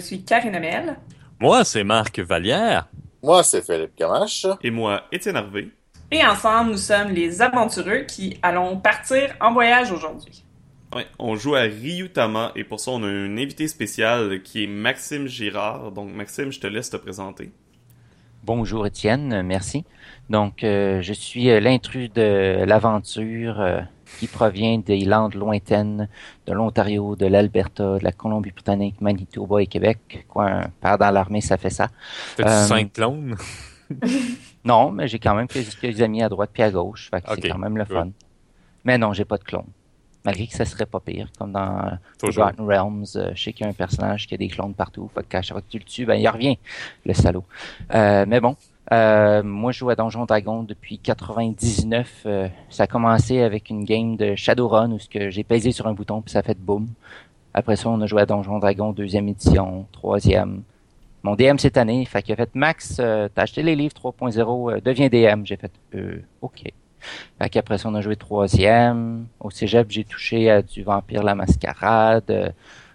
Je 0.00 0.06
suis 0.06 0.22
Karine 0.22 0.54
Amel. 0.54 0.96
Moi, 1.38 1.62
c'est 1.62 1.84
Marc 1.84 2.20
Vallière. 2.20 2.88
Moi, 3.22 3.42
c'est 3.42 3.62
Philippe 3.62 3.94
Camache. 3.96 4.46
Et 4.62 4.70
moi, 4.70 5.02
Étienne 5.12 5.36
Harvey. 5.36 5.68
Et 6.10 6.24
ensemble, 6.24 6.70
nous 6.70 6.78
sommes 6.78 7.10
les 7.10 7.42
aventureux 7.42 8.04
qui 8.08 8.38
allons 8.40 8.78
partir 8.78 9.36
en 9.42 9.52
voyage 9.52 9.92
aujourd'hui. 9.92 10.42
Ouais, 10.96 11.06
on 11.18 11.36
joue 11.36 11.54
à 11.54 11.64
Ryutama 11.64 12.52
et 12.56 12.64
pour 12.64 12.80
ça, 12.80 12.92
on 12.92 13.02
a 13.02 13.06
un 13.08 13.36
invité 13.36 13.68
spécial 13.68 14.42
qui 14.42 14.64
est 14.64 14.66
Maxime 14.66 15.26
Girard. 15.26 15.92
Donc, 15.92 16.14
Maxime, 16.14 16.50
je 16.50 16.60
te 16.60 16.66
laisse 16.66 16.88
te 16.88 16.96
présenter. 16.96 17.52
Bonjour 18.42 18.86
Étienne, 18.86 19.42
merci. 19.42 19.84
Donc, 20.30 20.64
euh, 20.64 21.02
je 21.02 21.12
suis 21.12 21.50
euh, 21.50 21.60
l'intrus 21.60 22.10
de 22.10 22.64
l'aventure 22.64 23.60
euh, 23.60 23.82
qui 24.18 24.26
provient 24.26 24.78
des 24.78 25.04
landes 25.04 25.34
lointaines 25.34 26.08
de 26.46 26.52
l'Ontario, 26.52 27.16
de 27.16 27.26
l'Alberta, 27.26 27.98
de 27.98 28.04
la 28.04 28.12
Colombie-Britannique, 28.12 29.00
Manitoba 29.00 29.62
et 29.62 29.66
Québec. 29.66 30.26
Quoi, 30.28 30.50
un 30.50 30.68
père 30.80 30.98
dans 30.98 31.10
l'armée, 31.10 31.40
ça 31.40 31.56
fait 31.56 31.70
ça. 31.70 31.88
T'as-tu 32.36 32.48
Euh, 32.48 32.66
cinq 32.66 32.92
clones? 32.92 33.36
Non, 34.64 34.90
mais 34.90 35.08
j'ai 35.08 35.18
quand 35.18 35.34
même 35.34 35.48
quelques 35.48 36.00
amis 36.02 36.22
à 36.22 36.28
droite 36.28 36.50
puis 36.52 36.62
à 36.62 36.70
gauche. 36.70 37.08
Fait 37.10 37.22
que 37.22 37.34
c'est 37.34 37.48
quand 37.48 37.58
même 37.58 37.78
le 37.78 37.84
fun. 37.84 38.10
Mais 38.84 38.98
non, 38.98 39.12
j'ai 39.12 39.24
pas 39.24 39.38
de 39.38 39.44
clone. 39.44 39.66
Malgré 40.24 40.46
que 40.46 40.52
ça 40.52 40.66
serait 40.66 40.84
pas 40.84 41.00
pire, 41.00 41.28
comme 41.38 41.52
dans 41.52 41.78
euh. 41.78 41.90
Forgotten 42.20 42.66
Realms, 42.66 43.06
euh, 43.16 43.30
je 43.34 43.42
sais 43.42 43.52
qu'il 43.54 43.64
y 43.64 43.66
a 43.66 43.70
un 43.70 43.74
personnage 43.74 44.26
qui 44.26 44.34
a 44.34 44.36
des 44.36 44.48
clones 44.48 44.74
partout, 44.74 45.10
fait 45.14 45.26
qu'à 45.26 45.40
chaque 45.40 45.54
fois 45.54 45.62
que 45.62 45.70
tu 45.70 45.78
le 45.78 45.84
tues, 45.84 46.04
ben 46.04 46.16
il 46.16 46.28
revient, 46.28 46.58
le 47.06 47.14
salaud. 47.14 47.44
Euh, 47.94 48.26
mais 48.28 48.38
bon, 48.38 48.54
euh, 48.92 49.42
moi 49.44 49.70
je 49.70 49.78
joue 49.78 49.90
à 49.90 49.94
Donjon 49.94 50.24
Dragon 50.24 50.62
depuis 50.62 50.98
99. 50.98 52.22
euh, 52.26 52.48
ça 52.70 52.84
a 52.84 52.86
commencé 52.86 53.40
avec 53.40 53.70
une 53.70 53.84
game 53.84 54.16
de 54.16 54.34
Shadowrun 54.34 54.90
où 54.92 54.98
que 55.10 55.30
j'ai 55.30 55.44
pesé 55.44 55.70
sur 55.70 55.86
un 55.86 55.92
bouton 55.92 56.22
puis 56.22 56.32
ça 56.32 56.40
a 56.40 56.42
fait 56.42 56.58
boum. 56.58 56.88
Après 57.54 57.76
ça, 57.76 57.88
on 57.88 58.00
a 58.00 58.06
joué 58.06 58.22
à 58.22 58.26
Donjon 58.26 58.58
Dragon 58.58 58.92
deuxième 58.92 59.28
édition, 59.28 59.86
troisième. 59.92 60.62
Mon 61.22 61.34
DM 61.36 61.58
cette 61.58 61.76
année, 61.76 62.04
fait 62.04 62.22
qu'il 62.22 62.32
a 62.32 62.36
fait 62.36 62.54
Max, 62.54 62.96
euh, 62.98 63.28
t'as 63.32 63.42
acheté 63.42 63.62
les 63.62 63.76
livres 63.76 63.94
3.0, 63.94 64.72
euh, 64.72 64.80
deviens 64.80 65.08
DM. 65.08 65.44
J'ai 65.44 65.56
fait 65.56 65.72
OK. 66.40 66.62
Fait 67.38 67.48
qu'après 67.48 67.78
ça, 67.78 67.88
on 67.88 67.94
a 67.94 68.00
joué 68.00 68.16
troisième. 68.16 69.26
Au 69.38 69.50
cégep, 69.50 69.90
j'ai 69.90 70.04
touché 70.04 70.50
à 70.50 70.62
du 70.62 70.82
Vampire 70.82 71.22
la 71.22 71.34
Mascarade, 71.34 72.54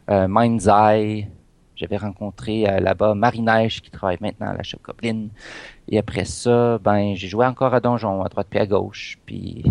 Mind's 0.09 0.67
Eye. 0.67 1.27
J'avais 1.75 1.97
rencontré 1.97 2.69
euh, 2.69 2.79
là-bas 2.79 3.15
Marie-Neige 3.15 3.81
qui 3.81 3.91
travaille 3.91 4.17
maintenant 4.21 4.47
à 4.47 4.53
la 4.53 4.63
Shop 4.63 4.79
Goblin. 4.83 5.27
Et 5.89 5.97
après 5.97 6.25
ça, 6.25 6.77
ben 6.79 7.13
j'ai 7.15 7.27
joué 7.27 7.45
encore 7.45 7.73
à 7.73 7.79
Donjon, 7.79 8.23
à 8.23 8.29
droite 8.29 8.47
puis 8.49 8.59
à 8.59 8.65
gauche. 8.65 9.17
Puis 9.25 9.63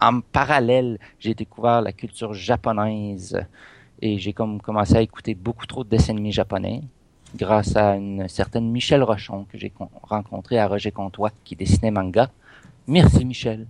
en 0.00 0.20
parallèle, 0.20 0.98
j'ai 1.18 1.34
découvert 1.34 1.82
la 1.82 1.92
culture 1.92 2.32
japonaise 2.32 3.38
et 4.00 4.18
j'ai 4.18 4.32
comme 4.32 4.60
commencé 4.60 4.96
à 4.96 5.02
écouter 5.02 5.34
beaucoup 5.34 5.66
trop 5.66 5.84
de 5.84 5.90
dessins 5.90 6.12
animés 6.14 6.32
japonais 6.32 6.80
grâce 7.36 7.76
à 7.76 7.94
une 7.96 8.26
certaine 8.28 8.70
Michel 8.70 9.02
Rochon 9.02 9.44
que 9.52 9.58
j'ai 9.58 9.70
con- 9.70 9.90
rencontré 10.02 10.58
à 10.58 10.66
Roger 10.66 10.90
Comtois 10.90 11.30
qui 11.44 11.54
dessinait 11.54 11.90
manga. 11.90 12.30
Merci 12.86 13.24
Michel. 13.24 13.66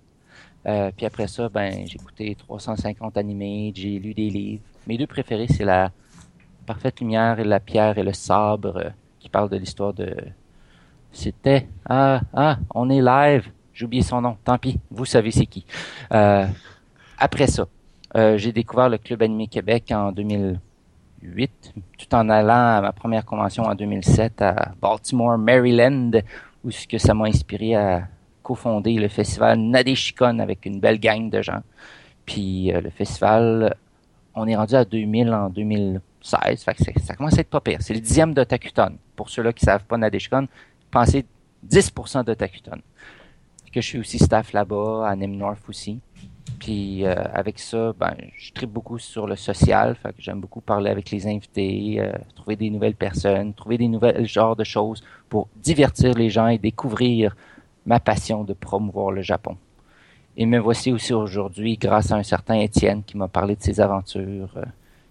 Euh, 0.66 0.90
puis 0.96 1.04
après 1.06 1.26
ça, 1.26 1.48
ben 1.48 1.86
j'ai 1.86 1.96
écouté 1.96 2.34
350 2.36 3.16
animés, 3.16 3.72
j'ai 3.74 3.98
lu 3.98 4.14
des 4.14 4.30
livres. 4.30 4.62
Mes 4.86 4.96
deux 4.96 5.06
préférés, 5.06 5.48
c'est 5.48 5.64
la 5.64 5.90
Parfaite 6.70 7.00
Lumière 7.00 7.40
et 7.40 7.42
la 7.42 7.58
Pierre 7.58 7.98
et 7.98 8.04
le 8.04 8.12
Sabre, 8.12 8.76
euh, 8.76 8.90
qui 9.18 9.28
parle 9.28 9.48
de 9.48 9.56
l'histoire 9.56 9.92
de. 9.92 10.14
C'était 11.10 11.66
ah 11.88 12.20
ah, 12.32 12.58
on 12.72 12.88
est 12.90 13.02
live. 13.02 13.50
J'ai 13.74 13.86
oublié 13.86 14.04
son 14.04 14.20
nom. 14.20 14.36
Tant 14.44 14.56
pis, 14.56 14.78
vous 14.88 15.04
savez 15.04 15.32
c'est 15.32 15.46
qui. 15.46 15.66
Euh, 16.12 16.46
après 17.18 17.48
ça, 17.48 17.66
euh, 18.16 18.38
j'ai 18.38 18.52
découvert 18.52 18.88
le 18.88 18.98
Club 18.98 19.20
Animé 19.20 19.48
Québec 19.48 19.90
en 19.90 20.12
2008, 20.12 21.74
tout 21.98 22.14
en 22.14 22.28
allant 22.28 22.76
à 22.76 22.80
ma 22.82 22.92
première 22.92 23.24
convention 23.24 23.64
en 23.64 23.74
2007 23.74 24.40
à 24.40 24.70
Baltimore, 24.80 25.38
Maryland, 25.38 26.12
où 26.62 26.70
ce 26.70 26.86
que 26.86 26.98
ça 26.98 27.14
m'a 27.14 27.24
inspiré 27.24 27.74
à 27.74 28.06
cofonder 28.44 28.92
le 28.94 29.08
festival 29.08 29.58
Nadeshikon 29.58 30.38
avec 30.38 30.66
une 30.66 30.78
belle 30.78 31.00
gang 31.00 31.30
de 31.30 31.42
gens. 31.42 31.62
Puis 32.26 32.70
le 32.72 32.90
festival, 32.90 33.74
on 34.40 34.46
est 34.46 34.56
rendu 34.56 34.74
à 34.74 34.84
2000 34.84 35.32
en 35.32 35.48
2016, 35.50 36.62
fait 36.64 36.74
que 36.74 36.84
c'est- 36.84 36.98
ça 37.00 37.14
commence 37.14 37.36
à 37.36 37.40
être 37.40 37.50
pas 37.50 37.60
pire. 37.60 37.78
C'est 37.80 37.94
le 37.94 38.00
dixième 38.00 38.34
d'Otakuton. 38.34 38.96
Pour 39.16 39.30
ceux-là 39.30 39.52
qui 39.52 39.64
savent 39.64 39.84
pas 39.84 39.96
Nadeshikon, 39.96 40.46
pensez 40.90 41.24
10% 41.62 42.24
d'Otakuton. 42.24 42.78
Que 43.72 43.80
je 43.80 43.86
suis 43.86 43.98
aussi 44.00 44.18
staff 44.18 44.52
là-bas, 44.52 45.06
à 45.08 45.14
Nem 45.14 45.36
North 45.36 45.60
aussi. 45.68 46.00
Puis 46.58 47.04
euh, 47.06 47.14
avec 47.32 47.58
ça, 47.58 47.92
ben, 47.98 48.14
je 48.36 48.52
tripe 48.52 48.70
beaucoup 48.70 48.98
sur 48.98 49.26
le 49.26 49.36
social, 49.36 49.96
j'aime 50.18 50.40
beaucoup 50.40 50.60
parler 50.60 50.90
avec 50.90 51.10
les 51.10 51.26
invités, 51.26 52.00
euh, 52.00 52.12
trouver 52.34 52.56
des 52.56 52.68
nouvelles 52.70 52.96
personnes, 52.96 53.54
trouver 53.54 53.78
des 53.78 53.86
nouvelles 53.88 54.26
genres 54.26 54.56
de 54.56 54.64
choses 54.64 55.02
pour 55.28 55.48
divertir 55.56 56.14
les 56.14 56.28
gens 56.28 56.48
et 56.48 56.58
découvrir 56.58 57.36
ma 57.86 58.00
passion 58.00 58.42
de 58.44 58.52
promouvoir 58.52 59.12
le 59.12 59.22
Japon. 59.22 59.56
Et 60.36 60.46
me 60.46 60.58
voici 60.58 60.92
aussi 60.92 61.12
aujourd'hui 61.12 61.76
grâce 61.76 62.12
à 62.12 62.16
un 62.16 62.22
certain 62.22 62.54
Étienne 62.54 63.02
qui 63.02 63.16
m'a 63.16 63.28
parlé 63.28 63.56
de 63.56 63.62
ses 63.62 63.80
aventures. 63.80 64.50
euh, 64.56 64.64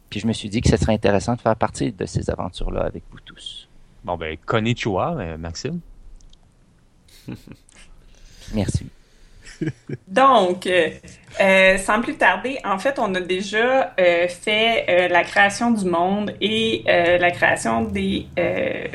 puis 0.09 0.19
je 0.19 0.27
me 0.27 0.33
suis 0.33 0.49
dit 0.49 0.61
que 0.61 0.69
ce 0.69 0.77
serait 0.77 0.93
intéressant 0.93 1.35
de 1.35 1.41
faire 1.41 1.55
partie 1.55 1.91
de 1.91 2.05
ces 2.05 2.29
aventures-là 2.29 2.81
avec 2.81 3.03
vous 3.11 3.19
tous. 3.19 3.67
Bon, 4.03 4.17
ben, 4.17 4.37
konnichiwa, 4.45 5.15
euh, 5.19 5.37
Maxime. 5.37 5.79
Merci. 8.53 8.87
Donc, 10.07 10.65
euh, 10.67 10.89
euh, 11.41 11.77
sans 11.77 12.01
plus 12.01 12.15
tarder, 12.15 12.59
en 12.63 12.79
fait, 12.79 12.97
on 12.97 13.13
a 13.13 13.19
déjà 13.19 13.93
euh, 13.99 14.27
fait 14.27 14.85
euh, 14.89 15.07
la 15.09 15.23
création 15.23 15.71
du 15.71 15.85
monde 15.85 16.33
et 16.39 16.83
euh, 16.87 17.17
la 17.17 17.31
création 17.31 17.83
des, 17.83 18.27
euh, 18.39 18.87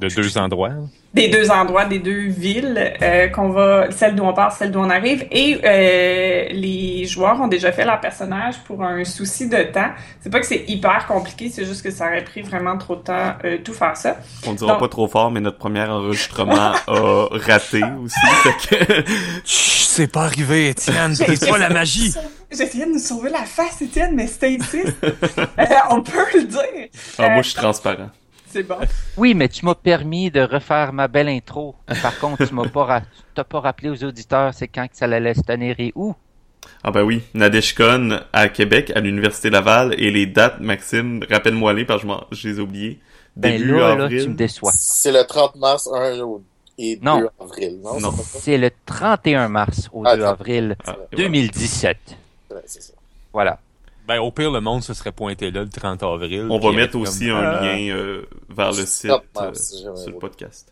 De 0.00 0.08
deux 0.08 0.36
endroits. 0.38 0.70
des 1.14 1.28
deux 1.28 1.50
endroits, 1.50 1.84
des 1.84 2.00
deux 2.00 2.26
villes 2.28 2.92
euh, 3.00 3.28
qu'on 3.28 3.50
va, 3.50 3.90
celle 3.92 4.16
d'où 4.16 4.24
on 4.24 4.32
part, 4.34 4.50
celle 4.52 4.72
d'où 4.72 4.80
on 4.80 4.90
arrive. 4.90 5.24
Et 5.30 5.60
euh, 5.64 6.48
les 6.50 7.06
joueurs 7.06 7.40
ont 7.40 7.46
déjà 7.46 7.70
fait 7.70 7.84
leur 7.84 8.00
personnage 8.00 8.56
pour 8.66 8.82
un 8.82 9.04
souci 9.04 9.48
de 9.48 9.62
temps. 9.62 9.90
C'est 10.20 10.30
pas 10.30 10.40
que 10.40 10.46
c'est 10.46 10.64
hyper 10.66 11.06
compliqué, 11.06 11.48
c'est 11.48 11.64
juste 11.64 11.82
que 11.82 11.90
ça 11.92 12.06
aurait 12.06 12.24
pris 12.24 12.42
vraiment 12.42 12.76
trop 12.76 12.96
de 12.96 13.02
temps 13.02 13.34
euh, 13.44 13.58
tout 13.64 13.72
faire 13.72 13.96
ça. 13.96 14.16
On 14.46 14.52
dira 14.54 14.72
Donc- 14.72 14.80
pas 14.80 14.88
trop 14.88 15.06
fort, 15.06 15.30
mais 15.30 15.40
notre 15.40 15.58
premier 15.58 15.82
enregistrement 15.84 16.72
a 16.86 17.28
raté 17.30 17.82
aussi. 18.02 18.20
Fait 18.42 18.76
que... 18.76 19.02
Chut, 19.44 19.84
c'est 19.88 20.10
pas 20.10 20.24
arrivé, 20.24 20.70
Étienne. 20.70 21.14
C'est 21.14 21.48
pas 21.48 21.58
la 21.58 21.70
magie. 21.70 22.12
J'essayais 22.50 22.86
de 22.86 22.92
nous 22.92 22.98
sauver 22.98 23.30
la 23.30 23.44
face, 23.44 23.80
Étienne, 23.80 24.14
mais 24.14 24.26
c'était 24.26 24.52
ici. 24.54 24.82
Euh, 25.04 25.64
on 25.90 26.02
peut 26.02 26.24
le 26.34 26.42
dire. 26.44 26.88
Ah, 27.18 27.30
moi, 27.30 27.42
je 27.42 27.48
suis 27.50 27.58
transparent. 27.58 28.10
C'est 28.54 28.62
bon. 28.62 28.76
Oui, 29.16 29.34
mais 29.34 29.48
tu 29.48 29.64
m'as 29.64 29.74
permis 29.74 30.30
de 30.30 30.40
refaire 30.40 30.92
ma 30.92 31.08
belle 31.08 31.28
intro. 31.28 31.74
Par 32.02 32.16
contre, 32.20 32.46
tu 32.46 32.54
m'as 32.54 32.68
pas, 32.68 32.84
ra- 32.84 33.02
t'as 33.34 33.42
pas 33.42 33.58
rappelé 33.58 33.88
aux 33.90 34.04
auditeurs 34.04 34.54
c'est 34.54 34.68
quand 34.68 34.86
que 34.86 34.96
ça 34.96 35.06
allait 35.06 35.34
se 35.34 35.40
tenir 35.42 35.74
et 35.80 35.90
où? 35.96 36.14
Ah 36.84 36.92
ben 36.92 37.02
oui, 37.02 37.22
Nadeshkon 37.34 38.20
à 38.32 38.48
Québec, 38.48 38.92
à 38.94 39.00
l'Université 39.00 39.50
Laval, 39.50 39.94
et 39.98 40.10
les 40.12 40.26
dates, 40.26 40.60
Maxime, 40.60 41.24
rappelle-moi 41.28 41.72
les, 41.72 41.84
parce 41.84 42.02
que 42.02 42.08
je, 42.30 42.48
les 42.48 42.58
ai 42.58 42.60
oubliées. 42.60 43.00
Ben 43.34 43.58
Début 43.58 43.72
là, 43.72 43.96
là, 43.96 44.04
avril. 44.04 44.22
tu 44.22 44.28
me 44.30 44.34
déçois. 44.36 44.70
C'est 44.72 45.10
le 45.10 45.24
30 45.24 45.56
mars 45.56 45.88
1 45.92 46.20
au- 46.20 46.40
et 46.78 46.94
2 46.96 47.04
Non. 47.04 47.28
avril, 47.40 47.80
non? 47.82 47.98
Non. 48.00 48.12
c'est 48.16 48.56
le 48.56 48.70
31 48.86 49.48
mars 49.48 49.88
au 49.92 50.04
Ah, 50.06 50.14
2 50.16 50.22
ça- 50.22 50.30
avril 50.30 50.76
Ah, 50.86 50.96
et 51.12 51.16
2017. 51.16 51.96
Ouais, 52.52 52.56
c'est 52.66 52.82
ça. 52.82 52.92
Voilà. 53.32 53.58
Ben, 54.06 54.18
au 54.20 54.30
pire, 54.30 54.50
le 54.50 54.60
monde 54.60 54.82
se 54.82 54.92
serait 54.94 55.12
pointé 55.12 55.50
là 55.50 55.62
le 55.62 55.68
30 55.68 56.02
avril. 56.02 56.46
On 56.50 56.58
va 56.58 56.72
mettre 56.72 56.96
aussi 56.98 57.28
comme, 57.28 57.36
un 57.38 57.58
Ah. 57.58 57.62
lien 57.62 57.94
euh, 57.94 58.22
vers 58.50 58.68
le 58.68 58.84
site 58.84 59.10
Stop, 59.10 59.24
euh, 59.38 59.54
sur 59.54 59.94
le 60.12 60.18
podcast. 60.18 60.70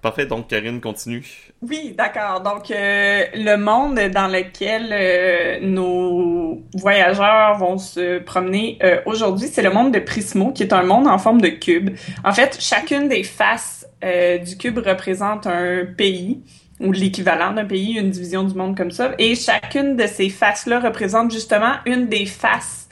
Parfait, 0.00 0.26
donc 0.26 0.48
Karine, 0.48 0.80
continue. 0.80 1.24
Oui, 1.62 1.94
d'accord. 1.96 2.40
Donc, 2.40 2.72
euh, 2.72 3.24
le 3.36 3.54
monde 3.54 3.94
dans 4.12 4.26
lequel 4.26 4.88
euh, 4.90 5.60
nos 5.62 6.60
voyageurs 6.74 7.56
vont 7.58 7.78
se 7.78 8.18
promener 8.18 8.78
euh, 8.82 9.00
aujourd'hui, 9.06 9.46
c'est 9.46 9.62
le 9.62 9.70
monde 9.70 9.94
de 9.94 10.00
Prismo, 10.00 10.50
qui 10.50 10.64
est 10.64 10.72
un 10.72 10.82
monde 10.82 11.06
en 11.06 11.18
forme 11.18 11.40
de 11.40 11.50
cube. 11.50 11.90
En 12.24 12.32
fait, 12.32 12.58
chacune 12.60 13.06
des 13.08 13.22
faces 13.22 13.86
euh, 14.02 14.38
du 14.38 14.56
cube 14.56 14.78
représente 14.78 15.46
un 15.46 15.84
pays 15.96 16.40
ou 16.82 16.92
l'équivalent 16.92 17.52
d'un 17.52 17.64
pays, 17.64 17.98
une 17.98 18.10
division 18.10 18.44
du 18.44 18.54
monde 18.54 18.76
comme 18.76 18.90
ça. 18.90 19.12
Et 19.18 19.34
chacune 19.34 19.96
de 19.96 20.06
ces 20.06 20.28
faces-là 20.28 20.80
représente 20.80 21.32
justement 21.32 21.74
une 21.86 22.08
des 22.08 22.26
faces 22.26 22.88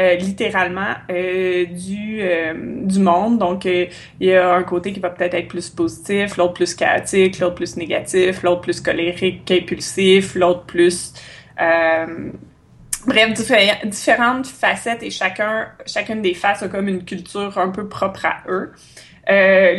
euh, 0.00 0.14
littéralement 0.14 0.94
euh, 1.10 1.64
du 1.64 2.20
euh, 2.20 2.54
du 2.84 3.00
monde. 3.00 3.38
Donc 3.38 3.64
il 3.64 3.88
y 4.20 4.32
a 4.32 4.54
un 4.54 4.62
côté 4.62 4.92
qui 4.92 5.00
va 5.00 5.10
peut-être 5.10 5.34
être 5.34 5.48
plus 5.48 5.70
positif, 5.70 6.36
l'autre 6.36 6.54
plus 6.54 6.72
chaotique, 6.72 7.40
l'autre 7.40 7.56
plus 7.56 7.76
négatif, 7.76 8.44
l'autre 8.44 8.60
plus 8.60 8.80
colérique 8.80 9.44
qu'impulsif, 9.44 10.36
l'autre 10.36 10.66
plus 10.66 11.14
bref 11.56 13.32
diffé- 13.32 13.84
différentes 13.88 14.46
facettes 14.46 15.02
et 15.02 15.10
chacun 15.10 15.66
chacune 15.84 16.22
des 16.22 16.34
faces 16.34 16.62
a 16.62 16.68
comme 16.68 16.86
une 16.86 17.04
culture 17.04 17.58
un 17.58 17.70
peu 17.70 17.88
propre 17.88 18.24
à 18.26 18.44
eux. 18.48 18.70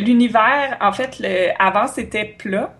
L'univers, 0.04 0.76
en 0.82 0.92
fait, 0.92 1.22
avant 1.58 1.86
c'était 1.86 2.26
plat. 2.26 2.74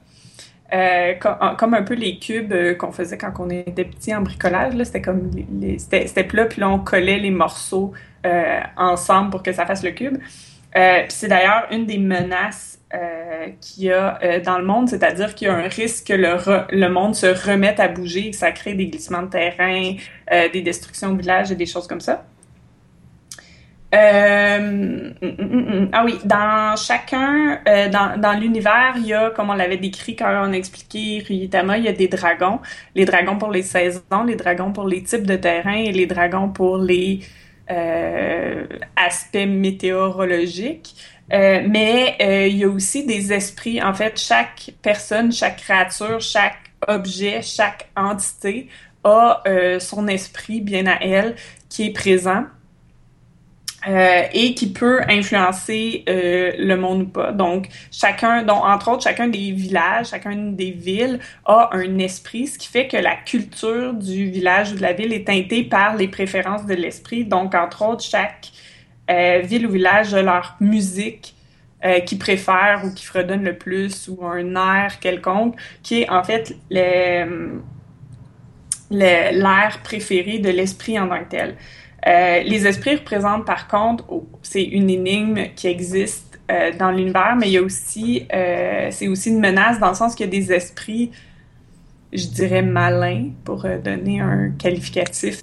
Euh, 0.73 1.15
com- 1.15 1.57
comme 1.59 1.75
un 1.75 1.83
peu 1.83 1.95
les 1.95 2.21
cubes 2.21 2.53
euh, 2.53 2.75
qu'on 2.77 2.93
faisait 2.93 3.19
quand 3.19 3.33
on 3.41 3.51
était 3.51 3.85
petit 3.85 4.15
en 4.15 4.21
bricolage. 4.21 4.75
C'était 4.85 5.03
comme 5.03 5.29
les, 5.61 5.81
c'était 5.81 6.07
c'était 6.07 6.23
plat, 6.23 6.47
puis 6.47 6.61
là 6.61 6.69
on 6.71 6.79
collait 6.79 7.19
les 7.19 7.33
morceaux 7.33 7.93
euh, 8.25 8.61
ensemble 8.77 9.31
pour 9.31 9.43
que 9.43 9.53
ça 9.53 9.67
fasse 9.67 9.83
le 9.83 9.91
cube. 9.91 10.19
Euh, 10.77 11.03
c'est 11.09 11.27
d'ailleurs 11.27 11.67
une 11.73 11.87
des 11.87 11.99
menaces 11.99 12.79
qu'il 13.61 13.85
y 13.85 13.93
a 13.93 14.41
dans 14.41 14.59
le 14.59 14.65
monde, 14.65 14.89
c'est-à-dire 14.89 15.35
qu'il 15.37 15.47
y 15.47 15.51
a 15.51 15.55
un 15.55 15.69
risque 15.69 16.09
que 16.09 16.13
le, 16.13 16.37
le 16.71 16.89
monde 16.89 17.15
se 17.15 17.27
remette 17.49 17.79
à 17.79 17.87
bouger, 17.87 18.27
et 18.27 18.31
que 18.31 18.37
ça 18.37 18.51
crée 18.51 18.75
des 18.75 18.87
glissements 18.89 19.23
de 19.23 19.29
terrain, 19.31 19.95
des 20.53 20.63
destructions 20.63 21.13
de 21.13 21.21
villages 21.21 21.53
et 21.53 21.55
des 21.55 21.67
choses 21.67 21.87
comme 21.87 22.01
ça. 22.01 22.25
Euh, 23.93 24.59
hum, 25.21 25.35
hum, 25.39 25.69
hum. 25.69 25.89
ah 25.93 26.05
oui, 26.05 26.19
dans 26.25 26.77
chacun, 26.77 27.61
euh, 27.67 27.89
dans, 27.89 28.21
dans 28.21 28.39
l'univers, 28.39 28.95
il 28.97 29.07
y 29.07 29.15
a, 29.15 29.31
comme 29.31 29.51
on 29.51 29.55
l'avait 29.55 29.79
décrit 29.79 30.15
quand 30.15 30.29
on 30.29 30.53
a 30.53 30.57
expliqué 30.57 31.25
Ryutama, 31.27 31.79
il 31.79 31.85
y 31.85 31.89
a 31.89 31.93
des 31.93 32.07
dragons. 32.07 32.61
Les 32.95 33.05
dragons 33.05 33.37
pour 33.37 33.51
les 33.51 33.63
saisons, 33.63 34.25
les 34.27 34.37
dragons 34.37 34.73
pour 34.73 34.87
les 34.87 35.03
types 35.03 35.27
de 35.27 35.37
terrain 35.37 35.75
et 35.75 35.91
les 35.93 36.07
dragons 36.07 36.51
pour 36.51 36.79
les 36.79 37.21
euh, 37.71 38.67
aspects 38.97 39.47
météorologiques. 39.47 40.95
Euh, 41.33 41.63
mais 41.69 42.17
euh, 42.21 42.47
il 42.49 42.57
y 42.59 42.65
a 42.65 42.69
aussi 42.69 43.05
des 43.07 43.33
esprits. 43.33 43.83
En 43.83 43.95
fait, 43.95 44.19
chaque 44.19 44.71
personne, 44.83 45.33
chaque 45.33 45.59
créature, 45.59 46.21
chaque 46.21 46.59
objet, 46.89 47.43
chaque 47.43 47.89
entité 47.97 48.69
a 49.05 49.43
euh, 49.47 49.79
son 49.81 50.09
esprit 50.09 50.61
bien 50.61 50.87
à 50.87 50.99
elle 51.01 51.37
qui 51.69 51.87
est 51.87 51.93
présent. 51.93 52.45
Euh, 53.89 54.25
et 54.35 54.53
qui 54.53 54.71
peut 54.71 55.01
influencer 55.09 56.05
euh, 56.07 56.53
le 56.59 56.77
monde 56.77 57.01
ou 57.03 57.07
pas. 57.07 57.33
Donc, 57.33 57.69
chacun, 57.91 58.43
donc, 58.43 58.63
entre 58.63 58.89
autres, 58.91 59.05
chacun 59.05 59.27
des 59.27 59.53
villages, 59.53 60.11
chacun 60.11 60.37
des 60.37 60.71
villes 60.71 61.19
a 61.47 61.71
un 61.73 61.97
esprit, 61.97 62.47
ce 62.47 62.59
qui 62.59 62.69
fait 62.69 62.89
que 62.89 62.99
la 62.99 63.17
culture 63.17 63.95
du 63.95 64.27
village 64.27 64.73
ou 64.73 64.75
de 64.77 64.83
la 64.83 64.93
ville 64.93 65.15
est 65.15 65.27
teintée 65.27 65.65
par 65.65 65.97
les 65.97 66.09
préférences 66.09 66.67
de 66.67 66.75
l'esprit. 66.75 67.25
Donc, 67.25 67.55
entre 67.55 67.81
autres, 67.83 68.05
chaque 68.05 68.51
euh, 69.11 69.41
ville 69.43 69.67
ou 69.67 69.71
village 69.71 70.13
a 70.13 70.21
leur 70.21 70.57
musique 70.61 71.35
qu'ils 72.05 72.19
préfèrent 72.19 72.83
ou 72.85 72.93
qui 72.93 73.07
fredonne 73.07 73.43
le 73.43 73.57
plus 73.57 74.09
ou 74.09 74.27
un 74.27 74.55
air 74.55 75.01
quelconque, 75.01 75.55
qui 75.83 76.03
est 76.03 76.11
en 76.11 76.23
fait 76.23 76.55
l'air 76.69 77.39
préféré 79.83 80.41
de 80.41 80.51
l'esprit 80.51 81.01
en 81.01 81.09
tant 81.09 81.21
que 81.21 81.31
tel. 81.31 81.57
Euh, 82.07 82.43
les 82.43 82.67
esprits 82.67 82.97
représentent 82.97 83.45
par 83.45 83.69
contre, 83.69 84.05
oh, 84.09 84.27
c'est 84.43 84.63
une 84.63 84.89
énigme 84.89 85.49
qui 85.55 85.67
existe 85.67 86.41
euh, 86.51 86.73
dans 86.79 86.91
l'univers, 86.91 87.37
mais 87.39 87.49
il 87.49 87.53
y 87.53 87.59
a 87.59 87.63
aussi, 87.63 88.27
euh, 88.33 88.89
c'est 88.91 89.09
aussi 89.09 89.31
une 89.31 89.41
menace 89.41 89.79
dans 89.79 89.91
le 89.91 89.95
sens 89.95 90.15
qu'il 90.15 90.27
y 90.27 90.29
a 90.29 90.33
des 90.33 90.53
esprits, 90.53 91.11
je 92.13 92.27
dirais 92.27 92.63
malins, 92.63 93.31
pour 93.45 93.67
donner 93.85 94.21
un 94.21 94.51
qualificatif 94.59 95.43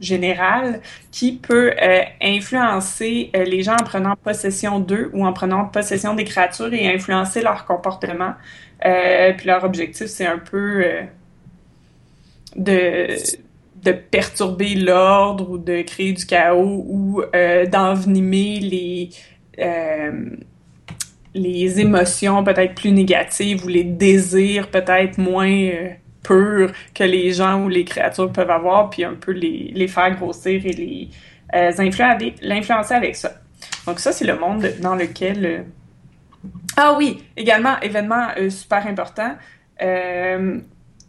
général, 0.00 0.80
qui 1.12 1.34
peut 1.36 1.74
influencer 2.20 3.30
les 3.34 3.62
gens 3.62 3.74
en 3.74 3.84
prenant 3.84 4.16
possession 4.16 4.80
d'eux 4.80 5.10
ou 5.12 5.24
en 5.24 5.32
prenant 5.32 5.66
possession 5.66 6.14
des 6.14 6.24
créatures 6.24 6.74
et 6.74 6.92
influencer 6.92 7.40
leur 7.40 7.66
comportement. 7.66 8.32
Puis 8.80 9.46
leur 9.46 9.62
objectif, 9.62 10.08
c'est 10.08 10.26
un 10.26 10.38
peu 10.38 10.84
de 12.56 13.14
de 13.82 13.92
perturber 13.92 14.74
l'ordre 14.74 15.50
ou 15.50 15.58
de 15.58 15.82
créer 15.82 16.12
du 16.12 16.24
chaos 16.24 16.84
ou 16.88 17.22
euh, 17.34 17.66
d'envenimer 17.66 18.60
les 18.60 19.10
euh, 19.58 20.30
les 21.34 21.80
émotions 21.80 22.44
peut-être 22.44 22.74
plus 22.74 22.92
négatives 22.92 23.64
ou 23.64 23.68
les 23.68 23.84
désirs 23.84 24.68
peut-être 24.70 25.18
moins 25.18 25.50
euh, 25.50 25.88
purs 26.22 26.72
que 26.94 27.04
les 27.04 27.32
gens 27.32 27.64
ou 27.64 27.68
les 27.68 27.84
créatures 27.84 28.30
peuvent 28.30 28.50
avoir, 28.50 28.90
puis 28.90 29.02
un 29.04 29.14
peu 29.14 29.32
les, 29.32 29.72
les 29.74 29.88
faire 29.88 30.14
grossir 30.16 30.64
et 30.64 30.72
les 30.72 31.08
l'influencer 32.42 32.94
avec 32.94 33.16
ça. 33.16 33.32
Donc 33.86 33.98
ça, 33.98 34.12
c'est 34.12 34.24
le 34.24 34.38
monde 34.38 34.66
dans 34.80 34.94
lequel... 34.94 35.66
Ah 36.76 36.94
oui, 36.96 37.22
également, 37.36 37.78
événement 37.80 38.28
super 38.48 38.86
important. 38.86 39.34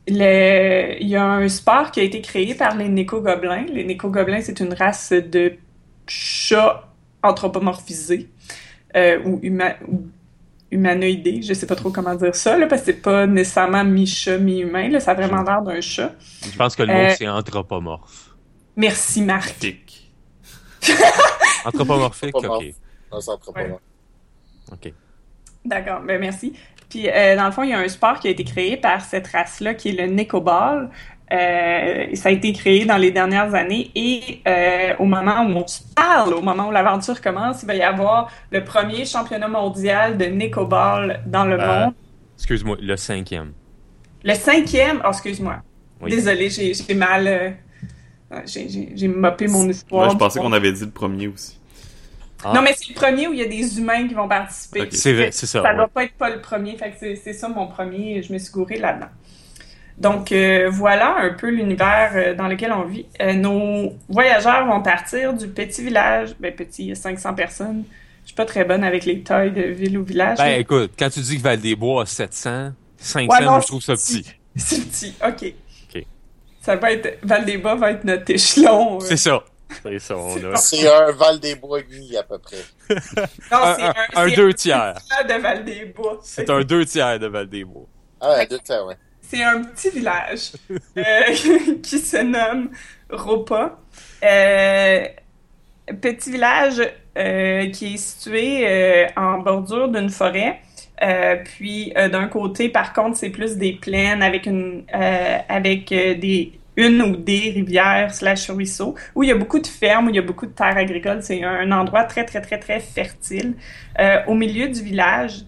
Le- 0.08 0.98
Il 1.02 1.08
y 1.08 1.16
a 1.16 1.26
un 1.26 1.48
sport 1.50 1.92
qui 1.92 2.00
a 2.00 2.04
été 2.04 2.22
créé 2.22 2.56
par 2.56 2.76
les 2.76 2.90
néco-gobelins. 2.90 3.66
Les 3.72 3.84
néco-gobelins, 3.86 4.42
c'est 4.42 4.60
une 4.60 4.74
race 4.74 5.12
de 5.14 5.54
chats 6.08 6.90
anthropomorphisés 7.22 8.30
euh, 8.96 9.20
ou, 9.26 9.40
huma- 9.40 9.78
ou 9.88 10.08
humanoïdés. 10.72 11.42
Je 11.42 11.54
sais 11.54 11.66
pas 11.68 11.76
trop 11.76 11.90
comment 11.90 12.16
dire 12.16 12.36
ça, 12.36 12.58
là, 12.58 12.68
parce 12.68 12.82
que 12.82 12.88
c'est 12.88 13.02
pas 13.02 13.26
nécessairement 13.28 13.84
mi-chat, 13.86 14.38
mi-humain. 14.40 14.90
là, 14.90 15.00
Ça 15.00 15.12
a 15.12 15.14
vraiment 15.14 15.42
l'air 15.44 15.62
d'un 15.62 15.80
chat. 15.82 16.14
Je 16.52 16.58
pense 16.58 16.76
que 16.76 16.84
le 16.84 16.94
mot, 16.94 17.00
Euh, 17.00 17.16
c'est 17.18 17.28
anthropomorphe. 17.28 18.36
Merci, 18.76 19.22
Marc. 19.22 19.56
Anthropomorphique, 21.66 22.36
ok. 22.36 22.44
Anthropomorphe. 22.44 22.66
Non, 23.12 23.22
c'est 23.22 23.32
anthropomorphe. 23.32 23.82
Ok. 24.72 24.94
D'accord, 25.66 26.02
ben 26.02 26.20
merci. 26.20 26.54
Puis, 26.94 27.10
euh, 27.10 27.36
dans 27.36 27.46
le 27.48 27.52
fond, 27.52 27.64
il 27.64 27.72
y 27.72 27.74
a 27.74 27.80
un 27.80 27.88
sport 27.88 28.20
qui 28.20 28.28
a 28.28 28.30
été 28.30 28.44
créé 28.44 28.78
par 28.78 29.02
cette 29.02 29.26
race-là, 29.26 29.74
qui 29.74 29.90
est 29.90 30.00
le 30.00 30.06
Necoball. 30.14 30.92
Euh, 31.32 32.06
ça 32.14 32.30
a 32.30 32.32
été 32.32 32.54
créé 32.54 32.86
dans 32.86 32.98
les 32.98 33.10
dernières 33.10 33.56
années 33.56 33.90
et 33.96 34.42
euh, 34.48 34.94
au 35.00 35.06
moment 35.06 35.42
où 35.42 35.50
on 35.58 35.66
se 35.66 35.80
parle, 35.96 36.36
au 36.36 36.42
moment 36.44 36.68
où 36.68 36.72
l'aventure 36.72 37.20
commence, 37.20 37.64
il 37.64 37.66
va 37.66 37.74
y 37.74 37.82
avoir 37.82 38.30
le 38.52 38.64
premier 38.64 39.06
championnat 39.06 39.48
mondial 39.48 40.20
de 40.20 40.26
Necoball 40.26 41.22
dans 41.26 41.46
le 41.46 41.60
Euh, 41.60 41.86
monde. 41.86 41.94
Excuse-moi, 42.38 42.78
le 42.80 42.96
cinquième. 42.96 43.54
Le 44.24 44.36
cinquième, 44.36 45.02
oh, 45.04 45.10
excuse-moi. 45.10 45.56
Oui. 46.00 46.12
Désolée, 46.12 46.52
j'ai 46.52 46.94
mal... 46.94 47.56
j'ai- 48.46 49.08
mopé 49.08 49.48
mon 49.48 49.68
histoire. 49.68 50.04
Moi, 50.06 50.14
je 50.14 50.18
pensais 50.20 50.40
qu'on 50.40 50.54
avait 50.54 50.72
dit 50.72 50.86
le 50.86 50.92
premier 50.92 51.28
aussi. 51.28 51.58
Ah. 52.44 52.52
Non, 52.54 52.62
mais 52.62 52.74
c'est 52.76 52.90
le 52.90 52.96
premier 52.96 53.28
où 53.28 53.34
il 53.34 53.40
y 53.40 53.44
a 53.44 53.48
des 53.48 53.78
humains 53.80 54.08
qui 54.08 54.14
vont 54.14 54.28
participer. 54.28 54.88
C'est 54.92 55.14
vrai, 55.14 55.30
c'est 55.32 55.46
ça. 55.46 55.62
Ça 55.62 55.70
ouais. 55.70 55.76
doit 55.76 55.88
pas 55.88 56.04
être 56.04 56.14
pas 56.14 56.30
le 56.30 56.42
premier, 56.42 56.78
fait 56.78 56.92
que 56.92 57.16
c'est- 57.16 57.34
ça 57.34 57.48
mon 57.48 57.68
premier, 57.68 58.22
je 58.24 58.34
me 58.34 58.38
suis 58.40 58.52
gourée 58.52 58.78
là-dedans. 58.80 59.08
Donc 59.98 60.32
euh, 60.32 60.70
voilà 60.72 61.18
un 61.20 61.30
peu 61.34 61.50
l'univers 61.50 62.12
euh, 62.16 62.34
dans 62.34 62.48
lequel 62.48 62.72
on 62.74 62.84
vit. 62.84 63.06
Euh, 63.22 63.34
nos 63.34 63.94
voyageurs 64.10 64.66
vont 64.66 64.82
partir 64.82 65.34
du 65.34 65.48
petit 65.48 65.84
village, 65.84 66.36
ben 66.40 66.54
petit, 66.54 66.84
il 66.84 66.90
y 66.90 66.92
a 66.92 66.96
500 66.96 67.34
personnes. 67.36 67.84
Je 68.24 68.28
suis 68.30 68.36
pas 68.36 68.46
très 68.46 68.64
bonne 68.64 68.84
avec 68.84 69.06
les 69.06 69.22
tailles 69.22 69.52
de 69.52 69.62
ville 69.62 69.98
ou 69.98 70.04
village. 70.04 70.38
Ben 70.40 70.46
mais 70.46 70.62
écoute, 70.62 70.94
quand 70.98 71.10
tu 71.10 71.20
dis 71.20 71.38
que 71.38 71.44
Val-des-Bois 71.44 72.04
a 72.04 72.06
700, 72.06 72.72
500, 72.98 73.28
Ouais, 73.32 73.46
non, 73.46 73.60
je 73.62 73.68
trouve 73.68 73.82
ça 73.84 73.94
petit. 73.94 74.26
C'est 74.56 74.82
petit, 74.90 75.14
ok. 75.26 75.54
Ok. 75.96 76.04
Ça 76.62 76.76
va 76.78 76.92
être, 76.92 77.20
Val-des-Bas 77.22 77.76
va 77.76 77.92
être 77.92 78.04
notre 78.04 78.30
échelon. 78.32 78.98
euh. 78.98 79.06
C'est 79.06 79.18
ça. 79.18 79.44
C'est 79.82 80.00
ça, 80.00 80.18
on 80.18 80.54
a... 80.54 80.56
C'est 80.58 80.88
un 80.88 81.12
Val-des-Bois 81.12 81.80
et 81.80 81.84
demi, 81.84 82.16
à 82.18 82.24
peu 82.24 82.38
près. 82.38 82.58
Non, 83.52 83.58
Un, 83.58 83.76
c'est 83.76 83.82
un- 83.84 83.94
un, 84.16 84.24
un 84.24 84.28
deux 84.36 84.54
tiers. 84.54 84.94
de 85.28 85.34
Val-des-Bois. 85.42 86.20
C'est 86.24 86.50
un 86.50 86.62
deux 86.62 86.86
tiers 86.86 87.20
de 87.20 87.28
Val-des-Bois. 87.28 87.86
Ah, 88.22 88.32
ouais, 88.38 88.48
deux 88.48 88.60
tiers, 88.60 88.86
ouais. 88.86 88.96
C'est 89.22 89.42
un 89.44 89.64
petit 89.64 89.90
village 89.90 90.52
euh, 90.98 91.02
qui 91.84 92.00
se 92.00 92.18
nomme 92.18 92.70
Ropa. 93.10 93.80
Euh, 94.24 95.06
petit 96.02 96.32
village 96.32 96.82
euh, 97.18 97.70
qui 97.72 97.94
est 97.96 97.98
situé 97.98 98.68
euh, 98.68 99.08
en 99.18 99.40
bordure 99.40 99.90
d'une 99.90 100.10
forêt. 100.10 100.60
Euh, 101.02 101.38
puis 101.44 101.92
euh, 101.98 102.08
d'un 102.08 102.28
côté, 102.28 102.70
par 102.70 102.94
contre, 102.94 103.18
c'est 103.18 103.30
plus 103.32 103.58
des 103.58 103.74
plaines 103.74 104.22
avec 104.22 104.46
une 104.46 104.86
euh, 104.94 105.38
avec 105.50 105.92
euh, 105.92 106.14
des 106.16 106.54
une 106.76 107.02
ou 107.02 107.16
des 107.16 107.52
rivières 107.52 108.14
slash 108.14 108.50
ruisseaux 108.50 108.96
où 109.16 109.24
il 109.24 109.30
y 109.30 109.32
a 109.32 109.36
beaucoup 109.36 109.60
de 109.60 109.68
fermes, 109.68 110.08
où 110.08 110.10
il 110.10 110.16
y 110.16 110.20
a 110.20 110.24
beaucoup 110.24 110.46
de 110.46 110.52
terres 110.52 110.78
agricoles. 110.78 111.22
C'est 111.22 111.44
un 111.44 111.72
endroit 111.72 112.04
très 112.04 112.26
très 112.26 112.42
très 112.42 112.60
très 112.60 112.80
fertile. 112.80 113.54
Euh, 114.00 114.22
au 114.28 114.34
milieu 114.34 114.68
du 114.68 114.82
village, 114.82 115.42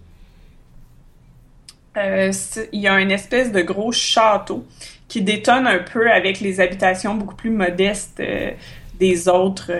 euh, 1.97 2.31
il 2.71 2.81
y 2.81 2.87
a 2.87 2.99
une 2.99 3.11
espèce 3.11 3.51
de 3.51 3.61
gros 3.61 3.91
château 3.91 4.65
qui 5.07 5.21
détonne 5.21 5.67
un 5.67 5.79
peu 5.79 6.11
avec 6.11 6.39
les 6.39 6.59
habitations 6.59 7.15
beaucoup 7.15 7.35
plus 7.35 7.51
modestes 7.51 8.19
euh, 8.19 8.51
des 8.99 9.27
autres 9.27 9.71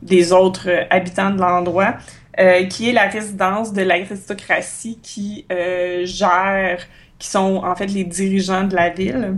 des 0.00 0.32
autres 0.32 0.86
habitants 0.90 1.30
de 1.30 1.40
l'endroit, 1.40 1.96
qui 2.70 2.88
est 2.88 2.92
la 2.92 3.08
résidence 3.08 3.72
de 3.72 3.82
l'aristocratie 3.82 4.96
qui 5.02 5.44
gère, 6.04 6.86
qui 7.18 7.26
sont 7.26 7.56
en 7.64 7.74
fait 7.74 7.88
les 7.88 8.04
dirigeants 8.04 8.62
de 8.62 8.76
la 8.76 8.90
ville. 8.90 9.34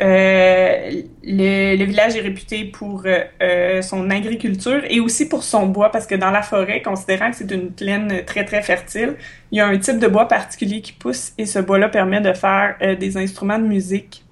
Euh, 0.00 1.02
le, 1.22 1.84
village 1.84 2.16
est 2.16 2.22
réputé 2.22 2.64
pour 2.64 3.02
euh, 3.04 3.18
euh, 3.42 3.82
son 3.82 4.08
agriculture 4.08 4.82
et 4.88 4.98
aussi 4.98 5.28
pour 5.28 5.42
son 5.42 5.66
bois, 5.66 5.90
parce 5.90 6.06
que 6.06 6.14
dans 6.14 6.30
la 6.30 6.42
forêt, 6.42 6.80
considérant 6.80 7.30
que 7.30 7.36
c'est 7.36 7.50
une 7.50 7.70
plaine 7.70 8.24
très 8.24 8.46
très 8.46 8.62
fertile, 8.62 9.16
il 9.52 9.58
y 9.58 9.60
a 9.60 9.66
un 9.66 9.76
type 9.78 9.98
de 9.98 10.06
bois 10.06 10.26
particulier 10.26 10.80
qui 10.80 10.92
pousse 10.92 11.32
et 11.36 11.44
ce 11.44 11.58
bois-là 11.58 11.90
permet 11.90 12.22
de 12.22 12.32
faire 12.32 12.76
des 12.98 13.16
instruments 13.18 13.58
de 13.58 13.66
musique 13.66 14.24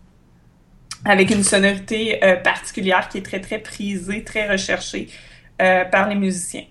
avec 1.04 1.30
une 1.30 1.42
sonorité 1.42 2.18
particulière 2.42 3.08
qui 3.08 3.18
est 3.18 3.22
très 3.22 3.40
très 3.40 3.58
prisée, 3.58 4.24
très 4.24 4.48
recherchée 4.48 5.08
par 5.58 6.08
les 6.08 6.14
musiciens. 6.14 6.64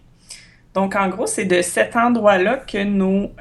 Donc 0.73 0.95
en 0.95 1.09
gros, 1.09 1.27
c'est 1.27 1.45
de 1.45 1.61
cet 1.61 1.95
endroit-là 1.95 2.57
que 2.57 2.83
nos 2.83 3.31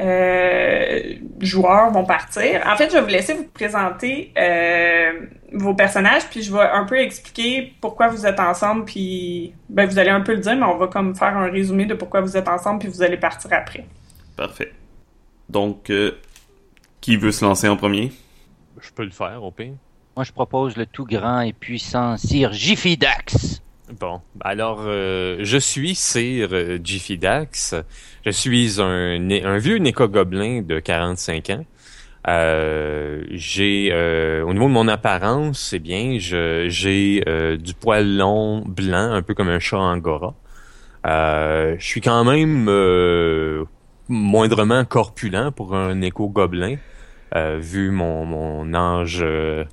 euh, 0.00 1.14
joueurs 1.40 1.90
vont 1.90 2.04
partir. 2.04 2.62
En 2.66 2.76
fait, 2.76 2.88
je 2.88 2.94
vais 2.94 3.02
vous 3.02 3.08
laisser 3.08 3.34
vous 3.34 3.44
présenter 3.44 4.32
euh, 4.38 5.26
vos 5.52 5.74
personnages, 5.74 6.28
puis 6.30 6.42
je 6.42 6.52
vais 6.52 6.60
un 6.60 6.84
peu 6.84 6.98
expliquer 6.98 7.74
pourquoi 7.80 8.08
vous 8.08 8.26
êtes 8.26 8.40
ensemble, 8.40 8.84
puis 8.84 9.54
ben, 9.68 9.86
vous 9.86 9.98
allez 9.98 10.10
un 10.10 10.22
peu 10.22 10.32
le 10.32 10.40
dire, 10.40 10.56
mais 10.56 10.64
on 10.64 10.78
va 10.78 10.86
comme 10.86 11.14
faire 11.14 11.36
un 11.36 11.50
résumé 11.50 11.86
de 11.86 11.94
pourquoi 11.94 12.20
vous 12.20 12.36
êtes 12.36 12.48
ensemble, 12.48 12.80
puis 12.80 12.88
vous 12.88 13.02
allez 13.02 13.16
partir 13.16 13.52
après. 13.52 13.84
Parfait. 14.36 14.72
Donc, 15.48 15.90
euh, 15.90 16.18
qui 17.00 17.16
veut 17.16 17.32
se 17.32 17.44
lancer 17.44 17.68
en 17.68 17.76
premier? 17.76 18.12
Je 18.80 18.90
peux 18.90 19.04
le 19.04 19.10
faire, 19.10 19.42
au 19.42 19.50
pire. 19.50 19.74
Moi, 20.16 20.24
je 20.24 20.32
propose 20.32 20.76
le 20.76 20.86
tout 20.86 21.04
grand 21.04 21.40
et 21.40 21.52
puissant 21.52 22.16
Sir 22.16 22.52
Jifidax. 22.52 23.62
Bon, 23.98 24.20
alors 24.40 24.82
euh, 24.86 25.38
je 25.40 25.58
suis 25.58 25.96
Sir 25.96 26.50
euh, 26.52 26.78
Jiffy 26.82 27.18
Dax. 27.18 27.74
Je 28.24 28.30
suis 28.30 28.80
un, 28.80 29.58
vieux 29.58 29.78
néco-gobelin 29.78 30.62
de 30.62 30.78
45 30.78 31.50
ans. 31.50 31.64
Euh, 32.28 33.24
j'ai 33.30 33.90
euh, 33.92 34.44
au 34.44 34.52
niveau 34.52 34.66
de 34.66 34.72
mon 34.72 34.86
apparence, 34.86 35.72
eh 35.72 35.80
bien, 35.80 36.18
j'ai 36.18 37.24
du 37.60 37.74
poil 37.74 38.16
long 38.16 38.60
blanc, 38.60 39.12
un 39.12 39.22
peu 39.22 39.34
comme 39.34 39.48
un 39.48 39.58
chat 39.58 39.78
angora. 39.78 40.34
Je 41.04 41.76
suis 41.80 42.00
quand 42.00 42.24
même 42.24 42.68
moindrement 44.08 44.84
corpulent 44.84 45.50
pour 45.56 45.74
un 45.74 45.94
néco-gobelin, 45.94 46.74
euh, 46.74 46.76
vu 47.58 47.90
mon 47.90 48.24
mon 48.24 48.74
âge 48.74 49.20
euh, 49.22 49.64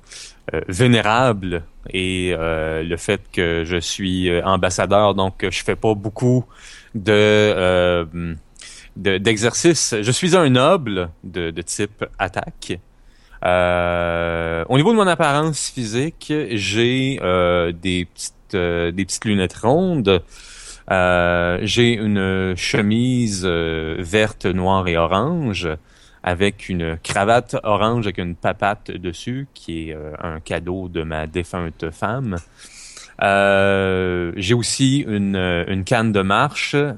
euh, 0.54 0.60
vénérable 0.68 1.62
et 1.90 2.32
euh, 2.36 2.82
le 2.82 2.96
fait 2.96 3.20
que 3.32 3.64
je 3.66 3.76
suis 3.78 4.30
euh, 4.30 4.42
ambassadeur, 4.44 5.14
donc 5.14 5.44
euh, 5.44 5.50
je 5.50 5.62
fais 5.62 5.76
pas 5.76 5.94
beaucoup 5.94 6.44
de 6.94 7.12
euh, 7.12 8.04
de- 8.96 9.18
d'exercices. 9.18 9.94
je 10.00 10.10
suis 10.10 10.36
un 10.36 10.48
noble 10.50 11.10
de, 11.24 11.50
de 11.50 11.62
type 11.62 12.04
attaque. 12.18 12.78
Euh, 13.44 14.64
au 14.68 14.76
niveau 14.76 14.90
de 14.92 14.96
mon 14.96 15.06
apparence 15.06 15.70
physique, 15.70 16.32
j'ai 16.50 17.20
euh, 17.22 17.70
des 17.72 18.06
petites 18.06 18.34
euh, 18.54 18.90
des 18.90 19.04
petites 19.04 19.24
lunettes 19.26 19.56
rondes. 19.56 20.22
Euh, 20.90 21.58
j'ai 21.62 21.92
une 21.92 22.54
chemise 22.56 23.42
euh, 23.44 23.96
verte, 23.98 24.46
noire 24.46 24.88
et 24.88 24.96
orange 24.96 25.68
avec 26.22 26.68
une 26.68 26.98
cravate 27.02 27.56
orange 27.62 28.06
avec 28.06 28.18
une 28.18 28.34
papate 28.34 28.90
dessus, 28.90 29.46
qui 29.54 29.90
est 29.90 29.94
euh, 29.94 30.12
un 30.22 30.40
cadeau 30.40 30.88
de 30.88 31.02
ma 31.02 31.26
défunte 31.26 31.90
femme. 31.90 32.36
Euh, 33.20 34.32
j'ai 34.36 34.54
aussi 34.54 34.98
une, 35.00 35.34
euh, 35.34 35.64
une 35.66 35.84
canne 35.84 36.12
de 36.12 36.22
marche, 36.22 36.74
euh, 36.74 36.92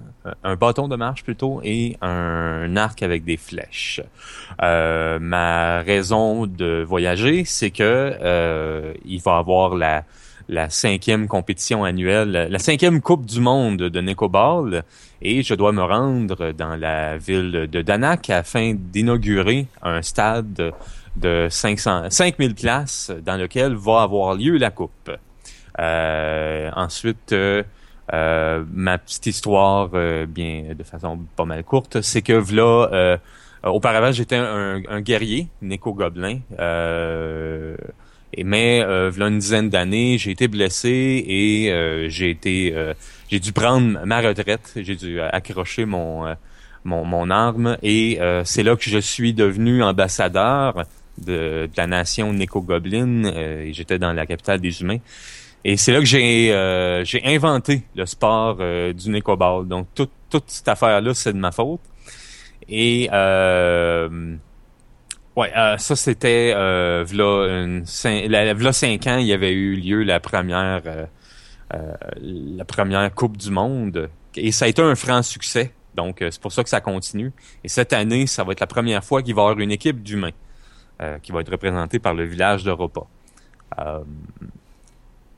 un 0.44 0.54
bâton 0.54 0.86
de 0.86 0.96
marche 0.96 1.24
plutôt, 1.24 1.60
et 1.64 1.96
un 2.02 2.76
arc 2.76 3.02
avec 3.02 3.24
des 3.24 3.38
flèches. 3.38 4.02
Euh, 4.62 5.18
ma 5.18 5.80
raison 5.80 6.46
de 6.46 6.84
voyager, 6.86 7.44
c'est 7.44 7.70
que 7.70 8.94
il 9.04 9.20
va 9.22 9.38
avoir 9.38 9.74
la, 9.74 10.04
la 10.50 10.68
cinquième 10.68 11.28
compétition 11.28 11.84
annuelle, 11.84 12.48
la 12.50 12.58
cinquième 12.58 13.00
Coupe 13.00 13.24
du 13.24 13.40
Monde 13.40 13.78
de 13.78 14.00
Necoball, 14.00 14.82
et 15.22 15.42
je 15.42 15.54
dois 15.54 15.72
me 15.72 15.82
rendre 15.82 16.52
dans 16.52 16.74
la 16.76 17.16
ville 17.16 17.68
de 17.70 17.82
Danak 17.82 18.30
afin 18.30 18.74
d'inaugurer 18.76 19.68
un 19.82 20.02
stade 20.02 20.72
de 21.16 21.46
500, 21.48 22.10
5000 22.10 22.54
places 22.54 23.12
dans 23.24 23.36
lequel 23.36 23.74
va 23.74 24.02
avoir 24.02 24.34
lieu 24.34 24.56
la 24.58 24.70
coupe. 24.70 25.10
Euh, 25.78 26.70
ensuite, 26.74 27.32
euh, 27.32 27.62
euh, 28.12 28.64
ma 28.72 28.98
petite 28.98 29.26
histoire, 29.26 29.88
bien 30.26 30.74
de 30.76 30.82
façon 30.82 31.20
pas 31.36 31.44
mal 31.44 31.62
courte, 31.62 32.00
c'est 32.00 32.22
que 32.22 32.42
euh, 33.64 33.68
auparavant 33.68 34.12
j'étais 34.12 34.36
un, 34.36 35.00
guerrier, 35.00 35.48
néco-gobelin, 35.60 36.40
euh, 36.58 37.76
et 38.32 38.44
mais 38.44 38.82
euh, 38.82 39.10
v'là 39.10 39.28
une 39.28 39.38
dizaine 39.38 39.70
d'années, 39.70 40.18
j'ai 40.18 40.30
été 40.30 40.48
blessé 40.48 41.24
et 41.26 41.70
euh, 41.72 42.08
j'ai 42.08 42.30
été, 42.30 42.72
euh, 42.74 42.94
j'ai 43.28 43.40
dû 43.40 43.52
prendre 43.52 44.04
ma 44.04 44.20
retraite, 44.20 44.72
j'ai 44.76 44.96
dû 44.96 45.20
accrocher 45.20 45.84
mon 45.84 46.26
euh, 46.26 46.34
mon, 46.84 47.04
mon 47.04 47.28
arme 47.30 47.76
et 47.82 48.18
euh, 48.20 48.42
c'est 48.44 48.62
là 48.62 48.76
que 48.76 48.84
je 48.84 48.98
suis 48.98 49.34
devenu 49.34 49.82
ambassadeur 49.82 50.84
de, 51.18 51.66
de 51.66 51.72
la 51.76 51.86
nation 51.86 52.32
Néco-Goblin 52.32 53.24
euh, 53.24 53.68
j'étais 53.72 53.98
dans 53.98 54.12
la 54.12 54.26
capitale 54.26 54.60
des 54.60 54.80
humains. 54.80 54.98
Et 55.62 55.76
c'est 55.76 55.92
là 55.92 55.98
que 55.98 56.06
j'ai 56.06 56.52
euh, 56.52 57.04
j'ai 57.04 57.22
inventé 57.26 57.82
le 57.94 58.06
sport 58.06 58.56
euh, 58.60 58.94
du 58.94 59.10
Nécoball. 59.10 59.68
Donc 59.68 59.88
toute 59.94 60.10
toute 60.30 60.44
cette 60.46 60.68
affaire-là, 60.68 61.12
c'est 61.12 61.32
de 61.32 61.38
ma 61.38 61.50
faute. 61.50 61.80
Et 62.68 63.10
euh, 63.12 64.36
ouais, 65.36 65.52
euh, 65.56 65.76
ça 65.78 65.96
c'était 65.96 66.52
euh, 66.54 67.04
v'là, 67.06 67.62
une 67.64 67.84
cin- 67.84 68.26
la- 68.28 68.54
v'là 68.54 68.72
cinq 68.72 69.06
ans, 69.06 69.18
il 69.18 69.26
y 69.26 69.32
avait 69.32 69.52
eu 69.52 69.76
lieu 69.76 70.02
la 70.02 70.20
première 70.20 70.82
euh, 70.86 71.06
euh, 71.74 71.92
la 72.20 72.64
première 72.64 73.14
Coupe 73.14 73.36
du 73.36 73.50
Monde 73.50 74.10
et 74.36 74.52
ça 74.52 74.64
a 74.64 74.68
été 74.68 74.82
un 74.82 74.94
franc 74.94 75.22
succès. 75.22 75.72
Donc 75.94 76.22
euh, 76.22 76.30
c'est 76.30 76.40
pour 76.40 76.52
ça 76.52 76.62
que 76.62 76.68
ça 76.68 76.80
continue. 76.80 77.32
Et 77.64 77.68
cette 77.68 77.92
année, 77.92 78.26
ça 78.26 78.44
va 78.44 78.52
être 78.52 78.60
la 78.60 78.66
première 78.66 79.02
fois 79.04 79.22
qu'il 79.22 79.34
va 79.34 79.42
y 79.42 79.44
avoir 79.46 79.58
une 79.58 79.72
équipe 79.72 80.02
d'humains 80.02 80.30
euh, 81.02 81.18
qui 81.18 81.32
va 81.32 81.40
être 81.40 81.50
représentée 81.50 81.98
par 81.98 82.14
le 82.14 82.24
village 82.24 82.62
de 82.64 82.70
Repas. 82.70 83.08
Euh, 83.78 84.00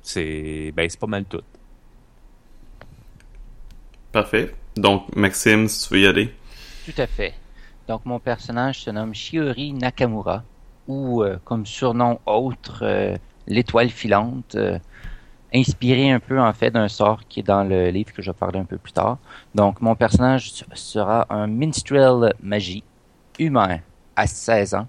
c'est 0.02 0.72
ben 0.74 0.88
c'est 0.88 0.98
pas 1.00 1.06
mal 1.06 1.24
tout. 1.24 1.42
Parfait. 4.10 4.54
Donc, 4.76 5.14
Maxime, 5.16 5.68
si 5.68 5.88
tu 5.88 5.94
veux 5.94 6.00
y 6.00 6.06
aller. 6.06 6.34
Tout 6.84 7.00
à 7.00 7.06
fait. 7.06 7.34
Donc, 7.88 8.04
mon 8.04 8.18
personnage 8.18 8.80
se 8.82 8.90
nomme 8.90 9.14
Shiori 9.14 9.72
Nakamura, 9.72 10.44
ou 10.88 11.22
euh, 11.22 11.38
comme 11.44 11.66
surnom 11.66 12.18
autre, 12.26 12.80
euh, 12.82 13.16
l'étoile 13.46 13.90
filante, 13.90 14.54
euh, 14.54 14.78
inspiré 15.54 16.10
un 16.10 16.20
peu 16.20 16.40
en 16.40 16.52
fait 16.52 16.70
d'un 16.70 16.88
sort 16.88 17.20
qui 17.28 17.40
est 17.40 17.42
dans 17.42 17.64
le 17.64 17.90
livre 17.90 18.12
que 18.12 18.22
je 18.22 18.30
vais 18.30 18.36
parler 18.36 18.58
un 18.58 18.64
peu 18.64 18.78
plus 18.78 18.92
tard. 18.92 19.18
Donc, 19.54 19.80
mon 19.80 19.94
personnage 19.94 20.52
sera 20.74 21.26
un 21.30 21.46
minstrel 21.46 22.32
magie, 22.42 22.84
humain, 23.38 23.78
à 24.16 24.26
16 24.26 24.74
ans. 24.74 24.86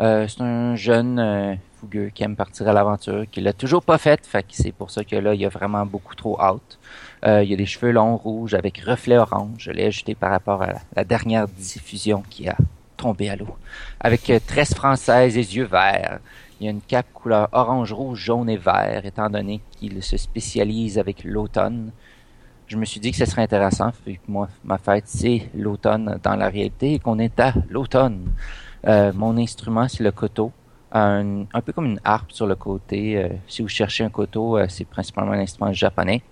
Euh, 0.00 0.26
c'est 0.28 0.40
un 0.42 0.76
jeune 0.76 1.58
fougueux 1.80 2.10
qui 2.14 2.22
aime 2.24 2.36
partir 2.36 2.68
à 2.68 2.72
l'aventure, 2.72 3.24
qui 3.30 3.40
l'a 3.40 3.52
toujours 3.52 3.82
pas 3.82 3.98
fait, 3.98 4.26
fait 4.26 4.46
c'est 4.50 4.72
pour 4.72 4.90
ça 4.90 5.04
que 5.04 5.16
là, 5.16 5.34
il 5.34 5.44
a 5.44 5.48
vraiment 5.48 5.84
beaucoup 5.86 6.14
trop 6.14 6.40
hâte. 6.40 6.78
Euh, 7.26 7.42
il 7.42 7.50
y 7.50 7.54
a 7.54 7.56
des 7.56 7.66
cheveux 7.66 7.90
longs 7.92 8.16
rouges 8.16 8.54
avec 8.54 8.78
reflets 8.78 9.18
orange. 9.18 9.56
Je 9.58 9.70
l'ai 9.70 9.86
ajouté 9.86 10.14
par 10.14 10.30
rapport 10.30 10.62
à 10.62 10.74
la, 10.94 11.04
dernière 11.04 11.48
diffusion 11.48 12.22
qui 12.30 12.48
a 12.48 12.56
tombé 12.96 13.28
à 13.28 13.36
l'eau. 13.36 13.56
Avec 14.00 14.30
euh, 14.30 14.38
tresse 14.44 14.74
française 14.74 15.36
et 15.36 15.40
yeux 15.40 15.64
verts. 15.64 16.20
Il 16.60 16.64
y 16.64 16.68
a 16.68 16.72
une 16.72 16.80
cape 16.80 17.12
couleur 17.12 17.48
orange, 17.52 17.92
rouge, 17.92 18.18
jaune 18.18 18.50
et 18.50 18.56
vert, 18.56 19.04
étant 19.04 19.30
donné 19.30 19.60
qu'il 19.70 20.02
se 20.02 20.16
spécialise 20.16 20.98
avec 20.98 21.22
l'automne. 21.22 21.92
Je 22.66 22.76
me 22.76 22.84
suis 22.84 23.00
dit 23.00 23.12
que 23.12 23.16
ce 23.16 23.24
serait 23.24 23.42
intéressant, 23.42 23.92
vu 24.04 24.14
que 24.14 24.30
moi, 24.30 24.48
ma 24.64 24.76
fête, 24.76 25.04
c'est 25.06 25.48
l'automne 25.54 26.18
dans 26.22 26.34
la 26.34 26.48
réalité 26.48 26.94
et 26.94 26.98
qu'on 26.98 27.18
est 27.18 27.38
à 27.38 27.54
l'automne. 27.70 28.32
Euh, 28.86 29.12
mon 29.14 29.36
instrument, 29.38 29.88
c'est 29.88 30.02
le 30.02 30.10
koto. 30.10 30.52
Un, 30.90 31.44
peu 31.64 31.72
comme 31.72 31.84
une 31.84 32.00
harpe 32.02 32.32
sur 32.32 32.46
le 32.46 32.54
côté. 32.54 33.18
Euh, 33.18 33.28
si 33.46 33.60
vous 33.60 33.68
cherchez 33.68 34.04
un 34.04 34.08
koto, 34.08 34.56
euh, 34.56 34.66
c'est 34.68 34.86
principalement 34.86 35.32
un 35.32 35.40
instrument 35.40 35.72
japonais 35.72 36.22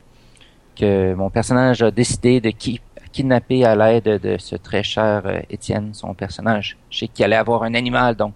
que 0.74 1.14
mon 1.14 1.28
personnage 1.28 1.82
a 1.82 1.90
décidé 1.90 2.40
de 2.40 2.50
ki- 2.50 2.80
kidnapper 3.12 3.64
à 3.66 3.76
l'aide 3.76 4.20
de 4.20 4.38
ce 4.38 4.56
très 4.56 4.82
cher 4.82 5.22
euh, 5.26 5.40
Étienne, 5.50 5.92
son 5.92 6.14
personnage. 6.14 6.78
Je 6.88 7.00
sais 7.00 7.08
qu'il 7.08 7.24
allait 7.26 7.36
avoir 7.36 7.64
un 7.64 7.74
animal, 7.74 8.14
donc 8.14 8.34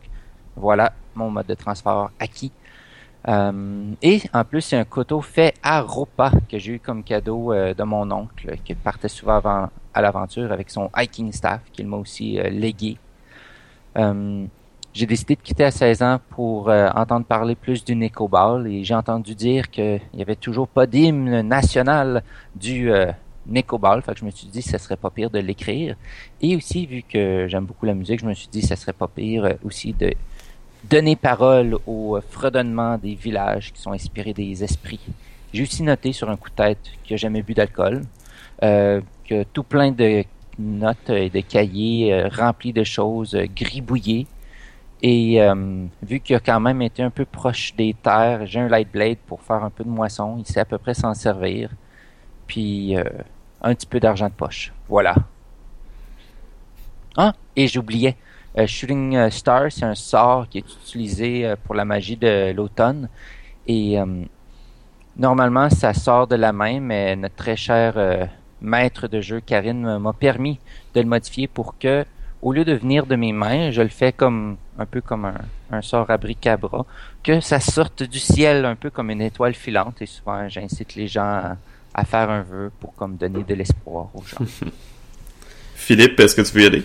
voilà 0.57 0.93
mon 1.15 1.31
mode 1.31 1.47
de 1.47 1.55
transport 1.55 2.11
acquis. 2.19 2.53
Euh, 3.29 3.93
et 4.03 4.21
en 4.35 4.45
plus, 4.45 4.61
c'est 4.61 4.77
un 4.77 4.85
couteau 4.85 5.23
fait 5.23 5.55
à 5.63 5.81
Ropa 5.81 6.33
que 6.51 6.59
j'ai 6.59 6.73
eu 6.73 6.81
comme 6.81 7.03
cadeau 7.03 7.55
de 7.55 7.83
mon 7.83 8.11
oncle 8.11 8.57
qui 8.65 8.75
partait 8.75 9.09
souvent 9.09 9.71
à 9.95 10.03
l'aventure 10.03 10.53
avec 10.53 10.71
son 10.71 10.91
hiking 10.97 11.33
staff 11.33 11.61
qu'il 11.73 11.87
m'a 11.87 11.97
aussi 11.97 12.39
légué. 12.51 12.99
J'ai 14.93 15.07
décidé 15.07 15.37
de 15.37 15.41
quitter 15.41 15.65
à 15.65 15.71
16 15.71 16.03
ans 16.03 16.21
pour 16.31 16.69
euh, 16.69 16.89
entendre 16.95 17.25
parler 17.25 17.55
plus 17.55 17.85
du 17.85 17.95
Necoball 17.95 18.67
et 18.67 18.83
j'ai 18.83 18.95
entendu 18.95 19.35
dire 19.35 19.71
qu'il 19.71 20.01
n'y 20.15 20.23
avait 20.23 20.37
toujours 20.37 20.67
pas 20.67 20.87
d'hymne 20.87 21.43
national 21.43 22.25
du 22.57 22.91
euh, 22.91 23.13
Necoball. 23.47 24.03
Fait 24.03 24.15
que 24.15 24.21
je 24.21 24.25
me 24.25 24.31
suis 24.31 24.47
dit 24.47 24.63
que 24.63 24.69
ça 24.69 24.79
serait 24.79 24.97
pas 24.97 25.11
pire 25.11 25.31
de 25.31 25.39
l'écrire. 25.39 25.97
Et 26.41 26.57
aussi, 26.57 26.87
vu 26.87 27.03
que 27.03 27.47
j'aime 27.49 27.65
beaucoup 27.65 27.87
la 27.87 27.95
musique, 27.95 28.21
je 28.21 28.27
me 28.27 28.35
suis 28.35 28.49
dit 28.49 28.61
que 28.61 28.67
ça 28.67 28.77
serait 28.77 28.93
pas 28.93 29.09
pire 29.09 29.45
euh, 29.45 29.53
aussi 29.65 29.93
de 29.93 30.13
donner 30.89 31.17
parole 31.17 31.77
au 31.87 32.17
euh, 32.17 32.21
fredonnement 32.31 32.97
des 32.99 33.15
villages 33.15 33.73
qui 33.73 33.81
sont 33.81 33.93
inspirés 33.93 34.33
des 34.33 34.65
esprits. 34.65 35.01
J'ai 35.53 35.63
aussi 35.63 35.83
noté 35.83 36.13
sur 36.13 36.31
un 36.31 36.37
coup 36.37 36.51
de 36.51 36.55
tête 36.55 36.79
qu'il 37.03 37.15
n'a 37.15 37.19
jamais 37.19 37.43
bu 37.43 37.55
d'alcool, 37.55 38.03
euh, 38.63 39.01
que 39.29 39.43
tout 39.53 39.65
plein 39.65 39.91
de 39.91 40.25
notes 40.59 41.11
et 41.11 41.31
de 41.31 41.41
cahiers 41.41 42.25
remplis 42.29 42.73
de 42.73 42.85
choses 42.85 43.37
gribouillées. 43.57 44.27
Et 45.03 45.41
euh, 45.41 45.87
vu 46.03 46.21
qu'il 46.21 46.37
a 46.37 46.41
quand 46.41 46.61
même 46.61 46.83
été 46.83 47.03
un 47.03 47.11
peu 47.11 47.25
proche 47.25 47.75
des 47.75 47.95
terres, 47.95 48.45
j'ai 48.47 48.61
un 48.61 48.69
light 48.69 48.91
blade 48.93 49.19
pour 49.27 49.41
faire 49.43 49.65
un 49.65 49.71
peu 49.71 49.85
de 49.85 49.89
moisson. 49.89 50.37
Il 50.39 50.47
sait 50.47 50.61
à 50.61 50.65
peu 50.65 50.79
près 50.79 50.95
s'en 50.95 51.15
servir. 51.15 51.71
Puis 52.47 52.97
euh, 52.97 53.05
un 53.63 53.75
petit 53.75 53.87
peu 53.87 54.01
d'argent 54.01 54.29
de 54.29 54.35
poche. 54.35 54.73
Voilà. 54.89 55.15
Ah, 57.17 57.35
et 57.57 57.67
j'oubliais. 57.67 58.17
Euh, 58.59 58.67
Shooting 58.67 59.31
Star, 59.31 59.71
c'est 59.71 59.85
un 59.85 59.95
sort 59.95 60.49
qui 60.49 60.59
est 60.59 60.75
utilisé 60.83 61.47
euh, 61.47 61.57
pour 61.65 61.75
la 61.75 61.85
magie 61.85 62.17
de 62.17 62.53
l'automne. 62.53 63.09
Et 63.67 63.99
euh, 63.99 64.25
normalement, 65.17 65.71
ça 65.71 65.95
sort 65.95 66.27
de 66.27 66.37
la 66.37 66.53
main, 66.53 66.81
mais 66.81 67.15
notre 67.17 67.37
très 67.37 67.57
cher 67.57 68.29
maître 68.61 69.09
de 69.09 69.21
jeu, 69.21 69.41
Karine, 69.41 69.99
m'a 69.99 70.13
permis 70.13 70.59
de 70.95 71.01
le 71.01 71.07
modifier 71.07 71.47
pour 71.47 71.79
que, 71.79 72.05
au 72.43 72.53
lieu 72.53 72.65
de 72.65 72.75
venir 72.75 73.07
de 73.07 73.17
mes 73.17 73.33
mains, 73.33 73.71
je 73.71 73.83
le 73.83 73.89
fais 73.89 74.13
comme 74.13 74.57
un 74.79 74.87
peu 74.87 75.01
comme 75.01 75.27
un, 75.27 75.35
un 75.71 75.83
sort 75.83 76.11
abricabra, 76.11 76.87
que 77.23 77.41
ça 77.41 77.61
sorte 77.61 78.03
du 78.03 78.19
ciel 78.19 78.65
un 78.65 78.77
peu 78.77 78.91
comme 78.91 79.11
une 79.11 79.21
étoile 79.23 79.55
filante. 79.55 80.01
Et 80.03 80.07
souvent, 80.07 80.49
j'incite 80.49 80.95
les 80.95 81.07
gens 81.09 81.23
à, 81.23 81.57
à 81.95 82.05
faire 82.05 82.31
un 82.31 82.43
vœu 82.43 82.71
pour 82.81 82.95
comme 82.95 83.17
donner 83.17 83.45
de 83.45 83.55
l'espoir 83.55 84.09
aux 84.15 84.23
gens. 84.23 84.45
Philippe, 85.75 86.19
est-ce 86.21 86.35
que 86.35 86.43
tu 86.43 86.53
veux 86.53 86.63
y 86.63 86.67
aller? 86.67 86.83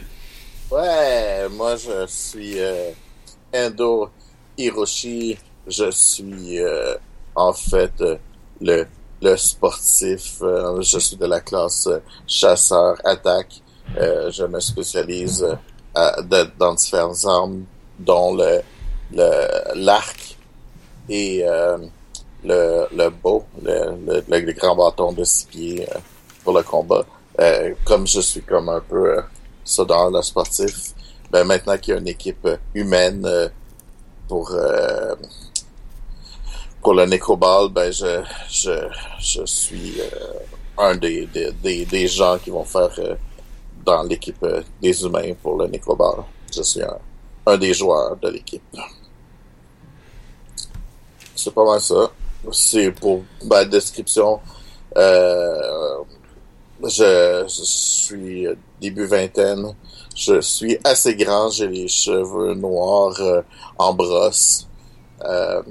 Ouais, 0.72 1.48
moi 1.52 1.76
je 1.76 2.06
suis 2.08 2.60
euh, 2.60 2.92
Endo 3.54 4.10
Hiroshi. 4.58 5.38
Je 5.68 5.90
suis 5.92 6.60
euh, 6.60 6.96
en 7.36 7.54
fait 7.54 7.94
euh, 8.02 8.18
le, 8.62 8.86
le 9.22 9.38
sportif. 9.38 10.38
euh, 10.42 10.82
je 10.82 11.00
suis 11.00 11.18
de 11.18 11.26
la 11.26 11.40
classe 11.42 11.88
euh, 11.88 12.00
chasseur 12.28 12.96
attaque. 13.06 13.62
Euh, 13.98 14.30
je 14.32 14.44
me 14.46 14.60
spécialise 14.60 15.44
euh, 15.98 16.22
de- 16.24 16.50
dans 16.60 16.74
différentes 16.74 17.24
armes, 17.26 17.64
dont 18.00 18.36
le 18.36 18.62
le- 19.14 19.74
l'arc 19.76 20.36
et 21.08 21.44
euh, 21.48 21.78
le, 22.44 22.88
le 22.94 23.10
bow, 23.10 23.46
le, 23.62 23.96
le, 24.06 24.24
le- 24.28 24.52
grand 24.54 24.76
bâton 24.76 25.12
de 25.14 25.24
six 25.24 25.46
pieds 25.46 25.88
euh, 25.90 26.00
pour 26.44 26.54
le 26.58 26.64
combat. 26.64 27.06
Euh, 27.40 27.74
comme 27.86 28.06
je 28.08 28.20
suis 28.22 28.42
comme 28.42 28.70
un 28.70 28.82
peu 28.82 29.18
euh, 29.18 29.22
ça 29.64 29.86
dans 29.86 30.10
le 30.10 30.22
sportif, 30.22 30.94
ben 31.32 31.44
maintenant 31.44 31.78
qu'il 31.78 31.94
y 31.94 31.98
a 31.98 32.00
une 32.00 32.08
équipe 32.08 32.48
humaine 32.74 33.28
pour 34.28 34.52
pour 36.82 36.94
le 36.94 37.06
nécroball, 37.06 37.70
ben 37.70 37.92
je 37.92 38.22
je 38.50 38.72
je 39.20 39.46
suis 39.46 39.96
un 40.78 40.96
des, 40.96 41.26
des 41.28 41.52
des 41.54 41.86
des 41.86 42.08
gens 42.08 42.38
qui 42.38 42.50
vont 42.52 42.64
faire 42.66 42.92
dans 43.86 44.04
l'équipe 44.04 44.42
euh, 44.44 44.62
des 44.82 45.04
humains 45.04 45.34
pour 45.42 45.58
le 45.58 45.68
nécroball. 45.68 46.24
Je 46.54 46.62
suis 46.64 46.82
un, 46.82 46.98
un 47.46 47.58
des 47.58 47.74
joueurs 47.74 48.16
de 48.18 48.30
l'équipe. 48.30 48.64
C'est 51.36 51.54
pas 51.54 51.66
mal 51.66 51.82
ça. 51.82 52.12
C'est 52.52 52.92
pour 52.92 53.24
ma 53.46 53.66
description. 53.66 54.40
Euh, 54.98 55.98
je, 56.84 57.44
je 57.48 57.64
suis 57.64 58.48
début 58.82 59.06
vingtaine. 59.06 59.76
Je 60.16 60.40
suis 60.42 60.78
assez 60.84 61.16
grand. 61.16 61.50
J'ai 61.50 61.68
les 61.68 61.88
cheveux 61.88 62.54
noirs 62.54 63.20
euh, 63.20 63.42
en 63.78 63.94
brosse. 63.94 64.68
Euh, 65.24 65.62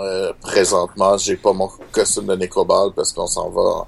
euh, 0.00 0.32
présentement, 0.40 1.16
j'ai 1.16 1.36
pas 1.36 1.52
mon 1.52 1.70
costume 1.92 2.26
de 2.26 2.36
nécroball 2.36 2.92
parce 2.94 3.12
qu'on 3.12 3.26
s'en 3.26 3.50
va 3.50 3.86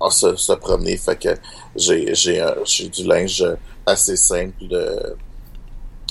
se, 0.00 0.10
se, 0.10 0.36
se 0.36 0.52
promener. 0.52 0.96
Fait 0.96 1.16
que 1.18 1.28
j'ai 1.76 2.14
j'ai 2.14 2.40
un- 2.40 2.54
j'ai 2.64 2.88
du 2.88 3.04
linge 3.04 3.44
assez 3.86 4.16
simple 4.16 4.66
de, 4.68 5.16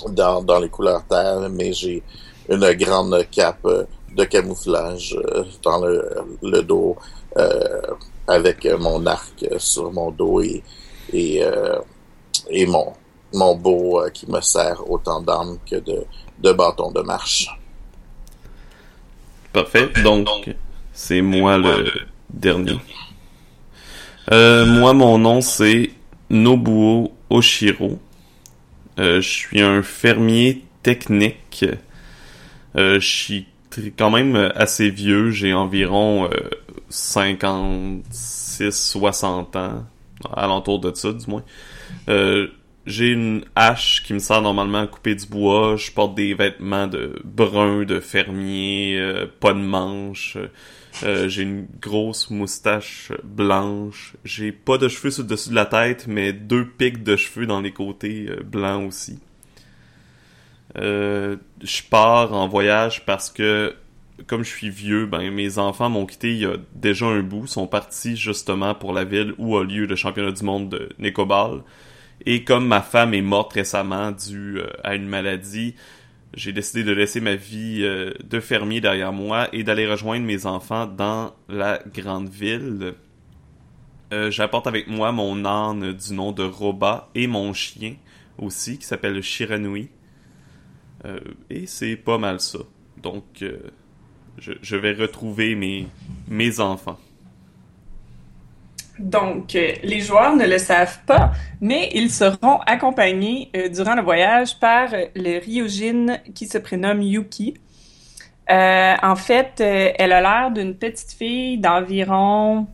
dans 0.10 0.42
dans 0.44 0.60
les 0.60 0.70
couleurs 0.70 1.04
terre, 1.08 1.50
mais 1.50 1.74
j'ai 1.74 2.04
une 2.50 2.72
grande 2.74 3.26
cape 3.32 3.68
de 4.16 4.24
camouflage 4.24 5.16
euh, 5.18 5.44
dans 5.64 5.80
le, 5.86 6.10
le 6.42 6.62
dos 6.64 6.96
euh, 7.38 7.82
avec 8.28 8.66
mon 8.80 9.06
arc 9.06 9.46
sur 9.58 9.92
mon 9.92 10.12
dos 10.12 10.42
et 10.42 10.64
et, 11.14 11.44
euh, 11.44 11.80
et 12.50 12.66
mon 12.66 12.94
mon 13.34 13.56
beau 13.56 14.02
euh, 14.02 14.10
qui 14.10 14.30
me 14.32 14.42
sert 14.42 14.90
autant 14.90 15.22
d'armes 15.22 15.58
que 15.70 15.76
de 15.78 16.04
de 16.40 16.52
bâton 16.54 16.92
de 16.92 17.02
marche. 17.02 17.50
Parfait. 19.54 19.90
Donc, 20.04 20.28
c'est 20.94 21.22
moi 21.22 21.58
le 21.58 21.86
dernier. 22.30 22.80
Euh, 24.32 24.66
moi, 24.66 24.94
mon 24.94 25.18
nom, 25.18 25.42
c'est 25.42 25.90
Nobuo 26.30 27.12
Oshiro. 27.30 28.00
Euh, 29.00 29.22
je 29.22 29.30
suis 29.30 29.62
un 29.62 29.84
fermier 29.84 30.64
technique. 30.84 31.66
Euh, 32.76 33.00
je 33.00 33.08
suis 33.08 33.46
quand 33.98 34.12
même 34.12 34.52
assez 34.56 34.90
vieux. 34.90 35.32
J'ai 35.32 35.54
environ 35.54 36.26
euh, 36.26 36.30
56-60 36.92 39.58
ans. 39.58 39.86
Alentour 40.36 40.80
de 40.80 40.92
ça, 40.94 41.14
du 41.14 41.26
moins. 41.30 41.44
Euh, 42.10 42.48
j'ai 42.86 43.08
une 43.10 43.46
hache 43.56 44.04
qui 44.04 44.14
me 44.14 44.20
sert 44.20 44.42
normalement 44.42 44.80
à 44.80 44.88
couper 44.88 45.16
du 45.16 45.26
bois. 45.28 45.78
Je 45.78 45.92
porte 45.92 46.16
des 46.16 46.34
vêtements 46.34 46.88
de 46.88 47.22
brun, 47.24 47.84
de 47.84 48.00
fermier, 48.00 48.98
euh, 49.00 49.28
pas 49.40 49.54
de 49.54 49.60
manches. 49.60 50.38
Euh, 51.04 51.28
j'ai 51.28 51.44
une 51.44 51.68
grosse 51.82 52.30
moustache 52.30 53.12
blanche. 53.24 54.16
J'ai 54.24 54.52
pas 54.52 54.78
de 54.78 54.88
cheveux 54.88 55.12
sur 55.12 55.24
le 55.24 55.30
dessus 55.30 55.50
de 55.50 55.56
la 55.56 55.66
tête, 55.66 56.08
mais 56.08 56.34
deux 56.34 56.66
pics 56.66 57.04
de 57.04 57.16
cheveux 57.16 57.46
dans 57.46 57.62
les 57.62 57.72
côtés 57.72 58.28
euh, 58.30 58.42
blancs 58.44 58.88
aussi. 58.88 59.20
Euh, 60.78 61.38
je 61.64 61.82
pars 61.90 62.34
en 62.34 62.48
voyage 62.48 63.06
parce 63.06 63.30
que 63.30 63.76
comme 64.26 64.44
je 64.44 64.50
suis 64.50 64.70
vieux, 64.70 65.06
ben 65.06 65.32
mes 65.32 65.60
enfants 65.60 65.90
m'ont 65.90 66.08
quitté 66.08 66.32
il 66.32 66.40
y 66.40 66.46
a 66.46 66.56
déjà 66.74 67.06
un 67.06 67.22
bout, 67.22 67.46
sont 67.46 67.68
partis 67.68 68.18
justement 68.18 68.74
pour 68.74 68.92
la 68.92 69.04
ville 69.04 69.34
où 69.38 69.58
a 69.58 69.64
lieu 69.64 69.86
le 69.86 69.96
championnat 69.96 70.32
du 70.32 70.44
monde 70.44 70.70
de 70.70 70.90
Nécobal. 70.98 71.62
Et 72.26 72.44
comme 72.44 72.68
ma 72.68 72.82
femme 72.82 73.14
est 73.14 73.22
morte 73.22 73.54
récemment 73.54 74.12
due 74.12 74.60
à 74.84 74.96
une 74.96 75.08
maladie, 75.08 75.76
j'ai 76.34 76.52
décidé 76.52 76.84
de 76.84 76.92
laisser 76.92 77.22
ma 77.22 77.36
vie 77.36 77.82
euh, 77.84 78.14
de 78.24 78.40
fermier 78.40 78.82
derrière 78.82 79.14
moi 79.14 79.48
et 79.54 79.64
d'aller 79.64 79.88
rejoindre 79.88 80.26
mes 80.26 80.46
enfants 80.46 80.86
dans 80.86 81.34
la 81.50 81.82
grande 81.94 82.30
ville. 82.30 82.96
Euh, 84.14 84.32
J'apporte 84.32 84.68
avec 84.68 84.88
moi 84.88 85.12
mon 85.12 85.46
âne 85.46 85.94
du 85.94 86.14
nom 86.14 86.32
de 86.32 86.44
Roba 86.44 87.10
et 87.16 87.28
mon 87.28 87.54
chien 87.54 87.96
aussi 88.38 88.78
qui 88.78 88.86
s'appelle 88.86 89.22
Shiranui. 89.22 89.90
Euh, 91.06 91.20
et 91.50 91.66
c'est 91.68 91.96
pas 91.96 92.18
mal 92.18 92.40
ça. 92.40 92.60
Donc, 93.02 93.44
je, 94.38 94.76
vais 94.76 94.94
retrouver 94.94 95.56
mes 95.56 96.60
enfants. 96.60 97.00
Donc, 99.00 99.56
euh, 99.56 99.74
les 99.84 100.00
joueurs 100.00 100.36
ne 100.36 100.46
le 100.46 100.58
savent 100.58 101.00
pas, 101.06 101.32
mais 101.62 101.90
ils 101.94 102.10
seront 102.10 102.60
accompagnés 102.66 103.50
euh, 103.56 103.70
durant 103.70 103.96
le 103.96 104.02
voyage 104.02 104.60
par 104.60 104.94
euh, 104.94 105.06
le 105.16 105.40
Ryujin 105.40 106.18
qui 106.34 106.48
se 106.48 106.58
prénomme 106.58 107.02
Yuki. 107.02 107.56
En 108.50 109.16
fait, 109.18 109.60
elle 109.60 110.14
a 110.14 110.22
l'air 110.22 110.52
d'une 110.52 110.74
petite 110.74 111.12
fille 111.12 111.58
d'environ 111.58 112.66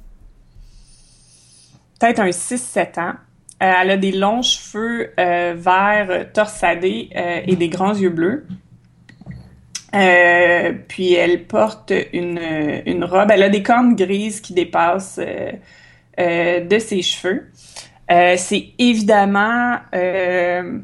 peut-être 2.00 2.20
un 2.20 2.30
6-7 2.30 3.00
ans. 3.00 3.14
Elle 3.58 3.90
a 3.90 3.98
des 3.98 4.12
longs 4.12 4.44
cheveux 4.44 5.12
verts 5.18 6.32
torsadés 6.32 7.10
et 7.48 7.56
des 7.56 7.70
grands 7.70 7.96
yeux 7.96 8.12
bleus. 8.12 8.46
Puis 9.92 11.14
elle 11.14 11.46
porte 11.48 11.92
une, 12.14 13.04
robe. 13.04 13.32
Elle 13.32 13.42
a 13.42 13.50
des 13.50 13.64
cornes 13.64 13.96
grises 13.96 14.42
qui 14.42 14.54
dépassent 14.54 15.20
de 16.17 16.80
ses 16.80 17.02
cheveux. 17.02 17.49
Euh, 18.12 18.36
c'est 18.38 18.69
évidemment, 18.78 19.78
euh, 19.95 20.80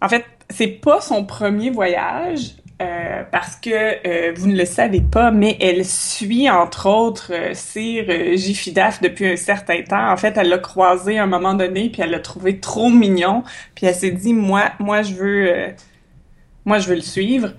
en 0.00 0.08
fait, 0.08 0.24
c'est 0.50 0.68
pas 0.68 1.00
son 1.00 1.24
premier 1.24 1.70
voyage 1.70 2.56
euh, 2.80 3.22
parce 3.32 3.56
que 3.56 3.70
euh, 3.70 4.32
vous 4.36 4.46
ne 4.46 4.56
le 4.56 4.64
savez 4.64 5.00
pas, 5.00 5.30
mais 5.30 5.56
elle 5.60 5.84
suit 5.84 6.48
entre 6.48 6.88
autres 6.88 7.32
euh, 7.32 7.54
Sir 7.54 8.04
euh, 8.08 8.36
Gifidaf 8.36 9.00
depuis 9.00 9.26
un 9.26 9.36
certain 9.36 9.82
temps. 9.82 10.12
En 10.12 10.16
fait, 10.16 10.36
elle 10.36 10.48
l'a 10.48 10.58
croisé 10.58 11.18
à 11.18 11.24
un 11.24 11.26
moment 11.26 11.54
donné, 11.54 11.90
puis 11.90 12.02
elle 12.02 12.10
l'a 12.10 12.20
trouvé 12.20 12.60
trop 12.60 12.90
mignon, 12.90 13.42
puis 13.74 13.86
elle 13.86 13.94
s'est 13.94 14.10
dit 14.10 14.34
moi, 14.34 14.70
moi 14.78 15.02
je 15.02 15.14
veux, 15.14 15.50
euh, 15.50 15.68
moi 16.64 16.78
je 16.78 16.88
veux 16.88 16.96
le 16.96 17.00
suivre. 17.00 17.54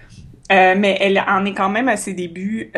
Euh, 0.51 0.73
mais 0.77 0.97
elle 0.99 1.23
en 1.27 1.45
est 1.45 1.53
quand 1.53 1.69
même 1.69 1.89
à 1.89 1.95
ses 1.97 2.13
débuts. 2.13 2.71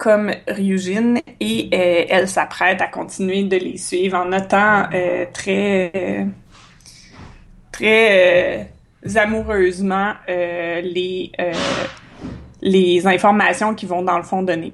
Comme 0.00 0.32
Ryujin 0.48 1.16
et 1.40 1.68
euh, 1.74 2.06
elle 2.08 2.26
s'apprête 2.26 2.80
à 2.80 2.86
continuer 2.86 3.42
de 3.42 3.56
les 3.58 3.76
suivre 3.76 4.16
en 4.16 4.24
notant 4.24 4.88
euh, 4.94 5.26
très 5.30 5.92
euh, 5.94 6.24
très 7.70 8.70
amoureusement 9.14 10.14
les 10.26 11.30
les 12.62 13.06
informations 13.06 13.74
qui 13.74 13.84
vont 13.84 14.00
dans 14.00 14.16
le 14.16 14.22
fond 14.22 14.42
donner. 14.42 14.72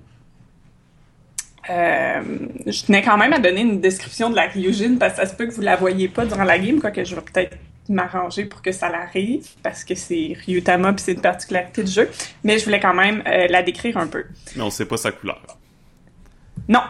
Je 1.68 2.86
tenais 2.86 3.02
quand 3.02 3.18
même 3.18 3.32
à 3.32 3.40
donner 3.40 3.62
une 3.62 3.80
description 3.80 4.30
de 4.30 4.36
la 4.36 4.42
Ryujin 4.42 4.94
parce 4.96 5.14
que 5.14 5.22
ça 5.22 5.26
se 5.26 5.34
peut 5.34 5.46
que 5.46 5.52
vous 5.52 5.62
la 5.62 5.74
voyez 5.74 6.08
pas 6.08 6.24
durant 6.24 6.44
la 6.44 6.56
game, 6.56 6.78
quoique 6.78 7.02
je 7.02 7.16
vais 7.16 7.22
peut-être 7.22 7.56
m'arranger 7.88 8.44
pour 8.44 8.62
que 8.62 8.72
ça 8.72 8.88
l'arrive 8.90 9.46
parce 9.62 9.84
que 9.84 9.94
c'est 9.94 10.36
Ryutama 10.46 10.92
puis 10.92 11.02
c'est 11.04 11.12
une 11.12 11.20
particularité 11.20 11.82
du 11.82 11.90
jeu, 11.92 12.10
mais 12.44 12.58
je 12.58 12.64
voulais 12.64 12.80
quand 12.80 12.94
même 12.94 13.22
euh, 13.26 13.46
la 13.48 13.62
décrire 13.62 13.96
un 13.98 14.06
peu. 14.06 14.24
Mais 14.56 14.62
on 14.62 14.70
sait 14.70 14.86
pas 14.86 14.96
sa 14.96 15.12
couleur. 15.12 15.40
Non, 16.68 16.80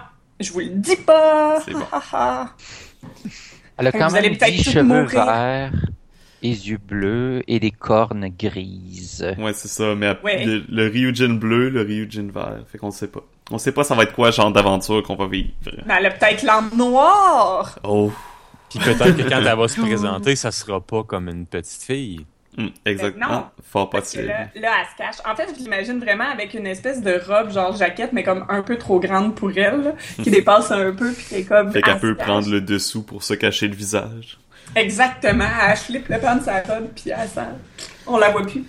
je 0.41 0.53
vous 0.53 0.61
le 0.61 0.69
dis 0.71 0.97
pas. 0.97 1.61
C'est 1.65 1.73
bon. 1.73 1.81
Elle 3.79 3.87
a 3.89 3.93
quand 3.93 4.09
vous 4.09 4.15
même 4.15 4.37
peut-être 4.37 4.53
10 4.53 4.65
toutes 4.65 4.73
cheveux 4.73 5.03
verts, 5.05 5.73
les 6.43 6.69
yeux 6.71 6.79
bleus 6.79 7.43
et 7.47 7.61
des 7.61 7.71
cornes 7.71 8.29
grises. 8.29 9.27
Ouais, 9.39 9.53
c'est 9.53 9.69
ça, 9.69 9.95
mais 9.95 10.17
Ouais. 10.25 10.45
le, 10.45 10.65
le 10.69 10.89
Ryujin 10.89 11.35
bleu, 11.35 11.69
le 11.69 11.83
Ryujin 11.83 12.29
vert. 12.33 12.61
Fait 12.71 12.79
qu'on 12.79 12.91
sait 12.91 13.09
pas. 13.09 13.21
On 13.51 13.59
sait 13.59 13.73
pas 13.73 13.85
ça 13.85 13.95
va 13.95 14.03
être 14.05 14.13
quoi 14.15 14.31
genre 14.31 14.51
d'aventure 14.51 15.03
qu'on 15.03 15.15
va 15.17 15.27
vivre. 15.29 15.51
Mais 15.87 15.95
elle 15.99 16.07
a 16.07 16.11
peut-être 16.11 16.43
l'âme 16.43 16.71
noire. 16.77 17.79
Oh. 17.85 18.11
Puis 18.79 18.95
peut-être 18.95 19.17
que 19.17 19.29
quand 19.29 19.39
elle 19.39 19.57
va 19.57 19.69
se 19.69 19.81
présenter, 19.81 20.37
ça 20.37 20.51
sera 20.51 20.81
pas 20.81 21.03
comme 21.03 21.29
une 21.29 21.47
petite 21.47 21.83
fille. 21.83 22.27
Hum, 22.59 22.71
exactement. 22.87 23.29
non. 23.29 23.45
Fort 23.62 23.91
Parce 23.91 24.12
que 24.12 24.21
là, 24.21 24.47
là, 24.55 24.73
elle 24.81 24.87
se 24.87 24.97
cache. 24.97 25.27
En 25.31 25.37
fait, 25.37 25.49
je 25.55 25.62
l'imagine 25.62 25.99
vraiment 25.99 26.25
avec 26.25 26.55
une 26.55 26.67
espèce 26.67 27.03
de 27.03 27.21
robe, 27.27 27.51
genre 27.51 27.77
jaquette, 27.77 28.15
mais 28.15 28.23
comme 28.23 28.47
un 28.49 28.62
peu 28.62 28.79
trop 28.79 28.99
grande 28.99 29.35
pour 29.35 29.51
elle, 29.51 29.83
là, 29.83 29.93
qui 30.23 30.31
dépasse 30.31 30.71
un 30.71 30.93
peu, 30.93 31.12
puis 31.12 31.25
qui 31.25 31.35
est 31.35 31.45
comme. 31.45 31.71
Fait 31.71 31.83
qu'elle 31.83 31.95
elle 31.95 32.01
peut 32.01 32.15
prendre 32.15 32.49
le 32.49 32.62
dessous 32.62 33.03
pour 33.03 33.23
se 33.23 33.35
cacher 33.35 33.69
le 33.69 33.75
visage. 33.75 34.39
Exactement. 34.75 35.49
Elle 35.69 35.77
flippe 35.77 36.09
le 36.09 36.19
pan 36.19 36.37
de 36.37 36.43
sa 36.43 36.62
robe, 36.62 36.89
puis 36.95 37.11
elle 37.11 37.29
s'en... 37.29 37.47
On 38.07 38.19
la 38.19 38.31
voit 38.31 38.43
plus. 38.43 38.65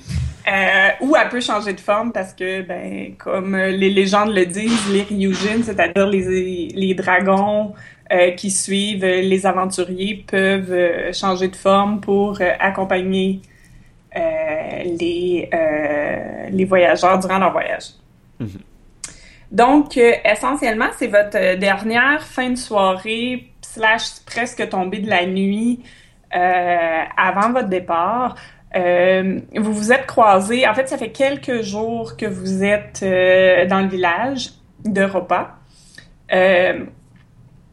Euh, 0.48 0.90
ou 1.02 1.14
elle 1.18 1.28
peut 1.28 1.42
changer 1.42 1.74
de 1.74 1.80
forme 1.80 2.14
parce 2.14 2.34
que, 2.34 2.62
ben, 2.62 3.16
comme 3.18 3.54
euh, 3.54 3.70
les 3.70 3.90
légendes 3.90 4.34
le 4.34 4.46
disent, 4.46 4.90
les 4.90 5.02
Ryujin, 5.02 5.62
c'est-à-dire 5.62 6.08
les, 6.08 6.70
les 6.74 6.94
dragons 6.94 7.74
euh, 8.14 8.32
qui 8.32 8.50
suivent 8.50 9.04
les 9.04 9.46
aventuriers, 9.46 10.24
peuvent 10.26 10.72
euh, 10.72 11.12
changer 11.12 11.50
de 11.50 11.56
forme 11.56 12.00
pour 12.00 12.40
accompagner 12.60 13.42
les, 14.16 15.48
les 16.50 16.66
voyageurs 16.66 17.20
durant 17.20 17.38
leur 17.38 17.52
voyage. 17.52 17.90
Mhm. 18.40 18.50
Donc, 19.52 19.96
essentiellement, 19.98 20.88
c'est 20.98 21.08
votre 21.08 21.58
dernière 21.60 22.24
fin 22.24 22.50
de 22.50 22.56
soirée 22.56 23.52
slash 23.62 24.22
presque 24.26 24.68
tombée 24.70 25.00
de 25.00 25.10
la 25.10 25.28
nuit 25.28 25.82
avant 26.32 27.52
votre 27.52 27.70
départ. 27.70 28.36
Euh, 28.76 29.40
vous 29.56 29.74
vous 29.74 29.92
êtes 29.92 30.06
croisés. 30.06 30.68
En 30.68 30.74
fait, 30.74 30.88
ça 30.90 30.98
fait 30.98 31.12
quelques 31.12 31.62
jours 31.62 32.18
que 32.18 32.26
vous 32.26 32.64
êtes 32.64 33.00
euh, 33.02 33.66
dans 33.66 33.80
le 33.80 33.88
village 33.88 34.50
d'Europa. 34.84 35.56
Euh, 36.34 36.86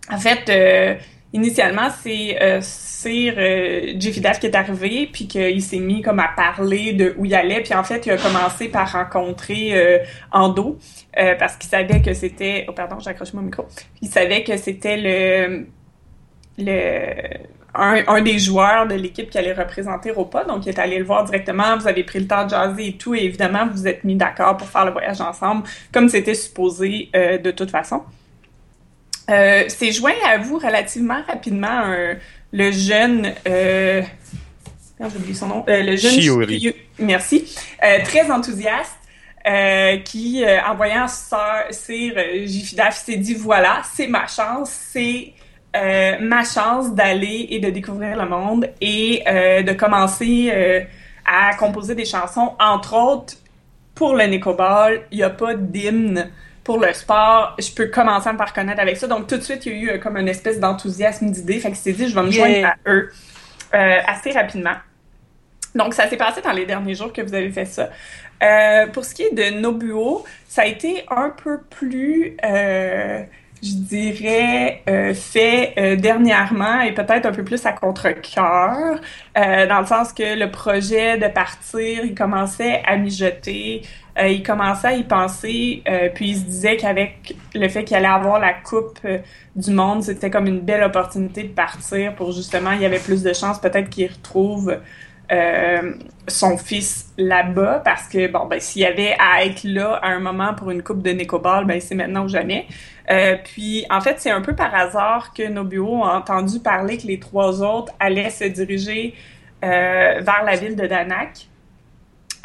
en 0.08 0.18
fait, 0.18 0.48
euh, 0.48 0.94
initialement, 1.32 1.88
c'est 1.90 2.40
euh, 2.40 2.60
Sir 2.62 3.34
Jeffidas 4.00 4.34
qui 4.34 4.46
est 4.46 4.54
arrivé, 4.54 5.08
puis 5.12 5.26
qu'il 5.26 5.60
s'est 5.60 5.80
mis 5.80 6.00
comme 6.00 6.20
à 6.20 6.28
parler 6.28 6.92
de 6.92 7.14
où 7.18 7.24
il 7.24 7.34
allait. 7.34 7.60
Puis 7.60 7.74
en 7.74 7.84
fait, 7.84 8.06
il 8.06 8.12
a 8.12 8.16
commencé 8.16 8.68
par 8.68 8.92
rencontrer 8.92 10.00
Ando, 10.32 10.78
parce 11.12 11.56
qu'il 11.56 11.68
savait 11.68 12.00
que 12.00 12.14
c'était... 12.14 12.64
Oh, 12.68 12.72
pardon, 12.72 12.98
j'accroche 13.00 13.34
mon 13.34 13.42
micro. 13.42 13.66
Il 14.00 14.08
savait 14.08 14.42
que 14.44 14.56
c'était 14.56 14.96
le... 14.96 15.66
le 16.56 17.43
un, 17.74 18.02
un 18.06 18.20
des 18.22 18.38
joueurs 18.38 18.86
de 18.86 18.94
l'équipe 18.94 19.28
qui 19.30 19.38
allait 19.38 19.52
représenter 19.52 20.10
Europa, 20.10 20.44
donc 20.44 20.66
il 20.66 20.68
est 20.70 20.78
allé 20.78 20.98
le 20.98 21.04
voir 21.04 21.24
directement, 21.24 21.76
vous 21.76 21.88
avez 21.88 22.04
pris 22.04 22.20
le 22.20 22.26
temps 22.26 22.44
de 22.44 22.50
jaser 22.50 22.88
et 22.88 22.92
tout, 22.96 23.14
et 23.14 23.24
évidemment, 23.24 23.66
vous 23.72 23.86
êtes 23.86 24.04
mis 24.04 24.14
d'accord 24.16 24.56
pour 24.56 24.68
faire 24.68 24.84
le 24.84 24.92
voyage 24.92 25.20
ensemble, 25.20 25.64
comme 25.92 26.08
c'était 26.08 26.34
supposé 26.34 27.10
euh, 27.16 27.38
de 27.38 27.50
toute 27.50 27.70
façon. 27.70 28.02
Euh, 29.30 29.64
c'est 29.68 29.90
joint 29.92 30.12
à 30.26 30.38
vous 30.38 30.58
relativement 30.58 31.22
rapidement 31.26 31.68
un- 31.68 32.14
le 32.52 32.70
jeune... 32.70 33.32
Euh, 33.48 34.02
j'ai 35.00 35.16
oublié 35.18 35.34
son 35.34 35.48
nom. 35.48 35.64
Euh, 35.68 35.82
le 35.82 35.96
jeune. 35.96 36.12
Shiyu- 36.12 36.74
Merci. 36.98 37.56
Euh, 37.82 37.98
très 38.04 38.30
enthousiaste. 38.30 38.92
euh, 39.46 39.98
qui, 39.98 40.42
euh, 40.42 40.58
en 40.66 40.74
voyant 40.74 41.06
Sir, 41.06 41.38
Sir 41.70 42.14
euh, 42.16 42.46
Gifidaf, 42.46 42.96
s'est 43.04 43.16
dit 43.16 43.34
voilà, 43.34 43.82
c'est 43.92 44.06
ma 44.06 44.26
chance, 44.26 44.70
c'est 44.70 45.34
euh, 45.74 46.18
ma 46.20 46.44
chance 46.44 46.94
d'aller 46.94 47.48
et 47.50 47.58
de 47.58 47.70
découvrir 47.70 48.16
le 48.16 48.28
monde 48.28 48.70
et 48.80 49.22
euh, 49.26 49.62
de 49.62 49.72
commencer 49.72 50.50
euh, 50.52 50.80
à 51.24 51.54
composer 51.56 51.94
des 51.94 52.04
chansons. 52.04 52.52
Entre 52.60 52.94
autres, 52.94 53.34
pour 53.94 54.14
le 54.14 54.24
Nicoball, 54.24 55.02
il 55.10 55.18
n'y 55.18 55.24
a 55.24 55.30
pas 55.30 55.54
d'hymne 55.54 56.30
pour 56.62 56.78
le 56.78 56.92
sport. 56.92 57.56
Je 57.58 57.72
peux 57.72 57.86
commencer 57.86 58.28
à 58.28 58.32
me 58.32 58.38
faire 58.38 58.52
connaître 58.52 58.80
avec 58.80 58.96
ça. 58.96 59.06
Donc, 59.06 59.26
tout 59.26 59.36
de 59.36 59.42
suite, 59.42 59.66
il 59.66 59.84
y 59.84 59.90
a 59.90 59.96
eu 59.96 60.00
comme 60.00 60.16
une 60.16 60.28
espèce 60.28 60.60
d'enthousiasme 60.60 61.30
d'idée. 61.30 61.58
Fait 61.58 61.68
qu'il 61.68 61.76
s'est 61.76 61.92
dit, 61.92 62.08
je 62.08 62.14
vais 62.14 62.22
me 62.22 62.30
Yeah. 62.30 62.46
joindre 62.46 62.68
à 62.68 62.90
eux 62.90 63.10
assez 64.06 64.30
rapidement. 64.30 64.76
Donc, 65.74 65.92
ça 65.94 66.08
s'est 66.08 66.16
passé 66.16 66.40
dans 66.40 66.52
les 66.52 66.66
derniers 66.66 66.94
jours 66.94 67.12
que 67.12 67.20
vous 67.20 67.34
avez 67.34 67.50
fait 67.50 67.64
ça. 67.64 67.90
Pour 68.92 69.04
ce 69.04 69.14
qui 69.14 69.22
est 69.22 69.34
de 69.34 69.58
Nobuo, 69.58 70.24
ça 70.46 70.62
a 70.62 70.66
été 70.66 71.04
un 71.10 71.30
peu 71.30 71.58
plus, 71.62 72.36
je 73.64 73.74
dirais, 73.76 74.82
euh, 74.88 75.14
fait 75.14 75.72
euh, 75.78 75.96
dernièrement 75.96 76.80
et 76.82 76.92
peut-être 76.92 77.26
un 77.26 77.32
peu 77.32 77.44
plus 77.44 77.64
à 77.64 77.72
contre-cœur, 77.72 79.00
euh, 79.38 79.66
dans 79.66 79.80
le 79.80 79.86
sens 79.86 80.12
que 80.12 80.38
le 80.38 80.50
projet 80.50 81.16
de 81.18 81.28
partir, 81.28 82.04
il 82.04 82.14
commençait 82.14 82.82
à 82.86 82.96
mijoter, 82.96 83.82
euh, 84.18 84.28
il 84.28 84.42
commençait 84.42 84.88
à 84.88 84.92
y 84.92 85.04
penser, 85.04 85.82
euh, 85.88 86.08
puis 86.14 86.30
il 86.30 86.36
se 86.36 86.44
disait 86.44 86.76
qu'avec 86.76 87.34
le 87.54 87.68
fait 87.68 87.84
qu'il 87.84 87.96
allait 87.96 88.06
avoir 88.06 88.38
la 88.38 88.52
Coupe 88.52 88.98
euh, 89.04 89.18
du 89.56 89.70
Monde, 89.70 90.02
c'était 90.02 90.30
comme 90.30 90.46
une 90.46 90.60
belle 90.60 90.82
opportunité 90.82 91.44
de 91.44 91.48
partir 91.54 92.14
pour 92.14 92.32
justement, 92.32 92.72
il 92.72 92.82
y 92.82 92.86
avait 92.86 92.98
plus 92.98 93.22
de 93.22 93.32
chances 93.32 93.60
peut-être 93.60 93.88
qu'il 93.88 94.10
retrouve 94.12 94.76
euh, 95.32 95.94
son 96.28 96.58
fils 96.58 97.12
là-bas 97.16 97.80
parce 97.82 98.08
que 98.08 98.30
bon 98.30 98.46
ben 98.46 98.60
s'il 98.60 98.82
y 98.82 98.84
avait 98.84 99.16
à 99.18 99.44
être 99.44 99.64
là 99.64 99.98
à 100.02 100.08
un 100.08 100.20
moment 100.20 100.52
pour 100.54 100.70
une 100.70 100.82
coupe 100.82 101.02
de 101.02 101.10
Nicobal, 101.10 101.64
ben 101.64 101.80
c'est 101.80 101.94
maintenant 101.94 102.24
ou 102.24 102.28
jamais. 102.28 102.66
Euh, 103.10 103.36
puis 103.44 103.84
en 103.90 104.00
fait 104.00 104.18
c'est 104.18 104.30
un 104.30 104.40
peu 104.40 104.54
par 104.54 104.74
hasard 104.74 105.32
que 105.34 105.46
Nobuo 105.46 106.02
a 106.04 106.16
entendu 106.16 106.58
parler 106.60 106.96
que 106.96 107.06
les 107.06 107.20
trois 107.20 107.62
autres 107.62 107.92
allaient 108.00 108.30
se 108.30 108.44
diriger 108.44 109.14
euh, 109.62 110.20
vers 110.20 110.42
la 110.44 110.56
ville 110.56 110.74
de 110.74 110.86
Danak 110.86 111.46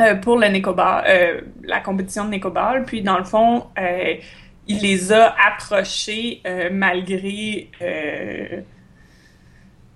euh, 0.02 0.16
pour 0.16 0.38
la 0.38 1.80
compétition 1.84 2.26
de 2.26 2.32
Nicobal. 2.32 2.84
Puis 2.84 3.02
dans 3.02 3.18
le 3.18 3.24
fond 3.24 3.68
il 4.68 4.82
les 4.82 5.14
a 5.14 5.34
approchés 5.48 6.42
malgré 6.72 7.70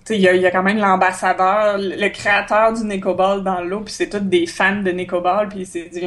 il 0.09 0.19
y, 0.19 0.27
a- 0.27 0.51
quand 0.51 0.63
même 0.63 0.79
l'ambassadeur, 0.79 1.77
le 1.77 2.09
créateur 2.09 2.73
du 2.73 2.83
Nicoball 2.85 3.43
dans 3.43 3.61
l'eau, 3.61 3.81
puis 3.81 3.93
c'est 3.93 4.09
tous 4.09 4.19
des 4.19 4.45
fans 4.47 4.81
de 4.81 4.91
Nicoball, 4.91 5.47
puis 5.49 5.59
il 5.59 5.65
s'est 5.65 5.89
dit... 5.91 6.01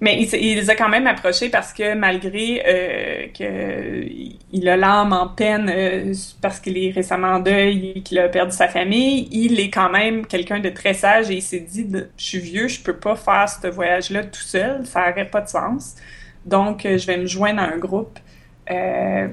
Mais 0.00 0.20
il, 0.20 0.32
il 0.34 0.56
les 0.56 0.70
a 0.70 0.76
quand 0.76 0.88
même 0.88 1.06
approchés 1.06 1.48
parce 1.48 1.72
que 1.72 1.94
malgré 1.94 2.62
euh, 2.66 3.26
que 3.36 4.06
il 4.52 4.68
a 4.68 4.76
l'âme 4.76 5.12
en 5.12 5.28
peine 5.28 5.70
euh, 5.74 6.14
parce 6.40 6.60
qu'il 6.60 6.78
est 6.78 6.90
récemment 6.90 7.34
en 7.34 7.40
deuil 7.40 7.94
et 7.96 8.00
qu'il 8.02 8.18
a 8.18 8.28
perdu 8.28 8.52
sa 8.52 8.68
famille, 8.68 9.28
il 9.32 9.58
est 9.58 9.70
quand 9.70 9.90
même 9.90 10.24
quelqu'un 10.26 10.60
de 10.60 10.68
très 10.68 10.94
sage 10.94 11.30
et 11.30 11.34
il 11.34 11.42
s'est 11.42 11.60
dit 11.60 11.86
je 12.16 12.24
suis 12.24 12.38
vieux, 12.38 12.68
je 12.68 12.80
peux 12.80 12.96
pas 12.96 13.16
faire 13.16 13.48
ce 13.48 13.66
voyage-là 13.66 14.24
tout 14.24 14.40
seul, 14.40 14.86
ça 14.86 15.10
aurait 15.10 15.28
pas 15.28 15.40
de 15.40 15.48
sens. 15.48 15.96
Donc 16.46 16.86
euh, 16.86 16.96
je 16.96 17.06
vais 17.06 17.18
me 17.18 17.26
joindre 17.26 17.60
à 17.60 17.64
un 17.64 17.78
groupe. 17.78 18.18
Euh, 18.70 19.28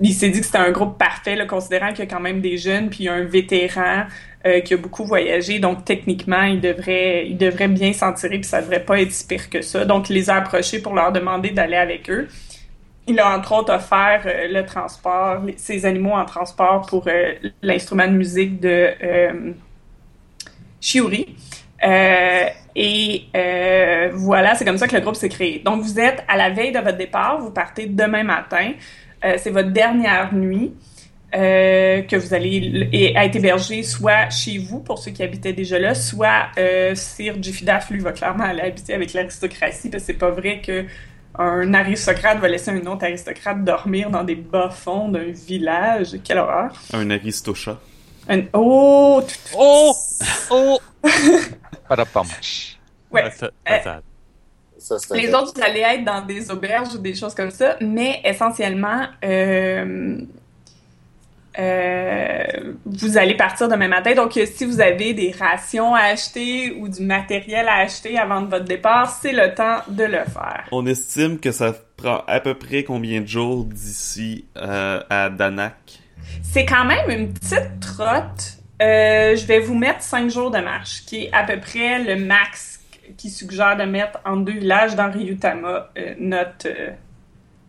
il 0.00 0.14
s'est 0.14 0.30
dit 0.30 0.40
que 0.40 0.46
c'était 0.46 0.58
un 0.58 0.70
groupe 0.70 0.96
parfait, 0.96 1.36
là, 1.36 1.44
considérant 1.44 1.90
qu'il 1.90 2.00
y 2.00 2.02
a 2.02 2.06
quand 2.06 2.20
même 2.20 2.40
des 2.40 2.56
jeunes, 2.56 2.88
puis 2.88 3.08
un 3.08 3.24
vétéran 3.24 4.04
euh, 4.44 4.60
qui 4.60 4.74
a 4.74 4.76
beaucoup 4.76 5.04
voyagé, 5.04 5.58
donc 5.60 5.84
techniquement, 5.84 6.42
il 6.42 6.60
devrait, 6.60 7.26
il 7.28 7.36
devrait 7.36 7.68
bien 7.68 7.92
s'en 7.92 8.12
tirer, 8.12 8.38
puis 8.38 8.48
ça 8.48 8.60
devrait 8.60 8.84
pas 8.84 9.00
être 9.00 9.12
si 9.12 9.26
pire 9.26 9.48
que 9.48 9.62
ça. 9.62 9.84
Donc, 9.84 10.10
il 10.10 10.14
les 10.14 10.30
a 10.30 10.36
approchés 10.36 10.80
pour 10.80 10.94
leur 10.94 11.12
demander 11.12 11.50
d'aller 11.50 11.76
avec 11.76 12.10
eux. 12.10 12.28
Il 13.06 13.18
a 13.18 13.36
entre 13.36 13.52
autres 13.52 13.74
offert 13.74 14.22
euh, 14.26 14.48
le 14.48 14.64
transport, 14.64 15.42
ses 15.56 15.84
animaux 15.86 16.12
en 16.12 16.24
transport 16.24 16.86
pour 16.86 17.08
euh, 17.08 17.34
l'instrument 17.60 18.06
de 18.06 18.12
musique 18.12 18.60
de 18.60 18.90
Shiori. 20.80 21.36
Euh, 21.84 22.44
et 22.76 23.24
voilà, 24.12 24.54
c'est 24.54 24.64
comme 24.64 24.78
ça 24.78 24.86
que 24.86 24.94
le 24.94 25.02
groupe 25.02 25.16
s'est 25.16 25.28
créé. 25.28 25.60
Donc, 25.64 25.82
vous 25.82 25.98
êtes 25.98 26.22
à 26.28 26.36
la 26.36 26.50
veille 26.50 26.72
de 26.72 26.78
votre 26.78 26.96
départ, 26.96 27.38
vous 27.40 27.50
partez 27.50 27.86
demain 27.86 28.22
matin. 28.22 28.72
C'est 29.36 29.50
votre 29.50 29.70
dernière 29.70 30.34
nuit 30.34 30.72
euh, 31.34 32.02
que 32.02 32.16
vous 32.16 32.34
allez 32.34 32.88
et 32.92 33.14
être 33.16 33.36
hébergé 33.36 33.82
soit 33.82 34.28
chez 34.30 34.58
vous 34.58 34.80
pour 34.80 34.98
ceux 34.98 35.10
qui 35.10 35.22
habitaient 35.22 35.52
déjà 35.52 35.78
là, 35.78 35.94
soit 35.94 36.48
euh, 36.58 36.94
Sir 36.94 37.36
Jeffidaf, 37.40 37.90
lui, 37.90 38.00
va 38.00 38.12
clairement 38.12 38.44
aller 38.44 38.62
habiter 38.62 38.94
avec 38.94 39.12
l'aristocratie 39.12 39.88
parce 39.88 40.02
que 40.02 40.06
c'est 40.08 40.18
pas 40.18 40.30
vrai 40.30 40.60
que 40.60 40.84
un 41.38 41.72
aristocrate 41.72 42.38
va 42.38 42.48
laisser 42.48 42.70
un 42.70 42.86
autre 42.86 43.04
aristocrate 43.04 43.64
dormir 43.64 44.10
dans 44.10 44.22
des 44.24 44.34
bas-fonds 44.34 45.08
d'un 45.08 45.30
village. 45.30 46.18
Quelle 46.22 46.38
horreur. 46.38 46.72
Un 46.92 47.10
aristocha. 47.10 47.80
Un... 48.28 48.42
Oh! 48.52 49.22
Oh! 49.56 49.92
Oh! 50.50 50.78
Ouais. 53.10 53.24
Patate. 53.64 54.02
Ça, 54.78 54.96
Les 55.14 55.32
autres, 55.34 55.52
vous 55.54 55.62
allez 55.62 55.80
être 55.80 56.04
dans 56.04 56.22
des 56.22 56.50
auberges 56.50 56.94
ou 56.94 56.98
des 56.98 57.14
choses 57.14 57.34
comme 57.34 57.50
ça, 57.50 57.76
mais 57.80 58.20
essentiellement, 58.24 59.06
euh, 59.22 60.16
euh, 61.58 62.44
vous 62.86 63.18
allez 63.18 63.36
partir 63.36 63.68
demain 63.68 63.88
matin. 63.88 64.14
Donc, 64.14 64.36
euh, 64.36 64.46
si 64.46 64.64
vous 64.64 64.80
avez 64.80 65.14
des 65.14 65.32
rations 65.32 65.94
à 65.94 66.04
acheter 66.04 66.72
ou 66.72 66.88
du 66.88 67.02
matériel 67.02 67.68
à 67.68 67.76
acheter 67.76 68.18
avant 68.18 68.40
de 68.40 68.46
votre 68.46 68.64
départ, 68.64 69.10
c'est 69.10 69.32
le 69.32 69.54
temps 69.54 69.80
de 69.88 70.04
le 70.04 70.24
faire. 70.24 70.64
On 70.72 70.86
estime 70.86 71.38
que 71.38 71.52
ça 71.52 71.74
prend 71.96 72.22
à 72.26 72.40
peu 72.40 72.54
près 72.54 72.84
combien 72.84 73.20
de 73.20 73.26
jours 73.26 73.64
d'ici 73.64 74.46
euh, 74.56 75.02
à 75.10 75.28
Danak? 75.28 75.74
C'est 76.42 76.64
quand 76.64 76.84
même 76.84 77.10
une 77.10 77.32
petite 77.32 77.80
trotte. 77.80 78.58
Euh, 78.80 79.36
je 79.36 79.46
vais 79.46 79.60
vous 79.60 79.74
mettre 79.74 80.02
5 80.02 80.30
jours 80.30 80.50
de 80.50 80.58
marche, 80.58 81.04
qui 81.06 81.24
est 81.24 81.30
à 81.32 81.44
peu 81.44 81.60
près 81.60 82.02
le 82.02 82.16
max 82.16 82.80
qui 83.16 83.30
suggère 83.30 83.76
de 83.76 83.84
mettre 83.84 84.18
en 84.24 84.36
deux 84.36 84.52
villages 84.52 84.94
dans 84.96 85.10
Ryutama. 85.10 85.90
Euh, 85.98 86.14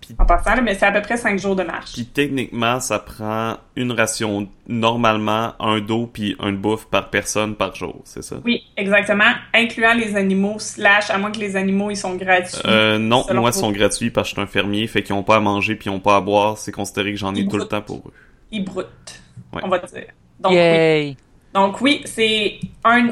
Puis- 0.05 0.15
en 0.19 0.25
passant, 0.25 0.55
là, 0.55 0.61
mais 0.61 0.75
c'est 0.75 0.85
à 0.85 0.91
peu 0.91 1.01
près 1.01 1.15
5 1.17 1.39
jours 1.39 1.55
de 1.55 1.63
marche. 1.63 1.93
Puis 1.93 2.05
techniquement, 2.05 2.79
ça 2.79 2.99
prend 2.99 3.57
une 3.75 3.91
ration, 3.93 4.47
normalement, 4.67 5.53
un 5.59 5.79
dos 5.79 6.07
puis 6.11 6.35
un 6.39 6.51
de 6.51 6.57
bouffe 6.57 6.85
par 6.87 7.09
personne 7.09 7.55
par 7.55 7.73
jour, 7.75 8.01
c'est 8.03 8.23
ça? 8.23 8.35
Oui, 8.43 8.63
exactement, 8.77 9.31
incluant 9.53 9.93
les 9.93 10.15
animaux, 10.15 10.55
slash, 10.59 11.09
à 11.09 11.17
moins 11.17 11.31
que 11.31 11.39
les 11.39 11.55
animaux, 11.55 11.89
ils 11.89 11.95
sont 11.97 12.15
gratuits. 12.15 12.59
Euh, 12.65 12.97
non, 12.97 13.25
moi, 13.33 13.49
ils 13.49 13.53
sont 13.59 13.71
gratuits 13.71 14.09
parce 14.11 14.27
que 14.27 14.29
je 14.31 14.35
suis 14.35 14.41
un 14.41 14.47
fermier, 14.51 14.85
fait 14.87 15.03
qu'ils 15.03 15.15
ont 15.15 15.23
pas 15.23 15.37
à 15.37 15.39
manger 15.39 15.75
puis 15.75 15.89
ils 15.89 15.93
ont 15.93 15.99
pas 15.99 16.17
à 16.17 16.21
boire, 16.21 16.57
c'est 16.57 16.71
considéré 16.71 17.11
que 17.13 17.17
j'en 17.19 17.33
ai 17.33 17.39
Ils 17.39 17.47
tout 17.47 17.57
le 17.57 17.65
temps 17.65 17.81
pour 17.81 17.97
eux. 18.07 18.13
Ils 18.51 18.63
broutent, 18.65 19.21
Ouais. 19.53 19.61
on 19.63 19.69
va 19.69 19.79
dire. 19.79 20.05
Donc, 20.39 20.51
oui. 20.51 20.57
Yay! 20.57 21.17
Donc 21.53 21.81
oui, 21.81 22.01
c'est 22.05 22.59
un, 22.83 23.09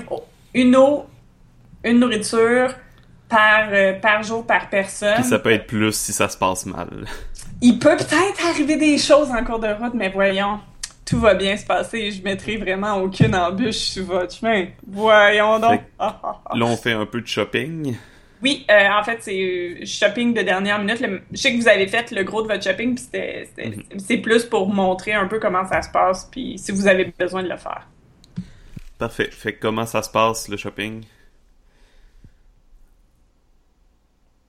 une 0.54 0.75
eau, 0.75 1.06
une 1.84 1.99
nourriture 1.99 2.73
par, 3.32 3.70
euh, 3.72 3.94
par 3.94 4.22
jour, 4.22 4.46
par 4.46 4.70
personne. 4.70 5.15
Puis 5.15 5.24
ça 5.24 5.39
peut 5.39 5.52
être 5.52 5.65
plus 5.65 5.94
si 5.94 6.13
ça 6.13 6.28
se 6.30 6.38
passe 6.38 6.65
mal. 6.67 7.06
Il 7.62 7.80
peut 7.80 7.96
peut-être 7.98 8.46
arriver 8.50 8.76
des 8.76 8.98
choses 8.98 9.30
en 9.32 9.44
cours 9.44 9.60
de 9.60 9.67
route, 9.70 9.94
mais 9.96 10.10
voyons, 10.10 10.60
tout 11.06 11.20
va 11.20 11.34
bien 11.34 11.56
se 11.58 11.65
passer. 11.65 12.12
Je 12.12 12.22
mettrai 12.24 12.58
vraiment 12.58 12.98
aucune 12.98 13.36
embûche 13.36 13.76
sur 13.76 14.04
votre 14.06 14.34
chemin. 14.36 14.65
Voyons 14.88 15.58
donc. 15.60 15.82
Fait- 16.00 16.06
Là, 16.58 16.65
on 16.65 16.76
fait 16.78 16.91
un 16.94 17.06
peu 17.06 17.22
de 17.22 17.28
shopping. 17.28 17.96
Oui, 18.44 18.65
euh, 18.72 18.88
en 18.89 19.04
fait, 19.04 19.17
c'est 19.22 19.39
euh, 19.39 19.86
shopping 19.86 20.34
de 20.34 20.41
dernière 20.41 20.80
minute. 20.80 21.00
Le- 21.00 21.22
je 21.32 21.38
sais 21.38 21.54
que 21.56 21.62
vous 21.62 21.67
avez 21.70 21.88
fait 21.88 22.10
le 22.12 22.24
gros 22.24 22.41
de 22.41 22.48
votre 22.48 22.63
shopping, 22.63 22.96
puis 22.96 23.65
Mhm. 23.65 23.84
c'est 24.00 24.17
plus 24.17 24.46
pour 24.46 24.67
montrer 24.74 25.13
un 25.13 25.28
peu 25.28 25.39
comment 25.39 25.63
ça 25.67 25.82
se 25.84 25.89
passe, 25.91 26.28
puis 26.32 26.58
si 26.58 26.72
vous 26.72 26.88
avez 26.88 27.13
besoin 27.20 27.44
de 27.44 27.50
le 27.50 27.58
faire. 27.58 27.88
Parfait. 28.98 29.30
Fait 29.32 29.54
que 29.54 29.62
comment 29.62 29.86
ça 29.86 30.02
se 30.02 30.10
passe, 30.10 30.48
le 30.48 30.58
shopping? 30.58 31.04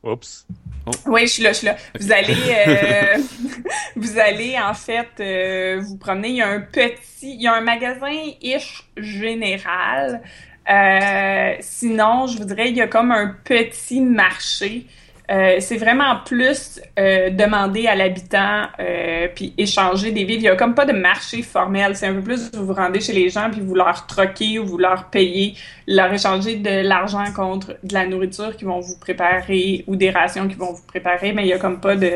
Oups. 0.02 0.46
Oui, 1.06 1.22
je 1.22 1.32
suis 1.32 1.42
là, 1.42 1.52
je 1.52 1.58
suis 1.58 1.66
là. 1.66 1.76
Vous 1.98 2.12
allez, 2.12 2.34
euh, 2.66 3.18
vous 3.96 4.18
allez 4.18 4.58
en 4.58 4.74
fait 4.74 5.08
euh, 5.20 5.80
vous 5.80 5.96
promener. 5.96 6.28
Il 6.28 6.36
y 6.36 6.42
a 6.42 6.48
un 6.48 6.60
petit, 6.60 7.34
il 7.34 7.42
y 7.42 7.46
a 7.46 7.54
un 7.54 7.60
magasin 7.60 8.10
ish 8.40 8.84
général. 8.96 10.22
Euh, 10.68 11.54
sinon, 11.60 12.26
je 12.26 12.38
vous 12.38 12.44
dirais, 12.44 12.70
il 12.70 12.76
y 12.76 12.80
a 12.80 12.88
comme 12.88 13.12
un 13.12 13.36
petit 13.44 14.00
marché. 14.00 14.86
Euh, 15.32 15.56
c'est 15.60 15.78
vraiment 15.78 16.16
plus 16.26 16.78
euh, 16.98 17.30
demander 17.30 17.86
à 17.86 17.94
l'habitant 17.94 18.66
euh, 18.78 19.28
puis 19.34 19.54
échanger 19.56 20.10
des 20.10 20.24
villes. 20.24 20.40
Il 20.40 20.44
y 20.44 20.48
a 20.48 20.56
comme 20.56 20.74
pas 20.74 20.84
de 20.84 20.92
marché 20.92 21.40
formel. 21.40 21.96
C'est 21.96 22.06
un 22.06 22.14
peu 22.14 22.20
plus 22.20 22.50
vous 22.52 22.66
vous 22.66 22.74
rendez 22.74 23.00
chez 23.00 23.14
les 23.14 23.30
gens 23.30 23.48
puis 23.50 23.62
vous 23.62 23.74
leur 23.74 24.06
troquez 24.06 24.58
ou 24.58 24.66
vous 24.66 24.76
leur 24.76 25.04
payez, 25.04 25.54
leur 25.86 26.12
échanger 26.12 26.56
de 26.56 26.86
l'argent 26.86 27.24
contre 27.34 27.78
de 27.82 27.94
la 27.94 28.06
nourriture 28.06 28.54
qu'ils 28.56 28.68
vont 28.68 28.80
vous 28.80 28.98
préparer 28.98 29.84
ou 29.86 29.96
des 29.96 30.10
rations 30.10 30.46
qu'ils 30.48 30.58
vont 30.58 30.74
vous 30.74 30.86
préparer. 30.86 31.32
Mais 31.32 31.44
il 31.44 31.48
y 31.48 31.54
a 31.54 31.58
comme 31.58 31.80
pas 31.80 31.96
de 31.96 32.12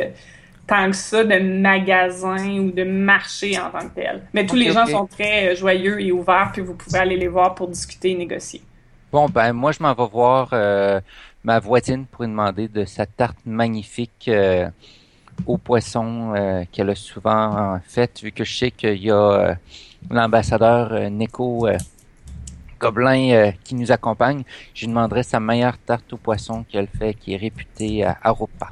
tant 0.66 0.90
que 0.90 0.96
ça 0.96 1.24
de 1.24 1.38
magasin 1.38 2.58
ou 2.58 2.70
de 2.70 2.84
marché 2.84 3.58
en 3.58 3.70
tant 3.70 3.88
que 3.88 3.94
tel. 3.94 4.24
Mais 4.34 4.44
tous 4.44 4.56
les 4.56 4.72
gens 4.72 4.84
sont 4.84 5.06
très 5.06 5.56
joyeux 5.56 6.02
et 6.02 6.12
ouverts 6.12 6.50
puis 6.52 6.60
vous 6.60 6.74
pouvez 6.74 6.98
aller 6.98 7.16
les 7.16 7.28
voir 7.28 7.54
pour 7.54 7.68
discuter 7.68 8.10
et 8.10 8.14
négocier. 8.14 8.60
Bon, 9.10 9.28
ben 9.30 9.52
moi, 9.52 9.72
je 9.72 9.82
m'en 9.82 9.94
vais 9.94 10.08
voir 10.12 10.50
ma 11.46 11.60
voisine 11.60 12.06
pour 12.06 12.24
lui 12.24 12.30
demander 12.30 12.66
de 12.66 12.84
sa 12.84 13.06
tarte 13.06 13.38
magnifique 13.46 14.26
euh, 14.26 14.68
au 15.46 15.58
poisson 15.58 16.34
euh, 16.34 16.64
qu'elle 16.72 16.90
a 16.90 16.96
souvent 16.96 17.78
faite, 17.86 18.20
vu 18.20 18.32
que 18.32 18.42
je 18.42 18.58
sais 18.58 18.70
qu'il 18.72 19.00
y 19.00 19.12
a 19.12 19.14
euh, 19.14 19.54
l'ambassadeur 20.10 20.92
euh, 20.92 21.08
Neko 21.08 21.68
euh, 21.68 21.78
Gobelin 22.80 23.52
qui 23.62 23.76
nous 23.76 23.92
accompagne. 23.92 24.42
Je 24.74 24.80
lui 24.82 24.88
demanderai 24.88 25.22
sa 25.22 25.38
meilleure 25.38 25.78
tarte 25.78 26.12
au 26.12 26.16
poisson 26.16 26.64
qu'elle 26.68 26.88
fait, 26.88 27.14
qui 27.14 27.34
est 27.34 27.36
réputée 27.38 28.04
à 28.04 28.18
Aropa. 28.22 28.68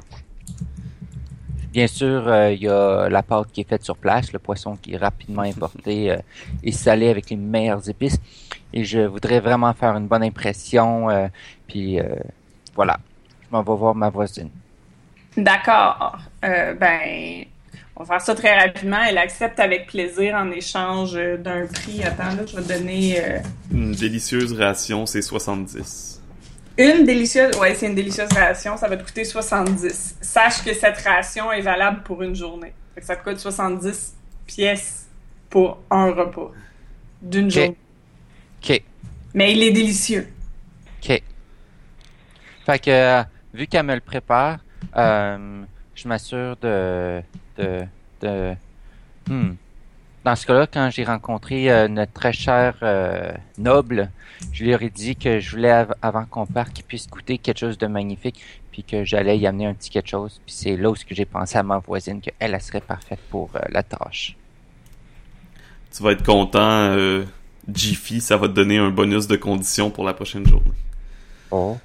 Bien 1.71 1.87
sûr, 1.87 2.31
il 2.51 2.61
y 2.61 2.67
a 2.67 3.09
la 3.09 3.23
pâte 3.23 3.51
qui 3.51 3.61
est 3.61 3.67
faite 3.67 3.83
sur 3.83 3.97
place, 3.97 4.31
le 4.31 4.39
poisson 4.39 4.75
qui 4.75 4.93
est 4.93 4.97
rapidement 4.97 5.41
importé 5.41 6.15
et 6.63 6.71
salé 6.71 7.09
avec 7.09 7.31
les 7.31 7.35
meilleures 7.35 7.89
épices. 7.89 8.19
Et 8.71 8.83
je 8.83 8.99
voudrais 8.99 9.39
vraiment 9.39 9.73
faire 9.73 9.95
une 9.95 10.07
bonne 10.07 10.23
impression. 10.23 11.07
puis 11.67 11.99
voilà, 12.75 12.97
je 13.41 13.47
m'en 13.51 13.63
vais 13.63 13.75
voir 13.75 13.95
ma 13.95 14.09
voisine. 14.09 14.49
D'accord. 15.37 16.17
Euh, 16.43 16.73
ben, 16.75 17.45
on 17.95 18.03
va 18.03 18.15
faire 18.15 18.21
ça 18.21 18.35
très 18.35 18.57
rapidement. 18.57 19.01
Elle 19.07 19.17
accepte 19.17 19.59
avec 19.59 19.87
plaisir 19.87 20.35
en 20.35 20.49
échange 20.51 21.13
d'un 21.13 21.65
prix. 21.67 22.03
Attends, 22.03 22.35
là, 22.35 22.45
je 22.45 22.55
vais 22.55 22.61
te 22.63 22.67
donner 22.77 23.19
euh, 23.19 23.39
Une 23.71 23.91
délicieuse 23.93 24.53
ration, 24.53 25.05
c'est 25.05 25.21
70. 25.21 26.21
une 26.77 27.05
délicieuse. 27.05 27.57
Ouais, 27.57 27.73
c'est 27.75 27.87
une 27.87 27.95
délicieuse 27.95 28.31
ration. 28.33 28.77
Ça 28.77 28.87
va 28.87 28.97
te 28.97 29.03
coûter 29.03 29.23
70. 29.25 30.17
Sache 30.21 30.63
que 30.63 30.73
cette 30.73 30.97
ration 30.99 31.51
est 31.51 31.61
valable 31.61 32.03
pour 32.03 32.21
une 32.23 32.35
journée. 32.35 32.73
Fait 32.93 33.01
que 33.01 33.07
ça 33.07 33.15
te 33.15 33.23
coûte 33.23 33.39
70 33.39 34.13
pièces 34.45 35.07
pour 35.49 35.79
un 35.89 36.11
repas 36.11 36.51
d'une 37.21 37.49
journée. 37.49 37.77
Ok, 38.63 38.81
Mais 39.33 39.51
il 39.53 39.63
est 39.63 39.71
délicieux. 39.71 40.27
ok. 41.03 41.21
Fait 42.65 42.79
que 42.79 43.23
vu 43.53 43.67
qu'elle 43.67 43.85
me 43.85 43.93
le 43.95 44.01
prépare, 44.01 44.59
euh, 44.97 45.63
je 45.93 46.07
m'assure 46.07 46.57
de, 46.61 47.21
de, 47.57 47.83
de. 48.21 48.53
Hmm. 49.29 49.53
Dans 50.23 50.35
ce 50.35 50.47
cas-là, 50.47 50.65
quand 50.65 50.89
j'ai 50.91 51.03
rencontré 51.03 51.71
euh, 51.71 51.87
notre 51.87 52.11
très 52.11 52.33
cher 52.33 52.75
euh, 52.81 53.31
noble, 53.59 54.09
je 54.51 54.63
lui 54.63 54.73
aurais 54.73 54.89
dit 54.89 55.15
que 55.15 55.39
je 55.39 55.51
voulais, 55.51 55.69
av- 55.69 55.93
avant 56.01 56.25
qu'on 56.25 56.47
parte, 56.47 56.73
qu'il 56.73 56.83
puisse 56.83 57.07
goûter 57.07 57.37
quelque 57.37 57.59
chose 57.59 57.77
de 57.77 57.85
magnifique, 57.85 58.41
puis 58.71 58.83
que 58.83 59.05
j'allais 59.05 59.37
y 59.37 59.45
amener 59.45 59.67
un 59.67 59.75
petit 59.75 59.91
quelque 59.91 60.09
chose. 60.09 60.41
Puis 60.43 60.55
c'est 60.55 60.75
là 60.75 60.89
où 60.89 60.95
ce 60.95 61.05
que 61.05 61.13
j'ai 61.13 61.25
pensé 61.25 61.59
à 61.59 61.63
ma 61.63 61.77
voisine, 61.77 62.19
qu'elle 62.21 62.33
elle 62.39 62.59
serait 62.61 62.81
parfaite 62.81 63.19
pour 63.29 63.51
euh, 63.55 63.59
la 63.69 63.83
tâche. 63.83 64.35
Tu 65.95 66.01
vas 66.01 66.13
être 66.13 66.25
content, 66.25 66.59
euh, 66.59 67.23
Jiffy, 67.71 68.19
ça 68.19 68.35
va 68.35 68.47
te 68.47 68.53
donner 68.53 68.79
un 68.79 68.89
bonus 68.89 69.27
de 69.27 69.35
condition 69.35 69.91
pour 69.91 70.03
la 70.03 70.15
prochaine 70.15 70.47
journée. 70.47 70.71
Oh. 71.51 71.77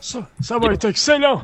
Ça, 0.00 0.28
ça 0.40 0.58
va 0.58 0.72
être 0.72 0.86
excellent. 0.86 1.42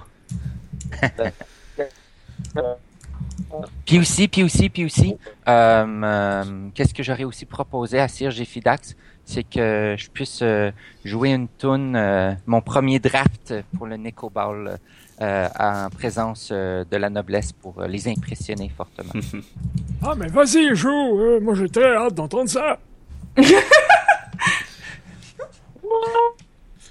Puis 3.86 3.98
aussi, 3.98 4.26
puis 4.28 4.42
aussi, 4.42 4.68
puis 4.68 4.84
aussi, 4.84 5.16
euh, 5.48 5.86
euh, 6.02 6.68
qu'est-ce 6.74 6.92
que 6.94 7.02
j'aurais 7.02 7.24
aussi 7.24 7.44
proposé 7.46 8.00
à 8.00 8.08
Sir 8.08 8.32
Fidax, 8.32 8.96
c'est 9.24 9.44
que 9.44 9.94
je 9.96 10.10
puisse 10.10 10.40
euh, 10.42 10.70
jouer 11.04 11.30
une 11.30 11.46
tune, 11.58 11.94
euh, 11.96 12.32
mon 12.46 12.60
premier 12.60 12.98
draft 12.98 13.54
pour 13.76 13.86
le 13.86 13.96
Neko 13.96 14.30
Ball, 14.30 14.78
euh, 15.20 15.48
en 15.58 15.88
présence 15.90 16.48
euh, 16.52 16.84
de 16.90 16.96
la 16.96 17.08
noblesse 17.10 17.52
pour 17.52 17.80
euh, 17.80 17.86
les 17.86 18.08
impressionner 18.08 18.70
fortement. 18.76 19.12
Ah, 20.02 20.14
mais 20.16 20.26
vas-y, 20.26 20.74
joue. 20.74 20.90
euh, 21.20 21.40
moi, 21.40 21.54
j'ai 21.54 21.68
très 21.68 21.94
hâte 21.94 22.14
d'entendre 22.14 22.50
ça. 22.50 22.78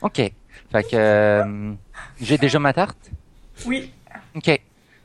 OK. 0.01 0.31
Fait 0.73 0.83
que 0.83 0.95
euh, 0.95 1.73
j'ai 2.19 2.39
déjà 2.39 2.57
ma 2.57 2.73
tarte? 2.73 3.11
Oui. 3.67 3.93
OK. 4.35 4.59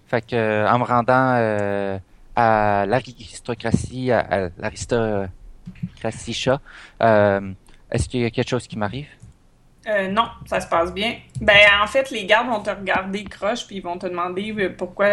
Fait 0.06 0.26
que 0.26 0.34
euh, 0.34 0.66
en 0.66 0.78
me 0.78 0.84
rendant 0.84 1.34
euh, 1.36 1.98
à 2.34 2.86
l'aristocratie, 2.86 4.10
à, 4.10 4.20
à 4.20 4.48
l'aristocratie 4.56 6.32
chat, 6.32 6.58
euh, 7.02 7.52
est-ce 7.90 8.08
qu'il 8.08 8.20
y 8.20 8.24
a 8.24 8.30
quelque 8.30 8.48
chose 8.48 8.66
qui 8.66 8.78
m'arrive? 8.78 9.08
Non, 10.10 10.28
ça 10.46 10.60
se 10.60 10.66
passe 10.66 10.92
bien. 10.92 11.16
Ben, 11.40 11.56
en 11.82 11.86
fait, 11.86 12.10
les 12.10 12.24
gardes 12.26 12.48
vont 12.48 12.60
te 12.60 12.70
regarder 12.70 13.24
croche 13.24 13.66
puis 13.66 13.76
ils 13.76 13.82
vont 13.82 13.96
te 13.98 14.06
demander 14.06 14.70
pourquoi, 14.70 15.08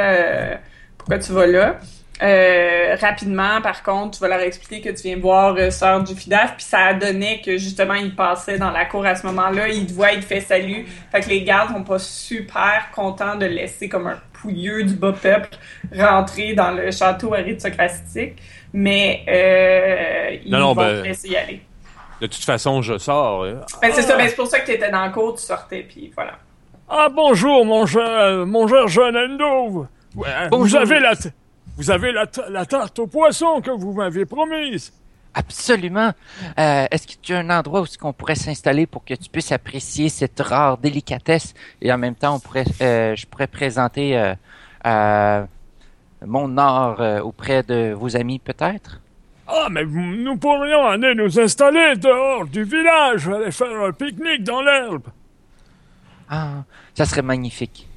pourquoi 0.98 1.20
tu 1.20 1.32
vas 1.32 1.48
là. 1.48 1.80
Euh, 2.22 2.96
rapidement, 3.02 3.62
par 3.62 3.84
contre, 3.84 4.18
tu 4.18 4.22
vas 4.22 4.30
leur 4.30 4.40
expliquer 4.40 4.80
que 4.80 4.96
tu 4.96 5.04
viens 5.08 5.18
voir 5.18 5.54
euh, 5.58 5.70
Sœur 5.70 6.02
du 6.02 6.16
Fidaf, 6.16 6.56
puis 6.56 6.64
ça 6.64 6.94
donnait 6.94 7.42
que 7.42 7.58
justement 7.58 7.96
il 7.96 8.16
passait 8.16 8.58
dans 8.58 8.72
la 8.72 8.86
cour 8.86 9.06
à 9.06 9.16
ce 9.16 9.26
moment-là, 9.28 9.68
il 9.68 9.86
te 9.86 9.92
voit, 9.92 10.14
il 10.14 10.22
te 10.22 10.26
fait 10.26 10.40
salut. 10.40 10.86
Fait 11.12 11.20
que 11.20 11.28
les 11.30 11.44
gardes 11.44 11.74
sont 11.74 11.84
pas 11.84 12.00
super 12.00 12.90
contents 12.96 13.36
de 13.36 13.46
laisser 13.46 13.90
comme 13.90 14.08
un 14.08 14.18
pouilleux 14.32 14.84
du 14.86 14.94
bas 14.96 15.12
peuple 15.12 15.50
rentrer 15.94 16.54
dans 16.54 16.72
le 16.72 16.90
château 16.92 17.34
aristocratique, 17.34 18.42
mais 18.72 19.24
euh, 19.28 20.38
ils 20.46 20.52
Non, 20.52 20.60
non, 20.60 20.68
vont 20.74 20.76
ben- 20.84 21.02
te 21.02 21.08
laisser 21.08 21.28
y 21.30 21.36
aller. 21.36 21.62
De 22.22 22.28
toute 22.28 22.46
façon, 22.46 22.82
je 22.82 22.98
sors. 22.98 23.44
euh, 23.44 23.56
Ben, 23.82 23.92
c'est 23.94 24.04
ça, 24.04 24.16
ben, 24.16 24.26
c'est 24.30 24.38
pour 24.38 24.48
ça 24.48 24.60
que 24.62 24.66
tu 24.68 24.72
étais 24.72 24.90
dans 24.90 25.02
la 25.02 25.10
cour, 25.10 25.36
tu 25.36 25.42
sortais, 25.44 25.86
puis 25.88 26.12
voilà. 26.16 26.36
Ah, 26.90 27.10
bonjour, 27.14 27.66
mon 27.66 27.86
cher, 27.86 28.46
mon 28.46 28.68
cher 28.70 28.88
jeune 28.88 29.18
Endo. 29.18 29.86
Ouais, 30.16 30.28
Vous 30.50 30.60
Bonjour. 30.60 30.80
avez 30.80 31.00
la, 31.02 31.14
t- 31.14 31.28
vous 31.78 31.92
avez 31.92 32.12
la, 32.12 32.26
la 32.50 32.66
tarte 32.66 33.00
au 33.00 33.08
poisson 33.08 33.62
que 33.62 33.72
vous 33.72 33.94
m'avez 33.94 34.26
promise. 34.26 34.94
Absolument. 35.34 36.14
Euh, 36.58 36.86
est-ce 36.90 37.08
que 37.08 37.14
tu 37.22 37.34
as 37.34 37.40
un 37.40 37.50
endroit 37.50 37.82
où 37.82 37.86
qu'on 38.00 38.14
pourrait 38.14 38.36
s'installer 38.36 38.88
pour 38.88 39.04
que 39.04 39.14
tu 39.14 39.30
puisses 39.30 39.52
apprécier 39.52 40.08
cette 40.08 40.40
rare 40.40 40.78
délicatesse? 40.78 41.54
Et 41.82 41.92
en 41.92 41.98
même 41.98 42.16
temps, 42.16 42.36
on 42.36 42.40
pourrait, 42.40 42.64
euh, 42.82 43.16
je 43.18 43.26
pourrais 43.28 43.48
présenter 43.48 44.18
euh, 44.18 44.34
euh, 44.86 45.46
mon 46.26 46.48
nord 46.48 47.02
euh, 47.02 47.20
auprès 47.20 47.64
de 47.64 47.94
vos 47.94 48.16
amis, 48.16 48.40
peut-être? 48.40 49.02
Ah, 49.46 49.68
mais 49.70 49.84
nous 49.84 50.38
pourrions 50.38 50.88
aller 50.88 51.14
nous 51.14 51.38
installer 51.38 51.96
dehors 51.98 52.46
du 52.46 52.64
village, 52.64 53.28
aller 53.28 53.52
faire 53.52 53.78
un 53.84 53.92
pique-nique 53.92 54.44
dans 54.44 54.62
l'herbe. 54.62 55.04
Ah, 56.30 56.64
ça 56.94 57.06
serait 57.06 57.22
magnifique. 57.22 57.90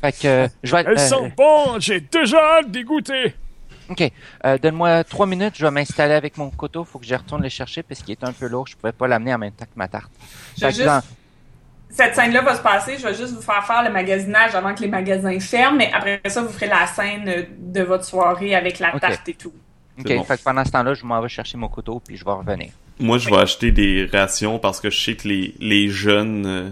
Fait 0.00 0.12
que, 0.12 0.26
euh, 0.26 0.48
je 0.62 0.74
vais... 0.74 0.82
Elles 0.86 0.98
euh, 0.98 1.08
sont 1.08 1.30
bonnes, 1.36 1.80
j'ai 1.80 2.00
déjà 2.00 2.38
hâte 2.58 2.70
d'y 2.70 2.82
goûter. 2.84 3.34
Ok, 3.88 4.10
euh, 4.44 4.58
donne-moi 4.58 5.04
trois 5.04 5.26
minutes, 5.26 5.54
je 5.56 5.64
vais 5.64 5.70
m'installer 5.70 6.14
avec 6.14 6.36
mon 6.38 6.50
couteau. 6.50 6.84
Faut 6.84 6.98
que 6.98 7.06
je 7.06 7.14
retourne 7.14 7.42
le 7.42 7.48
chercher 7.48 7.82
parce 7.82 8.00
qu'il 8.02 8.12
est 8.12 8.24
un 8.24 8.32
peu 8.32 8.48
lourd. 8.48 8.66
Je 8.66 8.76
pouvais 8.76 8.92
pas 8.92 9.06
l'amener 9.06 9.32
en 9.34 9.38
même 9.38 9.52
temps 9.52 9.64
que 9.66 9.76
ma 9.76 9.86
tarte. 9.86 10.10
Fait 10.58 10.66
que 10.68 10.74
juste- 10.74 10.84
dans- 10.86 11.02
Cette 11.88 12.14
scène-là 12.16 12.42
va 12.42 12.56
se 12.56 12.62
passer. 12.62 12.96
Je 12.98 13.04
vais 13.06 13.14
juste 13.14 13.32
vous 13.34 13.40
faire 13.42 13.64
faire 13.64 13.84
le 13.84 13.90
magasinage 13.90 14.54
avant 14.56 14.74
que 14.74 14.80
les 14.80 14.88
magasins 14.88 15.38
ferment, 15.38 15.76
mais 15.78 15.90
après 15.94 16.20
ça, 16.26 16.42
vous 16.42 16.48
ferez 16.48 16.66
la 16.66 16.86
scène 16.86 17.46
de 17.58 17.82
votre 17.82 18.04
soirée 18.04 18.54
avec 18.56 18.80
la 18.80 18.98
tarte 18.98 19.28
et 19.28 19.34
tout. 19.34 19.52
Ok, 19.98 20.04
C'est 20.08 20.16
bon. 20.16 20.24
fait 20.24 20.36
que 20.36 20.42
pendant 20.42 20.64
ce 20.64 20.70
temps-là, 20.72 20.94
je 20.94 21.04
m'en 21.06 21.20
vais 21.22 21.28
chercher 21.28 21.56
mon 21.56 21.68
couteau 21.68 22.00
puis 22.04 22.16
je 22.16 22.24
vais 22.24 22.32
revenir. 22.32 22.72
Moi, 22.98 23.18
je 23.18 23.30
vais 23.30 23.36
acheter 23.36 23.70
des 23.70 24.06
rations 24.12 24.58
parce 24.58 24.80
que 24.80 24.90
je 24.90 25.00
sais 25.00 25.14
que 25.14 25.28
les, 25.28 25.54
les 25.60 25.88
jeunes 25.88 26.44
euh, 26.46 26.70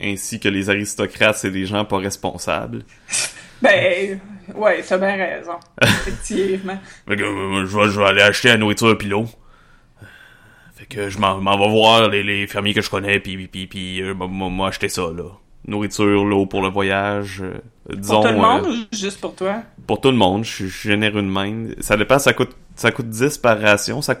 ainsi 0.00 0.40
que 0.40 0.48
les 0.48 0.70
aristocrates, 0.70 1.36
c'est 1.36 1.50
des 1.50 1.66
gens 1.66 1.84
pas 1.84 1.98
responsables. 1.98 2.82
Ben, 3.62 4.20
ouais, 4.54 4.82
t'as 4.86 4.98
bien 4.98 5.16
raison. 5.16 5.54
Effectivement. 5.82 6.76
Fait 7.08 7.16
que, 7.16 7.22
euh, 7.22 7.66
je, 7.66 7.78
vais, 7.78 7.88
je 7.88 7.98
vais 7.98 8.06
aller 8.06 8.20
acheter 8.20 8.48
la 8.48 8.58
nourriture 8.58 8.98
pis 8.98 9.06
l'eau. 9.06 9.24
Fait 10.74 10.86
que 10.86 11.08
je 11.08 11.18
m'en 11.18 11.40
m'en 11.40 11.56
vais 11.56 11.70
voir 11.70 12.08
les, 12.08 12.22
les 12.22 12.46
fermiers 12.46 12.74
que 12.74 12.82
je 12.82 12.90
connais 12.90 13.20
pis, 13.20 13.36
pis, 13.46 13.66
pis 13.66 14.02
euh, 14.02 14.12
m'a 14.14 14.66
acheté 14.66 14.90
ça, 14.90 15.02
là. 15.02 15.30
Nourriture, 15.66 16.24
l'eau 16.26 16.44
pour 16.44 16.60
le 16.60 16.68
voyage, 16.68 17.42
euh, 17.42 17.54
disons... 17.94 18.20
Pour 18.20 18.28
tout 18.28 18.34
le 18.34 18.40
monde 18.40 18.66
euh, 18.66 18.70
ou 18.70 18.96
juste 18.96 19.18
pour 19.20 19.34
toi? 19.34 19.62
pour 19.86 20.00
tout 20.00 20.10
le 20.10 20.16
monde, 20.16 20.44
je 20.44 20.68
suis 20.68 20.68
généreux 20.68 21.22
de 21.22 21.28
même. 21.28 21.74
Ça 21.80 21.96
dépend, 21.96 22.18
ça 22.18 22.34
coûte 22.34 22.54
ça 22.76 22.90
coûte 22.90 23.08
10 23.08 23.38
par 23.38 23.58
ration. 23.58 24.02
Ça 24.02 24.14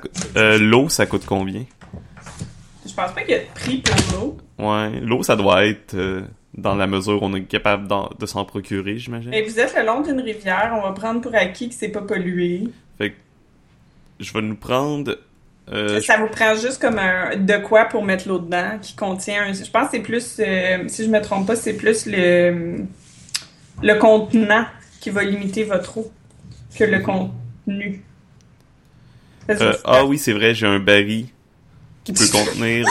l'eau, 0.58 0.88
ça 0.88 1.04
coûte 1.04 1.24
combien? 1.26 1.64
Je 2.86 2.94
pense 2.94 3.12
pas 3.12 3.22
qu'il 3.22 3.32
y 3.32 3.34
a 3.34 3.40
de 3.40 3.46
prix 3.54 3.82
pour 3.82 4.18
l'eau. 4.18 4.36
Ouais, 4.58 5.00
l'eau, 5.00 5.22
ça 5.22 5.36
doit 5.36 5.64
être 5.66 5.94
euh, 5.94 6.22
dans 6.56 6.74
la 6.74 6.86
mesure 6.86 7.22
où 7.22 7.26
on 7.26 7.34
est 7.34 7.44
capable 7.44 7.88
de 8.18 8.26
s'en 8.26 8.44
procurer, 8.44 8.98
j'imagine. 8.98 9.32
Et 9.34 9.42
vous 9.42 9.58
êtes 9.58 9.74
le 9.76 9.84
long 9.84 10.00
d'une 10.00 10.20
rivière, 10.20 10.72
on 10.78 10.82
va 10.82 10.92
prendre 10.92 11.20
pour 11.20 11.34
acquis 11.34 11.68
que 11.68 11.74
c'est 11.74 11.88
pas 11.88 12.02
pollué. 12.02 12.62
Fait 12.98 13.10
que 13.10 13.16
je 14.20 14.32
vais 14.32 14.42
nous 14.42 14.54
prendre... 14.54 15.18
euh, 15.72 16.00
Ça 16.00 16.18
vous 16.18 16.28
prend 16.28 16.54
juste 16.54 16.80
comme 16.80 16.98
un 16.98 17.36
de 17.36 17.56
quoi 17.56 17.86
pour 17.86 18.04
mettre 18.04 18.28
l'eau 18.28 18.38
dedans 18.38 18.78
qui 18.80 18.94
contient 18.94 19.44
un. 19.44 19.52
Je 19.52 19.68
pense 19.70 19.86
que 19.86 19.96
c'est 19.96 20.02
plus, 20.02 20.36
euh, 20.38 20.84
si 20.86 21.04
je 21.04 21.10
me 21.10 21.20
trompe 21.20 21.46
pas, 21.48 21.56
c'est 21.56 21.74
plus 21.76 22.06
le 22.06 22.84
le 23.82 23.94
contenant 23.98 24.66
qui 25.00 25.10
va 25.10 25.24
limiter 25.24 25.64
votre 25.64 25.98
eau 25.98 26.12
que 26.78 26.84
le 26.84 27.00
contenu. 27.00 28.02
Ah 29.84 30.04
oui, 30.04 30.16
c'est 30.16 30.32
vrai, 30.32 30.54
j'ai 30.54 30.66
un 30.66 30.78
baril 30.78 31.26
qui 32.04 32.12
peut 32.14 32.28
contenir 32.30 32.86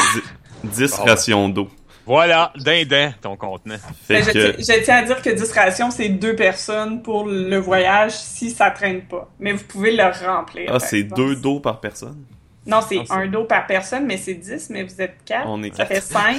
10 0.64 0.96
Ah. 1.00 1.04
rations 1.10 1.50
d'eau. 1.50 1.68
Voilà, 2.06 2.52
dindin, 2.58 3.14
ton 3.22 3.38
contenant. 3.38 3.76
Ben, 4.10 4.22
je, 4.24 4.32
que... 4.32 4.52
tiens- 4.62 4.76
je 4.78 4.84
tiens 4.84 4.96
à 4.98 5.04
dire 5.04 5.22
que 5.22 5.30
10 5.30 5.52
rations, 5.54 5.90
c'est 5.90 6.10
deux 6.10 6.36
personnes 6.36 7.02
pour 7.02 7.26
le 7.26 7.56
voyage 7.58 8.12
si 8.12 8.50
ça 8.52 8.72
traîne 8.72 9.04
pas. 9.04 9.30
Mais 9.40 9.54
vous 9.54 9.64
pouvez 9.64 9.96
le 9.96 10.04
remplir. 10.26 10.70
Ah, 10.74 10.80
c'est 10.80 11.04
deux 11.04 11.36
d'eau 11.38 11.62
par 11.62 11.80
personne? 11.80 12.26
Non, 12.66 12.80
c'est 12.82 12.98
Ah, 13.10 13.16
un 13.20 13.28
dos 13.28 13.44
par 13.46 13.68
personne, 13.68 14.06
mais 14.06 14.18
c'est 14.18 14.34
10, 14.36 14.70
mais 14.70 14.84
vous 14.84 15.02
êtes 15.02 15.16
4. 15.26 15.48
On 15.48 15.62
est 15.64 15.74
ça 15.76 15.86
quatre. 15.86 15.96
fait 15.96 16.02
5. 16.02 16.38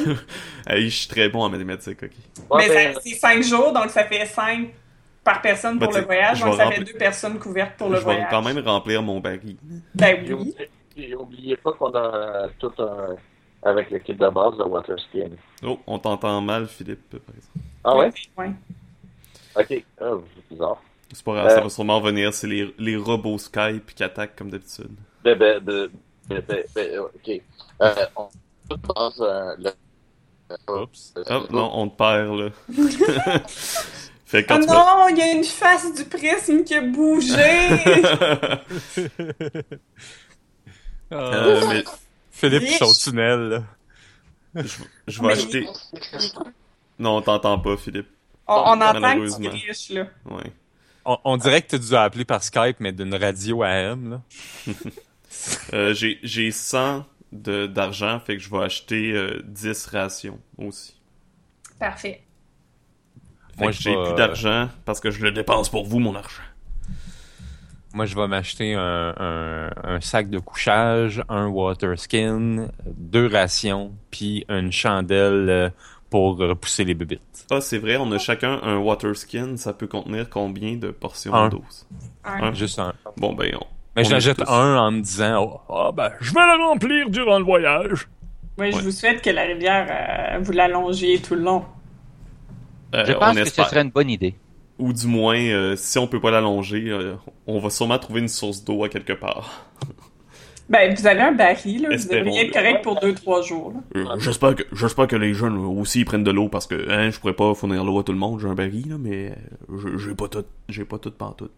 Hey, 0.66 0.88
je 0.90 0.96
suis 0.96 1.08
très 1.08 1.28
bon 1.30 1.42
en 1.42 1.48
mathématiques, 1.50 2.02
ok. 2.02 2.10
Ouais, 2.50 2.68
mais 2.68 2.74
ben, 2.74 2.94
ça- 2.94 3.00
c'est 3.02 3.14
5 3.14 3.42
jours, 3.42 3.72
donc 3.72 3.90
ça 3.90 4.04
fait 4.04 4.24
5 4.26 4.68
par 5.22 5.40
personne 5.40 5.78
pour 5.78 5.88
tu 5.92 5.98
le 5.98 6.04
voyage, 6.04 6.40
donc 6.40 6.56
ça 6.56 6.64
remplir- 6.64 6.78
fait 6.86 6.92
deux 6.92 6.98
personnes 6.98 7.38
couvertes 7.38 7.76
pour 7.78 7.88
le 7.88 7.94
je 7.94 8.00
vais 8.00 8.04
voyage. 8.04 8.26
quand 8.30 8.42
même 8.42 8.58
remplir 8.58 9.02
mon 9.02 9.20
baril. 9.20 9.56
Ben 9.94 10.16
Et 10.26 10.32
oui. 10.34 10.54
et 10.96 11.14
oubliez 11.14 11.56
pas 11.56 11.72
qu'on 11.72 11.94
a 11.94 12.48
tout 12.58 12.72
un. 12.78 13.16
Avec 13.64 13.90
le 13.90 13.98
kit 13.98 14.14
de 14.14 14.28
base 14.28 14.56
de 14.58 14.62
Waterskin. 14.64 15.30
Oh, 15.62 15.78
on 15.86 15.98
t'entend 15.98 16.40
mal, 16.40 16.66
Philippe, 16.66 17.10
par 17.10 17.34
exemple. 17.34 17.58
Ah 17.84 17.96
ouais? 17.96 18.12
Ouais. 18.36 18.50
Ok. 19.56 19.84
Ah, 20.00 20.10
c'est 20.34 20.48
bizarre. 20.54 20.82
C'est 21.12 21.24
pas 21.24 21.32
grave, 21.34 21.48
ça 21.50 21.58
Euh. 21.58 21.62
va 21.62 21.68
sûrement 21.70 22.00
revenir. 22.00 22.34
C'est 22.34 22.46
les, 22.46 22.74
les 22.78 22.96
robots 22.96 23.38
Skype 23.38 23.94
qui 23.94 24.02
attaquent 24.02 24.36
comme 24.36 24.50
d'habitude. 24.50 24.90
Ben, 25.22 25.38
ben, 25.38 25.60
ben, 25.60 25.88
ben, 26.28 26.42
ben, 26.46 26.64
ben, 26.74 26.98
ok. 26.98 27.40
Euh, 27.82 27.94
on 28.16 28.28
passe 28.78 29.20
euh, 29.20 29.54
le. 29.58 29.70
Oups. 30.68 31.14
euh, 31.16 31.24
Oh 31.30 31.46
non, 31.50 31.70
on 31.74 31.88
te 31.88 31.96
perd 31.96 32.38
là. 32.38 32.50
fait 34.26 34.42
Oh 34.42 34.46
quand 34.48 34.60
tu 34.60 34.66
vas- 34.66 34.74
non, 34.74 35.08
il 35.08 35.16
y 35.18 35.22
a 35.22 35.32
une 35.32 35.44
face 35.44 35.94
du 35.94 36.04
prisme 36.04 36.62
qui 36.64 36.74
a 36.74 36.80
bougé! 36.82 37.34
Euh, 41.12 41.60
mais 41.68 41.84
Philippe 42.34 42.62
Riche. 42.64 42.78
Chautunnel, 42.78 43.40
là. 44.54 44.62
je 45.06 45.22
vais 45.22 45.32
acheter. 45.32 45.66
Non, 46.98 47.16
on 47.16 47.22
t'entend 47.22 47.58
pas, 47.58 47.76
Philippe. 47.76 48.08
on, 48.46 48.54
on 48.54 48.58
entend 48.80 48.90
que 48.92 48.94
tu 48.96 49.00
Malheureusement. 49.00 49.48
triches, 49.50 49.90
là. 49.90 50.06
Ouais. 50.26 50.52
On, 51.04 51.18
on 51.24 51.36
dirait 51.36 51.62
que 51.62 51.76
tu 51.76 51.78
dû 51.78 51.94
appeler 51.94 52.24
par 52.24 52.42
Skype, 52.42 52.76
mais 52.80 52.92
d'une 52.92 53.14
radio 53.14 53.62
AM, 53.62 54.10
là. 54.10 54.22
Euh, 55.72 55.92
j'ai 55.94 56.20
j'ai 56.22 56.52
100 56.52 57.04
de- 57.32 57.66
d'argent, 57.66 58.20
fait 58.20 58.36
que 58.36 58.42
je 58.42 58.48
vais 58.48 58.62
acheter 58.62 59.10
euh, 59.12 59.42
10 59.44 59.86
rations 59.86 60.38
aussi. 60.58 60.94
Parfait. 61.80 62.22
Fait 63.58 63.62
Moi, 63.64 63.72
j'ai 63.72 63.92
plus 63.94 64.14
d'argent 64.14 64.68
parce 64.84 65.00
que 65.00 65.10
je 65.10 65.20
le 65.22 65.32
dépense 65.32 65.68
pour 65.68 65.84
vous, 65.86 65.98
mon 65.98 66.14
argent. 66.14 66.42
Moi, 67.94 68.06
je 68.06 68.16
vais 68.16 68.26
m'acheter 68.26 68.74
un, 68.74 69.14
un, 69.16 69.70
un 69.84 70.00
sac 70.00 70.28
de 70.28 70.40
couchage, 70.40 71.22
un 71.28 71.46
water 71.46 71.96
skin, 71.96 72.66
deux 72.96 73.28
rations, 73.28 73.92
puis 74.10 74.44
une 74.48 74.72
chandelle 74.72 75.48
euh, 75.48 75.70
pour 76.10 76.36
repousser 76.36 76.84
les 76.84 76.94
bébites. 76.94 77.46
Ah, 77.52 77.60
c'est 77.60 77.78
vrai, 77.78 77.96
on 77.96 78.10
a 78.10 78.18
chacun 78.18 78.58
un 78.64 78.78
water 78.78 79.14
skin. 79.16 79.56
Ça 79.56 79.72
peut 79.72 79.86
contenir 79.86 80.28
combien 80.28 80.74
de 80.76 80.90
portions 80.90 81.32
Un. 81.32 81.48
d'eau? 81.50 81.62
Un. 82.24 82.42
Un. 82.48 82.52
Juste 82.52 82.80
un. 82.80 82.92
Bon, 83.16 83.32
ben, 83.32 83.54
on. 83.60 83.66
Mais 83.94 84.02
j'en 84.02 84.18
jette 84.18 84.38
tous- 84.38 84.50
un 84.50 84.76
en 84.76 84.90
me 84.90 85.00
disant, 85.00 85.60
oh, 85.68 85.72
Ah 85.72 85.92
ben, 85.92 86.10
je 86.20 86.34
vais 86.34 86.40
la 86.40 86.56
remplir 86.56 87.08
durant 87.10 87.38
le 87.38 87.44
voyage. 87.44 88.08
Oui, 88.58 88.72
je 88.72 88.76
Ouais. 88.76 88.82
vous 88.82 88.90
souhaite 88.90 89.22
que 89.22 89.30
la 89.30 89.42
rivière, 89.42 89.86
euh, 89.88 90.38
vous 90.42 90.50
l'allongiez 90.52 91.20
tout 91.20 91.36
le 91.36 91.42
long. 91.42 91.64
euh, 92.94 93.04
Je 93.06 93.12
pense 93.12 93.36
que 93.36 93.44
ce 93.44 93.62
serait 93.62 93.82
une 93.82 93.90
bonne 93.90 94.10
idée. 94.10 94.34
Ou 94.78 94.92
du 94.92 95.06
moins, 95.06 95.38
euh, 95.38 95.76
si 95.76 95.98
on 95.98 96.06
peut 96.08 96.20
pas 96.20 96.30
l'allonger, 96.32 96.86
euh, 96.90 97.14
on 97.46 97.58
va 97.60 97.70
sûrement 97.70 97.98
trouver 97.98 98.20
une 98.20 98.28
source 98.28 98.64
d'eau 98.64 98.84
à 98.84 98.88
quelque 98.88 99.12
part. 99.12 99.66
Ben, 100.66 100.94
vous 100.94 101.06
avez 101.06 101.20
un 101.20 101.32
baril, 101.32 101.82
là. 101.82 101.94
Vous 101.94 102.08
devriez 102.08 102.46
être 102.46 102.52
correct 102.54 102.82
pour 102.82 102.98
2-trois 102.98 103.42
jours. 103.42 103.74
Euh, 103.94 104.06
J'espère 104.18 104.54
que 104.54 104.62
j'espère 104.72 105.06
que 105.06 105.14
les 105.14 105.34
jeunes 105.34 105.58
aussi 105.58 106.06
prennent 106.06 106.24
de 106.24 106.30
l'eau 106.30 106.48
parce 106.48 106.66
que 106.66 106.88
hein, 106.90 107.10
je 107.10 107.20
pourrais 107.20 107.34
pas 107.34 107.52
fournir 107.54 107.84
l'eau 107.84 107.98
à 107.98 108.02
tout 108.02 108.12
le 108.12 108.18
monde, 108.18 108.40
j'ai 108.40 108.48
un 108.48 108.54
baril 108.54 108.88
là, 108.88 108.96
mais 108.98 109.36
je- 109.70 109.98
j'ai 109.98 110.14
pas 110.14 110.26
tout 110.28 110.42
j'ai 110.70 110.86
pas 110.86 110.96
tout 110.96 111.10
pantoute. 111.10 111.52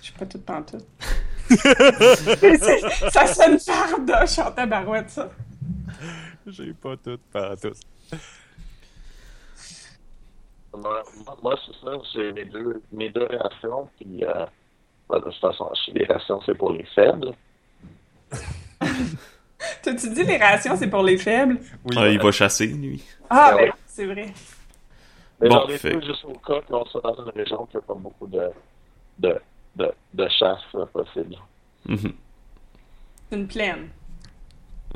Je 0.00 0.06
suis 0.06 0.14
pas 0.14 0.26
toute 0.26 0.44
pantoute. 0.44 0.84
Ça 3.12 3.24
sonne 3.28 3.56
suis 4.26 4.42
en 4.42 4.50
tabarouette, 4.50 5.10
ça. 5.10 5.30
j'ai 6.48 6.72
pas 6.74 6.96
tout, 6.96 7.18
pas 7.32 7.54
tout. 7.56 7.70
Moi, 10.76 11.58
c'est 11.66 11.84
ça, 11.84 11.92
j'ai 12.12 12.32
mes 12.32 12.44
deux, 12.46 12.82
mes 12.92 13.10
deux 13.10 13.26
rations, 13.30 13.88
puis 13.96 14.24
euh, 14.24 14.44
ben, 15.08 15.18
de 15.18 15.24
toute 15.24 15.34
façon, 15.36 15.70
les 15.92 16.04
rations, 16.06 16.40
c'est 16.44 16.56
pour 16.56 16.72
les 16.72 16.84
faibles. 16.94 17.32
T'as-tu 19.82 20.10
dit 20.10 20.24
les 20.24 20.36
rations, 20.36 20.76
c'est 20.76 20.88
pour 20.90 21.02
les 21.02 21.16
faibles? 21.18 21.58
Oui, 21.84 21.96
Ah, 21.96 22.08
il 22.08 22.20
va 22.20 22.30
chasser, 22.32 22.66
lui. 22.66 23.02
Ah, 23.30 23.50
Ah 23.52 23.56
ben, 23.56 23.62
ouais. 23.64 23.72
c'est 23.86 24.06
vrai. 24.06 24.32
Mais 25.40 25.48
Bon, 25.48 25.54
j'en 25.62 25.68
ai 25.68 25.78
fait- 25.78 25.96
plus 25.96 26.06
juste 26.06 26.24
au 26.24 26.32
cas 26.38 26.60
qu'on 26.68 26.84
soit 26.86 27.00
dans 27.02 27.24
une 27.24 27.30
région 27.34 27.66
qui 27.66 27.76
n'a 27.76 27.82
pas 27.82 27.94
beaucoup 27.94 28.26
de, 28.26 28.42
de, 29.18 29.38
de, 29.76 29.90
de 30.14 30.28
chasse 30.28 30.60
possible. 30.92 31.36
C'est 31.88 33.36
une 33.36 33.46
plaine. 33.48 33.88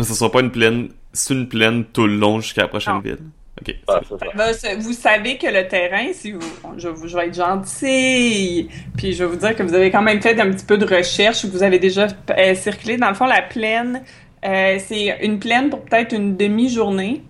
Ce 0.00 0.14
sera 0.14 0.30
pas 0.30 0.40
une 0.40 0.52
plaine, 0.52 0.90
c'est 1.12 1.34
une 1.34 1.48
plaine 1.48 1.84
tout 1.86 2.06
le 2.06 2.16
long 2.16 2.40
jusqu'à 2.40 2.62
la 2.62 2.68
prochaine 2.68 2.94
Non. 2.94 3.00
ville. 3.00 3.18
Ok. 3.60 3.74
Ah. 3.88 4.00
Ben, 4.36 4.52
c'est- 4.52 4.76
vous 4.76 4.92
savez 4.92 5.36
que 5.38 5.46
le 5.46 5.66
terrain, 5.66 6.12
si 6.12 6.32
vous, 6.32 6.40
je, 6.76 6.88
vais 6.88 7.26
être 7.26 7.34
gentille, 7.34 8.68
puis 8.96 9.12
je 9.12 9.24
vais 9.24 9.30
vous 9.30 9.36
dire 9.36 9.56
que 9.56 9.62
vous 9.62 9.74
avez 9.74 9.90
quand 9.90 10.02
même 10.02 10.20
fait 10.22 10.38
un 10.40 10.50
petit 10.50 10.64
peu 10.64 10.78
de 10.78 10.84
recherche, 10.86 11.44
vous 11.44 11.62
avez 11.62 11.78
déjà 11.78 12.06
euh, 12.30 12.54
circulé. 12.54 12.96
Dans 12.96 13.08
le 13.08 13.14
fond, 13.14 13.26
la 13.26 13.42
plaine, 13.42 14.02
euh, 14.44 14.78
c'est 14.78 15.18
une 15.22 15.38
plaine 15.38 15.70
pour 15.70 15.80
peut-être 15.80 16.14
une 16.14 16.36
demi-journée. 16.36 17.22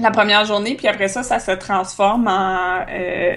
La 0.00 0.10
première 0.10 0.44
journée, 0.46 0.74
puis 0.74 0.88
après 0.88 1.08
ça, 1.08 1.22
ça 1.22 1.38
se 1.38 1.50
transforme 1.52 2.26
en, 2.26 2.84
euh, 2.90 3.36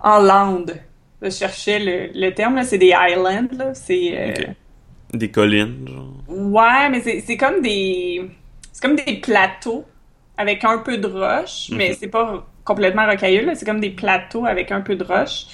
en 0.00 0.20
lande. 0.20 0.76
Je 1.20 1.30
cherchais 1.30 1.78
le, 1.78 2.10
le 2.14 2.30
terme, 2.32 2.62
c'est 2.62 2.78
des 2.78 2.94
islands, 3.10 3.48
là. 3.56 3.74
C'est... 3.74 4.12
euh. 4.16 4.32
Des 5.12 5.30
collines, 5.30 5.86
genre. 5.88 6.14
Ouais, 6.28 6.88
mais 6.90 7.00
c'est 7.00 7.20
c'est 7.26 7.36
comme 7.38 7.62
des 7.62 8.22
c'est 8.72 8.82
comme 8.82 8.94
des 8.96 9.14
plateaux 9.14 9.84
avec 10.38 10.64
un 10.64 10.78
peu 10.78 10.96
de 10.96 11.06
roche, 11.06 11.68
mais 11.70 11.90
Mhm. 11.90 11.96
c'est 12.00 12.08
pas 12.08 12.46
complètement 12.64 13.06
rocailleux. 13.06 13.44
là. 13.44 13.54
C'est 13.54 13.66
comme 13.66 13.80
des 13.80 13.90
plateaux 13.90 14.46
avec 14.46 14.72
un 14.72 14.80
peu 14.80 14.94
de 14.96 15.04
roche. 15.04 15.46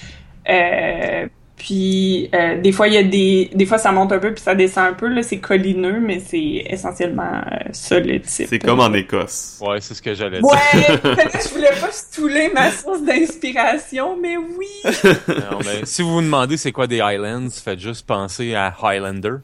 Euh, 0.47 1.27
puis 1.57 2.29
euh, 2.35 2.59
des 2.61 2.71
fois 2.73 2.89
il 2.89 2.93
y 2.93 2.97
a 2.97 3.03
des 3.03 3.49
des 3.55 3.65
fois 3.65 3.77
ça 3.77 3.91
monte 3.93 4.11
un 4.11 4.19
peu 4.19 4.33
puis 4.33 4.43
ça 4.43 4.53
descend 4.53 4.87
un 4.87 4.93
peu 4.93 5.07
là 5.07 5.23
c'est 5.23 5.37
collineux 5.39 6.01
mais 6.01 6.19
c'est 6.19 6.65
essentiellement 6.69 7.41
euh, 7.49 7.69
ça 7.71 7.97
le 7.99 8.19
type. 8.19 8.47
C'est 8.49 8.59
comme 8.59 8.81
en 8.81 8.93
Écosse. 8.93 9.57
Ouais, 9.65 9.79
c'est 9.79 9.93
ce 9.93 10.01
que 10.01 10.13
j'allais 10.13 10.41
dire. 10.41 10.45
Ouais, 10.45 10.97
peut-être 11.01 11.47
je 11.47 11.53
voulais 11.53 11.71
pas 11.79 11.91
stouler 11.91 12.51
ma 12.53 12.69
source 12.71 13.01
d'inspiration 13.03 14.17
mais 14.21 14.35
oui. 14.37 14.67
Non, 15.29 15.59
mais 15.65 15.85
si 15.85 16.01
vous 16.01 16.15
vous 16.15 16.21
demandez 16.21 16.57
c'est 16.57 16.73
quoi 16.73 16.87
des 16.87 16.99
Highlands, 16.99 17.47
faites 17.49 17.79
juste 17.79 18.05
penser 18.05 18.53
à 18.53 18.73
Highlander. 18.83 19.37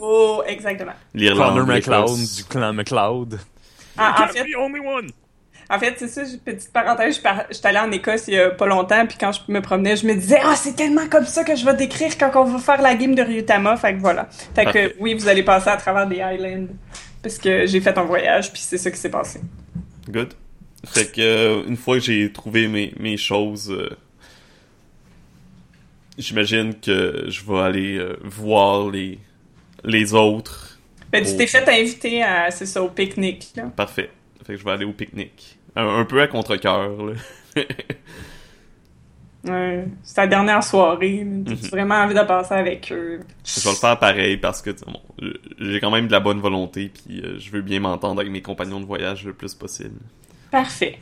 Oh, 0.00 0.42
exactement. 0.46 0.92
L'Irlande. 1.14 1.64
Du 2.36 2.44
clan 2.44 2.72
McLeod. 2.74 3.38
En, 4.00 4.24
en 4.24 4.28
fait, 4.28 4.42
be 4.44 4.56
only 4.58 4.80
one. 4.80 5.10
En 5.72 5.78
fait, 5.78 5.94
c'est 5.98 6.08
ça, 6.08 6.22
petite 6.44 6.72
parenthèse, 6.72 7.18
je 7.18 7.20
par- 7.20 7.44
j'étais 7.48 7.68
allée 7.68 7.78
en 7.78 7.92
Écosse 7.92 8.24
il 8.26 8.34
y 8.34 8.38
a 8.40 8.50
pas 8.50 8.66
longtemps, 8.66 9.06
puis 9.06 9.16
quand 9.20 9.30
je 9.30 9.40
me 9.46 9.60
promenais, 9.60 9.94
je 9.94 10.04
me 10.04 10.14
disais 10.14 10.40
«Ah, 10.44 10.56
c'est 10.56 10.74
tellement 10.74 11.06
comme 11.08 11.26
ça 11.26 11.44
que 11.44 11.54
je 11.54 11.64
vais 11.64 11.74
décrire 11.74 12.18
quand 12.18 12.32
on 12.34 12.44
va 12.44 12.58
faire 12.58 12.82
la 12.82 12.96
game 12.96 13.14
de 13.14 13.22
Ryutama», 13.22 13.76
fait 13.78 13.94
que 13.94 14.00
voilà. 14.00 14.28
Fait 14.54 14.64
que 14.66 14.94
oui, 14.98 15.14
vous 15.14 15.28
allez 15.28 15.44
passer 15.44 15.68
à 15.68 15.76
travers 15.76 16.08
des 16.08 16.20
Highlands, 16.20 16.66
parce 17.22 17.38
que 17.38 17.66
j'ai 17.66 17.80
fait 17.80 17.96
un 17.96 18.02
voyage, 18.02 18.52
puis 18.52 18.62
c'est 18.62 18.78
ça 18.78 18.90
qui 18.90 18.96
s'est 18.96 19.10
passé. 19.10 19.40
Good. 20.08 20.34
Fait 20.84 21.06
que 21.12 21.20
euh, 21.20 21.62
une 21.68 21.76
fois 21.76 21.98
que 21.98 22.04
j'ai 22.04 22.32
trouvé 22.32 22.66
mes, 22.66 22.92
mes 22.98 23.16
choses, 23.16 23.70
euh, 23.70 23.90
j'imagine 26.18 26.74
que 26.80 27.26
je 27.28 27.44
vais 27.44 27.60
aller 27.60 27.96
euh, 27.96 28.16
voir 28.24 28.90
les 28.90 29.18
les 29.84 30.14
autres. 30.14 30.69
Ben, 31.12 31.24
tu 31.24 31.30
Oh. 31.32 31.36
t'es 31.38 31.46
fait 31.46 31.68
inviter 31.68 32.22
à, 32.22 32.50
c'est 32.50 32.66
ça, 32.66 32.82
au 32.82 32.88
pique-nique, 32.88 33.48
là. 33.56 33.64
Parfait. 33.74 34.10
Fait 34.46 34.52
que 34.54 34.58
je 34.58 34.64
vais 34.64 34.70
aller 34.70 34.84
au 34.84 34.92
pique-nique. 34.92 35.58
Un, 35.76 35.98
un 36.00 36.04
peu 36.04 36.20
à 36.22 36.26
contre-cœur, 36.28 36.90
là. 37.04 37.12
Ouais, 39.42 39.86
c'est 40.02 40.16
ta 40.16 40.26
dernière 40.26 40.62
soirée, 40.62 41.24
là. 41.24 41.36
T'as-tu 41.46 41.68
vraiment 41.70 41.94
envie 41.94 42.12
de 42.14 42.20
passer 42.20 42.52
avec 42.52 42.92
eux? 42.92 43.20
je 43.42 43.60
vais 43.60 43.70
le 43.70 43.76
faire 43.76 43.98
pareil 43.98 44.36
parce 44.36 44.60
que 44.60 44.68
bon, 44.84 45.00
j'ai 45.58 45.80
quand 45.80 45.90
même 45.90 46.08
de 46.08 46.12
la 46.12 46.20
bonne 46.20 46.40
volonté 46.40 46.90
puis 46.90 47.22
euh, 47.22 47.38
je 47.38 47.50
veux 47.50 47.62
bien 47.62 47.80
m'entendre 47.80 48.20
avec 48.20 48.30
mes 48.30 48.42
compagnons 48.42 48.80
de 48.80 48.84
voyage 48.84 49.24
le 49.24 49.32
plus 49.32 49.54
possible. 49.54 49.98
Parfait. 50.50 50.98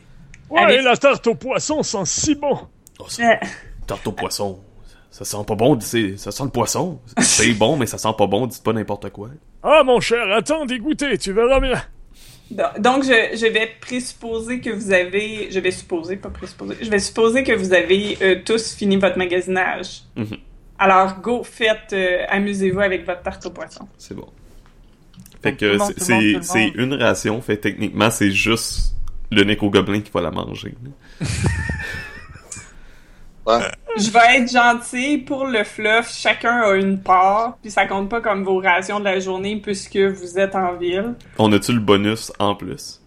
Ouais, 0.49 0.61
Allez. 0.63 0.83
la 0.83 0.97
tarte 0.97 1.27
au 1.27 1.35
poisson 1.35 1.83
sent 1.83 2.05
si 2.05 2.35
bon. 2.37 2.61
Oh, 3.01 3.07
ça, 3.09 3.33
Euh, 3.33 3.35
tarte 3.89 4.07
au 4.07 4.13
poisson. 4.13 4.61
Ça 5.11 5.25
sent 5.25 5.45
pas 5.47 5.55
bon, 5.55 5.79
c'est- 5.81 6.17
ça 6.17 6.31
sent 6.31 6.45
le 6.45 6.51
poisson. 6.51 7.01
C'est 7.19 7.53
bon, 7.55 7.77
mais 7.77 7.87
ça 7.87 7.99
sent 7.99 8.13
pas 8.17 8.27
bon, 8.27 8.47
dites 8.47 8.63
pas 8.63 8.73
n'importe 8.73 9.11
quoi. 9.11 9.31
Ah, 9.63 9.83
mon 9.85 10.01
cher, 10.01 10.31
attends 10.33 10.65
d'y 10.67 10.79
goûter, 10.79 11.17
tu 11.19 11.33
verras 11.33 11.61
bien. 11.61 11.83
Do- 12.51 12.63
Donc, 12.81 13.03
je, 13.05 13.37
je 13.37 13.47
vais 13.47 13.71
présupposer 13.81 14.61
que 14.61 14.71
vous 14.71 14.93
avez... 14.93 15.51
Je 15.51 15.61
vais 15.61 15.71
supposer, 15.71 16.17
pas 16.17 16.31
présupposer. 16.31 16.77
Je 16.81 16.91
vais 16.91 16.99
supposer 16.99 17.43
que 17.43 17.53
vous 17.53 17.73
avez 17.75 18.17
euh, 18.23 18.37
tous 18.45 18.75
fini 18.75 18.97
votre 18.97 19.19
magasinage. 19.19 20.03
Mhm. 20.17 20.37
Alors, 20.79 21.21
go, 21.21 21.43
faites... 21.43 21.93
euh, 21.93 22.25
Amusez-vous 22.29 22.81
avec 22.81 23.05
votre 23.05 23.23
tarte 23.23 23.45
au 23.47 23.51
poisson. 23.51 23.89
C'est 23.99 24.15
bon. 24.15 24.29
Fait 25.43 25.55
que 25.55 25.77
c'est 26.43 26.69
une 26.75 26.95
ration, 26.95 27.41
fait 27.43 27.57
techniquement 27.59 28.11
c'est 28.11 28.33
juste 28.33 28.95
le 29.31 29.45
Nico 29.45 29.71
Gobelin 29.71 30.01
qui 30.01 30.11
va 30.13 30.21
la 30.21 30.31
manger. 30.31 30.75
Ouais. 33.47 33.61
Je 33.99 34.11
vais 34.11 34.39
être 34.43 34.51
gentil. 34.51 35.19
Pour 35.19 35.47
le 35.47 35.65
fluff, 35.65 36.13
chacun 36.13 36.61
a 36.63 36.75
une 36.75 37.01
part. 37.01 37.59
Puis 37.63 37.71
ça 37.71 37.87
compte 37.87 38.09
pas 38.09 38.21
comme 38.21 38.45
vos 38.45 38.59
rations 38.61 38.99
de 39.01 39.05
la 39.05 39.19
journée 39.21 39.57
puisque 39.63 39.97
vous 39.97 40.39
êtes 40.39 40.55
en 40.55 40.75
ville. 40.77 41.15
On 41.39 41.53
a-tu 41.53 41.73
le 41.73 41.81
bonus 41.81 42.33
en 42.39 42.55
plus? 42.55 43.01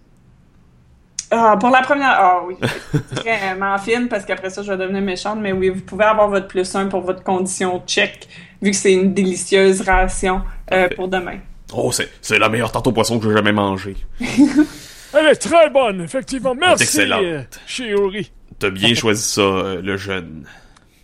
Ah, 1.34 1.56
pour 1.58 1.70
la 1.70 1.82
première... 1.82 2.10
Ah 2.12 2.42
oui. 2.46 2.56
Vraiment 3.12 3.78
fine 3.78 4.08
parce 4.10 4.26
qu'après 4.26 4.50
ça, 4.50 4.64
je 4.64 4.72
vais 4.72 4.78
devenir 4.78 5.02
méchante. 5.02 5.40
Mais 5.40 5.54
oui, 5.54 5.70
vous 5.70 5.82
pouvez 5.82 6.04
avoir 6.04 6.28
votre 6.28 6.48
plus 6.48 6.76
1 6.76 6.88
pour 6.88 7.02
votre 7.02 7.24
condition 7.24 7.82
check 7.88 8.28
vu 8.62 8.72
que 8.72 8.76
c'est 8.78 8.94
une 8.94 9.14
délicieuse 9.14 9.82
ration 9.82 10.42
euh, 10.74 10.90
pour 10.96 11.08
demain. 11.08 11.38
Oh, 11.74 11.92
c'est 11.92 12.10
c'est 12.22 12.38
la 12.38 12.50
meilleure 12.50 12.72
tarte 12.72 12.88
au 12.88 12.92
poisson 12.92 13.18
que 13.18 13.30
j'ai 13.30 13.34
jamais 13.36 13.54
mangée. 13.54 13.96
Elle 14.20 15.28
est 15.28 15.36
très 15.36 15.70
bonne, 15.70 16.02
effectivement. 16.02 16.54
Merci, 16.54 16.84
excellente. 16.84 17.22
euh, 17.24 17.44
Shiori. 17.66 18.32
T'as 18.60 18.70
bien 18.70 18.94
choisi 18.94 19.24
ça, 19.24 19.42
euh, 19.42 19.82
le 19.82 19.98
jeune. 19.98 20.46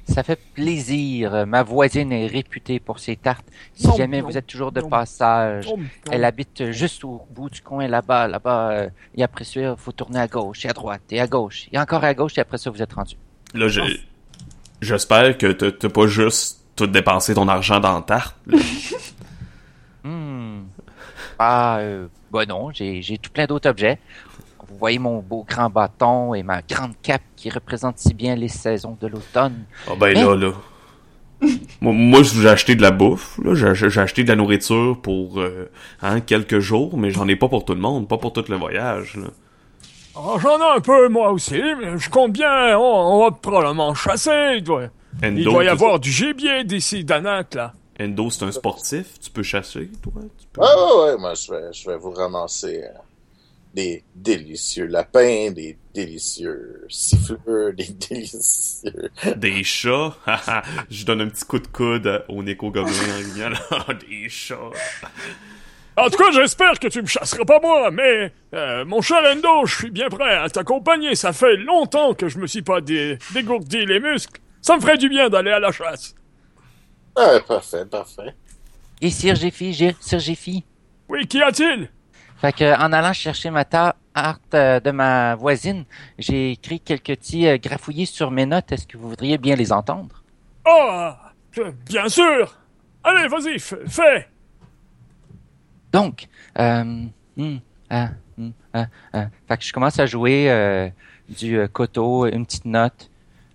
Ça 0.07 0.23
fait 0.23 0.39
plaisir. 0.53 1.33
Euh, 1.33 1.45
Ma 1.45 1.63
voisine 1.63 2.11
est 2.13 2.27
réputée 2.27 2.79
pour 2.79 2.99
ses 2.99 3.15
tartes. 3.17 3.45
Si 3.73 3.87
Non, 3.87 3.95
jamais 3.97 4.21
non, 4.21 4.27
vous 4.29 4.37
êtes 4.37 4.47
toujours 4.47 4.71
de 4.71 4.81
non. 4.81 4.89
passage, 4.89 5.67
elle 6.11 6.23
habite 6.23 6.71
juste 6.71 7.03
au 7.03 7.21
bout 7.29 7.49
du 7.49 7.61
coin 7.61 7.87
là-bas, 7.87 8.27
là-bas. 8.27 8.71
euh, 8.71 8.89
et 9.15 9.23
après 9.23 9.43
ça, 9.43 9.59
il 9.59 9.75
faut 9.77 9.91
tourner 9.91 10.19
à 10.19 10.27
gauche 10.27 10.65
et 10.65 10.69
à 10.69 10.73
droite 10.73 11.01
et 11.11 11.19
à 11.19 11.27
gauche 11.27 11.67
et 11.71 11.77
encore 11.77 12.03
à 12.03 12.13
gauche 12.13 12.37
et 12.37 12.41
après 12.41 12.57
ça, 12.57 12.69
vous 12.69 12.81
êtes 12.81 12.93
rendu. 12.93 13.15
Là, 13.53 13.67
j'espère 14.81 15.37
que 15.37 15.51
t'as 15.51 15.89
pas 15.89 16.07
juste 16.07 16.63
tout 16.75 16.87
dépensé 16.87 17.33
ton 17.33 17.47
argent 17.47 17.79
dans 17.79 17.95
la 17.95 18.01
tarte. 18.01 18.35
Hmm. 20.03 20.67
Ah, 21.37 21.79
euh, 21.79 22.07
bah 22.31 22.45
non, 22.45 22.71
j'ai 22.71 23.17
tout 23.21 23.31
plein 23.31 23.45
d'autres 23.45 23.69
objets. 23.69 23.99
Vous 24.69 24.77
voyez 24.77 24.99
mon 24.99 25.19
beau 25.19 25.45
grand 25.47 25.69
bâton 25.69 26.33
et 26.33 26.43
ma 26.43 26.61
grande 26.61 26.93
cape 27.01 27.21
qui 27.35 27.49
représente 27.49 27.97
si 27.97 28.13
bien 28.13 28.35
les 28.35 28.47
saisons 28.47 28.97
de 28.99 29.07
l'automne. 29.07 29.63
Ah 29.87 29.93
ben 29.99 30.13
là, 30.13 30.35
là. 30.35 30.53
moi, 31.81 31.93
moi, 31.93 32.23
j'ai 32.23 32.49
acheté 32.49 32.75
de 32.75 32.81
la 32.81 32.91
bouffe, 32.91 33.39
là. 33.43 33.53
J'ai 33.53 33.89
j'ai 33.89 34.01
acheté 34.01 34.23
de 34.23 34.29
la 34.29 34.35
nourriture 34.35 34.99
pour 35.01 35.39
euh, 35.39 35.69
hein, 36.01 36.19
quelques 36.19 36.59
jours, 36.59 36.97
mais 36.97 37.11
j'en 37.11 37.27
ai 37.27 37.35
pas 37.35 37.47
pour 37.47 37.63
tout 37.63 37.75
le 37.75 37.79
monde, 37.79 38.07
pas 38.07 38.17
pour 38.17 38.33
tout 38.33 38.43
le 38.49 38.55
voyage. 38.55 39.15
Là. 39.15 39.27
Oh, 40.15 40.37
J'en 40.39 40.57
ai 40.57 40.77
un 40.77 40.79
peu, 40.79 41.09
moi 41.09 41.31
aussi, 41.31 41.61
mais 41.79 41.97
je 41.97 42.09
compte 42.09 42.33
bien. 42.33 42.77
On, 42.77 42.81
on 42.81 43.23
va 43.23 43.31
probablement 43.31 43.93
chasser. 43.93 44.55
Il 44.57 44.63
doit, 44.63 44.87
il 45.23 45.43
doit 45.43 45.63
y 45.63 45.67
avoir 45.67 45.99
du 45.99 46.11
gibier 46.11 46.63
d'ici 46.63 47.03
Danak, 47.03 47.53
là. 47.53 47.73
Endo, 47.99 48.29
c'est 48.29 48.45
un 48.45 48.51
sportif, 48.51 49.19
tu 49.19 49.31
peux 49.31 49.41
chasser, 49.41 49.89
toi? 50.03 50.21
Tu 50.37 50.47
peux... 50.53 50.61
Ouais, 50.61 50.67
ouais, 50.67 51.03
ouais, 51.11 51.17
moi, 51.17 51.33
je 51.33 51.51
vais, 51.51 51.73
je 51.73 51.89
vais 51.89 51.97
vous 51.97 52.11
ramasser 52.11 52.83
euh, 52.83 52.89
des 53.77 54.03
délicieux 54.15 54.87
lapins, 54.87 55.51
des 55.51 55.77
délicieux 55.93 56.83
siffleurs, 56.89 57.73
des 57.73 57.87
délicieux... 58.09 59.11
Des 59.35 59.63
chats? 59.63 60.17
Je 60.89 61.05
donne 61.05 61.21
un 61.21 61.27
petit 61.29 61.45
coup 61.45 61.59
de 61.59 61.67
coude 61.67 62.25
au 62.27 62.41
Nico 62.41 62.71
Gobelin 62.71 62.91
en 62.91 63.33
riant, 63.35 63.49
là. 63.49 63.93
Des 64.09 64.27
chats. 64.29 64.71
En 65.95 66.09
tout 66.09 66.17
cas, 66.17 66.31
j'espère 66.31 66.79
que 66.79 66.87
tu 66.87 67.01
me 67.03 67.07
chasseras 67.07 67.45
pas 67.45 67.59
moi, 67.59 67.91
mais 67.91 68.31
euh, 68.55 68.83
mon 68.85 69.01
cher 69.01 69.19
Endo, 69.31 69.65
je 69.67 69.75
suis 69.77 69.91
bien 69.91 70.09
prêt 70.09 70.35
à 70.35 70.49
t'accompagner. 70.49 71.13
Ça 71.15 71.31
fait 71.31 71.55
longtemps 71.57 72.15
que 72.15 72.29
je 72.29 72.39
me 72.39 72.47
suis 72.47 72.63
pas 72.63 72.81
dé- 72.81 73.17
dégourdi 73.33 73.85
les 73.85 73.99
muscles. 73.99 74.39
Ça 74.61 74.75
me 74.75 74.81
ferait 74.81 74.97
du 74.97 75.07
bien 75.09 75.29
d'aller 75.29 75.51
à 75.51 75.59
la 75.59 75.71
chasse. 75.71 76.15
Ah, 77.15 77.39
parfait, 77.47 77.85
parfait. 77.85 78.33
Et 79.01 79.11
Sir 79.11 79.35
Jeffy, 79.35 79.71
Gir- 79.71 79.95
Sir 80.01 80.17
Jeffy. 80.19 80.63
Oui, 81.09 81.27
qu'y 81.27 81.41
a-t-il? 81.43 81.89
Fait 82.39 82.53
que, 82.53 82.79
en 82.79 82.93
allant 82.93 83.13
chercher 83.13 83.49
ma 83.49 83.65
tarte 83.65 83.97
euh, 84.53 84.79
de 84.79 84.91
ma 84.91 85.35
voisine, 85.35 85.85
j'ai 86.19 86.51
écrit 86.51 86.79
quelques 86.79 87.17
petits 87.17 87.47
euh, 87.47 87.57
grafouillis 87.57 88.05
sur 88.05 88.29
mes 88.29 88.45
notes. 88.45 88.71
Est-ce 88.71 88.85
que 88.85 88.97
vous 88.97 89.09
voudriez 89.09 89.37
bien 89.37 89.55
les 89.55 89.71
entendre? 89.71 90.23
Ah, 90.65 91.33
euh, 91.57 91.71
bien 91.85 92.07
sûr. 92.07 92.57
Allez, 93.03 93.27
vas-y, 93.27 93.57
fais. 93.59 94.27
Donc, 95.91 96.27
euh, 96.59 97.05
ah, 97.89 98.09
hum, 98.37 98.51
ah, 98.73 98.85
ah. 99.13 99.25
Fait 99.47 99.57
que 99.57 99.63
je 99.63 99.73
commence 99.73 99.97
à 99.99 100.05
jouer 100.05 100.51
euh, 100.51 100.89
du 101.29 101.57
euh, 101.57 101.67
koto, 101.67 102.27
une 102.27 102.45
petite 102.45 102.65
note, 102.65 103.09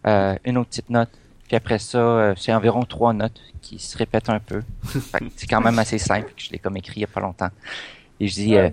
euh, 0.06 0.36
une 0.44 0.58
autre 0.58 0.70
petite 0.70 0.90
note, 0.90 1.10
puis 1.46 1.56
après 1.56 1.78
ça, 1.78 1.98
euh, 1.98 2.34
c'est 2.36 2.52
environ 2.52 2.82
trois 2.82 3.12
notes 3.12 3.40
qui 3.60 3.78
se 3.78 3.96
répètent 3.96 4.30
un 4.30 4.40
peu. 4.40 4.62
Fait 4.84 5.20
que 5.20 5.26
c'est 5.36 5.46
quand 5.46 5.60
même 5.60 5.78
assez 5.78 5.98
simple, 5.98 6.32
que 6.34 6.42
je 6.42 6.50
l'ai 6.50 6.58
comme 6.58 6.76
écrit 6.76 6.94
il 6.96 7.02
y 7.02 7.04
a 7.04 7.08
pas 7.08 7.20
longtemps. 7.20 7.50
Et 8.22 8.28
je 8.28 8.34
dis, 8.34 8.56
euh, 8.56 8.70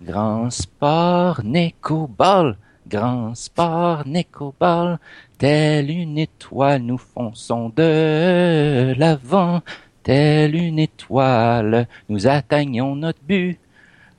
grand 0.00 0.50
sport, 0.50 1.40
Nécoball, 1.42 2.56
grand 2.86 3.34
sport, 3.34 4.06
Nécoball, 4.06 5.00
telle 5.36 5.90
une 5.90 6.16
étoile, 6.16 6.82
nous 6.82 6.96
fonçons 6.96 7.72
de 7.74 8.94
l'avant. 8.96 9.62
Telle 10.04 10.54
une 10.54 10.78
étoile, 10.78 11.88
nous 12.08 12.28
atteignons 12.28 12.94
notre 12.94 13.18
but. 13.26 13.58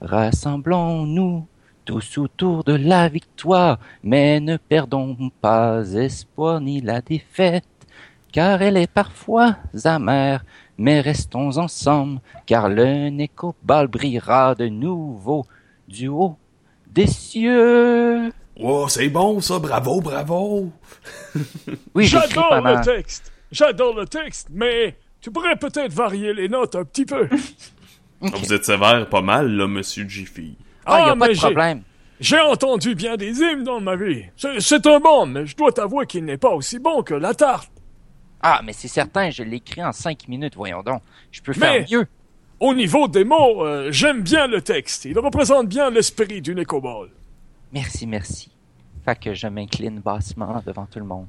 Rassemblons-nous 0.01 1.47
tous 1.85 2.17
autour 2.17 2.65
de 2.65 2.73
la 2.73 3.07
victoire, 3.07 3.79
mais 4.03 4.41
ne 4.41 4.57
perdons 4.57 5.15
pas 5.39 5.89
espoir 5.93 6.59
ni 6.59 6.81
la 6.81 6.99
défaite, 6.99 7.63
car 8.33 8.61
elle 8.61 8.75
est 8.75 8.91
parfois 8.91 9.55
amère, 9.85 10.43
mais 10.79 11.01
restons 11.01 11.57
ensemble, 11.57 12.21
car 12.45 12.69
le 12.69 13.09
Nécobal 13.09 13.87
brillera 13.87 14.55
de 14.55 14.67
nouveau 14.67 15.45
du 15.89 16.07
haut 16.07 16.37
des 16.87 17.05
cieux. 17.05 18.31
Oh, 18.57 18.87
c'est 18.87 19.09
bon 19.09 19.41
ça, 19.41 19.59
bravo, 19.59 19.99
bravo. 19.99 20.71
oui, 21.93 22.05
j'adore 22.05 22.61
le 22.61 22.81
texte, 22.83 23.31
j'adore 23.51 23.93
le 23.93 24.05
texte, 24.05 24.47
mais 24.51 24.95
tu 25.19 25.31
pourrais 25.31 25.57
peut-être 25.57 25.93
varier 25.93 26.33
les 26.33 26.47
notes 26.47 26.75
un 26.75 26.85
petit 26.85 27.05
peu. 27.05 27.27
Vous 28.21 28.53
êtes 28.53 28.65
sévère 28.65 29.07
pas 29.09 29.21
mal, 29.21 29.51
là, 29.51 29.67
monsieur 29.67 30.07
Jiffy. 30.07 30.55
Ah, 30.85 30.93
ah 30.93 30.99
y 30.99 31.03
a 31.03 31.11
ah, 31.11 31.15
pas 31.15 31.27
de 31.27 31.37
problème. 31.37 31.81
J'ai 32.21 32.39
entendu 32.39 32.95
bien 32.95 33.17
des 33.17 33.39
hymnes 33.39 33.63
dans 33.63 33.81
ma 33.81 33.95
vie. 33.97 34.25
C'est 34.59 34.85
un 34.87 34.99
bon, 34.99 35.25
mais 35.25 35.45
je 35.45 35.55
dois 35.55 35.71
t'avouer 35.71 36.05
qu'il 36.05 36.25
n'est 36.25 36.37
pas 36.37 36.49
aussi 36.49 36.79
bon 36.79 37.01
que 37.01 37.13
la 37.13 37.33
tarte. 37.33 37.71
Ah, 38.41 38.61
mais 38.63 38.73
c'est 38.73 38.87
certain, 38.87 39.29
je 39.29 39.43
l'écris 39.43 39.83
en 39.83 39.91
cinq 39.91 40.27
minutes, 40.27 40.55
voyons 40.55 40.81
donc. 40.81 41.01
Je 41.31 41.41
peux 41.41 41.53
faire 41.53 41.85
mieux. 41.89 42.07
Au 42.59 42.73
niveau 42.73 43.07
des 43.07 43.23
mots, 43.23 43.65
euh, 43.65 43.91
j'aime 43.91 44.21
bien 44.21 44.47
le 44.47 44.61
texte. 44.61 45.05
Il 45.05 45.17
représente 45.17 45.67
bien 45.67 45.89
l'esprit 45.89 46.41
d'une 46.41 46.59
écoball. 46.59 47.09
Merci, 47.71 48.05
merci. 48.05 48.51
Fait 49.05 49.17
que 49.17 49.33
je 49.33 49.47
m'incline 49.47 49.99
bassement 49.99 50.61
devant 50.65 50.85
tout 50.85 50.99
le 50.99 51.05
monde. 51.05 51.27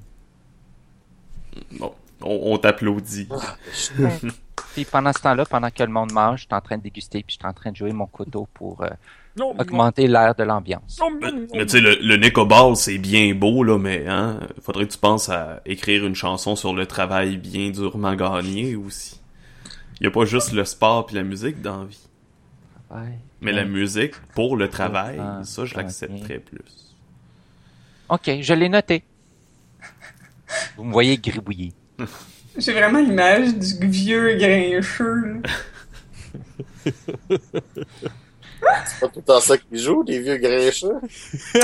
Bon, 1.78 1.94
on, 2.22 2.52
on 2.52 2.58
t'applaudit. 2.58 3.28
Ah, 3.30 3.56
puis 4.74 4.84
pendant 4.84 5.12
ce 5.12 5.20
temps-là, 5.20 5.44
pendant 5.46 5.70
que 5.70 5.82
le 5.82 5.88
monde 5.88 6.12
mange, 6.12 6.40
je 6.40 6.44
suis 6.46 6.54
en 6.54 6.60
train 6.60 6.78
de 6.78 6.82
déguster, 6.82 7.22
puis 7.22 7.36
je 7.36 7.40
suis 7.40 7.48
en 7.48 7.52
train 7.52 7.70
de 7.70 7.76
jouer 7.76 7.92
mon 7.92 8.06
couteau 8.06 8.48
pour 8.54 8.82
euh, 8.82 8.88
augmenter 9.38 10.06
l'air 10.06 10.34
de 10.34 10.42
l'ambiance. 10.42 11.00
Mais 11.54 11.64
tu 11.66 11.68
sais, 11.68 11.80
le, 11.80 11.98
le 12.00 12.16
Nick 12.16 12.36
c'est 12.76 12.98
bien 12.98 13.34
beau, 13.34 13.62
là, 13.62 13.78
mais 13.78 14.06
hein, 14.06 14.40
faudrait 14.62 14.86
que 14.86 14.92
tu 14.92 14.98
penses 14.98 15.28
à 15.28 15.60
écrire 15.66 16.06
une 16.06 16.14
chanson 16.14 16.56
sur 16.56 16.74
le 16.74 16.86
travail 16.86 17.36
bien 17.36 17.70
durement 17.70 18.14
gagné 18.14 18.76
aussi. 18.76 19.20
Il 20.00 20.06
a 20.06 20.10
pas 20.10 20.24
juste 20.24 20.52
le 20.52 20.64
sport 20.64 21.06
puis 21.06 21.16
la 21.16 21.22
musique 21.22 21.60
dans 21.60 21.84
vie. 21.84 22.08
Mais 23.40 23.52
la 23.52 23.64
musique 23.64 24.16
pour 24.34 24.56
le 24.56 24.68
travail, 24.68 25.16
ah, 25.20 25.38
ah, 25.40 25.44
ça, 25.44 25.64
je 25.64 25.74
ah, 25.76 25.82
l'accepterais 25.82 26.38
plus. 26.38 26.96
Ok, 28.08 28.30
je 28.40 28.54
l'ai 28.54 28.68
noté. 28.68 29.04
Vous 30.76 30.84
me 30.84 30.92
voyez 30.92 31.16
gribouiller. 31.16 31.72
J'ai 32.56 32.72
vraiment 32.72 32.98
l'image 32.98 33.54
du 33.54 33.86
vieux 33.86 34.34
grincheux. 34.36 35.42
C'est 38.86 39.00
pas 39.00 39.08
tout 39.08 39.30
en 39.30 39.40
ça 39.40 39.58
qu'ils 39.58 39.78
jouent, 39.78 40.02
les 40.02 40.20
vieux 40.20 40.36
grincheux. 40.36 41.00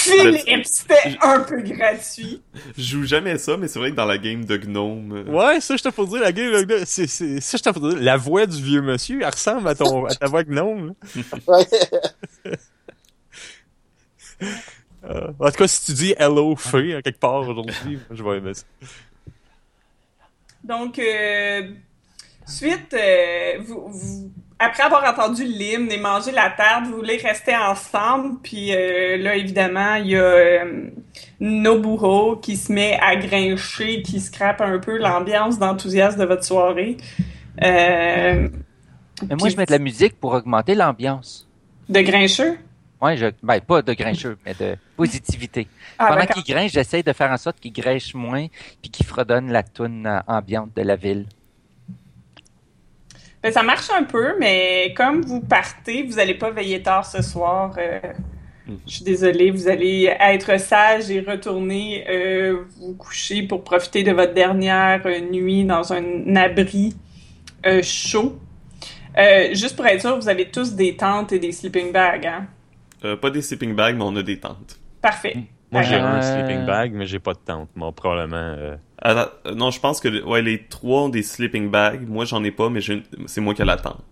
Philippe, 0.00 0.64
c'était 0.64 1.16
un 1.20 1.40
peu 1.40 1.60
gratuit. 1.62 2.42
Je 2.76 2.82
joue 2.82 3.04
jamais 3.04 3.38
ça, 3.38 3.56
mais 3.56 3.68
c'est 3.68 3.78
vrai 3.78 3.90
que 3.90 3.96
dans 3.96 4.06
la 4.06 4.18
game 4.18 4.44
de 4.44 4.56
Gnome. 4.56 5.12
Euh. 5.12 5.30
Ouais, 5.30 5.60
ça, 5.60 5.76
je 5.76 5.82
te 5.82 5.90
faut 5.90 6.06
dire, 6.06 6.20
la 6.20 6.32
game 6.32 6.52
de 6.52 6.62
Gnome. 6.64 6.84
Ça, 6.86 7.56
je 7.56 7.62
te 7.62 7.72
faut 7.72 7.90
dire, 7.90 8.00
la 8.00 8.16
voix 8.16 8.46
du 8.46 8.62
vieux 8.62 8.82
monsieur, 8.82 9.20
elle 9.20 9.28
ressemble 9.28 9.68
à, 9.68 9.74
ton, 9.74 10.06
à 10.06 10.14
ta 10.14 10.26
voix 10.26 10.44
Gnome. 10.44 10.94
Euh, 15.04 15.32
en 15.38 15.50
tout 15.50 15.56
cas, 15.56 15.66
si 15.66 15.86
tu 15.86 15.92
dis 15.92 16.14
Hello 16.18 16.54
Fée 16.56 16.94
à 16.94 17.02
quelque 17.02 17.18
part 17.18 17.36
aujourd'hui, 17.36 17.98
je 18.10 18.22
vais 18.22 18.36
aimer 18.36 18.52
ça. 18.52 18.64
Donc, 20.62 20.98
euh, 20.98 21.70
suite, 22.46 22.94
vous... 23.60 23.88
vous 23.88 24.32
après 24.60 24.82
avoir 24.82 25.02
entendu 25.10 25.44
l'hymne 25.44 25.90
et 25.90 25.98
mangé 25.98 26.32
la 26.32 26.50
tarte, 26.50 26.86
vous 26.86 26.96
voulez 26.96 27.16
rester 27.16 27.56
ensemble. 27.56 28.38
Puis 28.42 28.72
euh, 28.74 29.16
là, 29.16 29.34
évidemment, 29.34 29.94
il 29.94 30.08
y 30.08 30.16
a 30.16 30.22
euh, 30.22 30.90
Noburo 31.40 32.36
qui 32.36 32.56
se 32.56 32.70
met 32.70 32.98
à 33.02 33.16
grincher, 33.16 34.02
qui 34.02 34.20
scrape 34.20 34.60
un 34.60 34.78
peu 34.78 34.98
l'ambiance 34.98 35.58
d'enthousiasme 35.58 36.20
de 36.20 36.26
votre 36.26 36.44
soirée. 36.44 36.98
Euh, 37.62 38.48
mais 39.28 39.36
moi, 39.36 39.48
je 39.48 39.56
mets 39.56 39.64
de 39.66 39.72
la 39.72 39.78
musique 39.78 40.20
pour 40.20 40.32
augmenter 40.32 40.74
l'ambiance. 40.74 41.48
De 41.88 42.02
grincheux? 42.02 42.58
Oui, 43.00 43.16
je, 43.16 43.26
ben, 43.42 43.60
pas 43.60 43.80
de 43.80 43.94
grincheux, 43.94 44.36
mais 44.44 44.52
de 44.52 44.76
positivité. 44.94 45.68
Ah, 45.98 46.08
Pendant 46.08 46.26
qu'il 46.26 46.42
grinche, 46.44 46.72
j'essaie 46.72 47.02
de 47.02 47.12
faire 47.14 47.30
en 47.30 47.38
sorte 47.38 47.58
qu'il 47.58 47.72
grinche 47.72 48.12
moins 48.14 48.46
puis 48.82 48.90
qu'il 48.90 49.06
fredonne 49.06 49.50
la 49.50 49.62
toune 49.62 50.06
euh, 50.06 50.20
ambiante 50.26 50.76
de 50.76 50.82
la 50.82 50.96
ville. 50.96 51.26
Ben, 53.42 53.52
ça 53.52 53.62
marche 53.62 53.88
un 53.90 54.04
peu, 54.04 54.34
mais 54.38 54.92
comme 54.94 55.22
vous 55.22 55.40
partez, 55.40 56.02
vous 56.02 56.16
n'allez 56.16 56.34
pas 56.34 56.50
veiller 56.50 56.82
tard 56.82 57.06
ce 57.06 57.22
soir. 57.22 57.74
Euh, 57.78 57.98
mhm. 58.66 58.78
Je 58.86 58.92
suis 58.96 59.04
désolée, 59.04 59.50
vous 59.50 59.68
allez 59.68 60.14
être 60.20 60.60
sage 60.60 61.10
et 61.10 61.20
retourner 61.20 62.04
euh, 62.10 62.64
vous 62.78 62.94
coucher 62.94 63.42
pour 63.42 63.64
profiter 63.64 64.02
de 64.02 64.12
votre 64.12 64.34
dernière 64.34 65.00
euh, 65.06 65.20
nuit 65.20 65.64
dans 65.64 65.92
un 65.92 66.36
abri 66.36 66.94
chaud. 67.82 68.38
juste 69.52 69.76
pour 69.76 69.86
être 69.86 70.00
sûr, 70.00 70.16
vous 70.16 70.28
avez 70.28 70.50
tous 70.50 70.74
des 70.74 70.96
tentes 70.96 71.32
et 71.32 71.38
des 71.38 71.52
sleeping 71.52 71.92
bags, 71.92 72.26
hein? 72.26 73.16
pas 73.16 73.30
des 73.30 73.42
sleeping 73.42 73.74
bags, 73.74 73.96
mais 73.96 74.04
on 74.04 74.16
a 74.16 74.22
des 74.22 74.38
tentes. 74.38 74.78
Parfait. 75.00 75.34
Mm. 75.36 75.59
Moi, 75.72 75.82
j'ai 75.82 75.96
ah, 75.96 76.16
un 76.16 76.22
sleeping 76.22 76.66
bag, 76.66 76.92
mais 76.92 77.06
j'ai 77.06 77.20
pas 77.20 77.32
de 77.32 77.38
tente. 77.38 77.68
Moi, 77.76 77.92
probablement. 77.92 78.36
Euh, 78.36 78.76
ah, 79.02 79.30
non, 79.54 79.70
je 79.70 79.78
pense 79.78 80.00
que 80.00 80.24
ouais, 80.24 80.42
les 80.42 80.66
trois 80.66 81.02
ont 81.02 81.08
des 81.08 81.22
sleeping 81.22 81.70
bags. 81.70 82.08
Moi, 82.08 82.24
j'en 82.24 82.42
ai 82.42 82.50
pas, 82.50 82.68
mais 82.68 82.80
une... 82.80 83.02
c'est 83.26 83.40
moi 83.40 83.54
qui 83.54 83.62
ai 83.62 83.64
la 83.64 83.76
tente. 83.76 84.04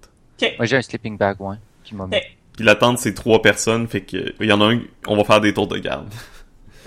Moi, 0.57 0.67
j'ai 0.67 0.77
un 0.77 0.83
sleeping 0.83 1.17
bag, 1.17 1.41
ouais, 1.41 1.57
qui 1.83 1.95
Puis 2.57 2.65
la 2.65 2.75
tente, 2.77 2.99
c'est 2.99 3.15
trois 3.15 3.43
personnes, 3.43 3.89
fait 3.89 4.03
qu'il 4.03 4.35
y 4.41 4.53
en 4.53 4.61
a 4.61 4.73
un, 4.73 4.81
on 5.07 5.17
va 5.17 5.25
faire 5.25 5.41
des 5.41 5.53
tours 5.53 5.67
de 5.67 5.79
garde. 5.79 6.09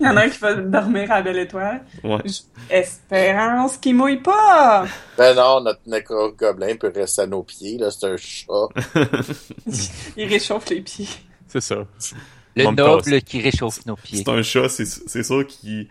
il 0.00 0.06
y 0.06 0.08
en 0.08 0.16
a 0.16 0.24
un 0.24 0.28
qui 0.28 0.38
va 0.38 0.54
dormir 0.54 1.10
à 1.10 1.22
belle 1.22 1.38
étoile. 1.38 1.82
Ouais. 2.04 2.20
Espérance 2.68 3.78
qu'il 3.78 3.96
mouille 3.96 4.20
pas! 4.20 4.84
Ben 5.16 5.34
non, 5.34 5.60
notre 5.62 5.80
nécro-gobelin 5.86 6.76
peut 6.76 6.92
rester 6.94 7.22
à 7.22 7.26
nos 7.26 7.42
pieds, 7.42 7.78
là, 7.78 7.90
c'est 7.90 8.06
un 8.06 8.16
chat. 8.16 8.68
il 10.16 10.28
réchauffe 10.28 10.68
les 10.70 10.80
pieds. 10.80 11.08
C'est 11.48 11.60
ça. 11.60 11.84
Le 12.54 12.70
noble 12.70 13.22
qui 13.22 13.40
réchauffe 13.40 13.86
nos 13.86 13.96
pieds. 13.96 14.18
C'est 14.18 14.30
un 14.30 14.42
chat, 14.42 14.68
c'est 14.68 15.22
sûr 15.22 15.46
qu'il 15.46 15.88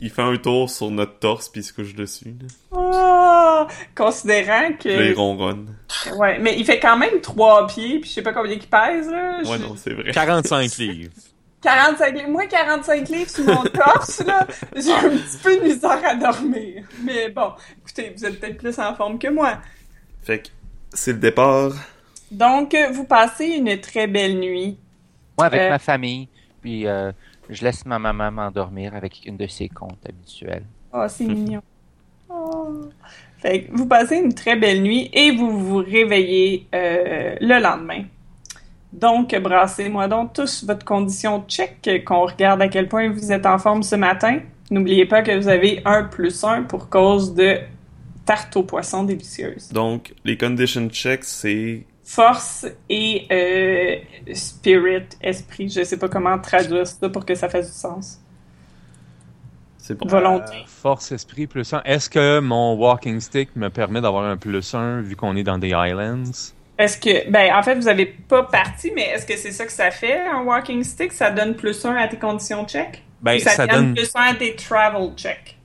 fait 0.00 0.22
un 0.22 0.36
tour 0.36 0.70
sur 0.70 0.90
notre 0.90 1.18
torse 1.18 1.48
puis 1.48 1.60
il 1.60 1.64
se 1.64 1.72
couche 1.72 1.94
dessus. 1.94 2.34
Oh, 2.70 3.66
considérant 3.94 4.72
que. 4.78 4.88
Là, 4.88 5.04
il 5.04 5.14
ronronne. 5.14 5.74
Ouais, 6.16 6.38
mais 6.38 6.58
il 6.58 6.64
fait 6.64 6.80
quand 6.80 6.96
même 6.96 7.20
3 7.20 7.66
pieds 7.66 8.00
puis 8.00 8.08
je 8.08 8.14
sais 8.14 8.22
pas 8.22 8.32
combien 8.32 8.52
il 8.52 8.60
pèse. 8.60 9.08
Là. 9.10 9.40
Ouais, 9.44 9.58
non, 9.58 9.76
c'est 9.76 9.92
vrai. 9.92 10.10
45 10.12 10.76
livres. 10.78 11.12
45 11.60 12.14
livres. 12.14 12.28
Moi, 12.28 12.46
45 12.46 13.08
livres 13.08 13.30
sur 13.30 13.44
mon 13.44 13.62
torse, 13.62 14.24
là, 14.24 14.46
j'ai 14.74 14.92
un 14.92 15.10
petit 15.10 15.38
peu 15.42 15.56
de 15.58 15.62
misère 15.62 16.00
à 16.04 16.14
dormir. 16.14 16.84
Mais 17.04 17.28
bon, 17.28 17.52
écoutez, 17.82 18.12
vous 18.16 18.24
êtes 18.24 18.40
peut-être 18.40 18.58
plus 18.58 18.78
en 18.78 18.94
forme 18.94 19.18
que 19.18 19.28
moi. 19.28 19.58
Fait 20.22 20.40
que 20.40 20.48
c'est 20.92 21.12
le 21.12 21.18
départ. 21.18 21.72
Donc, 22.30 22.76
vous 22.92 23.04
passez 23.04 23.46
une 23.46 23.78
très 23.80 24.06
belle 24.06 24.38
nuit 24.40 24.78
moi, 25.38 25.46
avec 25.46 25.60
euh, 25.60 25.70
ma 25.70 25.78
famille, 25.78 26.28
puis 26.60 26.86
euh, 26.86 27.12
je 27.48 27.64
laisse 27.64 27.84
ma 27.86 27.98
maman 27.98 28.30
m'endormir 28.30 28.94
avec 28.94 29.22
une 29.26 29.36
de 29.36 29.46
ses 29.46 29.68
comptes 29.68 30.04
habituelles. 30.08 30.64
Oh, 30.92 31.04
c'est 31.08 31.24
mignon. 31.26 31.62
Oh. 32.28 32.80
Fait 33.38 33.68
vous 33.72 33.86
passez 33.86 34.16
une 34.16 34.34
très 34.34 34.56
belle 34.56 34.82
nuit 34.82 35.10
et 35.12 35.32
vous 35.32 35.58
vous 35.58 35.78
réveillez 35.78 36.66
euh, 36.74 37.34
le 37.40 37.60
lendemain. 37.60 38.04
Donc, 38.92 39.34
brassez-moi 39.34 40.06
donc 40.06 40.34
tous 40.34 40.64
votre 40.64 40.84
condition 40.84 41.44
check, 41.48 42.04
qu'on 42.04 42.26
regarde 42.26 42.60
à 42.60 42.68
quel 42.68 42.88
point 42.88 43.10
vous 43.10 43.32
êtes 43.32 43.46
en 43.46 43.58
forme 43.58 43.82
ce 43.82 43.96
matin. 43.96 44.40
N'oubliez 44.70 45.06
pas 45.06 45.22
que 45.22 45.36
vous 45.36 45.48
avez 45.48 45.80
1 45.84 46.04
plus 46.04 46.44
1 46.44 46.64
pour 46.64 46.88
cause 46.88 47.34
de 47.34 47.58
tarte 48.24 48.56
aux 48.56 48.62
poissons 48.62 49.02
délicieuses. 49.02 49.70
Donc, 49.70 50.14
les 50.24 50.36
condition 50.36 50.88
checks, 50.88 51.24
c'est 51.24 51.84
force 52.12 52.66
et 52.90 53.26
euh, 53.32 54.34
spirit, 54.34 55.08
esprit. 55.22 55.70
Je 55.70 55.82
sais 55.82 55.96
pas 55.96 56.08
comment 56.08 56.38
traduire 56.38 56.86
ça 56.86 57.08
pour 57.08 57.24
que 57.24 57.34
ça 57.34 57.48
fasse 57.48 57.72
du 57.72 57.78
sens. 57.78 58.20
C'est 59.78 59.94
bon. 59.94 60.06
Volonté. 60.06 60.54
Euh, 60.54 60.66
force, 60.66 61.10
esprit, 61.12 61.46
plus 61.46 61.72
1. 61.72 61.82
Est-ce 61.84 62.10
que 62.10 62.38
mon 62.40 62.74
walking 62.74 63.18
stick 63.18 63.56
me 63.56 63.70
permet 63.70 64.02
d'avoir 64.02 64.24
un 64.24 64.36
plus 64.36 64.74
1 64.74 65.00
vu 65.00 65.16
qu'on 65.16 65.34
est 65.36 65.42
dans 65.42 65.56
des 65.56 65.70
islands? 65.70 66.30
Est-ce 66.78 66.98
que, 66.98 67.30
ben, 67.30 67.54
en 67.54 67.62
fait, 67.62 67.76
vous 67.76 67.86
n'avez 67.86 68.06
pas 68.06 68.42
parti, 68.42 68.92
mais 68.94 69.08
est-ce 69.08 69.24
que 69.24 69.36
c'est 69.36 69.50
ça 69.50 69.64
que 69.64 69.72
ça 69.72 69.90
fait, 69.90 70.20
un 70.20 70.42
walking 70.42 70.84
stick? 70.84 71.12
Ça 71.12 71.30
donne 71.30 71.54
plus 71.54 71.82
1 71.82 71.96
à 71.96 72.08
tes 72.08 72.18
conditions 72.18 72.66
check? 72.66 73.02
Ben, 73.22 73.38
ça, 73.38 73.66
donne 73.66 73.94
plus 73.94 74.14
1 74.14 74.20
à 74.20 74.34
tes 74.34 74.54
travel 74.54 75.12
check? 75.16 75.58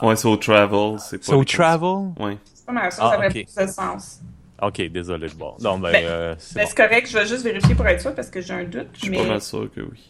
Ouais, 0.00 0.16
c'est 0.16 0.26
au 0.26 0.36
travel. 0.36 0.98
C'est 0.98 1.18
pas 1.18 1.24
so 1.24 1.44
travel? 1.44 2.12
Ouais. 2.18 2.38
C'est 2.54 2.64
pas 2.64 2.72
mal 2.72 2.90
ça, 2.90 3.02
ah, 3.04 3.16
ça 3.16 3.22
fait 3.22 3.44
plus 3.44 3.54
de 3.54 3.66
sens. 3.70 4.20
OK, 4.62 4.80
désolé. 4.80 5.26
Bon, 5.36 5.56
non, 5.60 5.78
ben, 5.78 5.90
ben, 5.90 6.04
euh, 6.04 6.34
ben 6.54 6.66
c'est 6.66 6.76
correct. 6.76 7.08
Je 7.10 7.18
vais 7.18 7.26
juste 7.26 7.42
vérifier 7.42 7.74
pour 7.74 7.86
être 7.86 8.00
sûr 8.00 8.14
parce 8.14 8.30
que 8.30 8.40
j'ai 8.40 8.54
un 8.54 8.64
doute. 8.64 8.88
Je 8.94 9.00
suis 9.00 9.10
pas 9.10 9.24
mal 9.24 9.42
sûr 9.42 9.68
que 9.74 9.80
oui. 9.80 10.08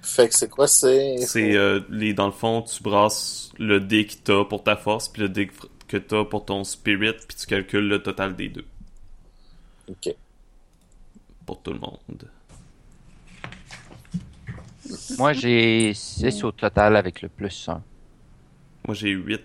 Fait 0.00 0.28
que 0.28 0.34
c'est 0.34 0.48
quoi, 0.48 0.66
c'est... 0.66 1.18
C'est, 1.18 1.54
euh, 1.56 1.80
dans 2.14 2.26
le 2.26 2.32
fond, 2.32 2.62
tu 2.62 2.82
brasses 2.82 3.52
le 3.58 3.78
dé 3.80 4.06
que 4.06 4.14
t'as 4.24 4.44
pour 4.44 4.62
ta 4.62 4.76
force, 4.76 5.08
puis 5.08 5.22
le 5.22 5.28
dé 5.28 5.50
que 5.86 5.96
t'as 5.98 6.24
pour 6.24 6.46
ton 6.46 6.64
spirit, 6.64 7.16
puis 7.26 7.36
tu 7.36 7.46
calcules 7.46 7.86
le 7.86 8.02
total 8.02 8.34
des 8.34 8.48
deux. 8.48 8.64
OK. 9.88 10.14
Pour 11.44 11.60
tout 11.60 11.72
le 11.72 11.78
monde. 11.78 12.30
Moi, 15.18 15.32
j'ai 15.34 15.92
6 15.92 16.44
au 16.44 16.52
total 16.52 16.96
avec 16.96 17.20
le 17.20 17.28
plus 17.28 17.68
1. 17.68 17.82
Moi, 18.86 18.94
j'ai 18.94 19.10
8. 19.10 19.42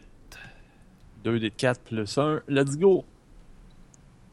2 1.26 1.40
des 1.40 1.52
4 1.52 1.82
plus 1.82 2.18
1. 2.18 2.42
Let's 2.48 2.78
go! 2.78 3.04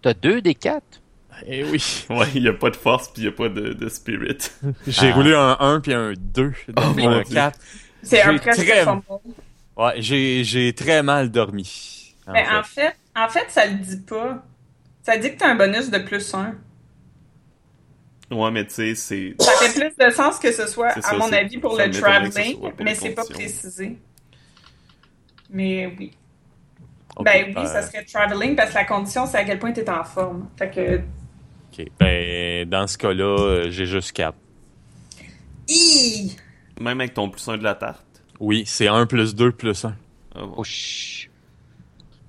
T'as 0.03 0.15
deux 0.15 0.41
des 0.41 0.55
quatre? 0.55 1.01
Eh 1.47 1.65
oui. 1.65 2.07
Ouais, 2.11 2.27
il 2.35 2.43
n'y 2.43 2.49
a 2.49 2.53
pas 2.53 2.71
de 2.71 2.77
force 2.77 3.09
puis 3.09 3.23
il 3.23 3.29
n'y 3.29 3.29
a 3.29 3.37
pas 3.37 3.49
de, 3.49 3.89
spirit. 3.89 4.39
J'ai 4.87 5.09
ah. 5.09 5.15
roulé 5.15 5.35
un 5.35 5.57
1 5.59 5.81
puis 5.81 5.95
un 5.95 6.13
2. 6.17 6.53
Oh, 6.77 6.81
un 6.81 7.23
4. 7.23 7.59
C'est 8.03 8.23
un 8.23 8.37
presque. 8.39 8.73
Ouais, 9.77 9.95
j'ai 9.99 10.75
très 10.75 11.03
mal 11.03 11.31
dormi. 11.31 12.15
En 12.27 12.33
Mais 12.33 12.45
fait. 12.45 12.57
en 12.57 12.63
fait, 12.63 12.97
en 13.17 13.29
fait, 13.29 13.45
ça 13.49 13.67
le 13.67 13.75
dit 13.75 14.01
pas. 14.01 14.45
Ça 15.03 15.17
dit 15.17 15.33
que 15.33 15.39
t'as 15.39 15.51
un 15.51 15.55
bonus 15.55 15.91
de 15.91 15.99
plus 15.99 16.35
1. 16.35 16.55
Ouais, 18.31 18.51
mais 18.51 18.65
tu 18.67 18.75
sais, 18.75 18.95
c'est. 18.95 19.35
Ça 19.41 19.53
fait 19.53 19.81
plus 19.81 20.05
de 20.07 20.11
sens 20.11 20.39
que 20.39 20.53
ce 20.53 20.67
soit, 20.67 20.89
à 20.89 21.17
mon 21.17 21.33
avis, 21.33 21.59
pour 21.59 21.77
le 21.77 21.91
traveling, 21.91 22.59
mais 22.79 22.95
c'est 22.95 23.11
pas 23.11 23.25
précisé. 23.25 23.99
Mais 25.49 25.93
oui. 25.99 26.13
Ok, 27.17 27.25
Ben 27.25 27.53
oui, 27.57 27.67
ça 27.67 27.83
serait 27.83 28.05
traveling 28.05 28.55
parce 28.57 28.71
que 28.71 28.75
la 28.77 28.85
condition, 28.85 29.27
c'est 29.27 29.39
à 29.39 29.45
quel 29.45 29.59
point 29.59 29.73
tu 29.73 29.81
es 29.81 29.91
en 29.91 30.05
forme. 30.05 30.49
Fait 30.57 30.71
que. 30.71 30.97
ok. 30.99 31.87
Ben, 31.99 32.69
dans 32.69 32.87
ce 32.87 32.97
cas-là, 32.99 33.25
euh, 33.25 33.71
j'ai 33.71 33.87
juste 33.87 34.13
4. 34.13 34.35
Hi! 35.69 36.37
Même 36.81 37.01
avec 37.01 37.15
ton 37.15 37.29
plus 37.29 37.47
un 37.49 37.59
de 37.59 37.65
la 37.65 37.75
tarte? 37.75 38.05
Oui, 38.39 38.65
c'est 38.67 38.89
1 38.89 39.07
plus 39.07 39.35
2 39.35 39.53
plus 39.53 39.85
1. 39.85 39.95
Ah, 40.35 40.41
bon. 40.41 40.55
Oh. 40.57 40.63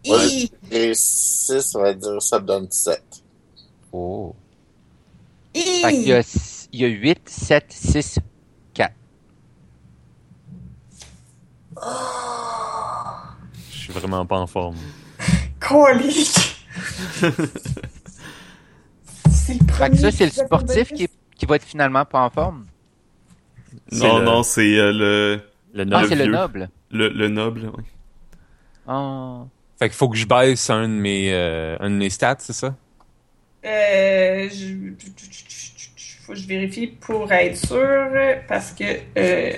Ouais. 0.07 0.49
Et 0.71 0.93
6, 0.93 1.61
ça 1.61 1.79
va 1.79 1.93
dire, 1.93 2.21
ça 2.21 2.39
donne 2.39 2.69
7. 2.69 3.01
Oh. 3.91 4.35
Hi! 5.55 5.81
Fait 5.81 5.91
qu'il 5.91 6.07
y 6.07 6.13
a, 6.13 6.21
il 6.73 6.81
y 6.81 6.85
a 6.85 6.87
8, 6.87 7.29
7, 7.29 7.65
6, 7.69 8.19
4. 8.73 8.93
Je 11.75 11.77
suis 13.91 13.99
vraiment 13.99 14.25
pas 14.25 14.37
en 14.37 14.47
forme. 14.47 14.75
Colique! 15.59 16.65
c'est 19.29 19.53
le 19.53 19.59
Fait 19.59 19.65
premier. 19.67 19.89
que 19.91 19.97
ça, 19.97 20.11
c'est 20.11 20.25
le 20.25 20.31
sportif 20.31 20.91
qui, 20.93 21.03
est- 21.03 21.09
qui 21.35 21.45
va 21.45 21.55
être 21.57 21.65
finalement 21.65 22.05
pas 22.05 22.21
en 22.21 22.29
forme? 22.29 22.65
Non, 23.91 24.19
le- 24.19 24.23
non, 24.25 24.43
c'est 24.43 24.77
euh, 24.77 24.91
le, 24.91 25.41
Le 25.73 25.81
Ah, 25.81 25.85
noble. 26.01 26.07
c'est 26.07 26.15
le 26.15 26.25
noble. 26.25 26.69
le, 26.91 27.09
le 27.09 27.27
noble, 27.29 27.71
oui. 27.77 27.83
Ah. 28.87 29.43
Fait 29.79 29.89
qu'il 29.89 29.95
faut 29.97 30.09
que 30.09 30.17
je 30.17 30.25
baisse 30.27 30.69
un 30.69 30.83
de 30.83 30.93
mes, 30.93 31.33
euh, 31.33 31.75
un 31.79 31.89
de 31.89 31.95
mes 31.95 32.09
stats, 32.09 32.35
c'est 32.39 32.53
ça? 32.53 32.75
Euh, 33.65 34.49
je... 34.49 34.93
Faut 36.25 36.33
que 36.33 36.37
je 36.39 36.47
vérifie 36.47 36.87
pour 36.87 37.31
être 37.31 37.57
sûr, 37.57 38.07
parce 38.47 38.71
que... 38.71 38.83
Euh... 39.17 39.57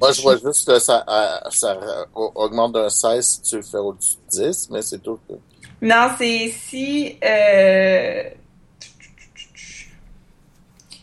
Moi, 0.00 0.12
je 0.12 0.22
vois 0.22 0.36
juste 0.38 0.66
que 0.66 0.78
ça, 0.78 1.04
euh, 1.06 1.50
ça 1.50 1.78
augmente 2.14 2.72
d'un 2.72 2.88
16 2.88 3.26
si 3.26 3.42
tu 3.42 3.56
le 3.56 3.62
fais 3.62 3.76
au-dessus 3.76 4.16
de 4.32 4.46
10, 4.46 4.70
mais 4.70 4.82
c'est 4.82 4.98
tout. 4.98 5.18
Non, 5.82 6.08
c'est 6.16 6.48
si... 6.48 7.18
Euh... 7.22 8.30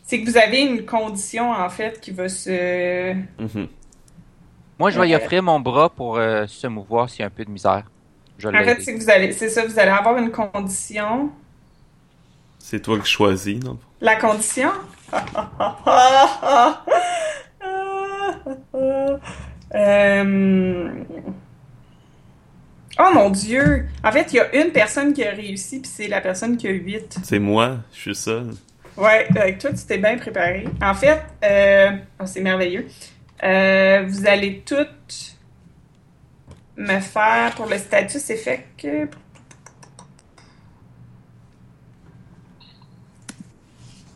C'est 0.03 0.21
que 0.21 0.29
vous 0.29 0.37
avez 0.37 0.61
une 0.61 0.85
condition, 0.85 1.51
en 1.51 1.69
fait, 1.69 1.99
qui 1.99 2.11
va 2.11 2.29
se... 2.29 3.13
Mhm. 3.13 3.67
Moi, 4.79 4.89
je 4.89 4.99
vais 4.99 5.09
y 5.09 5.15
offrir 5.15 5.43
mon 5.43 5.59
bras 5.59 5.89
pour 5.89 6.17
euh, 6.17 6.47
se 6.47 6.67
mouvoir 6.67 7.09
s'il 7.09 7.19
y 7.19 7.23
a 7.23 7.27
un 7.27 7.31
peu 7.31 7.43
de 7.43 7.51
misère. 7.51 7.83
Je 8.37 8.47
En 8.47 8.51
fait, 8.51 8.81
c'est 8.81 8.95
que 8.95 8.99
vous 8.99 9.09
allez... 9.09 9.33
C'est 9.33 9.49
ça, 9.49 9.65
vous 9.65 9.77
allez 9.77 9.91
avoir 9.91 10.17
une 10.17 10.31
condition... 10.31 11.29
C'est 12.59 12.81
toi 12.81 12.99
qui 12.99 13.09
choisis, 13.09 13.63
non? 13.63 13.77
La 14.01 14.15
condition? 14.15 14.71
Euh, 19.75 20.89
Oh 22.99 23.11
mon 23.13 23.29
Dieu! 23.29 23.85
En 24.03 24.11
fait, 24.11 24.33
il 24.33 24.37
y 24.37 24.39
a 24.39 24.55
une 24.55 24.71
personne 24.71 25.13
qui 25.13 25.23
a 25.23 25.29
réussi, 25.29 25.79
puis 25.79 25.91
c'est 25.93 26.07
la 26.07 26.19
personne 26.19 26.57
qui 26.57 26.67
a 26.67 26.71
8. 26.71 27.19
C'est 27.23 27.37
moi, 27.37 27.77
je 27.93 27.99
suis 27.99 28.15
seul. 28.15 28.53
Ouais, 28.95 29.27
avec 29.35 29.59
toi, 29.59 29.69
tu 29.71 29.85
t'es 29.85 29.99
bien 29.99 30.17
préparé. 30.17 30.67
En 30.81 30.95
fait, 30.95 31.21
euh... 31.43 31.91
oh, 32.19 32.23
c'est 32.25 32.41
merveilleux. 32.41 32.87
Euh, 33.43 34.03
vous 34.07 34.25
allez 34.25 34.63
toutes 34.65 35.37
me 36.75 36.99
faire 36.99 37.53
pour 37.55 37.67
le 37.67 37.77
statut, 37.77 38.17
c'est 38.19 38.35
fait 38.35 38.65
que. 38.75 39.07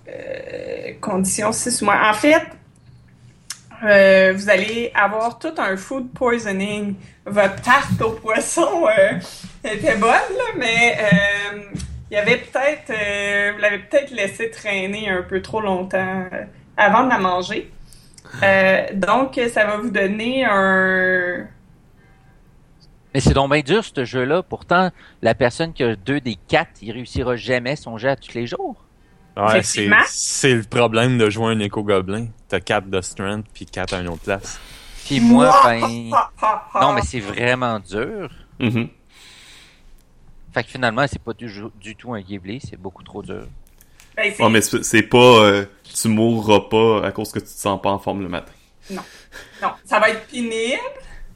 Euh, 0.08 0.94
condition 1.00 1.52
6 1.52 1.84
mois. 1.84 2.10
En 2.10 2.14
fait, 2.14 2.48
euh, 3.84 4.34
vous 4.36 4.50
allez 4.50 4.92
avoir 4.94 5.40
tout 5.40 5.54
un 5.58 5.76
food 5.76 6.12
poisoning. 6.14 6.96
Votre 7.26 7.62
tarte 7.62 8.02
au 8.02 8.12
poisson 8.12 8.86
euh, 8.88 9.20
était 9.64 9.96
bonne, 9.96 10.12
mais 10.58 10.98
euh, 11.00 11.62
il 12.10 12.14
y 12.14 12.18
avait 12.18 12.38
peut-être, 12.38 12.92
vous 13.54 13.60
l'avez 13.60 13.80
peut-être 13.80 14.12
laissé 14.12 14.50
traîner 14.52 15.10
un 15.10 15.24
peu 15.24 15.42
trop 15.42 15.62
longtemps 15.62 16.26
avant 16.78 17.04
de 17.06 17.10
la 17.10 17.20
manger. 17.20 17.72
Donc, 18.94 19.40
ça 19.52 19.66
va 19.66 19.78
vous 19.78 19.90
donner 19.90 20.46
un. 20.46 21.48
Mais 23.14 23.20
c'est 23.20 23.34
donc 23.34 23.52
bien 23.52 23.62
dur, 23.62 23.84
ce 23.84 24.06
jeu-là. 24.06 24.42
Pourtant, 24.42 24.90
la 25.22 25.36
personne 25.36 25.74
qui 25.74 25.84
a 25.84 25.96
deux 25.96 26.22
des 26.22 26.38
quatre, 26.48 26.82
il 26.82 26.92
réussira 26.92 27.36
jamais 27.36 27.76
son 27.76 27.98
jet 27.98 28.10
à 28.10 28.16
tous 28.16 28.34
les 28.34 28.48
jours. 28.48 28.76
Ouais, 29.48 29.62
c'est, 29.64 30.54
le 30.54 30.64
problème 30.64 31.18
de 31.18 31.30
jouer 31.30 31.48
un 31.54 31.60
éco-gobelin. 31.60 32.28
T'as 32.48 32.60
4 32.60 32.90
de 32.90 33.02
strength 33.02 33.46
puis 33.54 33.66
4 33.66 33.94
à 33.94 34.00
une 34.02 34.10
autre 34.10 34.22
place. 34.24 34.60
Puis 35.06 35.20
moi, 35.20 35.54
ben... 35.64 36.12
Non, 36.80 36.94
mais 36.94 37.02
c'est 37.02 37.20
vraiment 37.20 37.80
dur. 37.80 38.30
Mhm. 38.60 38.90
Fait 40.54 40.64
que 40.64 40.70
finalement, 40.70 41.06
c'est 41.08 41.22
pas 41.22 41.34
du, 41.34 41.50
du 41.80 41.96
tout 41.96 42.14
un 42.14 42.22
Ghibli, 42.22 42.60
c'est 42.60 42.80
beaucoup 42.80 43.04
trop 43.04 43.24
dur. 43.24 43.48
Ben, 44.16 44.34
c'est- 44.36 44.44
Ouais, 44.44 44.50
mais 44.50 44.62
c'est 44.62 45.04
pas. 45.04 45.18
euh, 45.18 45.66
tu 45.84 46.08
mourras 46.10 46.62
pas 46.70 47.06
à 47.08 47.12
cause 47.12 47.32
que 47.32 47.40
tu 47.40 47.46
te 47.46 47.50
sens 47.52 47.82
pas 47.82 47.90
en 47.92 48.00
forme 48.00 48.22
le 48.22 48.28
matin. 48.30 48.52
Non, 48.90 49.02
ça 49.86 50.00
va 50.00 50.10
être 50.10 50.28
pénible, 50.28 50.78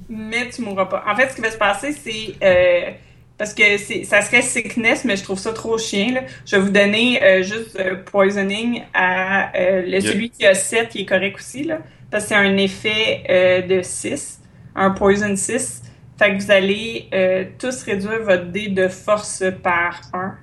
mais 0.10 0.50
tu 0.50 0.62
mourras 0.62 0.86
pas. 0.86 1.04
En 1.08 1.16
fait, 1.16 1.30
ce 1.30 1.36
qui 1.36 1.42
va 1.42 1.52
se 1.52 1.58
passer, 1.58 1.94
c'est 1.94 2.36
euh, 2.44 2.92
parce 3.38 3.54
que 3.54 3.64
ça 4.06 4.22
serait 4.22 4.42
sickness, 4.42 5.04
mais 5.04 5.18
je 5.18 5.24
trouve 5.24 5.40
ça 5.40 5.52
trop 5.52 5.78
chien. 5.78 6.14
Là. 6.14 6.22
Je 6.46 6.56
vais 6.56 6.62
vous 6.62 6.70
donner 6.70 7.22
euh, 7.22 7.44
juste 7.44 7.78
euh, 7.78 7.96
poisoning 7.96 8.84
à 8.94 9.56
euh, 9.58 9.84
le, 9.86 10.00
celui 10.00 10.30
qui 10.30 10.46
a 10.46 10.54
7, 10.54 10.90
qui 10.90 11.02
est 11.02 11.06
correct 11.06 11.38
aussi, 11.38 11.64
là, 11.64 11.80
parce 12.10 12.24
que 12.24 12.30
c'est 12.30 12.36
un 12.36 12.56
effet 12.58 13.66
de 13.68 13.82
6, 13.82 14.40
un 14.76 14.92
poison 14.92 15.36
6. 15.36 15.82
Fait 16.18 16.32
que 16.32 16.42
vous 16.42 16.52
allez 16.52 17.10
tous 17.60 17.84
réduire 17.84 18.24
votre 18.24 18.46
dé 18.46 18.70
de 18.70 18.88
force 18.88 19.44
par 19.62 20.00
1. 20.14 20.36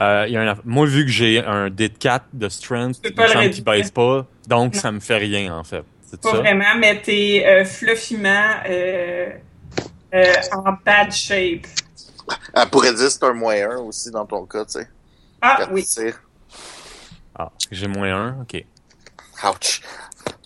Euh, 0.00 0.24
il 0.28 0.32
y 0.32 0.36
a 0.36 0.42
un 0.52 0.56
Moi, 0.64 0.86
vu 0.86 1.04
que 1.04 1.10
j'ai 1.10 1.44
un 1.44 1.70
dé 1.70 1.88
de 1.88 1.96
4 1.98 2.26
de 2.32 2.48
strength, 2.48 2.98
réduire. 3.04 3.64
baisse 3.64 3.90
pas, 3.92 4.26
donc 4.48 4.74
Non. 4.74 4.80
ça 4.80 4.90
me 4.90 4.98
fait 5.00 5.18
rien, 5.18 5.56
en 5.56 5.62
fait. 5.62 5.84
Pas 6.22 6.30
ça? 6.30 6.36
vraiment, 6.38 6.74
mais 6.78 7.00
t'es 7.00 7.64
fluffiment 7.64 8.54
en 10.12 10.72
bad 10.84 11.12
shape. 11.12 11.66
Elle 12.54 12.68
pourrait 12.70 12.92
dire 12.94 13.04
que 13.06 13.10
c'est 13.10 13.24
un 13.24 13.32
moins 13.32 13.54
1 13.54 13.76
aussi 13.78 14.10
dans 14.10 14.26
ton 14.26 14.44
cas, 14.46 14.64
tu 14.64 14.72
sais. 14.72 14.88
Ah 15.40 15.56
Quand 15.60 15.68
oui. 15.72 15.86
Ah, 17.38 17.50
j'ai 17.70 17.86
moins 17.88 18.12
1, 18.38 18.40
ok. 18.42 18.64
Ouch. 19.44 19.80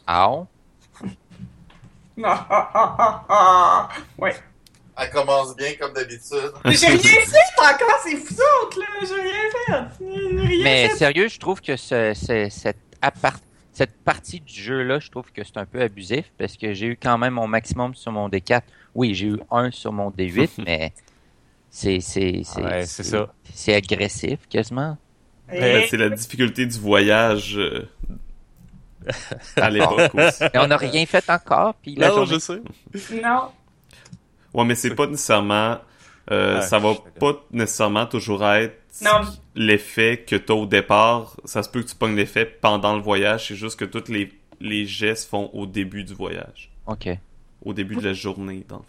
Ah, 0.06 0.30
Ah, 2.24 2.46
ah, 2.50 2.70
ah, 2.74 2.96
ah, 2.98 3.24
ah. 3.28 3.88
Ouais. 4.18 4.34
Elle 4.98 5.10
commence 5.10 5.56
bien 5.56 5.72
comme 5.80 5.94
d'habitude. 5.94 6.52
J'ai 6.66 6.86
rien 6.88 6.98
fait 6.98 7.58
encore, 7.58 7.98
c'est 8.04 8.14
vous 8.14 8.36
autres, 8.62 8.78
là. 8.78 8.86
J'ai 9.00 9.14
rien 9.14 9.50
fait. 9.50 10.04
Rien 10.46 10.64
Mais 10.64 10.88
fait. 10.90 10.96
sérieux, 10.96 11.28
je 11.28 11.38
trouve 11.40 11.60
que 11.62 11.76
ce- 11.76 12.12
ce- 12.14 12.48
cette, 12.50 12.76
appart- 13.00 13.42
cette 13.72 13.96
partie 14.04 14.40
du 14.40 14.52
jeu-là, 14.52 14.98
je 15.00 15.10
trouve 15.10 15.32
que 15.32 15.42
c'est 15.42 15.56
un 15.56 15.64
peu 15.64 15.80
abusif 15.80 16.26
parce 16.38 16.58
que 16.58 16.74
j'ai 16.74 16.86
eu 16.88 16.98
quand 17.02 17.16
même 17.16 17.32
mon 17.34 17.46
maximum 17.46 17.94
sur 17.94 18.12
mon 18.12 18.28
D4. 18.28 18.60
Oui, 18.94 19.14
j'ai 19.14 19.28
eu 19.28 19.40
un 19.50 19.70
sur 19.70 19.92
mon 19.92 20.10
D8, 20.10 20.50
mais 20.66 20.92
c'est 21.74 22.00
c'est 22.00 22.42
c'est 22.44 22.62
Ouais, 22.62 22.84
c'est 22.86 23.02
ça. 23.02 23.32
c'est 23.54 23.74
agressif 23.74 24.38
quasiment. 24.48 24.96
Ben, 25.48 25.84
c'est 25.88 25.96
la 25.96 26.10
difficulté 26.10 26.64
du 26.66 26.78
voyage 26.78 27.56
euh, 27.58 27.88
à 29.56 29.68
l'époque 29.70 30.14
aussi. 30.14 30.44
Et 30.44 30.58
on 30.58 30.66
n'a 30.66 30.76
rien 30.76 31.04
fait 31.06 31.28
encore, 31.30 31.74
puis 31.74 31.94
la 31.96 32.08
Non, 32.08 32.24
journée- 32.24 32.34
je 32.34 32.38
sais. 32.38 33.20
Non. 33.22 33.50
Ouais, 34.54 34.64
mais 34.64 34.74
c'est 34.74 34.94
pas 34.94 35.06
nécessairement. 35.06 35.78
euh, 36.30 36.56
Ouais, 36.60 36.62
ça 36.62 36.78
va 36.78 36.94
pas 37.18 37.34
nécessairement 37.50 38.06
toujours 38.06 38.46
être 38.46 38.78
l'effet 39.54 40.24
que 40.26 40.36
t'as 40.36 40.54
au 40.54 40.66
départ. 40.66 41.36
Ça 41.44 41.62
se 41.62 41.68
peut 41.68 41.82
que 41.82 41.88
tu 41.88 41.96
pognes 41.96 42.16
l'effet 42.16 42.44
pendant 42.46 42.94
le 42.94 43.02
voyage. 43.02 43.48
C'est 43.48 43.56
juste 43.56 43.78
que 43.78 43.84
tous 43.84 44.10
les, 44.12 44.30
les 44.60 44.86
gestes 44.86 45.28
font 45.28 45.50
au 45.52 45.66
début 45.66 46.04
du 46.04 46.14
voyage. 46.14 46.70
Ok. 46.86 47.08
Au 47.64 47.72
début 47.74 47.96
de 47.96 48.02
la 48.04 48.12
journée, 48.12 48.64
dans 48.68 48.76
le 48.78 48.82
fond. 48.82 48.88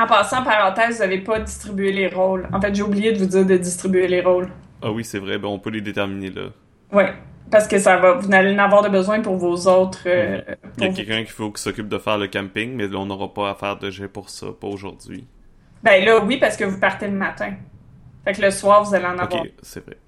En 0.00 0.06
passant, 0.06 0.42
parenthèse, 0.42 0.96
vous 0.96 1.00
n'avez 1.02 1.18
pas 1.18 1.38
distribué 1.40 1.92
les 1.92 2.08
rôles. 2.08 2.48
En 2.52 2.60
fait, 2.60 2.74
j'ai 2.74 2.82
oublié 2.82 3.12
de 3.12 3.18
vous 3.18 3.26
dire 3.26 3.46
de 3.46 3.56
distribuer 3.56 4.08
les 4.08 4.20
rôles. 4.22 4.48
Ah 4.82 4.90
oui, 4.90 5.04
c'est 5.04 5.18
vrai. 5.20 5.38
Ben, 5.38 5.48
on 5.48 5.58
peut 5.58 5.70
les 5.70 5.80
déterminer 5.80 6.30
là. 6.30 6.46
Ouais. 6.92 7.12
Parce 7.50 7.68
que 7.68 7.78
ça 7.78 7.96
va, 7.98 8.14
vous 8.14 8.26
n'allez 8.28 8.54
en 8.54 8.58
avoir 8.58 8.82
de 8.82 8.88
besoin 8.88 9.20
pour 9.20 9.36
vos 9.36 9.68
autres. 9.68 10.00
euh, 10.06 10.40
Il 10.78 10.84
y 10.84 10.86
a 10.86 10.92
quelqu'un 10.92 11.22
qui 11.24 11.30
faut 11.30 11.50
qui 11.52 11.62
s'occupe 11.62 11.88
de 11.88 11.98
faire 11.98 12.18
le 12.18 12.26
camping, 12.26 12.74
mais 12.74 12.88
là, 12.88 12.98
on 12.98 13.06
n'aura 13.06 13.32
pas 13.32 13.50
à 13.50 13.54
faire 13.54 13.76
de 13.78 13.90
jet 13.90 14.08
pour 14.08 14.30
ça, 14.30 14.46
pas 14.58 14.66
aujourd'hui. 14.66 15.26
Ben 15.82 16.04
là, 16.04 16.24
oui, 16.24 16.38
parce 16.38 16.56
que 16.56 16.64
vous 16.64 16.80
partez 16.80 17.06
le 17.06 17.12
matin. 17.12 17.52
Fait 18.24 18.32
que 18.32 18.40
le 18.42 18.50
soir, 18.50 18.82
vous 18.82 18.94
allez 18.94 19.04
en 19.04 19.18
avoir. 19.18 19.42
Ok, 19.42 19.50
c'est 19.62 19.84
vrai. 19.84 19.98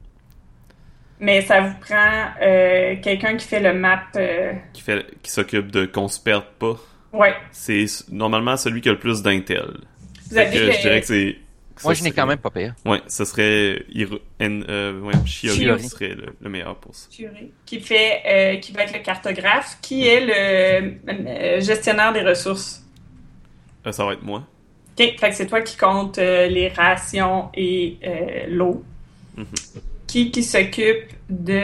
Mais 1.21 1.43
ça 1.43 1.61
vous 1.61 1.75
prend 1.81 2.25
euh, 2.43 2.97
quelqu'un 3.03 3.37
qui 3.37 3.47
fait 3.47 3.61
le 3.61 3.73
map. 3.75 4.03
euh, 4.17 4.53
Qui 4.73 4.83
fait, 4.83 5.07
qui 5.23 5.31
s'occupe 5.31 5.71
de 5.71 5.87
qu'on 5.87 6.09
se 6.09 6.19
perde 6.21 6.47
pas. 6.59 6.77
Ouais. 7.13 7.35
C'est 7.53 7.83
s- 7.83 8.05
normalement 8.11 8.57
celui 8.57 8.81
qui 8.81 8.89
a 8.89 8.93
le 8.93 8.99
plus 8.99 9.23
d'intel. 9.23 9.79
Vous 10.31 10.37
avez 10.39 10.51
que 10.51 10.73
je 10.73 10.81
dirais 10.81 11.01
que 11.01 11.07
c'est 11.07 11.37
Moi, 11.85 11.95
je 11.95 12.03
n'ai 12.05 12.11
quand 12.13 12.27
même 12.27 12.39
pas 12.39 12.51
pire. 12.51 12.75
Ouais, 12.85 13.01
ce 13.07 13.25
serait 13.25 13.85
Hiro- 13.93 14.19
En- 14.41 14.63
euh, 14.69 15.01
ouais, 15.01 15.15
Shiori 15.27 15.83
serait 15.89 16.09
le, 16.15 16.27
le 16.41 16.51
meilleur 16.51 16.75
pour 16.77 16.95
ça. 16.95 17.09
Qui 17.67 17.81
fait, 17.81 18.23
euh, 18.27 18.57
qui 18.61 18.73
va 18.73 18.83
être 18.85 18.95
le 18.95 19.03
cartographe, 19.03 19.79
qui 19.83 20.07
est 20.07 20.21
le 20.27 20.97
euh, 21.09 21.61
gestionnaire 21.61 22.13
des 22.13 22.23
ressources. 22.23 22.83
Euh, 23.87 23.93
ça 23.93 24.05
va 24.05 24.15
être 24.15 24.23
moi. 24.23 24.47
Ok, 24.99 25.15
fait 25.21 25.29
que 25.31 25.35
c'est 25.35 25.47
toi 25.47 25.61
qui 25.61 25.77
compte 25.77 26.17
euh, 26.19 26.47
les 26.49 26.69
rations 26.69 27.51
et 27.55 27.99
euh, 28.05 28.47
l'eau. 28.49 28.83
Mhm. 29.37 29.47
Qui 30.07 30.31
qui 30.31 30.43
s'occupe 30.43 31.11
de. 31.29 31.61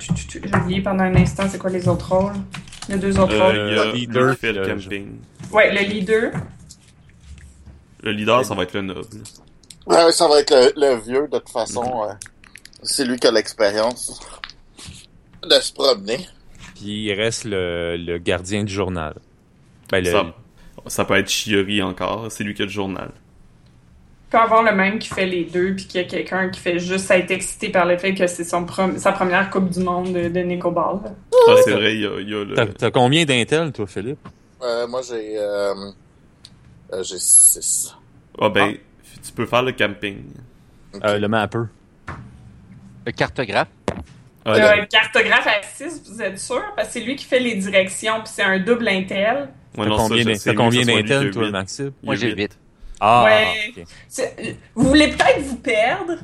J'ai 0.00 0.54
oublié 0.60 0.80
pendant 0.80 1.04
un 1.04 1.14
instant, 1.14 1.44
c'est 1.48 1.58
quoi 1.58 1.70
les 1.70 1.86
autres 1.88 2.12
rôles? 2.16 2.32
Les 2.90 2.96
deux 2.98 3.18
autres 3.18 3.36
rôles. 3.38 3.56
Euh, 3.56 3.70
il 3.70 3.76
y 3.76 3.80
a 3.80 3.84
le 3.86 3.92
leader, 3.92 4.34
qui 4.34 4.40
fait 4.40 4.52
le 4.52 4.66
camping. 4.66 5.18
Ouais, 5.52 5.72
le 5.72 5.88
leader. 5.88 6.32
Le 8.02 8.12
leader, 8.12 8.44
ça 8.44 8.54
va 8.54 8.64
être 8.64 8.74
le 8.74 8.82
noble. 8.82 9.06
Ouais, 9.86 10.12
ça 10.12 10.28
va 10.28 10.40
être 10.40 10.50
le, 10.50 10.72
le 10.76 11.00
vieux, 11.00 11.28
de 11.30 11.38
toute 11.38 11.48
façon. 11.50 12.04
euh, 12.04 12.12
c'est 12.82 13.04
lui 13.04 13.16
qui 13.18 13.26
a 13.26 13.30
l'expérience 13.30 14.20
de 15.42 15.54
se 15.60 15.72
promener. 15.72 16.26
Puis 16.74 17.04
il 17.06 17.12
reste 17.14 17.44
le, 17.44 17.96
le 17.96 18.18
gardien 18.18 18.64
du 18.64 18.72
journal. 18.72 19.14
Ben, 19.90 20.02
le, 20.04 20.10
Ça, 20.10 20.34
ça 20.86 21.04
peut 21.04 21.16
être 21.16 21.28
Shiori 21.28 21.82
encore, 21.82 22.30
c'est 22.32 22.42
lui 22.44 22.54
qui 22.54 22.62
a 22.62 22.64
le 22.64 22.70
journal. 22.70 23.10
Il 24.30 24.38
peut 24.38 24.44
avoir 24.44 24.62
le 24.62 24.72
même 24.72 25.00
qui 25.00 25.08
fait 25.08 25.26
les 25.26 25.44
deux, 25.44 25.74
puis 25.74 25.86
qu'il 25.86 26.00
y 26.00 26.04
a 26.04 26.06
quelqu'un 26.06 26.50
qui 26.50 26.60
fait 26.60 26.78
juste 26.78 27.10
être 27.10 27.32
excité 27.32 27.68
par 27.68 27.84
le 27.84 27.98
fait 27.98 28.14
que 28.14 28.28
c'est 28.28 28.44
son 28.44 28.64
sa 28.96 29.10
première 29.10 29.50
Coupe 29.50 29.70
du 29.70 29.80
Monde 29.80 30.12
de, 30.12 30.28
de 30.28 30.40
Nico 30.40 30.70
Ball. 30.70 31.00
Ça, 31.46 31.54
c'est 31.64 31.72
vrai, 31.72 31.96
il 31.96 32.02
y 32.02 32.06
a, 32.06 32.20
il 32.20 32.28
y 32.28 32.34
a 32.34 32.44
le... 32.44 32.54
T'as, 32.74 32.92
combien 32.92 33.24
d'intel, 33.24 33.72
toi, 33.72 33.88
Philippe? 33.88 34.20
Euh, 34.62 34.86
moi, 34.86 35.00
j'ai... 35.02 35.36
Euh, 35.36 35.74
euh, 36.92 37.02
j'ai 37.02 37.18
6. 37.18 37.96
Ah 38.40 38.48
ben, 38.50 38.76
tu 39.24 39.32
peux 39.32 39.46
faire 39.46 39.64
le 39.64 39.72
camping. 39.72 40.22
Euh, 41.04 41.18
le 41.18 41.26
mapper. 41.26 41.64
Le 43.06 43.10
cartographe. 43.10 43.68
Ah, 44.44 44.76
Le 44.76 44.86
cartographe 44.86 45.46
à 45.48 45.60
6, 45.62 46.04
vous 46.08 46.22
êtes 46.22 46.38
sûr? 46.38 46.62
Parce 46.76 46.86
que 46.88 46.94
c'est 46.94 47.00
lui 47.00 47.16
qui 47.16 47.24
fait 47.24 47.40
les 47.40 47.56
directions, 47.56 48.20
puis 48.20 48.32
c'est 48.32 48.44
un 48.44 48.60
double 48.60 48.86
intel. 48.86 49.48
Ouais, 49.76 49.86
T'as 49.88 49.96
combien, 49.96 50.24
combien 50.56 50.84
d'intel, 50.84 51.30
toi. 51.32 51.50
Maxime? 51.50 51.90
Moi, 52.04 52.14
j'ai 52.14 52.28
huit. 52.28 52.38
8. 52.38 52.58
Ah, 53.00 53.24
Ouais. 53.24 53.72
ok. 53.78 53.84
C'est- 54.08 54.56
Vous 54.74 54.88
voulez 54.88 55.08
peut-être 55.08 55.40
vous 55.42 55.56
perdre? 55.56 56.14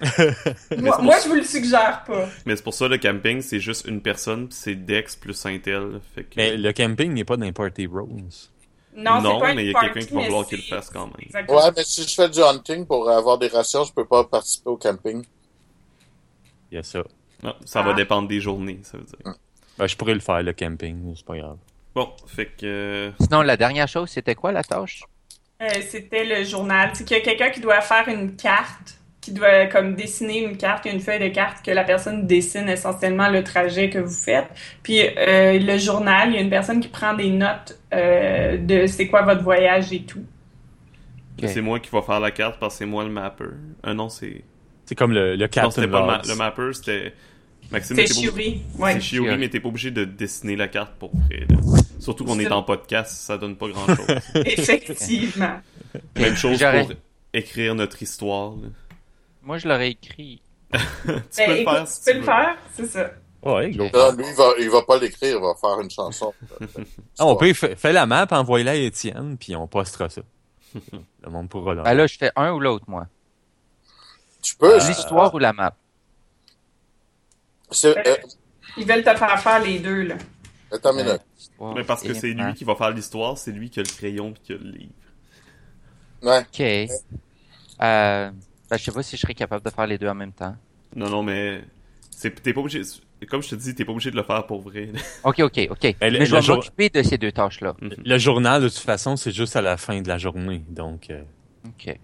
moi, 0.78 1.16
je 1.22 1.28
vous 1.28 1.34
le 1.36 1.44
suggère 1.44 2.02
pas. 2.04 2.28
Mais 2.46 2.56
c'est 2.56 2.62
pour 2.64 2.74
ça, 2.74 2.88
le 2.88 2.98
camping, 2.98 3.40
c'est 3.40 3.60
juste 3.60 3.86
une 3.86 4.00
personne, 4.02 4.48
pis 4.48 4.54
c'est 4.56 4.74
Dex 4.74 5.14
plus 5.16 5.46
Intel. 5.46 6.00
Fait 6.14 6.24
que... 6.24 6.30
Mais 6.36 6.56
le 6.56 6.72
camping 6.72 7.12
n'est 7.12 7.24
pas 7.24 7.36
dans 7.36 7.50
Party 7.52 7.86
Rose. 7.86 8.50
Non, 8.94 9.20
Non, 9.22 9.34
c'est 9.34 9.40
pas 9.46 9.54
mais 9.54 9.64
il 9.66 9.70
y 9.70 9.74
a 9.76 9.80
quelqu'un 9.80 10.00
qui 10.00 10.14
va 10.14 10.20
vouloir 10.24 10.46
qu'il 10.46 10.58
le 10.58 10.64
fasse 10.64 10.90
quand 10.90 11.06
même. 11.06 11.14
Exactement. 11.20 11.58
Ouais, 11.64 11.70
mais 11.76 11.84
si 11.84 12.02
je 12.06 12.14
fais 12.14 12.28
du 12.28 12.40
hunting 12.42 12.84
pour 12.86 13.08
avoir 13.08 13.38
des 13.38 13.48
rations, 13.48 13.84
je 13.84 13.92
peux 13.92 14.04
pas 14.04 14.24
participer 14.24 14.68
au 14.70 14.76
camping. 14.76 15.24
Il 16.70 16.74
y 16.74 16.78
a 16.78 16.82
ça. 16.82 17.02
Non, 17.42 17.54
ça 17.64 17.80
Ah. 17.80 17.82
va 17.84 17.94
dépendre 17.94 18.28
des 18.28 18.40
journées, 18.40 18.80
ça 18.82 18.98
veut 18.98 19.04
dire. 19.04 19.34
Ben, 19.78 19.86
je 19.86 19.96
pourrais 19.96 20.14
le 20.14 20.20
faire, 20.20 20.42
le 20.42 20.52
camping, 20.52 20.96
mais 21.02 21.14
c'est 21.16 21.24
pas 21.24 21.36
grave. 21.38 21.56
Bon, 21.94 22.10
fait 22.26 22.46
que... 22.46 22.64
euh, 22.66 23.10
Sinon, 23.20 23.42
la 23.42 23.56
dernière 23.56 23.88
chose, 23.88 24.10
c'était 24.10 24.34
quoi 24.34 24.52
la 24.52 24.62
tâche? 24.64 25.04
Euh, 25.62 25.68
C'était 25.88 26.24
le 26.24 26.44
journal. 26.44 26.90
C'est 26.94 27.04
qu'il 27.04 27.16
y 27.16 27.20
a 27.20 27.22
quelqu'un 27.22 27.50
qui 27.50 27.60
doit 27.60 27.80
faire 27.80 28.08
une 28.08 28.34
carte, 28.36 28.98
qui 29.20 29.30
doit 29.32 29.66
comme 29.66 29.94
dessiner 29.94 30.42
une 30.42 30.56
carte, 30.56 30.84
il 30.84 30.88
y 30.88 30.90
a 30.90 30.94
une 30.94 31.00
feuille 31.00 31.20
de 31.20 31.28
carte 31.28 31.64
que 31.64 31.70
la 31.70 31.84
personne 31.84 32.26
dessine 32.26 32.68
essentiellement 32.68 33.28
le 33.28 33.44
trajet 33.44 33.88
que 33.88 33.98
vous 34.00 34.12
faites. 34.14 34.48
Puis 34.82 35.00
euh, 35.00 35.58
le 35.60 35.78
journal, 35.78 36.30
il 36.30 36.34
y 36.34 36.38
a 36.38 36.40
une 36.40 36.50
personne 36.50 36.80
qui 36.80 36.88
prend 36.88 37.14
des 37.14 37.30
notes 37.30 37.78
euh, 37.94 38.56
de 38.58 38.86
c'est 38.86 39.06
quoi 39.06 39.22
votre 39.22 39.42
voyage 39.42 39.92
et 39.92 40.02
tout. 40.02 40.24
Ok. 41.40 41.48
C'est 41.48 41.60
moi 41.62 41.78
qui 41.78 41.90
va 41.90 42.02
faire 42.02 42.18
la 42.20 42.30
carte 42.32 42.58
parce 42.58 42.74
que 42.74 42.78
c'est 42.80 42.86
moi 42.86 43.04
le 43.04 43.10
mapper. 43.10 43.44
Euh, 43.86 43.94
non, 43.94 44.08
c'est... 44.08 44.42
C'est 44.84 44.96
comme 44.96 45.12
le, 45.12 45.36
le 45.36 45.48
Non, 45.62 45.70
c'était 45.70 45.86
pas 45.86 46.00
le, 46.00 46.06
ma- 46.06 46.16
Logs. 46.18 46.26
le 46.28 46.34
mapper, 46.34 46.72
c'était... 46.72 47.14
Maxime, 47.70 47.96
C'est 47.96 48.12
Chiuri. 48.12 48.60
Ouais. 48.76 48.94
C'est 48.94 49.00
Shiori, 49.00 49.26
Shiori. 49.28 49.38
mais 49.40 49.48
t'es 49.48 49.60
pas 49.60 49.68
obligé 49.68 49.90
de 49.92 50.04
dessiner 50.04 50.56
la 50.56 50.66
carte 50.68 50.92
pour 50.98 51.12
là. 51.30 51.56
Surtout 52.02 52.24
qu'on 52.24 52.38
est 52.38 52.50
en 52.50 52.62
podcast, 52.62 53.12
ça 53.12 53.38
donne 53.38 53.56
pas 53.56 53.68
grand-chose. 53.68 54.06
Effectivement. 54.34 55.60
Même 56.16 56.34
chose 56.36 56.58
pour 56.58 56.92
écrire 57.32 57.74
notre 57.74 58.02
histoire. 58.02 58.52
là. 58.52 58.68
Moi, 59.42 59.58
je 59.58 59.68
l'aurais 59.68 59.90
écrit. 59.90 60.40
tu 60.72 60.78
Ben, 61.08 61.22
peux 61.36 61.46
le 61.46 61.58
écoute, 61.60 61.74
faire 61.74 61.88
si 61.88 61.98
tu 62.04 62.12
peux 62.12 62.18
le 62.18 62.24
faire, 62.24 62.56
c'est 62.74 62.86
ça. 62.86 63.10
Ouais. 63.42 63.70
Là, 63.72 64.12
lui, 64.16 64.24
il 64.28 64.34
va, 64.36 64.50
il 64.60 64.70
va 64.70 64.82
pas 64.82 64.98
l'écrire, 64.98 65.36
il 65.36 65.42
va 65.42 65.54
faire 65.60 65.80
une 65.80 65.90
chanson. 65.90 66.32
Ah, 67.18 67.26
on 67.26 67.36
peut, 67.36 67.52
fais, 67.52 67.92
la 67.92 68.06
map, 68.06 68.26
envoie-la 68.30 68.70
à 68.70 68.74
Étienne, 68.74 69.36
puis 69.38 69.54
on 69.56 69.66
postera 69.66 70.08
ça. 70.08 70.22
le 70.74 71.30
monde 71.30 71.48
pourra 71.48 71.74
là. 71.74 71.82
Ben 71.82 71.94
là, 71.94 72.06
je 72.06 72.16
fais 72.18 72.30
un 72.36 72.52
ou 72.52 72.60
l'autre, 72.60 72.84
moi. 72.88 73.06
Tu 74.42 74.56
peux. 74.56 74.80
je- 74.80 74.88
L'histoire 74.88 75.32
ou 75.34 75.38
la 75.38 75.52
map? 75.52 75.74
euh, 77.84 77.94
Ils 78.76 78.86
veulent 78.86 79.04
te 79.04 79.14
faire 79.16 79.40
faire 79.40 79.60
les 79.62 79.78
deux, 79.78 80.02
là. 80.02 80.14
Attends 80.72 80.92
une 80.98 81.04
minute. 81.04 81.20
L'histoire 81.36 81.74
Mais 81.74 81.84
parce 81.84 82.02
que 82.02 82.08
et 82.08 82.14
c'est 82.14 82.32
lui 82.32 82.54
qui 82.54 82.64
va 82.64 82.74
faire 82.74 82.90
l'histoire, 82.90 83.36
c'est 83.38 83.52
lui 83.52 83.70
qui 83.70 83.80
a 83.80 83.82
le 83.82 83.88
crayon 83.88 84.32
puis 84.32 84.42
qui 84.44 84.52
a 84.52 84.56
le 84.56 84.70
livre. 84.70 84.92
Ouais. 86.22 86.40
Ok. 86.40 86.60
Euh, 87.82 88.30
ben, 88.70 88.76
je 88.76 88.82
sais 88.84 88.92
pas 88.92 89.02
si 89.02 89.16
je 89.16 89.20
serais 89.22 89.34
capable 89.34 89.64
de 89.64 89.70
faire 89.70 89.86
les 89.86 89.98
deux 89.98 90.08
en 90.08 90.14
même 90.14 90.32
temps. 90.32 90.54
Non, 90.94 91.08
non, 91.10 91.22
mais 91.22 91.62
c'est 92.10 92.30
t'es 92.42 92.52
pas 92.52 92.60
obligé. 92.60 92.82
Comme 93.28 93.42
je 93.42 93.50
te 93.50 93.54
dis, 93.54 93.74
t'es 93.74 93.84
pas 93.84 93.92
obligé 93.92 94.10
de 94.10 94.16
le 94.16 94.22
faire 94.24 94.46
pour 94.46 94.62
vrai. 94.62 94.90
Ok, 95.24 95.40
ok, 95.40 95.68
ok. 95.70 95.94
Mais 96.00 96.24
je 96.26 96.34
vais 96.34 96.42
jour- 96.42 96.56
m'occuper 96.56 96.88
de 96.90 97.02
ces 97.02 97.18
deux 97.18 97.32
tâches-là. 97.32 97.74
Le 97.80 98.18
journal, 98.18 98.62
de 98.62 98.68
toute 98.68 98.78
façon, 98.78 99.16
c'est 99.16 99.30
juste 99.32 99.54
à 99.56 99.62
la 99.62 99.76
fin 99.76 100.00
de 100.00 100.08
la 100.08 100.18
journée. 100.18 100.62
Donc, 100.68 101.10
euh, 101.10 101.22
Ok. 101.66 101.96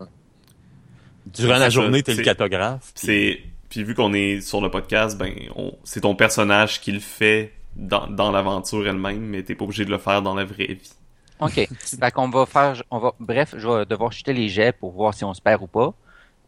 durant 1.27 1.59
la 1.59 1.71
journée, 1.71 2.03
t'es 2.03 2.15
le 2.15 2.23
cartographe. 2.23 2.93
puis- 2.95 3.07
C'est 3.07 3.41
puis 3.69 3.85
vu 3.85 3.95
qu'on 3.95 4.15
est 4.15 4.41
sur 4.41 4.61
le 4.63 4.71
podcast, 4.71 5.19
ben 5.19 5.33
on... 5.55 5.77
c'est 5.85 6.01
ton 6.01 6.15
personnage 6.15 6.81
qui 6.81 6.91
le 6.91 7.01
fait 7.01 7.53
dans, 7.77 8.07
dans 8.07 8.31
l'aventure 8.31 8.87
elle-même, 8.87 9.21
mais 9.21 9.43
t'es 9.43 9.55
pas 9.55 9.65
obligé 9.65 9.85
de 9.85 9.91
le 9.91 9.99
faire 9.99 10.23
dans 10.23 10.35
la 10.35 10.45
vraie 10.45 10.75
vie. 10.75 10.93
Ok. 11.41 11.69
fait 11.79 12.11
qu'on 12.13 12.29
va 12.29 12.47
faire, 12.47 12.83
on 12.91 12.99
va, 12.99 13.13
bref, 13.21 13.55
je 13.57 13.69
vais 13.69 13.87
devoir 13.87 14.13
jeter 14.13 14.33
les 14.33 14.49
jets 14.49 14.73
pour 14.73 14.93
voir 14.93 15.15
si 15.15 15.25
on 15.25 15.35
se 15.35 15.41
perd 15.41 15.63
ou 15.63 15.67
pas. 15.67 15.95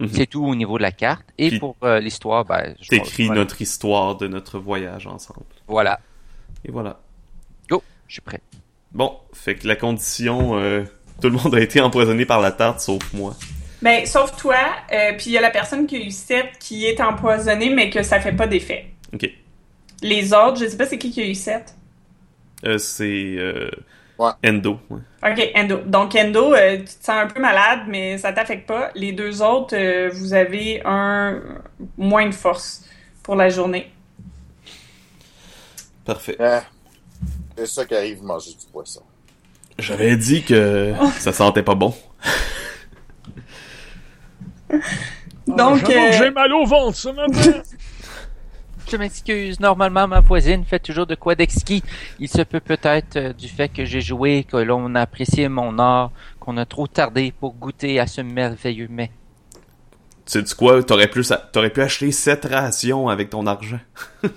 Mhm. 0.00 0.08
C'est 0.12 0.26
tout 0.26 0.44
au 0.44 0.54
niveau 0.54 0.78
de 0.78 0.82
la 0.82 0.92
carte. 0.92 1.26
Et 1.38 1.50
Puis- 1.50 1.58
pour 1.58 1.76
euh, 1.84 2.00
l'histoire, 2.00 2.44
ben, 2.44 2.74
je 2.80 2.88
T'écris 2.88 3.26
voilà. 3.26 3.42
notre 3.42 3.60
histoire 3.60 4.16
de 4.16 4.26
notre 4.26 4.58
voyage 4.58 5.06
ensemble. 5.06 5.44
Voilà. 5.68 6.00
Et 6.64 6.70
voilà. 6.70 6.98
Go, 7.68 7.82
je 8.08 8.14
suis 8.14 8.22
prêt. 8.22 8.40
Bon, 8.92 9.18
fait 9.32 9.54
que 9.56 9.68
la 9.68 9.76
condition, 9.76 10.56
euh, 10.58 10.84
tout 11.20 11.28
le 11.28 11.36
monde 11.36 11.54
a 11.54 11.60
été 11.60 11.80
empoisonné 11.80 12.24
par 12.24 12.40
la 12.40 12.50
tarte 12.50 12.80
sauf 12.80 13.12
moi. 13.12 13.36
Ben, 13.82 14.04
sauf 14.04 14.36
toi, 14.36 14.56
euh, 14.92 15.12
puis 15.16 15.26
il 15.26 15.32
y 15.32 15.38
a 15.38 15.40
la 15.40 15.50
personne 15.50 15.86
qui 15.86 15.96
a 15.96 16.00
eu 16.00 16.10
7 16.10 16.58
qui 16.58 16.86
est 16.86 17.00
empoisonnée, 17.00 17.72
mais 17.72 17.88
que 17.88 18.02
ça 18.02 18.20
fait 18.20 18.32
pas 18.32 18.46
d'effet. 18.46 18.90
Ok. 19.14 19.30
Les 20.02 20.32
autres, 20.32 20.56
je 20.60 20.66
sais 20.66 20.76
pas 20.76 20.86
c'est 20.86 20.98
qui 20.98 21.10
qui 21.10 21.20
a 21.20 21.26
eu 21.26 21.34
7. 21.34 21.74
Euh, 22.64 22.78
c'est 22.78 23.36
euh, 23.38 23.70
Ouais. 24.20 24.32
Endo. 24.46 24.78
ouais. 24.90 25.00
Ok, 25.24 25.50
Endo. 25.56 25.78
Donc, 25.86 26.14
Endo, 26.14 26.52
euh, 26.54 26.76
tu 26.76 26.84
te 26.84 26.90
sens 26.90 27.08
un 27.08 27.26
peu 27.26 27.40
malade, 27.40 27.80
mais 27.88 28.18
ça 28.18 28.34
t'affecte 28.34 28.68
pas. 28.68 28.90
Les 28.94 29.12
deux 29.12 29.40
autres, 29.40 29.74
euh, 29.74 30.10
vous 30.12 30.34
avez 30.34 30.82
un 30.84 31.40
moins 31.96 32.26
de 32.26 32.34
force 32.34 32.84
pour 33.22 33.34
la 33.34 33.48
journée. 33.48 33.90
Parfait. 36.04 36.36
Ouais. 36.38 36.60
C'est 37.56 37.66
ça 37.66 37.86
qui 37.86 37.94
arrive 37.94 38.22
manger 38.22 38.50
du 38.50 38.66
poisson. 38.70 39.00
J'avais 39.78 40.16
dit 40.16 40.42
que 40.42 40.92
ça 41.18 41.32
sentait 41.32 41.62
pas 41.62 41.74
bon. 41.74 41.94
Donc, 45.46 45.88
euh, 45.88 46.12
j'ai 46.12 46.30
mal 46.30 46.52
au 46.52 46.66
ventre 46.66 46.96
ce 46.96 47.08
matin. 47.08 47.62
Je 48.90 48.96
m'excuse. 48.96 49.60
Normalement, 49.60 50.08
ma 50.08 50.18
voisine 50.18 50.64
fait 50.64 50.80
toujours 50.80 51.06
de 51.06 51.14
quoi 51.14 51.36
d'exquis. 51.36 51.84
Il 52.18 52.28
se 52.28 52.42
peut 52.42 52.58
peut-être 52.58 53.16
euh, 53.16 53.32
du 53.32 53.46
fait 53.46 53.68
que 53.68 53.84
j'ai 53.84 54.00
joué, 54.00 54.42
que 54.42 54.56
l'on 54.56 54.96
a 54.96 55.02
apprécié 55.02 55.48
mon 55.48 55.78
art, 55.78 56.10
qu'on 56.40 56.56
a 56.56 56.66
trop 56.66 56.88
tardé 56.88 57.32
pour 57.38 57.54
goûter 57.54 58.00
à 58.00 58.08
ce 58.08 58.20
merveilleux 58.20 58.88
mets. 58.88 59.12
Tu 60.26 60.32
sais 60.32 60.42
du 60.42 60.52
quoi? 60.54 60.82
T'aurais 60.82 61.06
pu, 61.06 61.22
t'aurais 61.52 61.70
pu 61.70 61.82
acheter 61.82 62.10
7 62.10 62.46
rations 62.46 63.08
avec 63.08 63.30
ton 63.30 63.46
argent. 63.46 63.78
à 64.24 64.28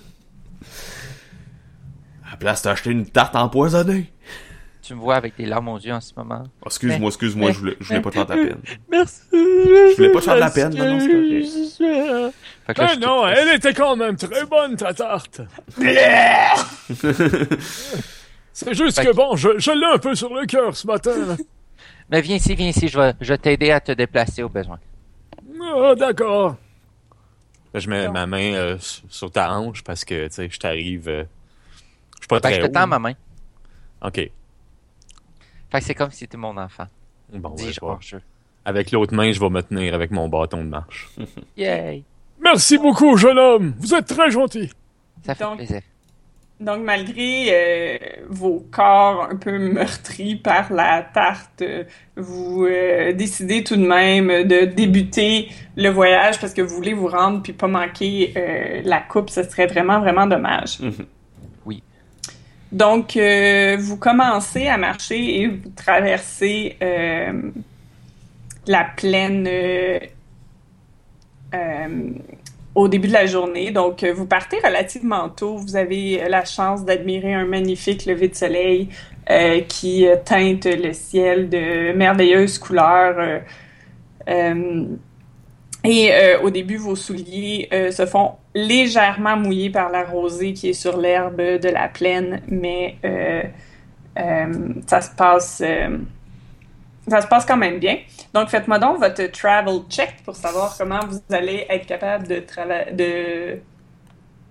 la 2.31 2.37
place, 2.37 2.61
t'as 2.61 2.73
acheté 2.73 2.91
une 2.91 3.07
tarte 3.07 3.35
empoisonnée. 3.35 4.13
Tu 4.83 4.93
me 4.93 4.99
vois 4.99 5.15
avec 5.15 5.35
des 5.35 5.47
larmes 5.47 5.69
aux 5.69 5.79
yeux 5.79 5.93
en 5.93 6.01
ce 6.01 6.11
moment. 6.15 6.43
Oh, 6.61 6.65
excuse-moi, 6.67 7.07
excuse-moi, 7.07 7.51
je 7.53 7.59
voulais, 7.59 7.77
je 7.79 7.87
voulais 7.87 8.01
pas 8.01 8.09
te 8.11 8.15
faire 8.15 8.25
de 8.27 8.33
la 8.33 8.45
peine. 8.45 8.61
Merci. 8.91 9.21
Je 9.31 9.95
voulais 9.95 10.11
pas 10.11 10.19
te 10.19 10.25
faire 10.25 10.35
de 10.35 10.39
la 10.39 10.51
peine, 10.51 10.75
non, 10.75 10.93
non, 10.93 10.99
c'est. 10.99 12.33
Fait 12.65 12.73
que 12.73 12.81
là, 12.81 12.87
Ah 12.91 12.93
je 12.95 12.99
non, 12.99 13.27
elle 13.27 13.55
était 13.55 13.73
quand 13.73 13.95
même 13.95 14.15
très 14.15 14.45
bonne, 14.45 14.75
ta 14.77 14.93
tarte. 14.93 15.41
C'est 18.55 18.73
juste 18.75 18.99
Fait 18.99 19.07
que 19.07 19.15
bon, 19.15 19.35
je, 19.35 19.57
je 19.59 19.71
l'ai 19.71 19.85
un 19.93 19.97
peu 19.97 20.13
sur 20.15 20.33
le 20.33 20.45
cœur 20.45 20.75
ce 20.75 20.85
matin. 20.87 21.25
là. 21.25 21.35
Mais 22.09 22.21
viens 22.21 22.35
ici, 22.35 22.53
viens 22.55 22.69
ici, 22.69 22.87
je 22.87 22.99
vais, 22.99 23.13
je 23.19 23.33
vais 23.33 23.37
t'aider 23.37 23.71
à 23.71 23.79
te 23.79 23.91
déplacer 23.91 24.43
au 24.43 24.49
besoin. 24.49 24.79
Ah, 25.61 25.95
d'accord. 25.95 26.55
Je 27.73 27.89
mets 27.89 28.07
ma 28.09 28.27
main 28.27 28.53
euh, 28.53 28.77
sur- 28.79 29.31
ta 29.31 29.51
hanche 29.51 29.83
parce 29.83 30.05
que, 30.05 30.27
tu 30.27 30.33
sais, 30.33 30.49
je 30.49 30.59
t'arrive... 30.59 31.09
euh, 31.09 31.23
je 32.15 32.21
suis 32.21 32.27
pas 32.27 32.39
Fait 32.39 32.49
que 32.57 32.61
je 32.61 32.67
te 32.67 32.71
tends 32.71 32.85
ma 32.85 32.99
main. 32.99 33.13
OK. 34.03 34.15
Fait 34.15 34.31
que 35.71 35.81
c'est 35.81 35.95
comme 35.95 36.11
si 36.11 36.19
t'étais 36.19 36.37
mon 36.37 36.55
enfant. 36.57 36.85
Bon, 37.31 37.49
ouais, 37.49 37.55
Dis-je 37.55 37.79
je. 38.01 38.17
Avec 38.65 38.91
l'autre 38.91 39.15
main, 39.15 39.31
je 39.31 39.39
vais 39.39 39.49
me 39.49 39.61
tenir 39.61 39.95
avec 39.95 40.11
mon 40.11 40.29
bâton 40.29 40.59
de 40.63 40.69
marche. 40.69 41.09
Yay! 41.57 42.03
Merci 42.43 42.77
beaucoup, 42.77 43.15
jeune 43.17 43.39
homme. 43.39 43.73
Vous 43.79 43.93
êtes 43.93 44.05
très 44.07 44.29
gentil. 44.31 44.69
Ça 45.25 45.35
fait 45.35 45.43
Donc- 45.43 45.57
plaisir. 45.57 45.81
Donc, 46.59 46.81
malgré 46.83 47.47
euh, 47.49 47.97
vos 48.29 48.65
corps 48.71 49.27
un 49.29 49.35
peu 49.35 49.57
meurtris 49.57 50.35
par 50.37 50.71
la 50.71 51.01
tarte, 51.01 51.61
vous 52.15 52.65
euh, 52.65 53.11
décidez 53.11 53.63
tout 53.65 53.75
de 53.75 53.85
même 53.85 54.27
de 54.47 54.63
débuter 54.65 55.49
le 55.75 55.89
voyage 55.89 56.39
parce 56.39 56.53
que 56.53 56.61
vous 56.61 56.73
voulez 56.75 56.93
vous 56.93 57.07
rendre 57.07 57.41
puis 57.41 57.51
pas 57.51 57.67
manquer 57.67 58.33
euh, 58.37 58.81
la 58.85 58.99
coupe. 59.01 59.29
Ce 59.29 59.43
serait 59.43 59.67
vraiment, 59.67 59.99
vraiment 59.99 60.25
dommage. 60.25 60.79
Mhm. 60.79 61.05
Oui. 61.65 61.83
Donc, 62.71 63.17
euh, 63.17 63.75
vous 63.79 63.97
commencez 63.97 64.67
à 64.67 64.77
marcher 64.77 65.41
et 65.41 65.47
vous 65.47 65.69
traversez 65.75 66.77
euh, 66.81 67.51
la 68.67 68.85
plaine 68.95 69.49
au 72.75 72.87
début 72.87 73.07
de 73.07 73.13
la 73.13 73.25
journée. 73.25 73.71
Donc, 73.71 74.03
euh, 74.03 74.13
vous 74.13 74.25
partez 74.25 74.57
relativement 74.63 75.29
tôt. 75.29 75.57
Vous 75.57 75.75
avez 75.75 76.23
euh, 76.23 76.29
la 76.29 76.45
chance 76.45 76.83
d'admirer 76.85 77.33
un 77.33 77.45
magnifique 77.45 78.05
lever 78.05 78.27
de 78.29 78.35
soleil 78.35 78.89
euh, 79.29 79.61
qui 79.61 80.07
euh, 80.07 80.15
teinte 80.23 80.65
le 80.65 80.93
ciel 80.93 81.49
de 81.49 81.93
merveilleuses 81.93 82.57
couleurs. 82.59 83.17
euh, 83.19 83.39
euh, 84.29 84.85
et 85.85 86.13
euh, 86.13 86.39
au 86.41 86.49
début, 86.49 86.77
vos 86.77 86.95
souliers 86.95 87.67
euh, 87.73 87.91
se 87.91 88.05
font 88.05 88.33
légèrement 88.55 89.35
mouillés 89.35 89.69
par 89.69 89.89
la 89.89 90.03
rosée 90.03 90.53
qui 90.53 90.69
est 90.69 90.73
sur 90.73 90.97
l'herbe 90.97 91.37
de 91.37 91.69
la 91.69 91.89
plaine, 91.89 92.41
mais 92.47 92.95
euh, 93.03 93.43
euh, 94.17 94.53
ça 94.87 95.01
se 95.01 95.13
passe. 95.15 95.61
Ça 97.07 97.21
se 97.21 97.27
passe 97.27 97.45
quand 97.45 97.57
même 97.57 97.79
bien. 97.79 97.97
Donc, 98.33 98.49
faites-moi 98.49 98.79
donc 98.79 98.99
votre 98.99 99.25
travel 99.31 99.81
check 99.89 100.23
pour 100.23 100.35
savoir 100.35 100.75
comment 100.77 100.99
vous 101.07 101.19
allez 101.31 101.65
être 101.69 101.85
capable 101.85 102.27
de 102.27 102.39
travailler. 102.39 102.91
De... 102.93 103.59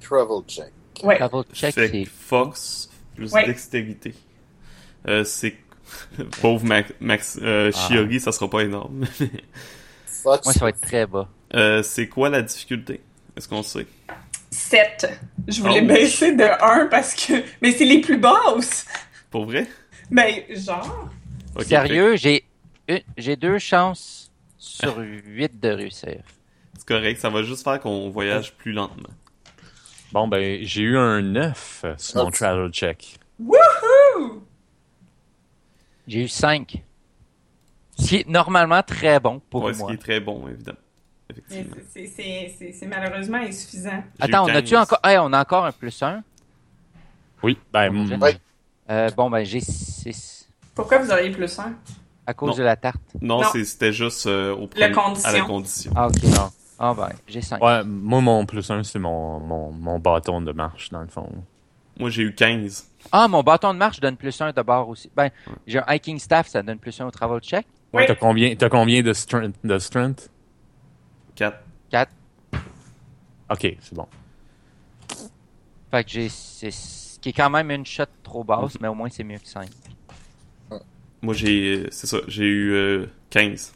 Travel 0.00 0.42
check. 0.46 0.72
Ouais. 1.02 1.16
Travel 1.18 1.44
check, 1.52 1.74
Fait 1.74 1.88
c'est 1.88 2.04
Fox 2.04 2.90
plus 3.14 3.32
Ouais. 3.32 3.46
dextérité. 3.46 4.14
Euh, 5.08 5.24
c'est 5.24 5.56
pauvre 6.40 6.64
Max, 6.64 6.92
Max 7.00 7.38
euh, 7.42 7.70
Ah. 7.74 7.78
Shiori, 7.88 8.20
ça 8.20 8.32
sera 8.32 8.48
pas 8.48 8.60
énorme. 8.60 9.04
Fox, 10.06 10.44
Moi, 10.44 10.52
ça 10.54 10.60
va 10.60 10.68
être 10.70 10.80
très 10.80 11.06
bas. 11.06 11.28
Euh, 11.54 11.82
c'est 11.82 12.08
quoi 12.08 12.28
la 12.30 12.42
difficulté? 12.42 13.00
Est-ce 13.36 13.48
qu'on 13.48 13.62
sait? 13.62 13.86
7. 14.50 15.08
Je 15.48 15.60
voulais 15.62 15.80
Oh. 15.82 15.86
baisser 15.86 16.32
de 16.34 16.44
1 16.44 16.86
parce 16.86 17.14
que. 17.14 17.42
Mais 17.60 17.72
c'est 17.72 17.84
les 17.86 18.00
plus 18.00 18.18
basses! 18.18 18.86
Pour 19.30 19.46
vrai? 19.46 19.66
Ben, 20.10 20.30
genre. 20.50 21.08
Sérieux, 21.60 22.16
j'ai 22.16 22.44
j'ai 23.16 23.36
deux 23.36 23.58
chances 23.58 24.30
sur 24.58 24.98
huit 25.24 25.60
de 25.60 25.68
réussir. 25.68 26.22
C'est 26.76 26.86
correct, 26.86 27.20
ça 27.20 27.30
va 27.30 27.42
juste 27.42 27.62
faire 27.62 27.80
qu'on 27.80 28.10
voyage 28.10 28.54
plus 28.54 28.72
lentement. 28.72 29.10
Bon, 30.12 30.28
ben, 30.28 30.58
j'ai 30.62 30.82
eu 30.82 30.98
un 30.98 31.22
9 31.22 31.84
sur 31.96 32.24
mon 32.24 32.30
travel 32.30 32.70
check. 32.70 33.18
Wouhou! 33.38 34.42
J'ai 36.06 36.24
eu 36.24 36.28
cinq. 36.28 36.82
Ce 37.98 38.08
qui 38.08 38.16
est 38.16 38.28
normalement 38.28 38.82
très 38.82 39.20
bon 39.20 39.40
pour 39.50 39.64
ouais, 39.64 39.74
ce 39.74 39.78
moi. 39.78 39.88
qui 39.88 39.94
est 39.94 39.98
très 39.98 40.20
bon, 40.20 40.48
évidemment. 40.48 40.78
C'est- 41.48 42.86
malheureusement 42.86 43.38
insuffisant. 43.38 44.02
Attends, 44.20 44.44
on 44.44 44.48
a-tu 44.48 44.70
15. 44.70 44.82
encore. 44.82 45.00
Hey, 45.04 45.18
on 45.18 45.32
a 45.32 45.40
encore 45.40 45.64
un 45.64 45.72
plus 45.72 46.02
un? 46.02 46.22
Oui, 47.42 47.58
ben, 47.72 47.90
Bon, 47.90 48.04
mm. 48.04 48.38
Euh, 48.90 49.10
bon, 49.10 49.30
ben, 49.30 49.44
j'ai 49.44 49.60
six. 49.60 50.41
Pourquoi 50.74 50.98
vous 50.98 51.10
auriez 51.10 51.30
plus 51.30 51.58
1? 51.58 51.74
À 52.26 52.34
cause 52.34 52.50
Non. 52.50 52.56
de 52.56 52.62
la 52.62 52.76
tarte? 52.76 53.00
Non, 53.20 53.40
Non. 53.42 53.48
c'est- 53.52 53.64
c'était 53.64 53.92
juste 53.92 54.26
euh, 54.26 54.54
au 54.54 54.68
La 54.76 54.88
premier- 54.90 54.92
condition. 54.92 55.28
à 55.28 55.32
la 55.32 55.40
condition. 55.42 55.92
Ah, 55.96 56.06
ok. 56.06 56.22
Non. 56.24 56.50
Ah, 56.78 56.94
ben, 56.94 57.08
j'ai 57.28 57.42
cinq. 57.42 57.62
ouais, 57.62 57.84
moi, 57.84 58.20
mon 58.20 58.46
plus 58.46 58.68
1, 58.70 58.82
c'est 58.82 58.98
mon, 58.98 59.38
mon, 59.40 59.72
mon 59.72 59.98
bâton 59.98 60.40
de 60.40 60.52
marche, 60.52 60.90
dans 60.90 61.00
le 61.02 61.08
fond. 61.08 61.28
Moi, 61.98 62.10
j'ai 62.10 62.22
eu 62.22 62.34
15. 62.34 62.88
Ah, 63.12 63.28
mon 63.28 63.42
bâton 63.42 63.72
de 63.74 63.78
marche 63.78 64.00
donne 64.00 64.16
plus 64.16 64.40
un 64.40 64.52
de 64.52 64.62
bord 64.62 64.88
aussi. 64.88 65.10
Ben, 65.14 65.30
j'ai 65.66 65.78
un 65.80 65.84
hiking 65.94 66.18
staff, 66.18 66.48
ça 66.48 66.62
donne 66.62 66.78
plus 66.78 66.98
un 67.00 67.06
au 67.06 67.10
travel 67.10 67.40
check. 67.40 67.66
Ouais, 67.92 68.02
Oui. 68.02 68.06
t'as 68.06 68.14
combien, 68.14 68.54
t'as 68.56 68.68
combien 68.70 69.02
de 69.02 69.12
strength, 69.12 69.56
de 69.62 69.78
strength? 69.78 70.30
4. 71.34 71.58
Quatre. 71.90 72.12
Ok, 73.50 73.76
c'est 73.80 73.94
bon. 73.94 74.06
Fait 75.90 76.04
que 76.04 76.10
j'ai 76.10 76.28
six. 76.30 77.18
Qui 77.20 77.28
est 77.28 77.32
quand 77.34 77.50
même 77.50 77.70
une 77.70 77.84
shot 77.86 78.04
trop 78.22 78.42
basse, 78.42 78.80
mais 78.80 78.88
au 78.88 78.94
moins 78.94 79.08
c'est 79.10 79.22
mieux 79.24 79.38
que 79.38 79.46
cinq. 79.46 79.68
Moi, 81.22 81.34
j'ai. 81.34 81.86
C'est 81.90 82.06
ça, 82.06 82.18
j'ai 82.28 82.44
eu 82.44 82.72
euh, 82.72 83.06
15. 83.30 83.72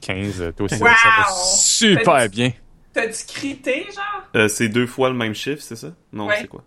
15, 0.00 0.52
toi 0.56 0.64
aussi, 0.66 0.74
Wow! 0.76 0.88
ça 1.02 1.08
va 1.18 1.24
super 1.56 2.28
bien. 2.30 2.52
T'as-tu 2.92 3.26
crité, 3.26 3.84
genre? 3.94 4.24
Euh, 4.34 4.48
c'est 4.48 4.68
deux 4.68 4.86
fois 4.86 5.10
le 5.10 5.14
même 5.16 5.34
chiffre, 5.34 5.62
c'est 5.62 5.76
ça? 5.76 5.94
Non, 6.12 6.26
Ouais. 6.26 6.38
c'est 6.40 6.48
quoi? 6.48 6.64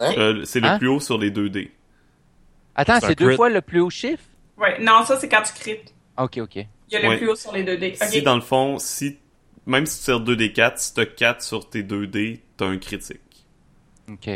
Hein? 0.00 0.12
Euh, 0.18 0.44
C'est 0.44 0.60
le 0.60 0.66
Hein? 0.68 0.78
plus 0.78 0.88
haut 0.88 1.00
sur 1.00 1.16
les 1.18 1.30
2D. 1.30 1.70
Attends, 2.74 3.00
C'est 3.00 3.14
deux 3.18 3.28
crit. 3.28 3.36
fois 3.36 3.48
le 3.50 3.60
plus 3.60 3.80
haut 3.80 3.90
chiffre? 3.90 4.24
Ouais, 4.58 4.78
non, 4.80 5.04
ça 5.04 5.18
c'est 5.18 5.28
quand 5.28 5.42
tu 5.42 5.52
crites. 5.54 5.94
Ok, 6.18 6.38
ok. 6.38 6.56
Il 6.56 6.66
y 6.90 6.96
a 6.96 7.00
le 7.02 7.08
Ouais. 7.08 7.18
plus 7.18 7.28
haut 7.28 7.36
sur 7.36 7.52
les 7.52 7.62
2D. 7.64 7.92
Ok. 8.00 8.08
Si 8.08 8.22
dans 8.22 8.34
le 8.34 8.40
fond, 8.42 8.78
si 8.78 9.18
même 9.66 9.86
si 9.86 9.98
tu 9.98 10.04
tires 10.06 10.20
2D4, 10.20 10.78
si 10.78 10.94
t'as 10.94 11.06
4 11.06 11.42
sur 11.42 11.68
tes 11.70 11.82
2D, 11.82 12.40
t'as 12.56 12.66
un 12.66 12.78
critique. 12.78 13.46
Ok. 14.10 14.28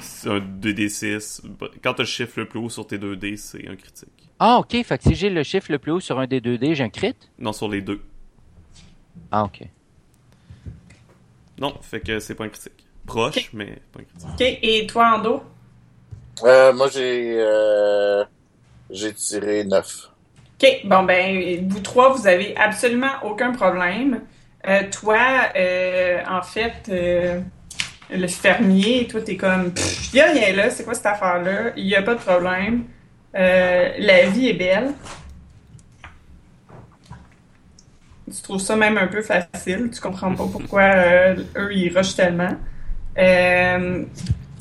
C'est 0.00 0.30
un 0.30 0.40
2D6. 0.40 1.42
Quand 1.82 1.94
t'as 1.94 2.02
le 2.02 2.08
chiffre 2.08 2.40
le 2.40 2.46
plus 2.48 2.58
haut 2.58 2.70
sur 2.70 2.86
tes 2.86 2.98
2D, 2.98 3.36
c'est 3.36 3.68
un 3.68 3.76
critique. 3.76 4.30
Ah, 4.38 4.58
ok. 4.58 4.82
Fait 4.84 4.98
que 4.98 5.04
si 5.04 5.14
j'ai 5.14 5.30
le 5.30 5.42
chiffre 5.42 5.70
le 5.70 5.78
plus 5.78 5.92
haut 5.92 6.00
sur 6.00 6.18
un 6.18 6.26
des 6.26 6.40
2D, 6.40 6.74
j'ai 6.74 6.84
un 6.84 6.90
crit? 6.90 7.14
Non, 7.38 7.52
sur 7.52 7.68
les 7.68 7.80
deux. 7.80 8.00
Ah, 9.30 9.44
ok. 9.44 9.62
Non, 11.58 11.74
fait 11.80 12.00
que 12.00 12.18
c'est 12.18 12.34
pas 12.34 12.44
un 12.44 12.48
critique. 12.48 12.72
Proche, 13.06 13.50
mais 13.52 13.78
pas 13.92 14.00
un 14.00 14.04
critique. 14.04 14.28
Ok, 14.32 14.58
et 14.62 14.86
toi, 14.86 15.16
Ando? 15.16 15.42
Euh, 16.42 16.72
moi, 16.72 16.88
j'ai 16.88 17.36
euh, 17.38 18.24
j'ai 18.90 19.12
tiré 19.14 19.64
9. 19.64 20.10
Ok, 20.60 20.80
bon 20.84 21.02
ben, 21.04 21.68
vous 21.68 21.80
trois, 21.80 22.12
vous 22.12 22.26
avez 22.26 22.56
absolument 22.56 23.12
aucun 23.22 23.52
problème. 23.52 24.22
Euh, 24.66 24.82
toi, 24.90 25.18
euh, 25.56 26.22
en 26.28 26.42
fait, 26.42 26.88
euh, 26.88 27.40
le 28.10 28.26
fermier, 28.26 29.06
toi, 29.06 29.20
t'es 29.20 29.36
comme, 29.36 29.72
Pff, 29.72 30.12
y 30.14 30.20
a 30.20 30.26
rien 30.26 30.54
là, 30.54 30.70
c'est 30.70 30.84
quoi 30.84 30.94
cette 30.94 31.06
affaire-là? 31.06 31.72
Il 31.76 31.94
a 31.94 32.02
pas 32.02 32.14
de 32.14 32.20
problème. 32.20 32.84
Euh, 33.34 33.90
la 33.98 34.26
vie 34.26 34.48
est 34.48 34.54
belle. 34.54 34.92
Tu 38.26 38.42
trouves 38.42 38.60
ça 38.60 38.76
même 38.76 38.96
un 38.98 39.06
peu 39.06 39.22
facile. 39.22 39.90
Tu 39.92 40.00
comprends 40.00 40.34
pas 40.34 40.46
pourquoi 40.50 40.82
euh, 40.82 41.36
eux, 41.56 41.74
ils 41.74 41.96
rushent 41.96 42.16
tellement. 42.16 42.56
Euh, 43.18 44.04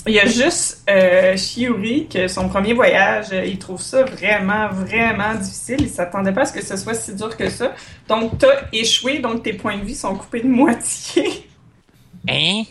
il 0.05 0.13
y 0.13 0.19
a 0.19 0.25
juste 0.25 0.83
euh, 0.89 1.37
Shiori 1.37 2.07
que 2.09 2.27
son 2.27 2.49
premier 2.49 2.73
voyage, 2.73 3.27
euh, 3.31 3.45
il 3.45 3.57
trouve 3.57 3.81
ça 3.81 4.03
vraiment, 4.03 4.67
vraiment 4.67 5.33
difficile. 5.35 5.77
Il 5.79 5.89
s'attendait 5.89 6.33
pas 6.33 6.41
à 6.41 6.45
ce 6.45 6.53
que 6.53 6.63
ce 6.63 6.75
soit 6.75 6.93
si 6.93 7.15
dur 7.15 7.35
que 7.37 7.49
ça. 7.49 7.73
Donc, 8.07 8.37
t'as 8.37 8.67
échoué, 8.73 9.19
donc 9.19 9.43
tes 9.43 9.53
points 9.53 9.77
de 9.77 9.85
vie 9.85 9.95
sont 9.95 10.13
coupés 10.15 10.41
de 10.41 10.47
moitié. 10.47 11.47
Hein? 12.27 12.63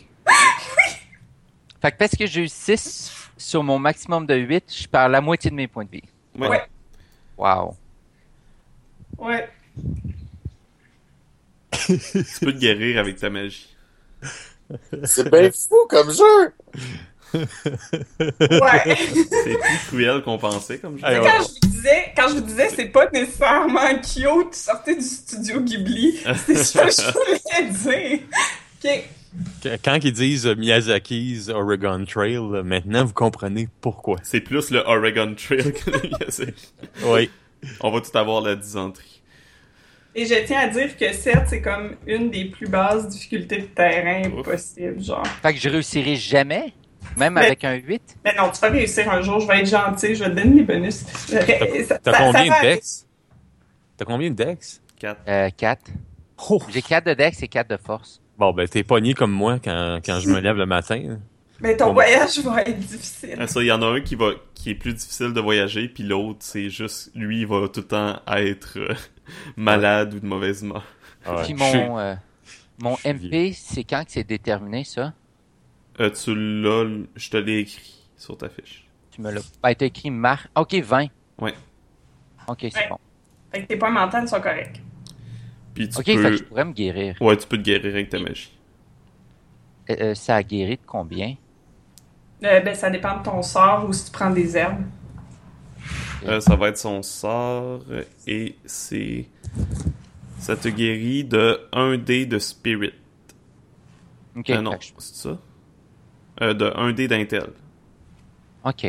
Fait 1.80 1.90
que 1.90 1.96
parce 1.96 2.12
que 2.12 2.26
j'ai 2.26 2.42
eu 2.42 2.48
6 2.48 3.10
sur 3.36 3.62
mon 3.62 3.78
maximum 3.78 4.26
de 4.26 4.36
8, 4.36 4.64
je 4.72 4.86
perds 4.86 5.08
la 5.08 5.20
moitié 5.20 5.50
de 5.50 5.56
mes 5.56 5.66
points 5.66 5.84
de 5.84 5.90
vie. 5.90 6.02
Ouais. 6.38 6.48
Ouais. 6.48 6.62
Wow. 7.36 7.76
Ouais. 9.18 9.48
Tu 11.72 11.98
peux 12.40 12.52
te 12.52 12.58
guérir 12.58 13.00
avec 13.00 13.18
ta 13.18 13.30
magie. 13.30 13.74
C'est 15.04 15.28
bien 15.28 15.50
fou 15.50 15.86
comme 15.88 16.12
jeu! 16.12 16.54
Ouais. 17.34 18.96
C'est 18.96 19.58
plus 19.58 19.78
cruel 19.88 20.22
qu'on 20.22 20.38
pensait 20.38 20.78
comme 20.78 20.98
jeu. 20.98 21.02
Quand 21.02 21.42
je 21.42 21.48
vous 21.48 21.68
disais, 21.68 22.12
quand 22.14 22.28
je 22.28 22.34
vous 22.34 22.40
disais, 22.42 22.68
c'est 22.68 22.86
pas 22.86 23.10
nécessairement 23.10 23.94
cute, 23.96 24.54
sortez 24.54 24.94
du 24.94 25.02
studio 25.02 25.60
Ghibli. 25.60 26.22
C'est 26.46 26.62
ça 26.62 26.84
que 26.84 26.92
je 26.92 27.10
voulais 27.82 28.18
dire. 28.18 28.20
Ok. 28.84 29.08
Qu- 29.62 29.68
Quand 29.84 29.98
ils 30.02 30.12
disent 30.12 30.46
Miyazaki's 30.46 31.48
Oregon 31.48 32.04
Trail, 32.04 32.38
maintenant 32.64 33.04
vous 33.04 33.12
comprenez 33.14 33.68
pourquoi. 33.80 34.18
C'est 34.22 34.40
plus 34.40 34.70
le 34.70 34.80
Oregon 34.80 35.34
Trail 35.34 35.72
que 35.72 35.90
le 35.90 36.00
Miyazaki. 36.08 36.72
Oui. 37.06 37.30
On 37.80 37.90
va 37.90 38.00
tout 38.00 38.16
avoir 38.18 38.40
la 38.42 38.56
dysenterie. 38.56 39.22
Et 40.14 40.26
je 40.26 40.34
tiens 40.44 40.60
à 40.60 40.68
dire 40.68 40.94
que 40.96 41.10
certes, 41.14 41.46
c'est 41.48 41.62
comme 41.62 41.96
une 42.06 42.30
des 42.30 42.44
plus 42.46 42.68
basses 42.68 43.08
difficultés 43.08 43.58
de 43.62 43.66
terrain 43.66 44.28
Ouf. 44.30 44.44
possible, 44.44 45.02
genre. 45.02 45.26
Fait 45.40 45.54
que 45.54 45.58
je 45.60 45.68
réussirai 45.70 46.16
jamais, 46.16 46.74
même 47.16 47.34
Mais- 47.34 47.46
avec 47.46 47.64
un 47.64 47.74
8. 47.74 48.16
Mais 48.24 48.34
non, 48.36 48.50
tu 48.50 48.60
vas 48.60 48.68
réussir 48.68 49.10
un 49.10 49.22
jour, 49.22 49.40
je 49.40 49.46
vais 49.46 49.60
être 49.60 49.68
gentil, 49.70 50.14
je 50.14 50.24
vais 50.24 50.30
te 50.30 50.34
donner 50.36 50.56
les 50.56 50.62
bonus. 50.64 51.04
T'as 52.02 52.18
combien 52.18 52.44
de 52.44 52.62
dex? 52.62 53.06
T'as 53.96 54.04
combien 54.04 54.30
de 54.30 54.34
dex? 54.34 54.82
4. 54.98 55.20
Euh, 55.28 55.48
4. 55.56 55.90
Oh. 56.50 56.60
J'ai 56.68 56.82
4 56.82 57.06
de 57.06 57.14
dex 57.14 57.42
et 57.42 57.48
4 57.48 57.70
de 57.70 57.76
force. 57.76 58.20
Bon, 58.38 58.52
ben 58.52 58.66
t'es 58.66 58.82
pogné 58.82 59.14
comme 59.14 59.32
moi 59.32 59.58
quand, 59.62 60.00
quand 60.04 60.18
je 60.20 60.28
me 60.28 60.40
lève 60.40 60.56
le 60.56 60.66
matin. 60.66 61.18
Mais 61.60 61.76
ton 61.76 61.86
Bon, 61.88 61.92
voyage 61.94 62.38
va 62.40 62.62
être 62.62 62.78
difficile. 62.78 63.36
Ah, 63.38 63.46
ça, 63.46 63.60
il 63.62 63.66
y 63.66 63.72
en 63.72 63.82
a 63.82 63.86
un 63.86 64.00
qui 64.00 64.16
va 64.16 64.30
qui 64.54 64.70
est 64.70 64.74
plus 64.74 64.94
difficile 64.94 65.32
de 65.32 65.40
voyager, 65.40 65.88
puis 65.88 66.02
l'autre, 66.02 66.38
c'est 66.40 66.70
juste 66.70 67.10
lui, 67.14 67.40
il 67.42 67.46
va 67.46 67.68
tout 67.68 67.80
le 67.80 67.86
temps 67.86 68.20
être 68.26 68.78
euh, 68.78 68.94
malade 69.56 70.14
ou 70.14 70.20
de 70.20 70.26
mauvaise 70.26 70.62
humeur. 70.62 70.84
Ah 71.24 71.36
ouais, 71.36 71.42
Puis 71.44 71.54
je 71.56 71.62
suis- 71.64 71.78
mon, 71.78 71.98
euh, 71.98 72.14
mon 72.80 72.96
MP, 73.04 73.52
c'est 73.54 73.84
quand 73.84 74.04
que 74.04 74.10
c'est 74.10 74.24
déterminé, 74.24 74.82
ça? 74.82 75.12
Euh, 76.00 76.10
tu 76.10 76.34
l'as, 76.34 76.86
je 77.14 77.30
te 77.30 77.36
l'ai 77.36 77.58
écrit 77.58 77.94
sur 78.16 78.36
ta 78.36 78.48
fiche. 78.48 78.84
Tu 79.12 79.20
me 79.20 79.30
l'as 79.30 79.42
pas 79.60 79.70
été 79.70 79.84
écrit 79.84 80.10
mars. 80.10 80.48
Ok, 80.56 80.74
20. 80.74 81.06
Ouais. 81.38 81.54
Ok, 82.48 82.58
c'est 82.62 82.74
Ouais. 82.74 82.88
bon. 82.90 82.98
Fait 83.52 83.62
que 83.62 83.66
tes 83.66 83.76
points 83.76 83.90
mentaux 83.90 84.26
sont 84.26 84.40
corrects. 84.40 84.80
Puis 85.74 85.88
tu 85.88 85.98
Ok, 85.98 86.04
fait 86.04 86.18
peux... 86.18 86.30
que 86.30 86.36
je 86.36 86.44
pourrais 86.44 86.64
me 86.66 86.72
guérir. 86.72 87.16
Ouais, 87.20 87.36
tu 87.36 87.46
peux 87.46 87.58
te 87.58 87.62
guérir 87.62 87.94
avec 87.94 88.10
ta 88.10 88.18
magie. 88.18 88.50
Euh, 89.90 89.96
euh, 90.00 90.14
ça 90.16 90.34
a 90.36 90.42
guéri 90.42 90.76
de 90.76 90.82
combien? 90.86 91.36
Euh, 92.44 92.60
ben, 92.60 92.74
ça 92.74 92.90
dépend 92.90 93.18
de 93.18 93.22
ton 93.22 93.42
sort 93.42 93.88
ou 93.88 93.92
si 93.94 94.04
tu 94.06 94.10
prends 94.10 94.30
des 94.30 94.56
herbes. 94.56 94.84
Euh, 96.24 96.40
ça 96.40 96.56
va 96.56 96.68
être 96.68 96.78
son 96.78 97.02
sort 97.02 97.82
et 98.26 98.56
c'est... 98.64 99.26
Ça 100.36 100.56
te 100.58 100.68
guérit 100.68 101.24
de 101.24 101.58
1 101.72 101.96
dé 101.96 102.26
de 102.26 102.38
spirit. 102.38 102.92
Ok, 104.34 104.50
Euh, 104.50 104.60
non, 104.60 104.70
fait 104.70 104.78
que 104.78 104.84
je- 104.84 104.92
c'est 104.98 105.14
ça? 105.16 105.38
Euh, 106.42 106.54
de 106.54 106.66
1 106.76 106.92
dé 106.92 107.08
d'intel. 107.08 107.52
ok. 108.64 108.80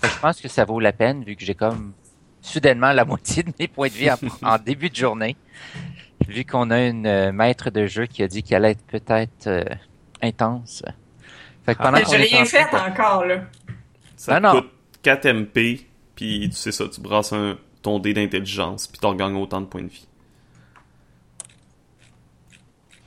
Fait 0.00 0.10
je 0.10 0.18
pense 0.18 0.40
que 0.40 0.48
ça 0.48 0.64
vaut 0.64 0.80
la 0.80 0.92
peine 0.92 1.24
vu 1.24 1.36
que 1.36 1.44
j'ai 1.44 1.54
comme 1.54 1.94
soudainement 2.40 2.92
la 2.92 3.04
moitié 3.06 3.42
de 3.42 3.52
mes 3.60 3.68
points 3.68 3.90
de 3.90 3.96
vie 3.96 4.10
en, 4.10 4.16
en 4.42 4.58
début 4.58 4.90
de 4.90 4.96
journée. 4.96 5.38
Vu 6.28 6.44
qu'on 6.44 6.70
a 6.70 6.80
une 6.86 7.06
euh, 7.06 7.32
maître 7.32 7.70
de 7.70 7.86
jeu 7.86 8.06
qui 8.06 8.22
a 8.22 8.28
dit 8.28 8.42
qu'elle 8.42 8.64
allait 8.64 8.72
être 8.72 8.84
peut-être 8.86 9.46
euh, 9.46 9.64
intense. 10.22 10.82
Fait 11.66 11.74
que 11.74 11.78
pendant 11.82 11.98
Mais 11.98 12.02
qu'on 12.04 12.12
j'ai 12.12 12.22
est 12.22 12.24
rien 12.36 12.42
en- 12.42 12.46
fait 12.46 12.76
encore, 12.76 13.24
là. 13.26 13.42
Ça 14.16 14.36
Ah, 14.36 14.40
te 14.40 14.46
non. 14.46 14.52
coûte 14.62 14.70
4 15.02 15.26
MP, 15.26 15.86
puis 16.14 16.48
tu 16.50 16.56
sais 16.56 16.72
ça, 16.72 16.84
tu 16.88 17.00
brasses 17.00 17.32
un, 17.32 17.58
ton 17.82 17.98
dé 17.98 18.12
d'intelligence, 18.14 18.86
puis 18.86 18.98
t'en 19.00 19.14
gagnes 19.14 19.36
autant 19.36 19.60
de 19.60 19.66
points 19.66 19.82
de 19.82 19.88
vie. 19.88 20.06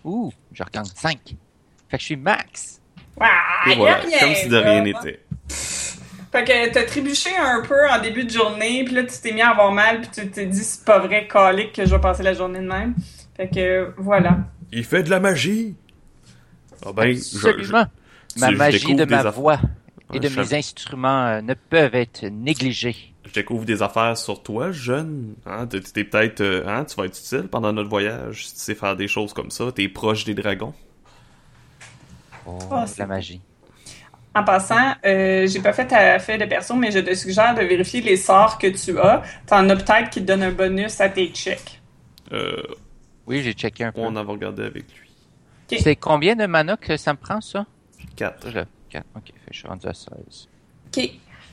Ouh, 0.03 0.31
je 0.51 0.63
regagne 0.63 0.85
5. 0.85 1.17
Fait 1.89 1.97
que 1.97 2.01
je 2.01 2.05
suis 2.05 2.15
max. 2.17 2.81
Ah, 3.19 3.69
Et 3.71 3.75
voilà, 3.75 4.01
comme 4.19 4.33
si 4.35 4.49
de 4.49 4.57
rien 4.57 4.81
n'était. 4.81 5.23
Fait 6.33 6.43
que 6.43 6.73
t'as 6.73 6.83
trébuché 6.83 7.29
un 7.39 7.61
peu 7.61 7.87
en 7.89 8.01
début 8.01 8.25
de 8.25 8.29
journée, 8.31 8.83
puis 8.83 8.95
là, 8.95 9.03
tu 9.03 9.13
t'es 9.21 9.31
mis 9.31 9.41
à 9.41 9.51
avoir 9.51 9.71
mal, 9.71 10.01
puis 10.01 10.09
tu 10.11 10.29
t'es 10.31 10.47
dit, 10.47 10.63
c'est 10.63 10.83
pas 10.83 10.97
vrai, 10.99 11.27
calique, 11.27 11.73
que 11.73 11.85
je 11.85 11.91
vais 11.95 12.01
passer 12.01 12.23
la 12.23 12.33
journée 12.33 12.59
de 12.59 12.65
même. 12.67 12.95
Fait 13.37 13.47
que, 13.47 13.93
voilà. 13.97 14.39
Il 14.71 14.83
fait 14.83 15.03
de 15.03 15.09
la 15.11 15.19
magie! 15.19 15.75
Ah 16.85 16.91
ben, 16.91 17.13
je- 17.15 17.21
je- 17.21 17.47
Absolument. 17.47 17.85
Ma 18.37 18.49
magie 18.51 18.95
de 18.95 19.05
ma 19.05 19.23
voix 19.29 19.59
et 20.11 20.19
de 20.19 20.27
mes 20.29 20.53
instruments 20.55 21.27
euh, 21.27 21.41
ne 21.41 21.53
peuvent 21.53 21.93
être 21.95 22.25
négligés. 22.25 22.95
je 23.25 23.31
découvre 23.31 23.63
des 23.65 23.81
affaires 23.83 24.17
sur 24.17 24.41
toi, 24.43 24.71
jeune. 24.71 25.35
Hein, 25.45 25.67
t'es 25.67 25.79
t'es 25.81 26.03
peut-être, 26.03 26.41
euh, 26.41 26.63
hein, 26.67 26.83
tu 26.85 26.95
vas 26.95 27.05
être 27.05 27.17
utile 27.17 27.47
pendant 27.47 27.71
notre 27.71 27.89
voyage. 27.89 28.47
Si 28.47 28.53
tu 28.55 28.59
sais 28.59 28.75
faire 28.75 28.95
des 28.95 29.07
choses 29.07 29.33
comme 29.33 29.51
ça, 29.51 29.71
t'es 29.71 29.87
proche 29.87 30.25
des 30.25 30.33
dragons. 30.33 30.73
Oh, 32.45 32.57
Ah, 32.71 32.85
c'est 32.87 32.99
la 32.99 33.05
magie. 33.07 33.39
En 34.35 34.43
passant, 34.43 34.93
euh, 35.05 35.45
j'ai 35.47 35.59
pas 35.61 35.73
fait 35.73 35.85
ta 35.85 36.17
fait 36.19 36.37
de 36.39 36.45
perso, 36.45 36.73
mais 36.75 36.89
je 36.91 36.99
te 36.99 37.13
suggère 37.13 37.53
de 37.53 37.61
vérifier 37.61 38.01
les 38.01 38.17
sorts 38.17 38.57
que 38.57 38.67
tu 38.67 38.97
as. 38.99 39.21
T'en 39.45 39.69
as 39.69 39.75
peut-être 39.75 40.09
qui 40.09 40.21
te 40.21 40.25
donnent 40.25 40.41
un 40.43 40.51
bonus 40.51 40.99
à 41.01 41.09
tes 41.09 41.27
checks. 41.27 41.79
Euh, 42.31 42.55
Oui, 43.27 43.43
j'ai 43.43 43.53
checké 43.53 43.83
un 43.83 43.91
peu. 43.91 44.01
on 44.01 44.15
en 44.15 44.23
va 44.23 44.31
regarder 44.33 44.63
avec 44.63 44.85
lui. 44.85 45.09
Ok. 45.71 45.79
C'est 45.83 45.95
combien 45.95 46.35
de 46.35 46.45
mana 46.47 46.77
que 46.77 46.97
ça 46.97 47.13
me 47.13 47.17
prend, 47.19 47.39
ça? 47.41 47.65
4. 48.15 48.49
Je- 48.51 48.59
quatre. 48.89 49.05
Ok, 49.15 49.23
fait 49.27 49.31
que 49.33 49.53
je 49.53 49.57
suis 49.59 49.67
rendu 49.67 49.87
à 49.87 49.93
16. 49.93 50.47
OK. 50.97 51.09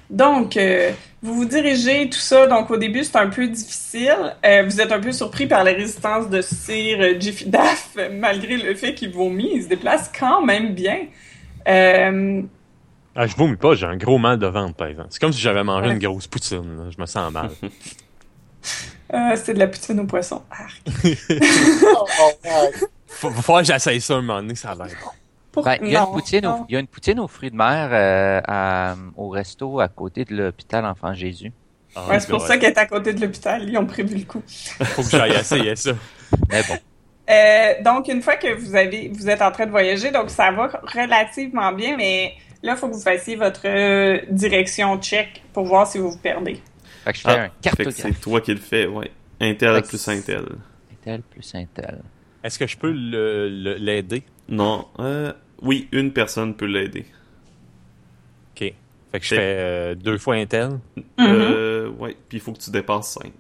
Donc, 0.08 0.56
euh, 0.56 0.90
vous 1.22 1.34
vous 1.34 1.44
dirigez, 1.44 2.08
tout 2.10 2.18
ça. 2.18 2.46
Donc, 2.48 2.70
au 2.70 2.76
début, 2.76 3.04
c'est 3.04 3.16
un 3.16 3.28
peu 3.28 3.46
difficile. 3.46 4.34
Euh, 4.44 4.64
vous 4.64 4.80
êtes 4.80 4.90
un 4.90 4.98
peu 5.00 5.12
surpris 5.12 5.46
par 5.46 5.62
la 5.64 5.70
résistance 5.72 6.28
de 6.28 6.40
Sir 6.40 6.98
euh, 7.00 7.20
Jiffy 7.20 7.46
Daff, 7.46 7.90
malgré 8.12 8.56
le 8.56 8.74
fait 8.74 8.94
qu'il 8.94 9.12
vomit. 9.12 9.50
Il 9.54 9.62
se 9.64 9.68
déplace 9.68 10.10
quand 10.18 10.42
même 10.44 10.74
bien. 10.74 11.06
Ah, 13.22 13.26
je 13.26 13.36
vomis 13.36 13.56
pas, 13.56 13.74
j'ai 13.74 13.84
un 13.84 13.96
gros 13.98 14.16
mal 14.16 14.38
de 14.38 14.46
ventre, 14.46 14.74
par 14.74 14.86
exemple. 14.88 15.08
C'est 15.10 15.20
comme 15.20 15.32
si 15.32 15.40
j'avais 15.40 15.62
mangé 15.62 15.88
Ouais. 15.88 15.92
une 15.92 15.98
grosse 15.98 16.26
poutine. 16.26 16.76
là. 16.78 16.84
Je 16.90 16.98
me 16.98 17.04
sens 17.04 17.30
mal. 17.30 17.50
euh, 19.14 19.36
c'est 19.36 19.52
de 19.54 19.58
la 19.58 19.66
poutine 19.66 20.00
au 20.00 20.04
poisson. 20.06 20.42
Arc. 20.50 20.80
Oh, 21.84 22.06
oh. 22.46 22.70
Faut, 23.08 23.30
que 23.58 23.64
j'essaye 23.64 24.00
ça 24.00 24.14
un 24.14 24.22
moment 24.22 24.40
donné, 24.40 24.54
ça 24.54 24.70
a 24.70 24.74
l'air 24.74 24.86
bon. 25.04 25.10
Pour- 25.52 25.64
Ben, 25.64 25.76
il 25.82 25.90
y 25.90 25.96
a 25.96 26.00
non, 26.00 26.06
une 26.06 26.12
poutine, 26.12 26.44
non. 26.44 26.60
au, 26.62 26.66
il 26.68 26.72
y 26.72 26.76
a 26.76 26.80
une 26.80 26.86
poutine 26.86 27.18
aux 27.20 27.28
fruits 27.28 27.50
de 27.50 27.56
mer 27.56 27.88
euh, 27.92 28.40
à- 28.46 28.94
au 29.16 29.28
resto 29.28 29.80
à 29.80 29.88
côté 29.88 30.24
de 30.24 30.34
l'hôpital 30.36 30.86
Enfant 30.86 31.12
Jésus. 31.12 31.52
Ah, 31.94 32.06
Ouais, 32.08 32.20
c'est 32.20 32.30
pour 32.30 32.38
God. 32.38 32.46
ça 32.48 32.56
qu'elle 32.56 32.72
est 32.72 32.78
à 32.78 32.86
côté 32.86 33.12
de 33.12 33.20
l'hôpital. 33.20 33.68
Ils 33.68 33.76
ont 33.76 33.84
prévu 33.84 34.16
le 34.16 34.24
coup. 34.24 34.42
Faut 34.46 35.02
que 35.02 35.10
j'aille 35.10 35.32
essayer 35.32 35.74
ça. 35.76 35.90
Mais 36.48 36.62
bon, 36.62 36.78
Euh, 37.28 37.82
donc, 37.84 38.08
une 38.08 38.22
fois 38.22 38.36
que 38.36 38.54
vous 38.54 38.74
avez, 38.76 39.10
vous 39.12 39.28
êtes 39.28 39.42
en 39.42 39.50
train 39.50 39.66
de 39.66 39.70
voyager, 39.72 40.10
donc 40.10 40.30
ça 40.30 40.50
va 40.52 40.68
relativement 40.94 41.72
bien, 41.72 41.96
mais 41.96 42.34
là, 42.62 42.72
il 42.72 42.76
faut 42.78 42.88
que 42.88 42.94
vous 42.94 43.00
fassiez 43.00 43.36
votre 43.36 43.62
euh, 43.66 44.20
direction 44.30 44.98
check 45.00 45.42
pour 45.52 45.64
voir 45.66 45.86
si 45.86 45.98
vous 45.98 46.11
vous 46.11 46.18
perdez. 46.18 46.61
fait 47.04 47.12
que 47.12 47.18
je 47.18 47.22
fais 47.22 47.28
Ah, 47.30 47.32
un 47.32 47.44
fait 47.44 47.48
que 47.50 47.62
cartographe. 47.62 47.94
c'est 47.96 48.20
toi 48.20 48.40
qui 48.40 48.52
le 48.52 48.61
fais, 48.61 48.86
ouais. 48.86 49.11
Intel 49.40 49.82
plus 49.82 50.08
Intel. 50.08 50.44
Intel 50.92 51.22
plus 51.22 51.54
Intel. 51.54 52.02
Est-ce 52.44 52.58
que 52.58 52.66
je 52.66 52.76
peux 52.76 52.90
l'aider? 52.90 54.22
Non, 54.48 54.86
euh, 54.98 55.32
oui, 55.62 55.88
une 55.92 56.12
personne 56.12 56.54
peut 56.54 56.66
l'aider. 56.66 57.06
Ok. 58.54 58.74
Fait 59.12 59.18
que 59.18 59.24
je 59.24 59.34
fais 59.34 59.38
euh, 59.40 59.94
deux 59.94 60.18
fois 60.18 60.34
Intel? 60.36 60.78
Euh, 61.20 61.88
ouais, 61.90 62.16
puis 62.28 62.38
il 62.38 62.40
faut 62.40 62.52
que 62.52 62.58
tu 62.58 62.70
dépasses 62.70 63.14
5. 63.22 63.32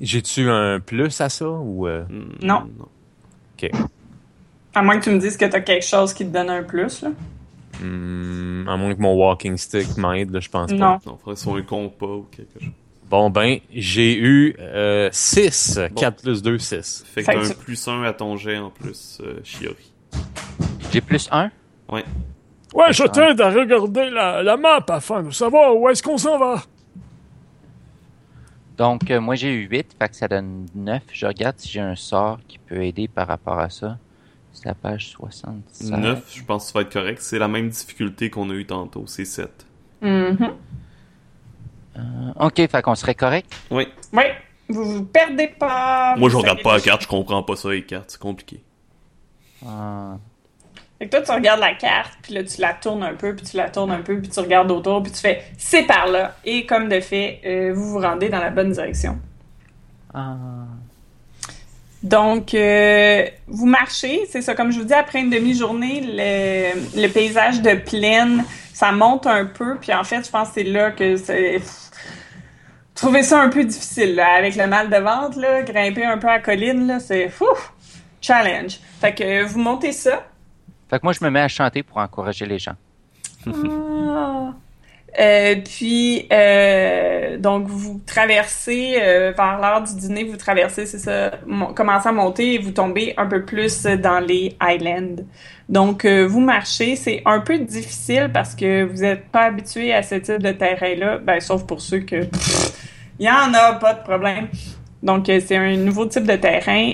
J'ai-tu 0.00 0.48
un 0.48 0.80
plus 0.80 1.20
à 1.20 1.28
ça 1.28 1.48
ou. 1.48 1.86
euh, 1.86 2.04
Non. 2.42 2.68
À 4.74 4.82
moins 4.82 4.98
que 4.98 5.04
tu 5.04 5.10
me 5.10 5.18
dises 5.18 5.36
que 5.36 5.44
tu 5.44 5.54
as 5.56 5.60
quelque 5.60 5.84
chose 5.84 6.12
qui 6.14 6.24
te 6.24 6.30
donne 6.32 6.48
un 6.50 6.62
plus, 6.62 7.02
là. 7.02 7.10
hmm, 7.80 8.66
à 8.68 8.76
moins 8.76 8.94
que 8.94 9.00
mon 9.00 9.14
walking 9.14 9.56
stick 9.56 9.96
m'aide, 9.96 10.30
là, 10.30 10.40
je 10.40 10.48
pense 10.48 10.70
pas. 10.70 10.76
Non. 10.76 10.98
Non, 11.06 11.18
faudrait 11.18 11.36
soit 11.36 11.58
un 11.58 11.62
compas 11.62 12.06
ou 12.06 12.26
quelque 12.30 12.58
chose. 12.60 12.70
Bon, 13.10 13.28
ben, 13.28 13.58
j'ai 13.74 14.16
eu 14.18 14.56
6. 15.10 15.78
Bon. 15.90 16.00
4 16.00 16.22
plus 16.22 16.40
2, 16.42 16.58
6. 16.58 17.04
Fait 17.06 17.20
que 17.22 17.26
Fait 17.26 17.34
t'as 17.34 17.44
un 17.44 17.48
tu- 17.50 17.56
plus 17.56 17.86
1 17.88 18.02
à 18.04 18.12
ton 18.14 18.36
jet 18.38 18.56
en 18.56 18.70
plus, 18.70 19.18
euh, 19.22 19.40
Shiori. 19.44 19.92
J'ai 20.90 21.00
plus 21.02 21.28
un? 21.30 21.50
Ouais. 21.90 22.04
Ouais, 22.74 22.90
je 22.92 23.04
t'aide 23.04 23.38
à 23.42 23.50
regarder 23.50 24.08
la, 24.08 24.42
la 24.42 24.56
map 24.56 24.82
afin 24.88 25.22
de 25.22 25.30
savoir 25.30 25.76
où 25.76 25.86
est-ce 25.90 26.02
qu'on 26.02 26.16
s'en 26.16 26.38
va. 26.38 26.62
Donc, 28.78 29.10
euh, 29.10 29.20
moi, 29.20 29.34
j'ai 29.34 29.52
eu 29.52 29.68
8, 29.68 29.94
fait 29.98 30.08
que 30.08 30.16
ça 30.16 30.28
donne 30.28 30.66
9. 30.74 31.02
Je 31.12 31.26
regarde 31.26 31.56
si 31.58 31.68
j'ai 31.68 31.80
un 31.80 31.94
sort 31.96 32.38
qui 32.48 32.58
peut 32.58 32.82
aider 32.82 33.08
par 33.08 33.26
rapport 33.28 33.58
à 33.58 33.68
ça. 33.68 33.98
C'est 34.52 34.66
la 34.66 34.74
page 34.74 35.08
67. 35.10 35.90
9, 35.90 36.32
je 36.34 36.42
pense 36.44 36.66
que 36.66 36.72
tu 36.72 36.74
vas 36.78 36.80
être 36.82 36.92
correct. 36.92 37.22
C'est 37.22 37.38
la 37.38 37.48
même 37.48 37.68
difficulté 37.68 38.28
qu'on 38.30 38.48
a 38.50 38.54
eu 38.54 38.66
tantôt, 38.66 39.04
c'est 39.06 39.24
7. 39.24 39.66
Mhm. 40.02 40.36
Euh, 41.96 42.00
ok, 42.40 42.56
fait 42.68 42.82
qu'on 42.82 42.94
serait 42.94 43.14
correct? 43.14 43.52
Oui. 43.70 43.86
Oui, 44.12 44.24
vous 44.68 44.84
vous 44.84 45.04
perdez 45.04 45.48
pas. 45.48 46.16
Moi, 46.16 46.28
je 46.30 46.36
regarde 46.36 46.62
pas 46.62 46.74
la 46.74 46.80
carte, 46.80 47.02
je 47.02 47.08
comprends 47.08 47.42
pas 47.42 47.56
ça, 47.56 47.70
les 47.70 47.84
cartes, 47.84 48.10
c'est 48.12 48.20
compliqué. 48.20 48.62
Euh, 49.66 50.14
Fait 50.98 51.06
que 51.06 51.10
toi, 51.16 51.20
tu 51.22 51.32
regardes 51.32 51.60
la 51.60 51.74
carte, 51.74 52.12
puis 52.22 52.34
là, 52.34 52.44
tu 52.44 52.60
la 52.60 52.74
tournes 52.74 53.02
un 53.02 53.14
peu, 53.14 53.34
puis 53.34 53.44
tu 53.46 53.56
la 53.56 53.68
tournes 53.70 53.90
un 53.90 54.02
peu, 54.02 54.18
puis 54.20 54.30
tu 54.30 54.40
regardes 54.40 54.70
autour, 54.70 55.02
puis 55.02 55.12
tu 55.12 55.18
fais 55.18 55.42
«c'est 55.58 55.82
par 55.84 56.06
là». 56.08 56.36
Et 56.44 56.64
comme 56.66 56.88
de 56.88 57.00
fait, 57.00 57.40
euh, 57.44 57.72
vous 57.74 57.90
vous 57.90 57.98
rendez 58.00 58.28
dans 58.28 58.38
la 58.40 58.50
bonne 58.50 58.72
direction. 58.72 59.18
euh, 60.14 60.18
Donc, 62.02 62.54
euh, 62.54 63.24
vous 63.46 63.66
marchez, 63.66 64.22
c'est 64.28 64.42
ça, 64.42 64.54
comme 64.54 64.72
je 64.72 64.78
vous 64.80 64.84
dis, 64.84 64.94
après 64.94 65.20
une 65.20 65.30
demi-journée, 65.30 66.02
le, 66.04 67.00
le 67.00 67.08
paysage 67.08 67.62
de 67.62 67.74
plaine, 67.74 68.44
ça 68.72 68.90
monte 68.90 69.26
un 69.26 69.44
peu, 69.44 69.76
puis 69.76 69.94
en 69.94 70.02
fait, 70.02 70.24
je 70.26 70.30
pense 70.30 70.48
que 70.48 70.54
c'est 70.54 70.64
là 70.64 70.90
que 70.90 71.16
c'est... 71.16 71.60
Trouver 72.94 73.22
ça 73.22 73.40
un 73.40 73.48
peu 73.48 73.64
difficile, 73.64 74.16
là, 74.16 74.34
avec 74.36 74.56
le 74.56 74.66
mal 74.66 74.90
de 74.90 74.96
ventre, 74.96 75.38
là, 75.38 75.62
grimper 75.62 76.04
un 76.04 76.18
peu 76.18 76.28
à 76.28 76.34
la 76.34 76.40
colline, 76.40 76.86
là, 76.86 76.98
c'est... 76.98 77.28
fou, 77.28 77.46
Challenge. 78.20 78.78
Fait 79.00 79.14
que 79.14 79.44
vous 79.44 79.58
montez 79.60 79.92
ça, 79.92 80.24
Fait 80.90 80.98
que 80.98 81.04
moi, 81.04 81.12
je 81.12 81.24
me 81.24 81.30
mets 81.30 81.40
à 81.40 81.48
chanter 81.48 81.82
pour 81.82 81.98
encourager 81.98 82.46
les 82.46 82.58
gens. 82.58 82.76
Ah. 83.46 84.52
Euh, 85.20 85.56
puis, 85.62 86.26
euh, 86.32 87.36
donc, 87.36 87.66
vous 87.66 88.00
traversez 88.06 88.96
euh, 88.98 89.32
vers 89.36 89.58
l'heure 89.60 89.82
du 89.82 89.94
dîner, 89.94 90.24
vous 90.24 90.38
traversez, 90.38 90.86
c'est 90.86 90.98
ça, 90.98 91.32
commencez 91.74 92.08
à 92.08 92.12
monter 92.12 92.54
et 92.54 92.58
vous 92.58 92.70
tombez 92.70 93.12
un 93.18 93.26
peu 93.26 93.44
plus 93.44 93.84
dans 93.84 94.20
les 94.20 94.56
Highlands. 94.58 95.22
Donc, 95.68 96.04
euh, 96.04 96.26
vous 96.26 96.40
marchez, 96.40 96.96
c'est 96.96 97.22
un 97.26 97.40
peu 97.40 97.58
difficile 97.58 98.30
parce 98.32 98.54
que 98.54 98.84
vous 98.84 99.02
n'êtes 99.02 99.26
pas 99.28 99.42
habitué 99.42 99.92
à 99.92 100.02
ce 100.02 100.14
type 100.14 100.42
de 100.42 100.52
terrain-là, 100.52 101.18
ben, 101.18 101.40
sauf 101.40 101.66
pour 101.66 101.80
ceux 101.80 102.00
que 102.00 102.22
il 103.18 103.26
y 103.26 103.30
en 103.30 103.52
a, 103.52 103.74
pas 103.74 103.94
de 103.94 104.02
problème. 104.02 104.48
Donc, 105.02 105.28
euh, 105.28 105.40
c'est 105.44 105.56
un 105.56 105.76
nouveau 105.76 106.06
type 106.06 106.24
de 106.24 106.36
terrain. 106.36 106.92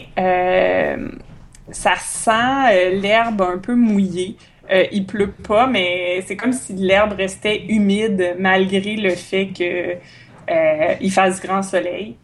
Ça 1.70 1.94
sent 1.96 2.96
l'herbe 3.00 3.42
un 3.42 3.58
peu 3.58 3.74
mouillée. 3.74 4.36
Euh, 4.70 4.84
il 4.92 5.06
pleut 5.06 5.30
pas, 5.30 5.66
mais 5.66 6.22
c'est 6.26 6.36
comme 6.36 6.52
si 6.52 6.74
l'herbe 6.74 7.12
restait 7.12 7.64
humide 7.68 8.36
malgré 8.38 8.96
le 8.96 9.14
fait 9.14 9.48
que 9.48 9.96
euh, 10.50 11.10
fasse 11.10 11.40
grand 11.40 11.62
soleil. 11.62 12.16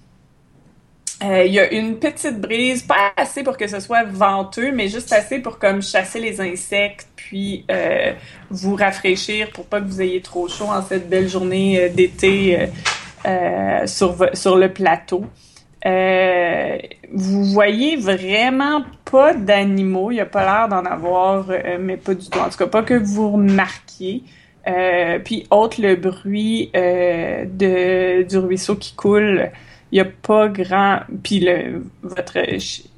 Euh, 1.22 1.44
il 1.44 1.52
y 1.52 1.60
a 1.60 1.72
une 1.72 1.98
petite 1.98 2.40
brise, 2.40 2.82
pas 2.82 3.12
assez 3.16 3.42
pour 3.42 3.56
que 3.56 3.66
ce 3.66 3.80
soit 3.80 4.02
venteux, 4.04 4.72
mais 4.72 4.88
juste 4.88 5.12
assez 5.12 5.38
pour 5.38 5.58
comme 5.58 5.80
chasser 5.80 6.20
les 6.20 6.40
insectes, 6.40 7.08
puis 7.16 7.64
euh, 7.70 8.12
vous 8.50 8.74
rafraîchir 8.74 9.50
pour 9.50 9.64
pas 9.66 9.80
que 9.80 9.86
vous 9.86 10.02
ayez 10.02 10.20
trop 10.20 10.48
chaud 10.48 10.66
en 10.66 10.82
cette 10.82 11.08
belle 11.08 11.28
journée 11.28 11.88
d'été 11.90 12.68
sur, 13.86 14.16
sur 14.34 14.56
le 14.56 14.72
plateau. 14.72 15.24
Euh, 15.86 16.78
vous 17.12 17.44
voyez 17.44 17.96
vraiment 17.96 18.84
pas 19.10 19.34
d'animaux. 19.34 20.10
Il 20.10 20.14
n'y 20.14 20.20
a 20.20 20.26
pas 20.26 20.44
l'air 20.44 20.68
d'en 20.68 20.88
avoir, 20.88 21.46
euh, 21.50 21.78
mais 21.80 21.96
pas 21.96 22.14
du 22.14 22.28
tout. 22.28 22.38
En 22.38 22.48
tout 22.48 22.58
cas, 22.58 22.66
pas 22.66 22.82
que 22.82 22.94
vous 22.94 23.32
remarquiez. 23.32 24.22
Euh, 24.66 25.18
puis, 25.18 25.46
autre 25.50 25.80
le 25.80 25.96
bruit 25.96 26.70
euh, 26.74 27.44
de, 27.44 28.22
du 28.22 28.38
ruisseau 28.38 28.76
qui 28.76 28.94
coule. 28.94 29.50
Il 29.92 29.96
n'y 29.96 30.00
a 30.00 30.10
pas 30.22 30.48
grand... 30.48 31.00
Puis, 31.22 31.40
le, 31.40 31.84
votre 32.02 32.38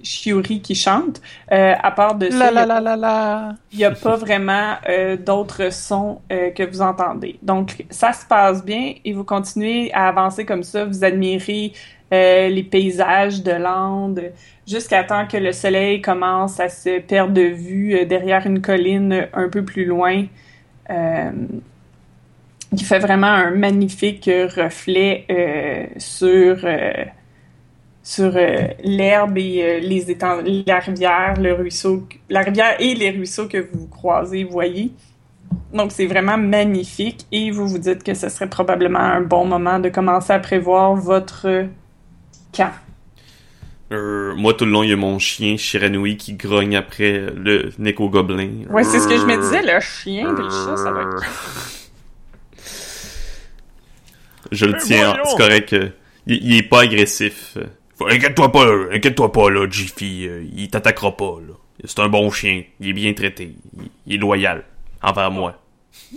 chiuri 0.02 0.62
qui 0.62 0.74
chante. 0.74 1.20
Euh, 1.52 1.74
à 1.82 1.90
part 1.90 2.14
de 2.14 2.30
ça, 2.30 2.50
il 2.50 2.56
a 2.58 3.54
n'y 3.74 3.84
a 3.84 3.90
pas 3.90 4.16
vraiment 4.16 4.76
d'autres 5.26 5.70
sons 5.72 6.20
que 6.30 6.70
vous 6.70 6.80
entendez. 6.80 7.38
Donc, 7.42 7.84
ça 7.90 8.12
se 8.12 8.24
passe 8.24 8.64
bien 8.64 8.94
et 9.04 9.12
vous 9.12 9.24
continuez 9.24 9.92
à 9.92 10.08
avancer 10.08 10.46
comme 10.46 10.62
ça. 10.62 10.86
Vous 10.86 11.04
admirez 11.04 11.72
euh, 12.12 12.48
les 12.48 12.62
paysages 12.62 13.42
de 13.42 13.50
l'Ande 13.50 14.32
jusqu'à 14.66 15.04
temps 15.04 15.26
que 15.26 15.36
le 15.36 15.52
soleil 15.52 16.00
commence 16.00 16.60
à 16.60 16.68
se 16.68 17.00
perdre 17.00 17.34
de 17.34 17.42
vue 17.42 17.94
euh, 17.94 18.04
derrière 18.04 18.46
une 18.46 18.60
colline 18.60 19.28
un 19.32 19.48
peu 19.48 19.64
plus 19.64 19.84
loin. 19.84 20.24
Euh, 20.90 21.30
fait 22.84 22.98
vraiment 22.98 23.26
un 23.26 23.50
magnifique 23.52 24.26
reflet 24.26 25.24
euh, 25.30 25.86
sur 25.96 26.58
sur 28.02 28.38
l'herbe 28.84 29.38
et 29.38 29.80
les 29.80 30.10
étangs, 30.12 30.40
la 30.66 30.78
rivière, 30.78 31.40
le 31.40 31.54
ruisseau, 31.54 32.06
la 32.28 32.42
rivière 32.42 32.76
et 32.78 32.94
les 32.94 33.10
ruisseaux 33.10 33.48
que 33.48 33.58
vous 33.72 33.88
croisez, 33.88 34.44
voyez. 34.44 34.92
Donc 35.72 35.90
c'est 35.90 36.06
vraiment 36.06 36.38
magnifique 36.38 37.26
et 37.32 37.50
vous 37.50 37.66
vous 37.66 37.78
dites 37.78 38.04
que 38.04 38.14
ce 38.14 38.28
serait 38.28 38.48
probablement 38.48 39.00
un 39.00 39.22
bon 39.22 39.44
moment 39.44 39.80
de 39.80 39.88
commencer 39.88 40.32
à 40.32 40.38
prévoir 40.38 40.94
votre 40.94 41.66
euh. 42.60 42.64
Euh, 43.92 44.34
moi, 44.34 44.52
tout 44.54 44.64
le 44.64 44.72
long, 44.72 44.82
il 44.82 44.90
y 44.90 44.92
a 44.92 44.96
mon 44.96 45.18
chien 45.20 45.56
Shiranui 45.56 46.16
qui 46.16 46.32
grogne 46.34 46.74
après 46.76 47.26
le 47.36 47.70
Neko 47.78 48.08
Gobelin. 48.08 48.64
Ouais, 48.70 48.82
c'est 48.82 48.98
ce 48.98 49.06
que 49.06 49.16
je 49.16 49.24
me 49.24 49.36
disais, 49.40 49.62
le 49.62 49.78
chien 49.80 50.28
et 50.28 50.42
le 50.42 50.50
chat, 50.50 50.76
ça 50.76 50.90
va 50.90 51.02
être... 51.02 51.22
Je 54.52 54.64
le 54.66 54.72
Mais 54.72 54.78
tiens, 54.80 55.08
voyons! 55.10 55.24
c'est 55.30 55.36
correct. 55.36 55.72
euh, 55.72 55.88
il, 56.26 56.36
il 56.52 56.56
est 56.58 56.62
pas 56.62 56.82
agressif. 56.82 57.54
euh. 57.56 57.64
Faut- 57.98 58.06
Inquiète-toi 58.08 58.52
pas, 58.52 58.64
inquiète-toi 58.92 59.32
pas, 59.32 59.50
là, 59.50 59.66
Jiffy. 59.70 60.26
euh, 60.28 60.44
il 60.54 60.68
t'attaquera 60.68 61.16
pas, 61.16 61.36
là. 61.46 61.54
C'est 61.84 61.98
un 62.00 62.08
bon 62.08 62.30
chien. 62.30 62.62
Il 62.80 62.88
est 62.88 62.92
bien 62.92 63.12
traité. 63.12 63.54
Il, 63.76 63.88
il 64.06 64.14
est 64.14 64.18
loyal 64.18 64.64
envers 65.02 65.30
moi. 65.30 65.60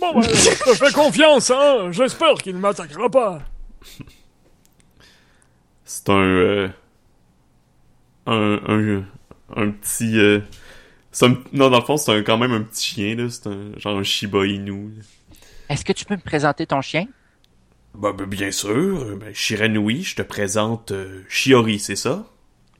Bon, 0.00 0.14
ben, 0.14 0.22
je 0.22 0.70
te 0.70 0.74
fais 0.76 0.92
confiance, 0.92 1.50
hein. 1.50 1.88
J'espère 1.90 2.34
qu'il 2.34 2.54
ne 2.54 2.60
m'attaquera 2.60 3.08
pas. 3.08 3.40
C'est 5.92 6.08
un, 6.08 6.14
euh, 6.22 6.68
un, 8.26 8.60
un, 8.68 9.04
un 9.56 9.70
petit, 9.72 10.16
euh, 10.20 10.40
un- 11.22 11.34
non, 11.52 11.68
dans 11.68 11.80
le 11.80 11.84
fond, 11.84 11.96
c'est 11.96 12.12
un- 12.16 12.22
quand 12.22 12.38
même 12.38 12.52
un 12.52 12.62
petit 12.62 12.94
chien, 12.94 13.16
là. 13.16 13.28
C'est 13.28 13.48
un, 13.48 13.76
genre 13.76 13.98
un 13.98 14.04
Shiba 14.04 14.46
Inu. 14.46 14.92
Est-ce 15.68 15.84
que 15.84 15.92
tu 15.92 16.04
peux 16.04 16.14
me 16.14 16.20
présenter 16.20 16.64
ton 16.64 16.80
chien? 16.80 17.06
Bah, 17.94 18.12
ben, 18.16 18.26
bien 18.26 18.52
sûr. 18.52 19.16
Ben, 19.16 19.34
Shiranui, 19.34 20.04
je 20.04 20.14
te 20.14 20.22
présente 20.22 20.92
euh, 20.92 21.22
Shiori, 21.28 21.80
c'est 21.80 21.96
ça? 21.96 22.24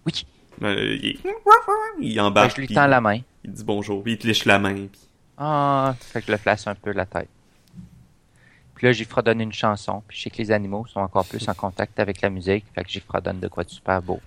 Oui. 0.06 0.24
Ben, 0.60 0.78
il, 0.78 1.18
il 2.00 2.14
Ben, 2.14 2.24
embarque, 2.26 2.54
je 2.54 2.60
lui 2.60 2.66
puis 2.68 2.76
tends 2.76 2.86
la 2.86 3.00
main. 3.00 3.18
il 3.44 3.50
dit 3.52 3.64
bonjour, 3.64 4.04
puis 4.04 4.12
il 4.12 4.18
te 4.18 4.26
lèche 4.28 4.44
la 4.44 4.60
main. 4.60 4.74
puis- 4.86 5.00
Ah, 5.36 5.96
fait 5.98 6.20
que 6.20 6.28
je 6.28 6.32
le 6.32 6.38
flasse 6.38 6.64
un 6.68 6.76
peu 6.76 6.92
la 6.92 7.06
tête. 7.06 7.28
Puis 8.80 8.86
là, 8.86 8.92
j'y 8.94 9.04
fredonne 9.04 9.42
une 9.42 9.52
chanson. 9.52 10.02
Puis 10.08 10.16
je 10.16 10.22
sais 10.22 10.30
que 10.30 10.38
les 10.38 10.50
animaux 10.50 10.86
sont 10.86 11.00
encore 11.00 11.26
plus 11.26 11.46
en 11.50 11.52
contact 11.52 12.00
avec 12.00 12.22
la 12.22 12.30
musique. 12.30 12.64
Fait 12.74 12.82
que 12.82 12.88
j'y 12.88 13.00
fredonne 13.00 13.38
de 13.38 13.46
quoi 13.46 13.62
de 13.62 13.68
super 13.68 14.00
beau. 14.00 14.20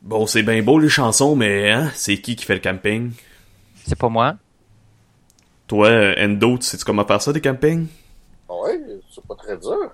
Bon, 0.00 0.28
c'est 0.28 0.44
bien 0.44 0.62
beau 0.62 0.78
les 0.78 0.88
chansons, 0.88 1.34
mais 1.34 1.72
hein, 1.72 1.90
c'est 1.92 2.18
qui 2.20 2.36
qui 2.36 2.44
fait 2.44 2.54
le 2.54 2.60
camping? 2.60 3.10
C'est 3.84 3.98
pas 3.98 4.08
moi. 4.08 4.36
Toi, 5.66 5.90
Endo, 6.20 6.58
tu 6.58 6.66
sais 6.66 6.78
comment 6.86 7.04
faire 7.04 7.20
ça 7.20 7.32
des 7.32 7.40
campings? 7.40 7.88
Ouais, 8.48 8.80
c'est 9.12 9.26
pas 9.26 9.34
très 9.34 9.56
dur. 9.58 9.90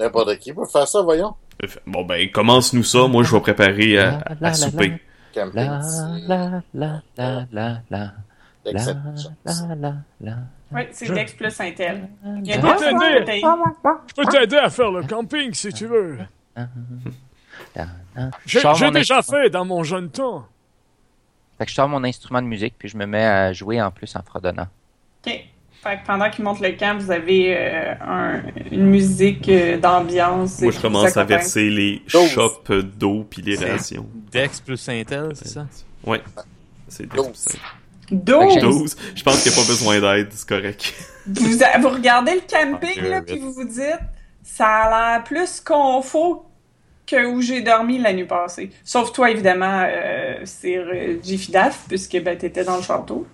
N'importe 0.00 0.36
qui 0.40 0.52
peut 0.52 0.66
faire 0.66 0.88
ça, 0.88 1.00
voyons. 1.00 1.36
Euh, 1.62 1.68
Bon 1.86 2.04
ben, 2.04 2.28
commence-nous 2.32 2.82
ça, 2.82 3.06
moi 3.06 3.22
je 3.22 3.32
vais 3.32 3.40
préparer 3.40 3.96
à, 3.96 4.10
La, 4.10 4.10
la, 4.10 4.18
à 4.18 4.36
la, 4.40 4.54
souper. 4.54 5.00
Camping, 5.32 5.54
La, 5.54 5.82
c'est 5.82 6.26
la, 6.26 6.62
la, 6.74 7.02
la, 7.16 7.46
la, 7.46 7.46
la. 7.52 7.80
La, 7.90 8.12
l'exception. 8.64 9.36
la, 9.44 9.74
la, 9.76 9.94
la. 10.20 10.36
Oui, 10.72 10.82
c'est. 10.92 11.12
Dex 11.12 11.32
plus 11.32 11.60
Intel. 11.60 12.08
Il 12.24 12.46
y 12.46 12.52
a 12.52 12.56
Je 12.56 14.14
peux 14.14 14.24
t'aider 14.26 14.56
à 14.56 14.70
faire 14.70 14.90
le 14.90 15.02
camping 15.02 15.52
si 15.54 15.72
tu 15.72 15.86
veux. 15.86 16.18
J'ai 18.46 18.90
déjà 18.90 19.22
fait 19.22 19.50
dans 19.50 19.64
mon 19.64 19.82
jeune 19.82 20.10
temps. 20.10 20.46
Fait 21.56 21.64
que 21.64 21.70
je 21.70 21.74
sors 21.74 21.88
mon 21.88 22.04
instrument 22.04 22.40
de 22.40 22.46
musique 22.46 22.74
puis 22.78 22.88
je 22.88 22.96
me 22.96 23.06
mets 23.06 23.24
à 23.24 23.52
jouer 23.52 23.82
en 23.82 23.90
plus 23.90 24.14
en 24.14 24.22
fredonnant. 24.22 24.68
OK. 25.26 25.32
Fait 25.82 25.96
que 25.98 26.06
pendant 26.06 26.28
qu'ils 26.28 26.44
montent 26.44 26.60
le 26.60 26.72
camp, 26.72 26.98
vous 26.98 27.10
avez 27.12 27.56
euh, 27.56 28.40
une 28.72 28.86
musique 28.86 29.48
euh, 29.48 29.78
d'ambiance. 29.78 30.60
Moi, 30.60 30.72
je 30.72 30.80
commence 30.80 31.16
à 31.16 31.22
verser 31.22 31.70
les 31.70 32.02
chopes 32.08 32.72
d'eau 32.72 33.24
puis 33.28 33.42
les 33.42 33.56
rations. 33.56 34.06
Dex 34.32 34.60
plus 34.60 34.88
Intel, 34.88 35.30
c'est 35.34 35.48
ça? 35.48 35.66
Oui. 36.04 36.18
C'est 36.88 37.06
Dex 37.06 37.22
plus 37.22 37.54
Intel. 37.54 37.60
12. 38.10 38.96
Je 39.14 39.22
pense 39.22 39.42
qu'il 39.42 39.52
n'y 39.52 39.58
a 39.58 39.60
pas 39.60 39.66
besoin 39.66 40.00
d'aide, 40.00 40.28
c'est 40.30 40.48
correct. 40.48 40.94
Vous, 41.26 41.88
regardez 41.88 42.34
le 42.34 42.40
camping, 42.40 43.02
là, 43.02 43.22
puis 43.22 43.38
vous 43.38 43.52
vous 43.52 43.64
dites, 43.64 44.00
ça 44.42 44.66
a 44.66 45.12
l'air 45.12 45.24
plus 45.24 45.60
confo 45.60 46.44
que 47.06 47.26
où 47.26 47.40
j'ai 47.40 47.60
dormi 47.60 47.98
la 47.98 48.12
nuit 48.12 48.24
passée. 48.24 48.70
Sauf 48.84 49.12
toi, 49.12 49.30
évidemment, 49.30 49.84
euh, 49.86 50.40
c'est 50.44 50.76
euh, 50.76 51.18
puisque 51.88 52.20
ben, 52.22 52.36
tu 52.36 52.46
étais 52.46 52.64
dans 52.64 52.76
le 52.76 52.82
château. 52.82 53.26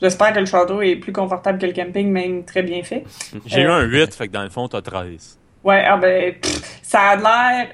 J'espère 0.00 0.32
que 0.32 0.40
le 0.40 0.46
château 0.46 0.82
est 0.82 0.96
plus 0.96 1.12
confortable 1.12 1.58
que 1.58 1.66
le 1.66 1.72
camping, 1.72 2.10
même 2.10 2.44
très 2.44 2.62
bien 2.62 2.82
fait. 2.82 3.04
J'ai 3.46 3.62
eu 3.62 3.66
euh, 3.66 3.74
un 3.74 3.82
8, 3.84 4.14
fait 4.14 4.28
que 4.28 4.32
dans 4.32 4.42
le 4.42 4.50
fond, 4.50 4.68
t'as 4.68 4.82
13. 4.82 5.38
Ouais, 5.64 5.84
ah 5.86 5.96
ben, 5.96 6.34
ça 6.82 7.00
a 7.00 7.16
l'air 7.16 7.68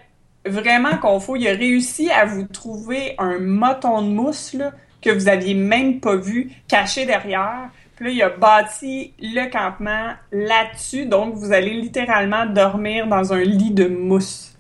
vraiment 0.47 0.97
confort. 0.99 1.37
Il 1.37 1.47
a 1.49 1.53
réussi 1.53 2.11
à 2.11 2.25
vous 2.25 2.45
trouver 2.45 3.15
un 3.19 3.39
moton 3.39 4.03
de 4.03 4.09
mousse, 4.09 4.55
là 4.55 4.73
que 5.03 5.11
vous 5.11 5.29
aviez 5.29 5.55
même 5.55 6.01
pas 6.01 6.17
vu, 6.17 6.51
caché 6.69 7.05
derrière. 7.07 7.71
Puis 7.97 8.07
là, 8.07 8.11
il 8.13 8.23
a 8.23 8.29
bâti 8.31 9.13
le 9.21 9.51
campement 9.51 10.13
là-dessus, 10.33 11.07
donc 11.07 11.35
vous 11.35 11.53
allez 11.53 11.75
littéralement 11.81 12.47
dormir 12.47 13.07
dans 13.07 13.33
un 13.33 13.41
lit 13.43 13.71
de 13.73 13.87
mousse. 13.87 14.55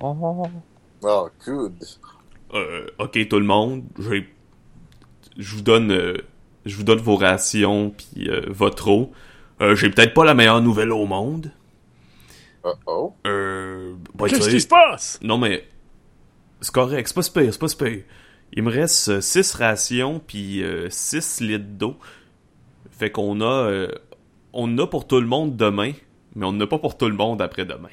Oh, 0.00 0.46
Oh, 1.06 1.28
good. 1.44 1.74
Euh, 2.54 2.86
ok 2.98 3.28
tout 3.28 3.38
le 3.38 3.44
monde, 3.44 3.84
j'ai- 3.98 4.28
je 5.36 5.54
vous 5.56 5.60
donne, 5.60 5.90
euh, 5.92 6.16
je 6.64 6.76
vous 6.76 6.82
donne 6.84 6.98
vos 7.00 7.16
rations 7.16 7.90
puis 7.90 8.28
euh, 8.30 8.40
votre 8.48 8.88
eau. 8.88 9.12
Euh, 9.60 9.74
j'ai 9.76 9.90
peut-être 9.90 10.14
pas 10.14 10.24
la 10.24 10.34
meilleure 10.34 10.62
nouvelle 10.62 10.92
au 10.92 11.04
monde. 11.04 11.52
Uh 12.64 12.68
oh. 12.86 13.12
Euh, 13.26 13.94
bah, 14.14 14.26
Qu'est-ce 14.28 14.48
qui 14.48 14.60
se 14.60 14.66
passe? 14.68 15.18
Non, 15.22 15.36
mais 15.36 15.64
c'est 16.62 16.72
correct, 16.72 17.06
c'est 17.06 17.14
pas 17.14 17.22
super, 17.22 17.52
c'est 17.52 17.60
pas 17.60 17.68
super. 17.68 17.98
Il 18.52 18.62
me 18.62 18.70
reste 18.70 19.20
6 19.20 19.54
rations 19.54 20.20
puis 20.24 20.62
6 20.88 21.40
litres 21.40 21.64
d'eau. 21.64 21.96
Fait 22.90 23.10
qu'on 23.10 23.40
a 23.40 23.44
euh, 23.44 23.88
on 24.52 24.78
a 24.78 24.86
pour 24.86 25.06
tout 25.06 25.20
le 25.20 25.26
monde 25.26 25.56
demain, 25.56 25.92
mais 26.36 26.46
on 26.46 26.52
n'a 26.52 26.66
pas 26.66 26.78
pour 26.78 26.96
tout 26.96 27.08
le 27.08 27.16
monde 27.16 27.42
après-demain. 27.42 27.88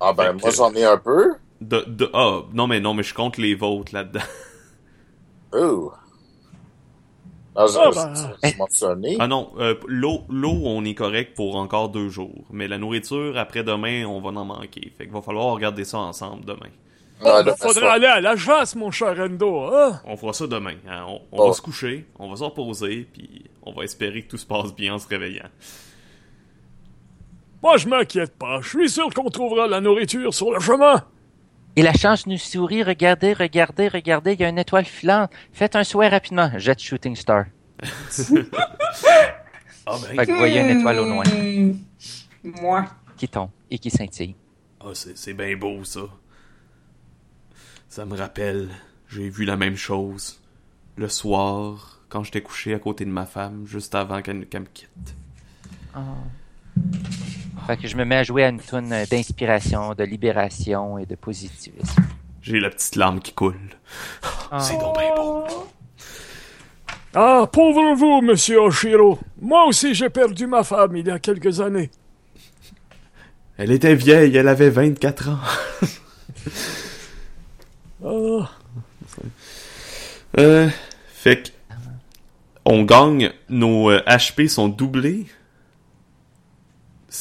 Ah 0.00 0.12
ben, 0.12 0.26
Fait 0.26 0.32
moi 0.34 0.50
j'en 0.50 0.74
ai 0.74 0.84
un 0.84 0.98
peu. 0.98 1.34
De, 1.60 1.84
de, 1.88 2.08
ah, 2.12 2.42
non, 2.52 2.66
mais 2.68 2.80
non, 2.80 2.94
mais 2.94 3.02
je 3.02 3.14
compte 3.14 3.36
les 3.38 3.54
vôtres 3.54 3.92
là-dedans. 3.94 4.20
Oh. 5.52 5.92
Ah, 7.56 7.66
Ah, 7.76 7.90
ben. 7.92 8.14
Ah 9.18 9.26
non, 9.26 9.52
euh, 9.58 9.74
l'eau, 9.86 10.20
l'eau, 10.28 10.60
on 10.64 10.84
est 10.84 10.94
correct 10.94 11.34
pour 11.34 11.56
encore 11.56 11.88
deux 11.88 12.08
jours. 12.10 12.44
Mais 12.50 12.68
la 12.68 12.78
nourriture, 12.78 13.36
après-demain, 13.36 14.04
on 14.04 14.20
va 14.20 14.28
en 14.38 14.44
manquer. 14.44 14.92
Fait 14.96 15.04
qu'il 15.04 15.12
va 15.12 15.22
falloir 15.22 15.46
regarder 15.54 15.84
ça 15.84 15.98
ensemble 15.98 16.44
demain. 16.44 16.70
Ah, 17.24 17.42
faudrait 17.56 17.56
façon- 17.56 17.86
aller 17.86 18.06
à 18.06 18.20
la 18.20 18.36
chasse, 18.36 18.74
mon 18.76 18.90
cher 18.90 19.14
Endo, 19.18 19.60
hein? 19.74 20.00
On 20.04 20.16
fera 20.16 20.32
ça 20.32 20.46
demain. 20.46 20.74
hein. 20.88 21.04
On, 21.08 21.20
on 21.32 21.38
Oh. 21.42 21.48
va 21.48 21.52
se 21.52 21.60
coucher, 21.62 22.06
on 22.18 22.28
va 22.30 22.36
se 22.36 22.44
reposer, 22.44 23.08
puis 23.12 23.44
on 23.62 23.72
va 23.72 23.84
espérer 23.84 24.22
que 24.22 24.28
tout 24.28 24.36
se 24.38 24.46
passe 24.46 24.74
bien 24.74 24.94
en 24.94 24.98
se 24.98 25.08
réveillant. 25.08 25.48
Moi, 27.62 27.76
je 27.76 27.88
m'inquiète 27.88 28.36
pas. 28.38 28.60
Je 28.62 28.68
suis 28.68 28.88
sûr 28.88 29.12
qu'on 29.12 29.30
trouvera 29.30 29.66
la 29.66 29.80
nourriture 29.80 30.32
sur 30.32 30.52
le 30.52 30.60
chemin. 30.60 31.04
Et 31.74 31.82
la 31.82 31.92
chance 31.92 32.26
nous 32.26 32.38
sourit. 32.38 32.82
Regardez, 32.84 33.32
regardez, 33.32 33.88
regardez. 33.88 34.34
Il 34.34 34.40
y 34.40 34.44
a 34.44 34.48
une 34.48 34.58
étoile 34.58 34.84
filante. 34.84 35.30
Faites 35.52 35.74
un 35.76 35.84
souhait 35.84 36.08
rapidement. 36.08 36.50
Jet 36.56 36.78
Shooting 36.80 37.16
Star. 37.16 37.46
Ah 39.90 39.96
ben, 40.02 40.16
Fait 40.16 40.26
que 40.26 40.32
vous 40.32 40.38
voyez 40.38 40.60
une 40.60 40.78
étoile 40.80 40.98
au 40.98 41.04
loin 41.06 41.24
Hmm. 41.24 41.72
Moi. 42.60 42.84
qui 43.16 43.26
tombe 43.28 43.48
et 43.70 43.78
qui 43.78 43.90
scintille. 43.90 44.34
ah, 44.80 44.88
c'est 44.92 45.16
c'est 45.16 45.32
bien 45.32 45.56
beau 45.56 45.82
ça. 45.84 46.00
Ça 47.88 48.04
me 48.04 48.16
rappelle, 48.16 48.68
j'ai 49.08 49.30
vu 49.30 49.44
la 49.44 49.56
même 49.56 49.76
chose 49.76 50.40
le 50.96 51.08
soir 51.08 52.00
quand 52.10 52.22
j'étais 52.22 52.42
couché 52.42 52.74
à 52.74 52.78
côté 52.78 53.04
de 53.04 53.10
ma 53.10 53.24
femme 53.24 53.64
juste 53.66 53.94
avant 53.94 54.20
qu'elle 54.20 54.46
qu'elle 54.46 54.62
me 54.62 54.66
quitte. 54.66 55.14
Fait 57.66 57.76
que 57.76 57.88
je 57.88 57.96
me 57.96 58.04
mets 58.04 58.16
à 58.16 58.22
jouer 58.22 58.44
à 58.44 58.50
une 58.50 58.60
tune 58.60 58.94
d'inspiration, 59.10 59.94
de 59.94 60.04
libération 60.04 60.98
et 60.98 61.06
de 61.06 61.14
positivisme. 61.14 62.02
J'ai 62.42 62.60
la 62.60 62.70
petite 62.70 62.96
larme 62.96 63.20
qui 63.20 63.32
coule. 63.32 63.56
Ah. 64.50 64.60
C'est 64.60 64.78
donc 64.78 64.96
bien 64.98 65.14
beau. 65.16 65.44
Ah, 67.14 67.48
pauvre 67.50 67.94
vous, 67.94 68.20
monsieur 68.20 68.60
Oshiro. 68.60 69.18
Moi 69.40 69.64
aussi, 69.66 69.94
j'ai 69.94 70.10
perdu 70.10 70.46
ma 70.46 70.62
femme 70.62 70.96
il 70.96 71.06
y 71.06 71.10
a 71.10 71.18
quelques 71.18 71.60
années. 71.60 71.90
Elle 73.56 73.72
était 73.72 73.94
vieille, 73.94 74.36
elle 74.36 74.48
avait 74.48 74.70
24 74.70 75.28
ans. 75.30 75.38
Euh, 80.38 80.68
fait 81.08 81.42
que 81.42 81.48
on 82.64 82.82
gagne, 82.82 83.32
nos 83.48 83.90
euh, 83.90 84.00
HP 84.06 84.48
sont 84.48 84.68
doublés. 84.68 85.26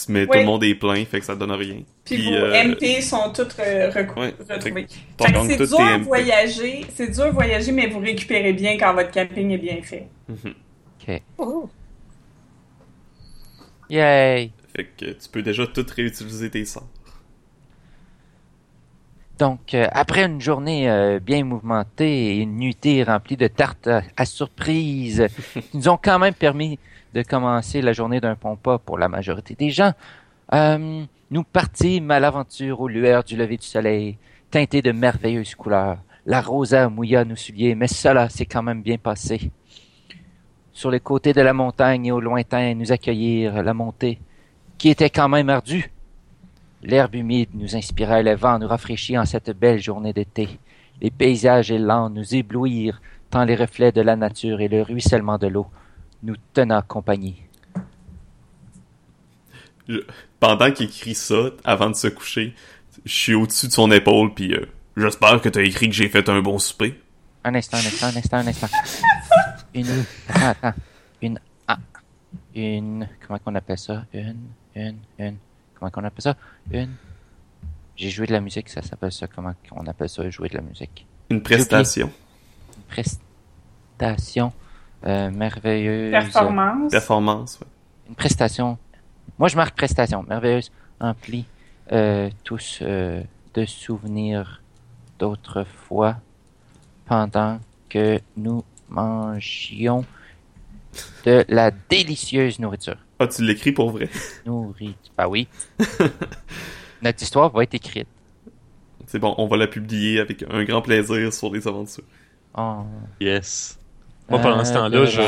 Mais 0.10 0.26
tout 0.26 0.34
le 0.34 0.46
monde 0.46 0.64
est 0.66 0.76
plein, 0.76 1.06
fait 1.06 1.20
que 1.22 1.26
ça 1.26 1.36
donne 1.36 1.54
rien. 1.54 1.82
Puis 2.04 2.18
Puis, 2.18 2.26
vos 2.26 2.34
euh, 2.36 2.64
MP 2.64 3.02
sont 3.02 3.32
toutes 3.34 3.54
re- 3.54 4.14
Ouais, 4.20 4.34
retrouvées. 4.50 4.88
Fait 5.18 5.32
que 5.32 5.40
c'est 5.48 5.58
dur 5.68 5.80
à 5.80 5.98
voyager, 6.04 6.86
c'est 6.94 7.12
dur 7.12 7.24
à 7.24 7.32
voyager, 7.32 7.72
mais 7.72 7.88
vous 7.88 8.00
récupérez 8.00 8.54
bien 8.54 8.78
quand 8.78 8.94
votre 8.94 9.12
camping 9.12 9.50
est 9.52 9.58
bien 9.58 9.82
fait. 9.82 10.08
OK. 10.30 11.22
Yay! 13.90 14.52
Fait 14.76 14.86
que 14.98 15.06
tu 15.06 15.30
peux 15.32 15.42
déjà 15.42 15.66
tout 15.66 15.86
réutiliser 15.96 16.50
tes 16.52 16.66
sorts. 16.66 16.88
Donc, 19.40 19.76
euh, 19.76 19.88
après 19.92 20.26
une 20.26 20.42
journée 20.42 20.90
euh, 20.90 21.20
bien 21.20 21.44
mouvementée 21.44 22.28
et 22.28 22.38
une 22.38 22.58
nuitée 22.58 23.04
remplie 23.04 23.38
de 23.38 23.48
tartes 23.48 23.88
à, 23.88 24.02
à 24.16 24.26
surprise, 24.26 25.28
qui 25.54 25.78
nous 25.78 25.90
ont 25.90 26.00
quand 26.02 26.18
même 26.18 26.34
permis 26.34 26.80
de 27.14 27.22
commencer 27.22 27.82
la 27.82 27.94
journée 27.94 28.20
d'un 28.20 28.36
pompa 28.36 28.80
pour 28.80 28.98
la 28.98 29.10
majorité 29.10 29.54
des 29.54 29.70
gens, 29.70 29.94
euh, 30.54 31.04
nous 31.30 31.44
partîmes 31.44 32.10
à 32.10 32.20
l'aventure 32.20 32.82
aux 32.82 32.88
lueurs 32.88 33.24
du 33.24 33.36
lever 33.36 33.58
du 33.58 33.66
soleil, 33.66 34.18
teintées 34.50 34.82
de 34.82 34.92
merveilleuses 34.92 35.56
couleurs. 35.56 36.00
La 36.26 36.42
rosa 36.42 36.90
mouilla 36.90 37.24
nos 37.24 37.36
souliers, 37.36 37.76
mais 37.76 37.88
cela 37.88 38.30
s'est 38.30 38.46
quand 38.46 38.64
même 38.64 38.82
bien 38.82 38.98
passé. 38.98 39.52
Sur 40.74 40.92
les 40.92 41.00
côtés 41.00 41.34
de 41.34 41.42
la 41.42 41.54
montagne 41.54 42.08
et 42.08 42.12
au 42.12 42.20
lointain, 42.20 42.74
nous 42.74 42.92
accueillirent 42.92 43.64
la 43.64 43.74
montée, 43.74 44.20
qui 44.78 44.90
était 44.90 45.10
quand 45.10 45.30
même 45.30 45.50
ardue. 45.50 45.92
L'herbe 46.88 47.16
humide 47.16 47.50
nous 47.54 47.76
inspirait, 47.76 48.24
le 48.24 48.36
vent 48.36 48.58
nous 48.60 48.68
rafraîchit 48.68 49.18
en 49.18 49.26
cette 49.26 49.50
belle 49.52 49.80
journée 49.80 50.14
d'été. 50.14 50.48
Les 51.02 51.12
paysages 51.12 51.70
et 51.70 51.78
landes 51.78 52.16
nous 52.16 52.34
éblouirent, 52.34 53.02
tant 53.30 53.44
les 53.44 53.56
reflets 53.56 53.92
de 53.92 54.02
la 54.02 54.16
nature 54.16 54.62
et 54.62 54.68
le 54.70 54.82
ruissellement 54.82 55.38
de 55.38 55.48
l'eau 55.48 55.68
nous 56.24 56.36
tenaient 56.54 56.80
compagnie. 56.88 57.42
Je- 59.88 60.00
Pendant 60.40 60.72
qu'il 60.72 60.86
écrit 60.88 61.16
ça, 61.16 61.50
avant 61.64 61.90
de 61.90 61.96
se 61.96 62.08
coucher, 62.08 62.54
je 63.06 63.12
suis 63.14 63.34
au-dessus 63.34 63.68
de 63.68 63.72
son 63.74 63.92
épaule, 63.92 64.34
puis 64.34 64.54
euh, 64.54 64.66
j'espère 64.96 65.42
que 65.42 65.50
t'as 65.50 65.62
écrit 65.64 65.90
que 65.90 65.96
j'ai 65.96 66.10
fait 66.10 66.28
un 66.30 66.42
bon 66.42 66.58
souper. 66.60 67.00
Un 67.44 67.56
instant, 67.56 67.78
un 67.78 67.80
instant, 67.82 68.08
un 68.08 68.16
instant, 68.18 68.38
un 68.38 68.48
instant. 68.48 68.68
Une, 69.74 69.88
attends, 70.30 70.48
attends. 70.50 70.74
Une, 71.22 71.40
ah, 71.68 71.78
une, 72.56 73.08
comment 73.26 73.40
qu'on 73.40 73.56
appelle 73.56 73.78
ça? 73.78 74.06
Une, 74.14 74.38
une, 74.76 74.98
une, 75.20 75.38
comment 75.78 75.92
qu'on 75.92 76.04
appelle 76.04 76.24
ça? 76.24 76.36
Une? 76.72 76.94
J'ai 77.96 78.10
joué 78.10 78.28
de 78.28 78.34
la 78.34 78.42
musique, 78.42 78.70
ça 78.70 78.82
s'appelle 78.82 79.12
ça, 79.12 79.28
comment 79.28 79.54
qu'on 79.70 79.86
appelle 79.88 80.10
ça, 80.10 80.30
jouer 80.30 80.50
de 80.50 80.56
la 80.56 80.62
musique? 80.62 81.08
Une 81.30 81.42
prestation. 81.42 82.12
Une 82.78 82.84
prestation, 82.84 84.54
euh, 85.06 85.32
merveilleuse. 85.32 86.12
Performance. 86.12 86.92
Performance, 86.92 87.60
ouais. 87.60 87.68
une 88.10 88.16
prestation. 88.16 88.78
Moi, 89.40 89.48
je 89.48 89.56
marque 89.56 89.76
prestation 89.76 90.24
merveilleuse, 90.24 90.72
emplie 91.00 91.46
euh, 91.92 92.30
tous 92.44 92.80
euh, 92.82 93.24
de 93.54 93.66
souvenirs 93.66 94.62
d'autrefois 95.18 96.18
pendant 97.06 97.60
que 97.90 98.20
nous 98.36 98.64
mangions 98.90 100.06
de 101.26 101.46
la 101.48 101.72
délicieuse 101.72 102.60
nourriture. 102.60 102.98
Ah, 103.20 103.28
tu 103.28 103.44
l'écris 103.44 103.72
pour 103.72 103.92
vrai? 103.92 104.10
Nourriture. 104.46 105.12
Bah 105.18 105.28
oui. 105.28 105.48
Notre 107.02 107.22
histoire 107.24 107.50
va 107.52 107.64
être 107.64 107.74
écrite. 107.74 108.08
C'est 109.08 109.20
bon, 109.20 109.34
on 109.38 109.48
va 109.48 109.58
la 109.58 109.68
publier 109.68 110.20
avec 110.20 110.44
un 110.50 110.64
grand 110.64 110.82
plaisir 110.82 111.32
sur 111.34 111.52
les 111.54 111.68
aventures. 111.68 112.04
en 112.54 112.86
Yes. 113.20 113.80
Moi, 114.30 114.40
pendant 114.40 114.66
ce 114.66 114.74
temps-là, 114.74 114.90
de 115.02 115.06
je, 115.06 115.22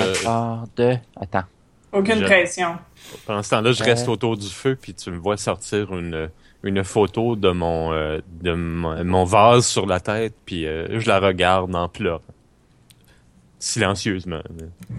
de. 0.76 0.98
Attends. 1.16 1.44
Aucune 1.92 2.20
Je- 2.20 2.26
pression. 2.26 2.78
pendant 3.26 3.42
ce 3.42 3.50
temps-là, 3.52 3.72
je 3.72 3.84
reste 3.84 4.08
Euh. 4.08 4.12
autour 4.12 4.36
du 4.38 4.48
feu, 4.50 4.76
puis 4.80 4.94
tu 4.94 5.10
me 5.10 5.18
vois 5.18 5.38
sortir 5.38 5.96
une, 5.98 6.30
une 6.64 6.84
photo 6.84 7.36
de 7.36 7.50
mon, 7.52 7.94
euh, 7.94 8.20
de 8.42 8.54
mon, 8.54 9.04
mon 9.06 9.24
vase 9.24 9.66
sur 9.66 9.86
la 9.86 10.00
tête, 10.00 10.36
puis 10.46 10.68
euh, 10.68 11.00
je 11.00 11.08
la 11.08 11.20
regarde 11.20 11.74
en 11.76 11.88
pleurant. 11.88 12.22
Silencieusement. 13.58 14.42
C'est- 14.58 14.96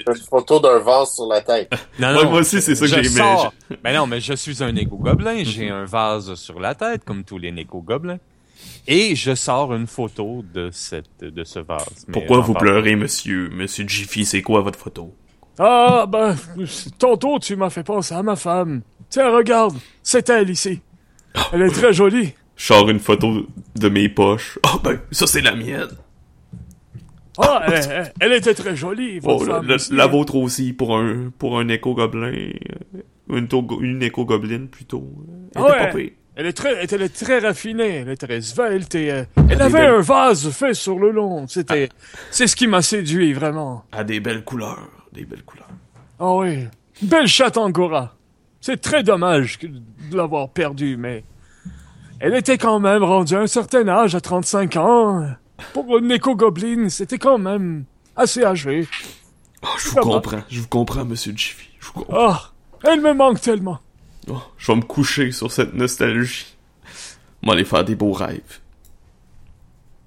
Une 0.00 0.14
photo 0.28 0.58
d'un 0.60 0.78
vase 0.78 1.14
sur 1.14 1.26
la 1.26 1.40
tête. 1.40 1.72
Non, 1.98 2.14
Ouais, 2.16 2.24
moi 2.26 2.40
aussi, 2.40 2.60
c'est 2.60 2.74
ça 2.74 2.86
que 2.86 2.86
je 2.90 3.02
j'ai 3.02 3.06
aimé. 3.08 3.18
sors. 3.18 3.52
Ben 3.82 3.94
non, 3.96 4.06
mais 4.06 4.20
je 4.20 4.32
suis 4.34 4.62
un 4.62 4.74
éco-gobelin. 4.76 5.44
J'ai 5.44 5.68
un 5.70 5.84
vase 5.84 6.34
sur 6.34 6.58
la 6.60 6.74
tête, 6.74 7.04
comme 7.04 7.24
tous 7.24 7.38
les 7.38 7.48
éco-gobelins. 7.48 8.18
Et 8.86 9.14
je 9.16 9.34
sors 9.34 9.74
une 9.74 9.86
photo 9.86 10.44
de 10.54 10.70
cette, 10.72 11.20
de 11.22 11.44
ce 11.44 11.58
vase. 11.58 12.04
Mais 12.08 12.12
Pourquoi 12.12 12.40
vous 12.40 12.54
pleurez, 12.54 12.96
monsieur? 12.96 13.48
Monsieur 13.50 13.86
Jiffy, 13.88 14.24
c'est 14.24 14.42
quoi 14.42 14.60
votre 14.60 14.78
photo? 14.78 15.14
Ah, 15.58 16.06
ben, 16.08 16.34
tantôt 16.98 17.38
tu 17.38 17.56
m'as 17.56 17.70
fait 17.70 17.82
penser 17.84 18.14
à 18.14 18.22
ma 18.22 18.36
femme. 18.36 18.82
Tiens, 19.10 19.30
regarde, 19.30 19.74
c'est 20.02 20.28
elle 20.30 20.48
ici. 20.50 20.80
Elle 21.52 21.62
est 21.62 21.70
très 21.70 21.92
jolie. 21.92 22.32
Je 22.56 22.66
sors 22.66 22.88
une 22.88 23.00
photo 23.00 23.46
de 23.76 23.88
mes 23.88 24.08
poches. 24.08 24.58
Ah 24.62 24.76
ben, 24.82 24.98
ça 25.10 25.26
c'est 25.26 25.40
la 25.40 25.54
mienne. 25.54 25.88
Ah, 27.38 27.62
elle, 27.66 27.72
elle- 27.90 28.12
elle 28.20 28.32
était 28.32 28.54
très 28.54 28.76
jolie, 28.76 29.18
votre 29.18 29.42
Oh, 29.44 29.46
la, 29.46 29.54
femme 29.56 29.66
la- 29.68 29.74
aussi. 29.76 29.92
la 29.94 30.06
vôtre 30.06 30.34
aussi, 30.36 30.72
pour 30.72 30.96
un, 30.98 31.30
pour 31.38 31.58
un 31.58 31.68
éco-gobelin. 31.68 32.32
euh, 32.32 32.52
Une, 33.30 33.48
to- 33.48 33.80
une 33.80 34.02
éco-gobeline, 34.02 34.68
plutôt. 34.68 35.08
Elle 35.54 35.62
Ah 35.64 35.68
était 35.68 35.70
ouais. 35.70 35.78
pas 35.90 35.96
pire. 35.96 36.10
Elle 36.34 36.46
est 36.46 36.52
très, 36.54 36.84
elle 36.90 37.02
est 37.02 37.14
très 37.14 37.38
raffinée, 37.40 37.96
elle 37.96 38.08
est 38.08 38.16
très 38.16 38.40
svelte 38.40 38.94
et 38.94 39.10
euh, 39.12 39.24
elle 39.50 39.60
avait 39.62 39.80
belles- 39.80 39.94
un 39.96 40.00
vase 40.00 40.50
fait 40.50 40.72
sur 40.74 40.98
le 40.98 41.10
long. 41.10 41.46
C'était, 41.46 41.88
c'est 42.30 42.46
ce 42.46 42.56
qui 42.56 42.66
m'a 42.66 42.80
séduit 42.82 43.32
vraiment. 43.34 43.84
Elle 43.92 43.98
a 44.00 44.04
des 44.04 44.20
belles 44.20 44.42
couleurs. 44.44 44.88
Des 45.12 45.24
belles 45.26 45.42
couleurs. 45.44 45.68
Ah 46.18 46.34
oui, 46.34 46.66
belle 47.02 47.26
chatte 47.26 47.56
angora. 47.58 48.14
C'est 48.62 48.80
très 48.80 49.02
dommage 49.02 49.58
de 49.60 50.16
l'avoir 50.16 50.48
perdue, 50.50 50.96
mais 50.96 51.22
elle 52.18 52.34
était 52.34 52.56
quand 52.58 52.80
même 52.80 53.02
rendue 53.04 53.34
à 53.34 53.40
un 53.40 53.46
certain 53.46 53.86
âge, 53.88 54.14
à 54.14 54.20
35 54.20 54.76
ans. 54.76 55.26
Pour 55.72 55.98
une 55.98 56.10
éco-gobeline, 56.10 56.90
c'était 56.90 57.18
quand 57.18 57.38
même 57.38 57.84
assez 58.16 58.44
âgé. 58.44 58.86
Oh, 59.62 59.68
je 59.78 59.84
vous 59.88 59.94
Ça 59.94 60.00
va. 60.00 60.02
comprends. 60.02 60.42
Je 60.50 60.60
vous 60.60 60.68
comprends, 60.68 61.04
monsieur 61.04 61.32
Jiffy. 61.36 61.68
Je 61.80 61.86
vous 61.86 61.92
comprends. 61.92 62.28
Ah, 62.30 62.52
elle 62.84 63.00
me 63.00 63.12
manque 63.14 63.40
tellement. 63.40 63.78
Oh, 64.28 64.40
je 64.58 64.66
vais 64.72 64.76
me 64.76 64.82
coucher 64.82 65.32
sur 65.32 65.50
cette 65.50 65.74
nostalgie. 65.74 66.56
On 67.42 67.48
va 67.48 67.52
aller 67.54 67.64
faire 67.64 67.84
des 67.84 67.94
beaux 67.94 68.12
rêves. 68.12 68.60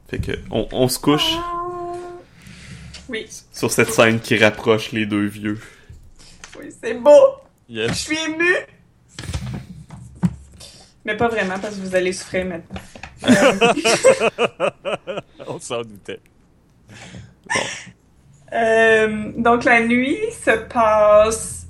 Fait 0.09 0.19
que, 0.19 0.31
on, 0.51 0.67
on 0.71 0.87
se 0.87 0.99
couche 0.99 1.35
Oui, 3.09 3.27
sur 3.51 3.71
cette 3.71 3.91
scène 3.91 4.19
qui 4.19 4.37
rapproche 4.37 4.91
les 4.91 5.05
deux 5.05 5.25
vieux. 5.25 5.59
oui, 6.59 6.67
c'est 6.83 6.93
beau. 6.93 7.11
Je 7.69 7.75
Yes. 7.75 7.97
suis 7.97 8.17
émue. 8.17 8.55
Mais 11.03 11.17
pas 11.17 11.27
vraiment 11.27 11.57
parce 11.59 11.75
que 11.75 11.81
vous 11.81 11.95
allez 11.95 12.13
souffrir 12.13 12.45
maintenant. 12.45 12.79
On 15.47 15.59
s'en 15.59 15.81
doutait. 15.81 16.19
Euh, 18.53 19.31
donc 19.37 19.63
la 19.63 19.85
nuit 19.85 20.17
se 20.31 20.51
passe 20.67 21.67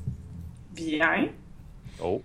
bien. 0.73 1.27
Oh. 2.03 2.21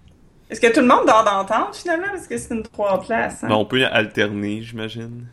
Est-ce 0.49 0.61
que 0.61 0.73
tout 0.73 0.81
le 0.81 0.87
monde 0.89 1.07
dort 1.07 1.25
d'entente 1.25 1.77
finalement? 1.77 2.09
Parce 2.09 2.27
que 2.27 2.37
c'est 2.37 2.55
une 2.55 2.63
trois 2.63 3.01
places? 3.01 3.45
hein? 3.45 3.49
On 3.51 3.65
peut 3.65 3.85
alterner, 3.87 4.63
j'imagine. 4.63 5.27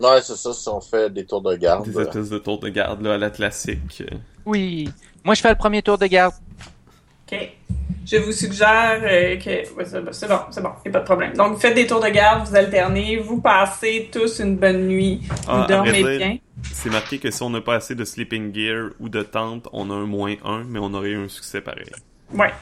Non, 0.00 0.10
c'est 0.22 0.36
ça, 0.36 0.52
si 0.52 0.68
on 0.68 0.80
fait 0.80 1.12
des 1.12 1.26
tours 1.26 1.42
de 1.42 1.54
garde. 1.56 1.88
Des 1.88 2.00
espèces 2.00 2.30
de 2.30 2.38
tours 2.38 2.58
de 2.58 2.68
garde 2.68 3.02
là, 3.02 3.14
à 3.14 3.18
la 3.18 3.30
classique. 3.30 4.02
Oui. 4.44 4.88
Moi, 5.24 5.34
je 5.34 5.40
fais 5.40 5.50
le 5.50 5.56
premier 5.56 5.82
tour 5.82 5.98
de 5.98 6.06
garde. 6.06 6.34
Ok. 7.32 7.48
Je 8.04 8.16
vous 8.16 8.32
suggère 8.32 9.00
euh, 9.04 9.36
que... 9.36 9.74
ouais, 9.74 9.84
c'est 9.84 10.00
bon, 10.04 10.12
c'est 10.12 10.28
bon, 10.28 10.38
c'est 10.50 10.60
bon, 10.60 10.70
y 10.84 10.88
a 10.88 10.90
pas 10.90 10.98
de 11.00 11.04
problème. 11.04 11.34
Donc, 11.34 11.58
faites 11.58 11.74
des 11.74 11.86
tours 11.86 12.00
de 12.00 12.08
garde, 12.08 12.48
vous 12.48 12.56
alternez, 12.56 13.16
vous 13.18 13.40
passez 13.40 14.08
tous 14.12 14.40
une 14.40 14.56
bonne 14.56 14.88
nuit, 14.88 15.20
vous 15.28 15.34
Ah, 15.46 15.66
dormez 15.68 15.92
dire, 15.92 16.18
bien. 16.18 16.38
C'est 16.72 16.90
marqué 16.90 17.18
que 17.18 17.30
si 17.30 17.42
on 17.44 17.50
n'a 17.50 17.60
pas 17.60 17.76
assez 17.76 17.94
de 17.94 18.04
sleeping 18.04 18.52
gear 18.52 18.90
ou 18.98 19.08
de 19.08 19.22
tente, 19.22 19.68
on 19.72 19.88
a 19.90 19.94
un 19.94 20.06
moins 20.06 20.34
1, 20.44 20.64
mais 20.68 20.80
on 20.80 20.92
aurait 20.94 21.10
eu 21.10 21.24
un 21.24 21.28
succès 21.28 21.60
pareil. 21.60 21.86
Ouais. 22.34 22.52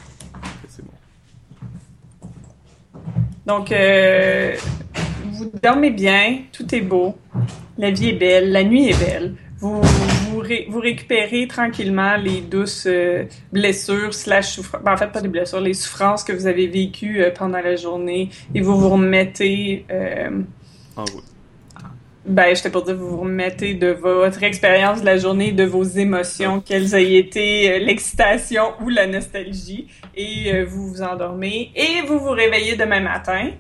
C'est 0.69 0.85
bon. 0.85 0.93
Donc, 3.47 3.73
euh, 3.73 4.55
vous 5.33 5.51
dormez 5.63 5.91
bien, 5.91 6.41
tout 6.53 6.75
est 6.75 6.83
beau, 6.83 7.17
la 7.79 7.91
vie 7.91 8.11
est 8.11 8.19
belle, 8.19 8.53
la 8.53 8.63
nuit 8.63 8.91
est 8.91 8.99
belle. 8.99 9.35
Vous, 9.59 9.81
vous, 10.41 10.49
ré- 10.49 10.67
vous 10.69 10.81
récupérez 10.81 11.47
tranquillement 11.47 12.17
les 12.17 12.41
douces 12.41 12.87
euh, 12.87 13.25
blessures 13.53 14.15
slash 14.15 14.53
souffrances, 14.53 14.83
ben, 14.83 14.93
en 14.93 14.97
fait 14.97 15.13
pas 15.13 15.21
des 15.21 15.29
blessures, 15.29 15.61
les 15.61 15.75
souffrances 15.75 16.25
que 16.25 16.33
vous 16.33 16.47
avez 16.47 16.67
vécues 16.67 17.23
euh, 17.23 17.31
pendant 17.31 17.61
la 17.61 17.77
journée 17.77 18.31
et 18.55 18.61
vous 18.61 18.79
vous 18.79 18.89
remettez, 18.89 19.85
euh, 19.91 20.31
En 20.97 21.05
route. 21.05 21.25
ben 22.27 22.55
j'étais 22.55 22.71
pour 22.71 22.83
dire, 22.83 22.97
vous 22.97 23.09
vous 23.11 23.21
remettez 23.21 23.75
de 23.75 23.89
votre 23.89 24.43
expérience 24.43 25.01
de 25.01 25.07
la 25.07 25.17
journée, 25.19 25.53
de 25.53 25.65
vos 25.65 25.83
émotions, 25.85 26.61
qu'elles 26.61 26.95
aient 26.95 27.15
été 27.17 27.73
euh, 27.73 27.79
l'excitation 27.79 28.73
ou 28.83 28.89
la 28.89 29.07
nostalgie, 29.07 29.87
et 30.15 30.53
euh, 30.55 30.65
vous 30.69 30.89
vous 30.89 31.03
endormez 31.03 31.71
et 31.77 32.07
vous 32.07 32.19
vous 32.19 32.31
réveillez 32.31 32.77
demain 32.77 33.01
matin. 33.01 33.51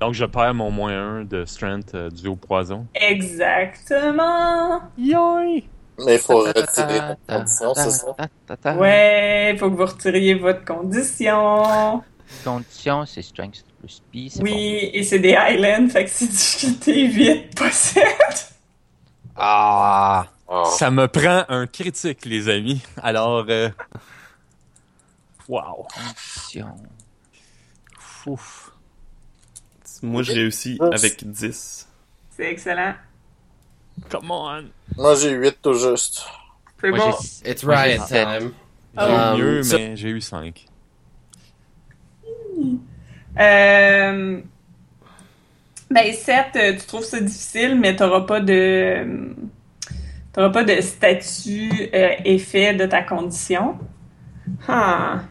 Donc, 0.00 0.12
je 0.12 0.26
perds 0.26 0.52
mon 0.52 0.70
moins 0.70 1.20
1 1.20 1.24
de 1.24 1.46
strength 1.46 1.94
euh, 1.94 2.10
dû 2.10 2.28
au 2.28 2.36
poison. 2.36 2.86
Exactement. 2.94 4.80
Yoï! 4.98 5.64
Mais 6.04 6.16
il 6.16 6.20
faut 6.20 6.38
retirer 6.38 6.98
la 6.98 7.16
condition, 7.26 7.74
c'est 7.74 7.90
ça? 7.90 8.74
Ouais, 8.76 9.52
il 9.52 9.58
faut 9.58 9.70
que 9.70 9.76
vous 9.76 9.86
retiriez 9.86 10.34
votre 10.34 10.64
condition. 10.64 12.02
Condition, 12.44 13.06
c'est 13.06 13.22
strength 13.22 13.64
plus 13.78 14.02
P. 14.12 14.28
c'est 14.30 14.42
Oui, 14.42 14.90
et 14.92 15.02
c'est 15.02 15.18
des 15.18 15.34
Highlands, 15.34 15.88
fait 15.88 16.04
que 16.04 16.10
c'est 16.10 16.28
difficulté 16.28 17.08
8 17.08 17.54
pas 17.56 17.70
7. 17.70 18.04
bon. 19.34 19.42
Ah! 19.42 20.26
Ah. 20.48 20.64
Ça 20.78 20.90
me 20.90 21.08
prend 21.08 21.44
un 21.48 21.66
critique, 21.66 22.24
les 22.24 22.48
amis. 22.48 22.80
Alors, 23.02 23.46
euh... 23.48 23.68
wow. 25.48 25.86
Condition. 25.92 26.74
Ouf. 28.26 28.72
Moi, 30.02 30.22
je 30.22 30.32
réussis 30.32 30.78
avec 30.80 31.28
10. 31.28 31.88
C'est 32.36 32.50
excellent. 32.50 32.94
Come 34.08 34.30
on. 34.30 34.64
Moi, 34.96 35.14
j'ai 35.16 35.30
8 35.30 35.58
tout 35.62 35.74
juste. 35.74 36.24
C'est 36.80 36.90
bon. 36.90 37.10
It's 37.44 37.64
riot 37.64 38.04
time. 38.06 38.52
J'ai 38.98 39.04
Um, 39.04 39.36
mieux, 39.36 39.62
mais 39.72 39.96
j'ai 39.96 40.08
eu 40.08 40.20
5. 40.22 40.64
Euh... 43.38 44.40
Ben, 45.90 46.12
7, 46.12 46.78
tu 46.80 46.86
trouves 46.86 47.04
ça 47.04 47.20
difficile, 47.20 47.78
mais 47.78 47.94
t'auras 47.94 48.22
pas 48.22 48.40
de... 48.40 49.34
T'auras 50.32 50.50
pas 50.50 50.64
de 50.64 50.80
statut 50.80 51.90
euh, 51.94 52.10
effet 52.24 52.74
de 52.74 52.86
ta 52.86 53.02
condition. 53.02 53.78
Ah. 54.66 55.22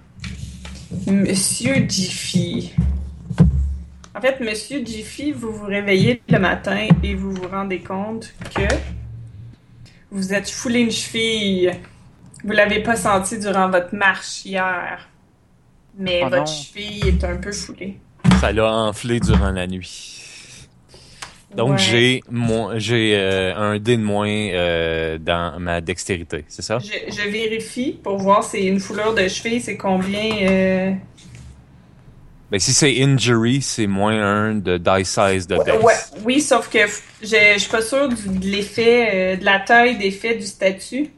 Monsieur 1.08 1.86
Jiffy. 1.88 2.74
En 4.16 4.22
fait, 4.22 4.40
Monsieur 4.40 4.84
Jiffy, 4.86 5.32
vous 5.32 5.52
vous 5.52 5.66
réveillez 5.66 6.22
le 6.30 6.40
matin 6.40 6.88
et 7.04 7.16
vous 7.16 7.34
vous 7.34 7.48
rendez 7.50 7.80
compte 7.80 8.34
que 8.56 8.62
vous 10.10 10.34
êtes 10.34 10.50
foulé 10.50 10.80
une 10.80 10.92
cheville. 10.92 11.74
Vous 12.44 12.52
l'avez 12.54 12.82
pas 12.82 12.96
senti 12.96 13.38
durant 13.40 13.70
votre 13.70 13.94
marche 13.94 14.46
hier. 14.46 15.10
Mais 15.98 16.22
Oh 16.24 16.30
votre 16.30 16.38
non. 16.38 16.46
cheville 16.46 17.08
est 17.10 17.24
un 17.24 17.36
peu 17.38 17.52
foulée. 17.52 17.98
Ça 18.40 18.52
l'a 18.52 18.72
enflé 18.72 19.20
durant 19.20 19.52
la 19.52 19.68
nuit. 19.68 20.22
Donc, 21.56 21.72
Ouais. 21.72 21.78
j'ai 21.78 22.24
mon- 22.30 22.78
j'ai 22.78 23.14
euh, 23.16 23.56
un 23.56 23.80
dé 23.80 23.96
de 23.98 24.02
moins 24.04 24.28
euh, 24.30 25.18
dans 25.18 25.58
ma 25.60 25.80
dextérité, 25.80 26.44
c'est 26.50 26.62
ça? 26.62 26.80
Je, 26.80 27.12
je 27.14 27.30
vérifie 27.30 27.98
pour 28.04 28.18
voir 28.18 28.44
si 28.44 28.58
une 28.68 28.80
foulure 28.82 29.14
de 29.14 29.28
cheville, 29.30 29.62
c'est 29.62 29.78
combien. 29.78 30.32
euh, 30.42 30.92
Ben, 32.52 32.60
si 32.60 32.74
c'est 32.74 33.02
injury, 33.02 33.62
c'est 33.62 33.88
moins 33.88 34.22
1 34.22 34.56
de 34.56 34.78
die 34.78 35.04
size 35.06 35.48
de 35.48 35.58
dex. 35.58 35.84
Ouais, 35.84 35.94
oui, 36.24 36.42
sauf 36.42 36.70
que 36.70 36.80
je, 37.22 37.58
suis 37.58 37.70
pas 37.72 37.82
sûre 37.82 38.08
du- 38.10 38.28
de 38.40 38.46
l'effet, 38.46 39.10
euh, 39.14 39.36
de 39.38 39.44
la 39.46 39.60
taille 39.60 39.98
d'effet 39.98 40.36
du 40.36 40.46
statut. 40.46 41.10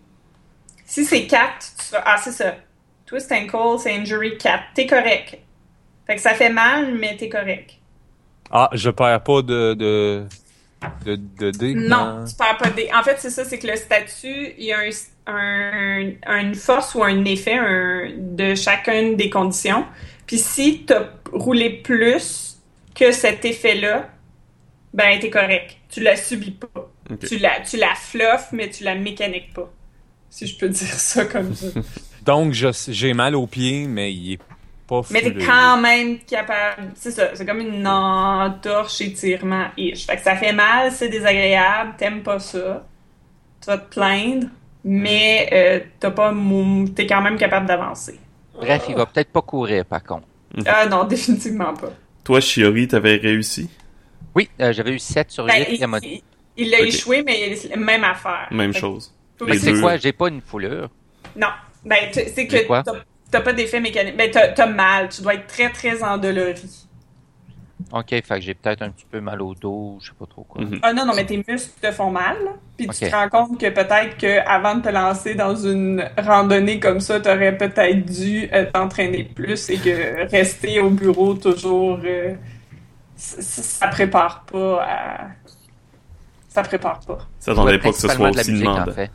Si 0.86 1.04
c'est 1.04 1.28
4, 1.28 1.44
tu 1.78 1.86
seras- 1.86 2.04
Ah, 2.06 2.18
c'est 2.24 2.32
ça. 2.32 2.56
Twist 3.06 3.30
ankle, 3.32 3.78
c'est 3.80 3.94
injury 3.94 4.38
4. 4.38 4.64
T'es 4.74 4.86
correct. 4.88 5.38
Fait 6.06 6.16
que 6.16 6.22
ça 6.22 6.34
fait 6.34 6.50
mal, 6.50 6.94
mais 6.94 7.18
t'es 7.18 7.28
correct. 7.30 7.72
Ah, 8.50 8.70
je 8.72 8.90
perds 8.90 9.22
pas 9.24 9.42
de, 9.42 9.74
de, 9.74 10.24
de, 11.06 11.16
de 11.38 11.52
dé? 11.52 11.74
Non, 11.76 12.24
tu 12.26 12.36
perds 12.36 12.58
pas 12.58 12.70
des. 12.70 12.90
En 12.98 13.04
fait, 13.04 13.18
c'est 13.20 13.30
ça, 13.30 13.44
c'est 13.44 13.60
que 13.60 13.68
le 13.68 13.76
statut, 13.76 14.54
il 14.58 14.64
y 14.66 14.72
a 14.72 14.80
un, 15.28 16.12
un- 16.26 16.40
une 16.42 16.56
force 16.56 16.96
ou 16.96 17.04
un 17.04 17.26
effet 17.26 17.58
un- 17.58 18.12
de 18.18 18.56
chacune 18.56 19.18
des 19.18 19.30
conditions. 19.30 19.86
Puis 20.26 20.38
si 20.40 20.86
tu 20.86 20.94
roulé 21.34 21.70
plus 21.70 22.58
que 22.96 23.12
cet 23.12 23.46
effet-là, 23.46 24.10
ben 24.94 25.20
t'es 25.20 25.30
correct. 25.30 25.78
Tu 25.90 26.02
la 26.02 26.16
subis 26.16 26.52
pas. 26.52 26.90
Tu 27.26 27.38
la, 27.38 27.62
tu 27.62 27.78
la 27.78 27.96
fluffes, 27.96 28.50
mais 28.52 28.70
tu 28.70 28.84
la 28.84 28.96
mécaniques 28.96 29.54
pas. 29.54 29.72
Si 30.30 30.46
je 30.48 30.58
peux 30.58 30.70
dire 30.80 30.88
ça 30.88 31.26
comme 31.26 31.54
ça. 31.54 31.68
Donc, 32.26 32.54
j'ai 32.54 33.14
mal 33.14 33.36
aux 33.36 33.48
pieds, 33.48 33.88
mais 33.88 34.14
il 34.14 34.34
est 34.34 34.40
pas 34.88 35.02
mais 35.10 35.22
t'es 35.22 35.34
quand 35.34 35.78
même 35.82 36.20
capable. 36.20 36.92
C'est 36.96 37.12
ça, 37.12 37.32
c'est 37.34 37.46
comme 37.46 37.60
une 37.60 37.86
entorche 37.86 39.02
étirement-ish. 39.02 40.06
Fait 40.06 40.16
que 40.16 40.22
ça 40.24 40.36
fait 40.36 40.54
mal, 40.54 40.92
c'est 40.92 41.10
désagréable, 41.10 41.96
t'aimes 41.98 42.24
pas 42.24 42.40
ça. 42.40 42.86
Tu 43.62 43.68
vas 43.68 43.78
te 43.78 43.94
plaindre, 43.94 44.48
mais 44.84 45.50
euh, 45.52 45.80
t'as 46.00 46.12
pas 46.12 46.32
mou- 46.32 46.88
t'es 46.90 47.06
quand 47.06 47.22
même 47.22 47.38
capable 47.38 47.66
d'avancer. 47.66 48.18
Bref, 48.56 48.86
il 48.90 48.96
va 48.96 49.06
peut-être 49.06 49.32
pas 49.32 49.42
courir, 49.42 49.86
par 49.86 50.04
contre. 50.04 50.28
Ah 50.66 50.86
non, 50.88 51.04
définitivement 51.08 51.74
pas. 51.74 51.92
Toi, 52.24 52.40
Shiori, 52.42 52.88
t'avais 52.88 53.16
réussi? 53.16 53.70
Oui, 54.36 54.50
euh, 54.62 54.72
j'avais 54.74 54.92
eu 54.92 55.00
7 55.00 55.32
sur 55.32 55.46
8. 55.46 55.52
Ben, 55.52 55.62
et 55.64 55.74
il 55.76 55.84
il- 56.04 56.22
il 56.58 56.76
a 56.76 56.80
Ok. 56.80 56.88
échoué, 56.88 57.24
mais 57.24 57.56
même 57.78 58.04
affaire. 58.04 58.48
Même 58.52 58.74
Fait 58.74 58.80
chose. 58.80 59.14
c'est 59.40 59.72
deux. 59.72 59.82
quoi? 59.82 59.98
J'ai 59.98 60.12
pas 60.12 60.30
une 60.30 60.42
foulure. 60.42 60.90
Non. 61.36 61.48
Ben, 61.86 62.10
c'est 62.12 62.48
que 62.48 62.66
quoi? 62.68 62.84
t'as- 62.84 63.04
t'as 63.32 63.42
pas 63.42 63.54
d'effet 63.54 63.80
mécanique. 63.80 64.18
Ben, 64.18 64.30
t'as 64.32 64.50
t'as 64.50 64.66
mal. 64.66 65.10
Tu 65.10 65.22
dois 65.22 65.36
être 65.36 65.48
très, 65.48 65.70
très 65.72 66.04
endolori. 66.04 66.87
Ok, 67.92 68.10
fait 68.10 68.22
que 68.22 68.42
j'ai 68.42 68.54
peut-être 68.54 68.82
un 68.82 68.90
petit 68.90 69.06
peu 69.10 69.22
mal 69.22 69.42
au 69.42 69.56
dos, 69.56 69.98
je 70.02 70.08
sais 70.08 70.16
pas 70.18 70.26
trop 70.26 70.44
quoi. 70.44 70.62
Mhm. 70.62 70.80
Ah 70.82 70.94
non, 70.94 71.06
non, 71.06 71.14
mais 71.16 71.26
tes 71.26 71.38
muscles 71.38 71.80
te 71.82 71.92
font 71.92 72.12
mal. 72.12 72.36
Puis 72.78 72.88
tu 72.88 73.10
te 73.10 73.16
rends 73.16 73.30
compte 73.30 73.60
que 73.60 73.70
peut-être 73.70 74.18
que 74.18 74.46
avant 74.48 74.76
de 74.76 74.82
te 74.82 74.90
lancer 74.90 75.36
dans 75.36 75.56
une 75.56 76.04
randonnée 76.18 76.80
comme 76.80 77.00
ça, 77.00 77.20
t'aurais 77.20 77.58
peut-être 77.58 78.06
dû 78.06 78.50
euh, 78.54 78.66
t'entraîner 78.72 79.24
plus 79.24 79.70
et 79.70 79.78
que 79.78 80.30
rester 80.30 80.80
au 80.82 80.90
bureau 80.90 81.34
toujours, 81.36 82.00
euh, 82.04 82.34
ça 83.16 83.88
prépare 83.88 84.44
pas 84.44 84.84
à... 84.84 85.28
Ça 86.50 86.64
prépare 86.64 87.00
pas. 87.02 87.20
Ça 87.40 87.54
Ouais, 87.54 87.78
pas 87.78 87.92
que 87.92 87.96
ce 87.98 88.08
soit 88.08 88.30
aussi 88.30 88.52
musique, 88.52 88.68
en 88.68 88.74
demandant. 88.74 88.92
fait. 88.92 89.12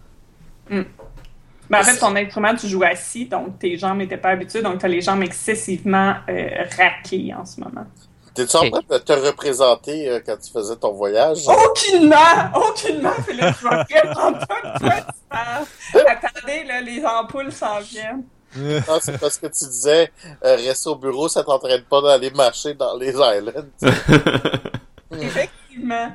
Mais 0.70 1.78
en 1.78 1.82
fait, 1.82 1.98
ton 1.98 2.14
instrument, 2.14 2.54
tu 2.54 2.68
joues 2.68 2.82
assis, 2.82 3.26
donc 3.26 3.58
tes 3.58 3.76
jambes 3.78 3.98
n'étaient 3.98 4.16
pas 4.16 4.30
habituées, 4.30 4.62
donc 4.62 4.78
t'as 4.78 4.88
les 4.88 5.00
jambes 5.00 5.22
excessivement 5.22 6.14
euh, 6.28 6.48
raquées 6.76 7.32
en 7.34 7.44
ce 7.44 7.60
moment. 7.60 7.86
T'es-tu 8.34 8.56
en 8.56 8.70
train 8.70 8.80
de 8.88 8.98
te 8.98 9.12
représenter 9.12 10.08
euh, 10.08 10.20
quand 10.24 10.36
tu 10.36 10.50
faisais 10.50 10.76
ton 10.76 10.92
voyage? 10.92 11.46
Aucunement! 11.46 12.16
Aucunement, 12.54 13.12
Philippe! 13.26 13.54
Je 13.60 13.60
vois 13.60 13.84
vraiment 13.84 14.32
pas 14.32 14.62
de 14.62 14.78
quoi. 14.78 16.06
Attendez, 16.06 16.64
là, 16.64 16.80
les 16.80 17.04
ampoules 17.04 17.52
s'en 17.52 17.80
viennent. 17.80 18.24
Non, 18.54 18.98
c'est 19.00 19.18
parce 19.18 19.38
que 19.38 19.46
tu 19.46 19.64
disais, 19.66 20.12
euh, 20.44 20.56
rester 20.56 20.88
au 20.90 20.96
bureau, 20.96 21.28
ça 21.28 21.42
t'entraîne 21.42 21.82
pas 21.84 22.02
d'aller 22.02 22.30
marcher 22.30 22.74
dans 22.74 22.96
les 22.96 23.10
islands. 23.10 23.68
Effectivement. 25.20 26.12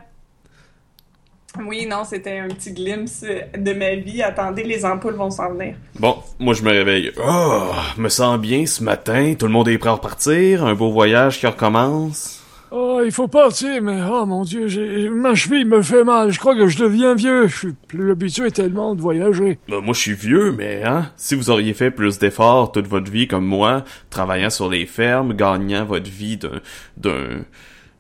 Oui, 1.65 1.85
non, 1.85 2.03
c'était 2.03 2.39
un 2.39 2.47
petit 2.47 2.73
glimpse 2.73 3.23
de 3.57 3.73
ma 3.73 3.95
vie. 3.95 4.21
Attendez, 4.21 4.63
les 4.63 4.85
ampoules 4.85 5.15
vont 5.15 5.29
s'en 5.29 5.51
venir. 5.53 5.75
Bon, 5.99 6.17
moi 6.39 6.53
je 6.53 6.63
me 6.63 6.71
réveille. 6.71 7.11
Oh, 7.23 7.71
me 7.97 8.09
sens 8.09 8.39
bien 8.39 8.65
ce 8.65 8.83
matin. 8.83 9.33
Tout 9.37 9.47
le 9.47 9.51
monde 9.51 9.67
est 9.67 9.77
prêt 9.77 9.89
à 9.89 9.93
repartir. 9.93 10.65
Un 10.65 10.73
beau 10.73 10.91
voyage 10.91 11.39
qui 11.39 11.47
recommence. 11.47 12.43
Oh, 12.69 13.01
il 13.03 13.11
faut 13.13 13.29
partir, 13.29 13.81
mais 13.81 14.01
oh 14.11 14.25
mon 14.25 14.43
dieu, 14.43 14.67
j'ai, 14.67 15.07
ma 15.09 15.35
cheville 15.35 15.63
me 15.63 15.81
fait 15.81 16.03
mal. 16.03 16.31
Je 16.31 16.39
crois 16.39 16.53
que 16.53 16.67
je 16.67 16.77
deviens 16.77 17.15
vieux. 17.15 17.47
Je 17.47 17.55
suis 17.57 17.73
plus 17.87 18.11
habitué 18.11 18.51
tellement 18.51 18.93
de 18.93 19.01
voyager. 19.01 19.57
Ben, 19.69 19.79
moi 19.79 19.93
je 19.93 19.99
suis 20.01 20.13
vieux, 20.13 20.51
mais 20.51 20.83
hein, 20.83 21.09
si 21.15 21.35
vous 21.35 21.49
auriez 21.49 21.73
fait 21.73 21.91
plus 21.91 22.19
d'efforts 22.19 22.73
toute 22.73 22.87
votre 22.87 23.09
vie 23.09 23.27
comme 23.27 23.45
moi, 23.45 23.85
travaillant 24.09 24.49
sur 24.49 24.69
les 24.69 24.85
fermes, 24.85 25.33
gagnant 25.33 25.85
votre 25.85 26.09
vie 26.09 26.35
d'un, 26.35 26.59
d'un, 26.97 27.45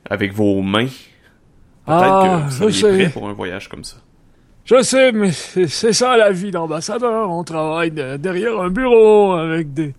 avec 0.09 0.33
vos 0.33 0.61
mains, 0.61 0.89
Ah, 1.87 2.41
que 2.49 2.53
vous 2.63 2.69
je 2.69 2.79
seriez 2.79 2.81
sais. 2.97 3.03
prêt 3.03 3.09
pour 3.13 3.29
un 3.29 3.33
voyage 3.33 3.67
comme 3.69 3.83
ça. 3.83 3.97
Je 4.65 4.81
sais, 4.83 5.11
mais 5.13 5.31
c'est 5.31 5.93
ça 5.93 6.17
la 6.17 6.31
vie 6.31 6.51
d'ambassadeur. 6.51 7.29
On 7.29 7.43
travaille 7.43 7.91
de- 7.91 8.17
derrière 8.17 8.59
un 8.59 8.69
bureau 8.69 9.31
avec 9.33 9.73
des 9.73 9.93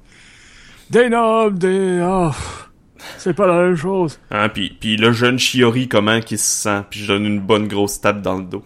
des 0.90 1.08
nobles, 1.08 1.58
des... 1.58 2.00
Oh, 2.02 2.30
c'est 3.18 3.34
pas 3.34 3.46
la 3.46 3.54
même 3.62 3.76
chose. 3.76 4.18
Hein, 4.30 4.48
puis, 4.48 4.76
puis 4.78 4.96
le 4.96 5.12
jeune 5.12 5.38
Shiori, 5.38 5.86
comment 5.88 6.20
qu'il 6.20 6.38
se 6.38 6.46
sent? 6.62 6.82
Puis 6.90 7.00
je 7.00 7.06
donne 7.08 7.24
une 7.26 7.40
bonne 7.40 7.68
grosse 7.68 8.00
tape 8.00 8.20
dans 8.22 8.36
le 8.38 8.44
dos. 8.44 8.64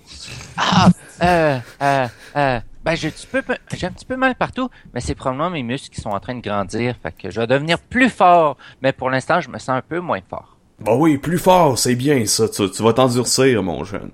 Ah, 0.56 0.88
euh, 1.22 1.58
euh, 1.82 2.06
euh, 2.36 2.60
ben 2.84 2.94
j'ai 2.96 3.08
un 3.08 3.10
petit 3.10 3.26
peu, 3.26 3.42
j'ai 3.76 3.86
un 3.86 3.90
petit 3.92 4.04
peu 4.04 4.16
mal 4.16 4.34
partout, 4.34 4.68
mais 4.94 5.00
c'est 5.00 5.14
probablement 5.14 5.50
mes 5.50 5.62
muscles 5.62 5.94
qui 5.94 6.00
sont 6.00 6.10
en 6.10 6.20
train 6.20 6.34
de 6.34 6.40
grandir, 6.40 6.94
fait 7.02 7.12
que 7.12 7.30
je 7.30 7.40
vais 7.40 7.46
devenir 7.46 7.78
plus 7.78 8.08
fort. 8.10 8.56
Mais 8.82 8.92
pour 8.92 9.10
l'instant, 9.10 9.40
je 9.40 9.48
me 9.50 9.58
sens 9.58 9.70
un 9.70 9.82
peu 9.82 10.00
moins 10.00 10.20
fort. 10.28 10.51
Bah 10.84 10.94
oui, 10.96 11.18
plus 11.18 11.38
fort, 11.38 11.78
c'est 11.78 11.94
bien 11.94 12.24
ça. 12.26 12.48
Tu, 12.48 12.70
tu 12.70 12.82
vas 12.82 12.92
t'endurcir, 12.92 13.62
mon 13.62 13.84
jeune. 13.84 14.10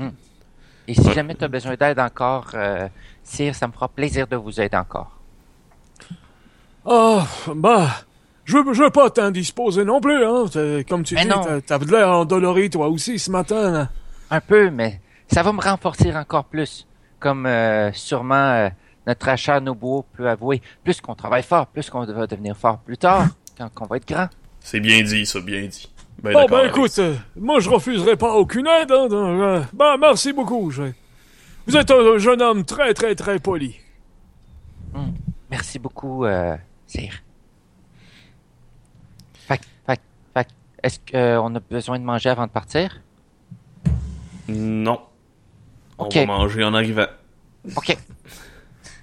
Et 0.86 0.94
si 0.94 1.12
jamais 1.12 1.34
tu 1.34 1.44
as 1.44 1.48
besoin 1.48 1.74
d'aide 1.76 1.98
encore, 1.98 2.50
euh, 2.54 2.88
Sire, 3.22 3.54
ça 3.54 3.66
me 3.66 3.72
fera 3.72 3.88
plaisir 3.88 4.26
de 4.26 4.36
vous 4.36 4.60
aider 4.60 4.76
encore. 4.76 5.10
Oh, 6.84 7.20
bah, 7.54 7.88
je 8.44 8.56
veux, 8.56 8.72
je 8.72 8.82
veux 8.84 8.90
pas 8.90 9.10
t'indisposer 9.10 9.84
non 9.84 10.00
plus, 10.00 10.24
hein. 10.24 10.44
Comme 10.88 11.02
tu 11.02 11.14
Mais 11.14 11.22
dis, 11.24 11.28
t'as- 11.28 11.60
t'as 11.60 11.78
de 11.78 11.90
l'air 11.90 12.08
endolori 12.08 12.70
toi 12.70 12.88
aussi 12.88 13.18
ce 13.18 13.30
matin. 13.30 13.70
là. 13.70 13.88
Un 14.30 14.40
peu, 14.40 14.70
mais 14.70 15.00
ça 15.30 15.42
va 15.42 15.52
me 15.52 15.60
renforcer 15.60 16.14
encore 16.14 16.44
plus. 16.44 16.86
Comme 17.20 17.46
euh, 17.46 17.92
sûrement 17.92 18.34
euh, 18.34 18.68
notre 19.06 19.28
achat 19.28 19.60
Nobuo 19.60 20.04
peut 20.16 20.28
avouer, 20.28 20.62
plus 20.84 21.00
qu'on 21.00 21.14
travaille 21.14 21.42
fort, 21.42 21.66
plus 21.66 21.90
qu'on 21.90 22.04
va 22.06 22.26
devenir 22.26 22.56
fort 22.56 22.78
plus 22.78 22.96
tard, 22.96 23.26
quand 23.58 23.68
on 23.80 23.86
va 23.86 23.96
être 23.96 24.08
grand. 24.08 24.28
C'est 24.60 24.80
bien 24.80 25.02
dit, 25.02 25.26
ça, 25.26 25.40
bien 25.40 25.66
dit. 25.66 25.90
Ben, 26.22 26.32
Bon, 26.32 26.46
ben 26.46 26.68
écoute, 26.68 26.98
euh, 26.98 27.14
moi 27.36 27.60
je 27.60 27.70
refuserai 27.70 28.16
pas 28.16 28.34
aucune 28.34 28.66
aide, 28.66 28.90
hein. 28.90 29.06
donc, 29.06 29.40
euh, 29.40 29.62
ben, 29.72 29.96
merci 29.98 30.32
beaucoup. 30.32 30.70
je- 30.70 30.90
Vous 31.66 31.76
êtes 31.76 31.90
un, 31.92 32.14
un 32.14 32.18
jeune 32.18 32.42
homme 32.42 32.64
très, 32.64 32.92
très, 32.94 33.14
très 33.14 33.38
poli. 33.38 33.76
Merci 35.50 35.78
beaucoup, 35.78 36.24
euh, 36.24 36.56
Sire. 36.86 37.14
Fait, 39.46 39.60
fait, 39.86 40.00
fait, 40.34 40.48
est-ce 40.82 40.98
qu'on 41.10 41.54
a 41.54 41.60
besoin 41.60 41.98
de 41.98 42.04
manger 42.04 42.30
avant 42.30 42.46
de 42.46 42.50
partir? 42.50 43.00
Non. 44.48 45.00
On 45.98 46.04
Ok. 46.06 46.16
va 46.16 46.26
manger 46.26 46.64
en 46.64 46.74
arrivant. 46.74 47.06
Ok. 47.76 47.96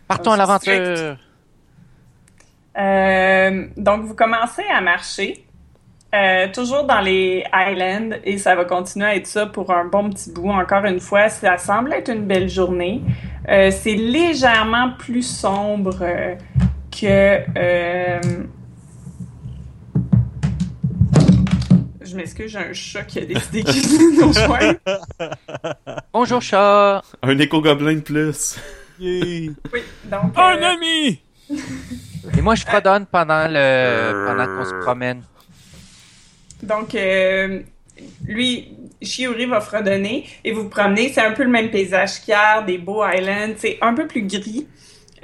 Partons 0.07 0.31
à 0.33 0.37
l'aventure. 0.37 1.17
Euh, 2.77 3.67
donc, 3.77 4.03
vous 4.03 4.15
commencez 4.15 4.63
à 4.63 4.81
marcher, 4.81 5.44
euh, 6.15 6.47
toujours 6.53 6.85
dans 6.85 7.01
les 7.01 7.43
Highlands, 7.51 8.17
et 8.23 8.37
ça 8.37 8.55
va 8.55 8.65
continuer 8.65 9.05
à 9.05 9.15
être 9.15 9.27
ça 9.27 9.45
pour 9.45 9.71
un 9.71 9.85
bon 9.85 10.09
petit 10.09 10.31
bout. 10.31 10.49
Encore 10.49 10.85
une 10.85 10.99
fois, 10.99 11.29
ça 11.29 11.57
semble 11.57 11.93
être 11.93 12.09
une 12.11 12.25
belle 12.25 12.49
journée. 12.49 13.01
Euh, 13.49 13.69
c'est 13.71 13.95
légèrement 13.95 14.91
plus 14.97 15.23
sombre 15.23 15.97
euh, 16.01 16.35
que... 16.91 17.41
euh, 17.57 18.21
Je 22.01 22.15
m'excuse, 22.15 22.51
j'ai 22.51 22.59
un 22.59 22.71
chat 22.73 23.03
qui 23.03 23.19
a 23.19 23.25
décidé 23.25 23.63
qu'il 23.63 23.81
nous 24.19 24.27
rejoindre. 24.27 24.79
Bonjour, 26.13 26.41
chat. 26.41 27.01
Un 27.23 27.37
éco-gobelin 27.39 27.95
de 27.95 27.99
plus. 27.99 28.57
Oui, 28.99 29.51
donc... 30.05 30.31
Un 30.37 30.55
euh, 30.61 30.73
ami! 30.73 31.19
Et 32.37 32.41
moi, 32.41 32.55
je 32.55 32.63
fredonne 32.63 33.05
pendant 33.07 33.47
le, 33.49 34.25
pendant 34.27 34.45
qu'on 34.45 34.65
se 34.65 34.73
promène. 34.85 35.23
Donc, 36.65 36.95
euh, 36.95 37.61
lui, 38.27 38.69
Shiori 39.01 39.45
va 39.45 39.61
fredonner 39.61 40.25
et 40.43 40.51
vous 40.51 40.67
promenez. 40.67 41.09
C'est 41.09 41.21
un 41.21 41.31
peu 41.31 41.43
le 41.43 41.49
même 41.49 41.69
paysage 41.69 42.21
qu'hier, 42.21 42.63
des 42.65 42.77
beaux 42.77 43.03
highlands. 43.03 43.53
C'est 43.57 43.77
un 43.81 43.93
peu 43.93 44.07
plus 44.07 44.23
gris. 44.23 44.67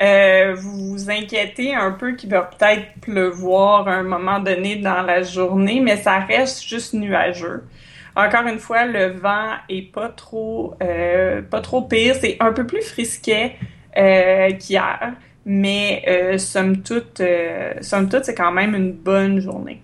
Euh, 0.01 0.55
vous 0.55 0.91
vous 0.91 1.11
inquiétez 1.11 1.75
un 1.75 1.91
peu 1.91 2.13
qu'il 2.13 2.29
va 2.29 2.41
peut-être 2.43 2.99
pleuvoir 3.01 3.87
à 3.87 3.95
un 3.95 4.03
moment 4.03 4.39
donné 4.39 4.77
dans 4.77 5.01
la 5.01 5.21
journée, 5.21 5.79
mais 5.79 5.97
ça 5.97 6.19
reste 6.19 6.63
juste 6.63 6.93
nuageux. 6.93 7.63
Encore 8.15 8.47
une 8.47 8.59
fois, 8.59 8.85
le 8.85 9.11
vent 9.11 9.53
est 9.69 9.91
pas 9.93 10.09
trop, 10.09 10.73
euh, 10.81 11.41
pas 11.41 11.61
trop 11.61 11.83
pire. 11.83 12.15
C'est 12.19 12.37
un 12.39 12.51
peu 12.51 12.65
plus 12.65 12.81
frisquet 12.81 13.55
qu'hier, 13.93 15.13
mais 15.45 16.37
somme 16.37 16.81
toute, 16.81 17.21
c'est 17.21 18.35
quand 18.35 18.51
même 18.51 18.75
une 18.75 18.93
bonne 18.93 19.39
journée. 19.39 19.81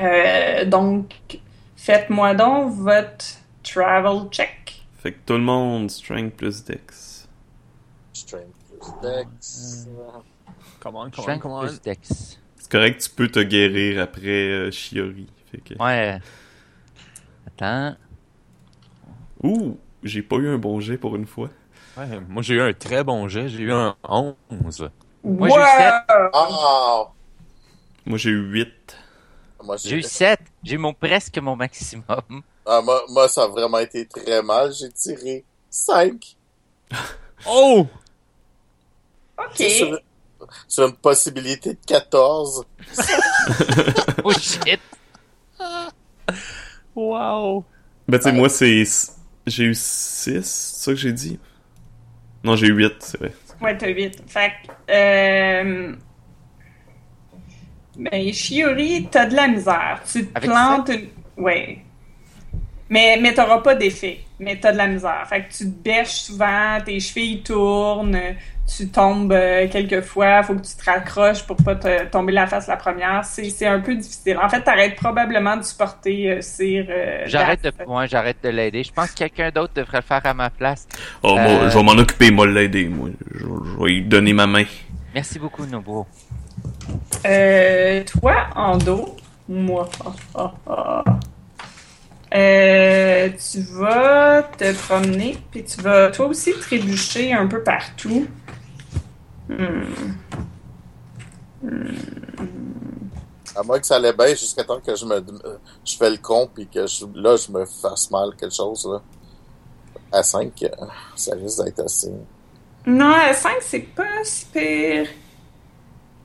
Euh, 0.00 0.64
donc, 0.64 1.40
faites-moi 1.76 2.34
donc 2.34 2.72
votre 2.74 3.24
travel 3.62 4.28
check. 4.30 4.84
Fait 4.98 5.12
que 5.12 5.18
tout 5.24 5.34
le 5.34 5.40
monde, 5.40 5.90
strength 5.90 6.34
plus 6.36 6.64
dex. 6.64 7.28
Strength 8.12 8.44
plus 8.68 8.92
Dex. 9.02 9.88
Comment, 10.80 11.10
comment, 11.10 11.10
Strength 11.10 11.42
comment? 11.42 11.60
plus 11.60 11.80
Dex. 11.80 12.38
C'est 12.56 12.70
correct, 12.70 13.00
tu 13.00 13.10
peux 13.10 13.28
te 13.28 13.40
guérir 13.40 14.02
après 14.02 14.26
euh, 14.26 14.70
Shiori. 14.70 15.28
Fait 15.50 15.58
que... 15.58 15.74
Ouais. 15.82 16.18
Attends. 17.46 17.96
Ouh, 19.42 19.78
j'ai 20.02 20.22
pas 20.22 20.36
eu 20.36 20.48
un 20.48 20.58
bon 20.58 20.80
jet 20.80 20.98
pour 20.98 21.16
une 21.16 21.26
fois. 21.26 21.50
Ouais, 21.96 22.20
moi, 22.28 22.42
j'ai 22.42 22.54
eu 22.54 22.60
un 22.60 22.72
très 22.72 23.04
bon 23.04 23.28
jet. 23.28 23.48
J'ai 23.48 23.62
eu 23.62 23.72
un 23.72 23.96
11. 24.08 24.34
Moi, 25.24 25.48
j'ai 25.48 25.56
eu 25.56 25.64
sept. 25.78 25.94
Ah! 26.08 27.04
Moi, 28.04 28.18
j'ai 28.18 28.30
eu 28.30 28.50
8. 28.50 28.96
Moi, 29.66 29.76
J'ai 29.84 29.96
eu 29.96 30.02
7. 30.02 30.38
J'ai 30.62 30.76
eu 30.76 30.78
mon, 30.78 30.94
presque 30.94 31.36
mon 31.38 31.56
maximum. 31.56 32.04
Ah, 32.64 32.80
moi, 32.80 33.02
moi, 33.08 33.28
ça 33.28 33.44
a 33.44 33.48
vraiment 33.48 33.78
été 33.78 34.06
très 34.06 34.40
mal. 34.42 34.72
J'ai 34.72 34.90
tiré 34.92 35.44
5. 35.70 36.36
Oh! 37.46 37.86
Ok. 39.38 39.56
Sur, 39.58 40.00
sur 40.66 40.86
une 40.86 40.94
possibilité 40.94 41.74
de 41.74 41.78
14. 41.86 42.64
Oh 44.24 44.32
shit. 44.32 44.80
Wow! 46.94 47.64
Ben, 48.08 48.18
tu 48.18 48.24
sais, 48.24 48.32
moi, 48.32 48.48
c'est. 48.48 48.84
J'ai 49.46 49.64
eu 49.64 49.74
6, 49.74 50.42
c'est 50.42 50.42
ça 50.44 50.90
que 50.92 50.96
j'ai 50.96 51.12
dit? 51.12 51.38
Non, 52.42 52.56
j'ai 52.56 52.68
eu 52.68 52.74
8, 52.74 52.94
c'est 53.00 53.18
vrai. 53.18 53.32
Ouais, 53.60 53.76
t'as 53.76 53.88
8. 53.88 54.22
Fait 54.26 54.50
que, 54.50 54.92
euh... 54.92 55.94
Ben, 57.96 58.32
Shiori, 58.32 59.08
t'as 59.10 59.26
de 59.26 59.34
la 59.34 59.48
misère. 59.48 60.00
Tu 60.10 60.26
te 60.26 60.30
Avec 60.36 60.50
plantes 60.50 60.90
une... 60.90 61.42
Ouais. 61.42 61.78
Mais, 62.88 63.18
mais 63.20 63.34
t'auras 63.34 63.58
pas 63.62 63.74
d'effet. 63.74 64.20
Mais 64.38 64.56
t'as 64.60 64.72
de 64.72 64.76
la 64.76 64.86
misère. 64.86 65.24
Fait 65.28 65.42
que 65.44 65.52
tu 65.52 65.64
te 65.64 65.82
bêches 65.82 66.08
souvent, 66.12 66.78
tes 66.84 67.00
chevilles 67.00 67.42
tournent, 67.42 68.18
tu 68.76 68.88
tombes 68.88 69.32
euh, 69.32 69.66
quelques 69.68 70.02
fois, 70.02 70.42
faut 70.42 70.54
que 70.54 70.60
tu 70.60 70.76
te 70.76 70.84
raccroches 70.84 71.42
pour 71.44 71.56
pas 71.56 71.74
te 71.74 72.04
tomber 72.06 72.32
la 72.32 72.46
face 72.46 72.66
la 72.68 72.76
première. 72.76 73.24
C'est 73.24 73.48
c'est 73.48 73.66
un 73.66 73.80
peu 73.80 73.94
difficile. 73.94 74.36
En 74.36 74.48
fait, 74.50 74.60
t'arrêtes 74.60 74.96
probablement 74.96 75.56
de 75.56 75.62
supporter 75.62 76.32
euh, 76.32 76.40
Sir... 76.42 76.84
euh, 76.90 77.22
J'arrête 77.24 77.64
de, 77.64 77.72
ouais, 77.86 78.06
j'arrête 78.08 78.36
de 78.44 78.50
l'aider. 78.50 78.84
Je 78.84 78.92
pense 78.92 79.10
que 79.12 79.16
quelqu'un 79.16 79.50
d'autre 79.50 79.72
devrait 79.74 79.98
le 79.98 80.02
faire 80.02 80.20
à 80.24 80.34
ma 80.34 80.50
place. 80.50 80.86
Oh, 81.22 81.32
moi, 81.34 81.42
Euh. 81.44 81.70
je 81.70 81.78
vais 81.78 81.82
m'en 81.82 81.92
occuper, 81.92 82.30
moi, 82.30 82.46
l'aider, 82.46 82.84
moi. 82.88 83.08
Je, 83.34 83.38
je 83.40 83.82
vais 83.84 83.90
lui 83.90 84.02
donner 84.02 84.32
ma 84.34 84.46
main. 84.46 84.64
Merci 85.14 85.38
beaucoup, 85.38 85.64
Nobuo. 85.64 86.06
Euh, 87.26 88.04
toi, 88.04 88.46
en 88.54 88.78
dos, 88.78 89.16
moi. 89.48 89.88
ah, 90.04 90.14
ah, 90.34 90.54
ah. 90.66 91.04
Euh, 92.34 93.30
tu 93.30 93.60
vas 93.60 94.42
te 94.42 94.72
promener, 94.86 95.38
puis 95.50 95.64
tu 95.64 95.80
vas 95.80 96.10
toi 96.10 96.26
aussi 96.26 96.52
trébucher 96.54 97.32
un 97.32 97.46
peu 97.46 97.62
partout. 97.62 98.26
Hmm. 99.48 99.84
À 103.54 103.62
moins 103.62 103.78
que 103.78 103.86
ça 103.86 103.96
allait 103.96 104.12
bien 104.12 104.28
jusqu'à 104.28 104.64
temps 104.64 104.80
que 104.80 104.94
je 104.94 105.06
me, 105.06 105.24
je 105.84 105.96
fais 105.96 106.10
le 106.10 106.18
con 106.18 106.50
puis 106.52 106.66
que 106.66 106.86
je, 106.86 107.06
là, 107.14 107.36
je 107.36 107.50
me 107.50 107.64
fasse 107.64 108.10
mal 108.10 108.30
quelque 108.38 108.54
chose, 108.54 108.86
là. 108.86 109.00
À 110.12 110.22
5, 110.22 110.52
ça 111.14 111.34
risque 111.34 111.64
d'être 111.64 111.80
assez. 111.80 112.12
Non, 112.86 113.12
à 113.12 113.32
5, 113.32 113.54
c'est 113.60 113.80
pas 113.80 114.24
si 114.24 114.46
pire. 114.46 115.08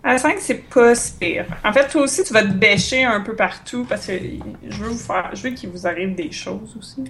À 0.04 0.18
5, 0.18 0.38
c'est 0.40 0.68
pas 0.70 0.96
si. 0.96 1.38
En 1.64 1.72
fait, 1.72 1.88
toi 1.88 2.02
aussi, 2.02 2.24
tu 2.24 2.34
vas 2.34 2.42
te 2.42 2.54
bêcher 2.54 3.04
un 3.04 3.22
peu 3.22 3.36
partout 3.36 3.86
parce 3.88 4.08
que 4.08 4.14
je 4.68 4.84
veux 4.84 4.92
veux 4.92 5.50
qu'il 5.52 5.70
vous 5.70 5.86
arrive 5.86 6.16
des 6.16 6.32
choses 6.32 6.76
aussi. 6.78 7.04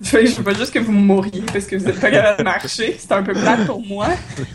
Je 0.00 0.18
veux, 0.18 0.42
pas 0.44 0.54
juste 0.54 0.72
que 0.72 0.78
vous 0.78 0.92
mouriez 0.92 1.42
parce 1.52 1.66
que 1.66 1.76
vous 1.76 1.88
êtes 1.88 2.00
pas 2.00 2.10
capable 2.10 2.38
de 2.38 2.44
marcher. 2.44 2.96
C'est 2.98 3.12
un 3.12 3.22
peu 3.22 3.32
plate 3.32 3.66
pour 3.66 3.80
moi. 3.80 4.08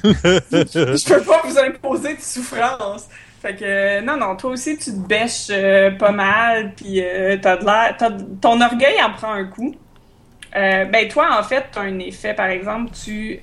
je 0.04 1.14
peux 1.14 1.22
pas 1.22 1.42
vous 1.44 1.58
imposer 1.58 2.16
de 2.16 2.22
souffrance. 2.22 3.08
Fait 3.42 3.56
que, 3.56 3.64
euh, 3.64 4.02
non, 4.02 4.18
non, 4.18 4.36
toi 4.36 4.52
aussi, 4.52 4.78
tu 4.78 4.92
te 4.92 5.08
bêches 5.08 5.48
euh, 5.50 5.90
pas 5.92 6.12
mal, 6.12 6.74
puis 6.76 7.02
euh, 7.02 7.38
t'as 7.42 7.58
de 7.58 7.66
l'air, 7.66 7.98
ton 8.40 8.62
orgueil 8.62 9.02
en 9.02 9.12
prend 9.14 9.34
un 9.34 9.46
coup. 9.46 9.74
Ben, 10.54 11.08
toi, 11.08 11.40
en 11.40 11.44
fait, 11.44 11.66
t'as 11.72 11.82
un 11.82 11.98
effet, 12.00 12.36
par 12.36 12.48
exemple, 12.48 12.92
tu... 12.92 13.40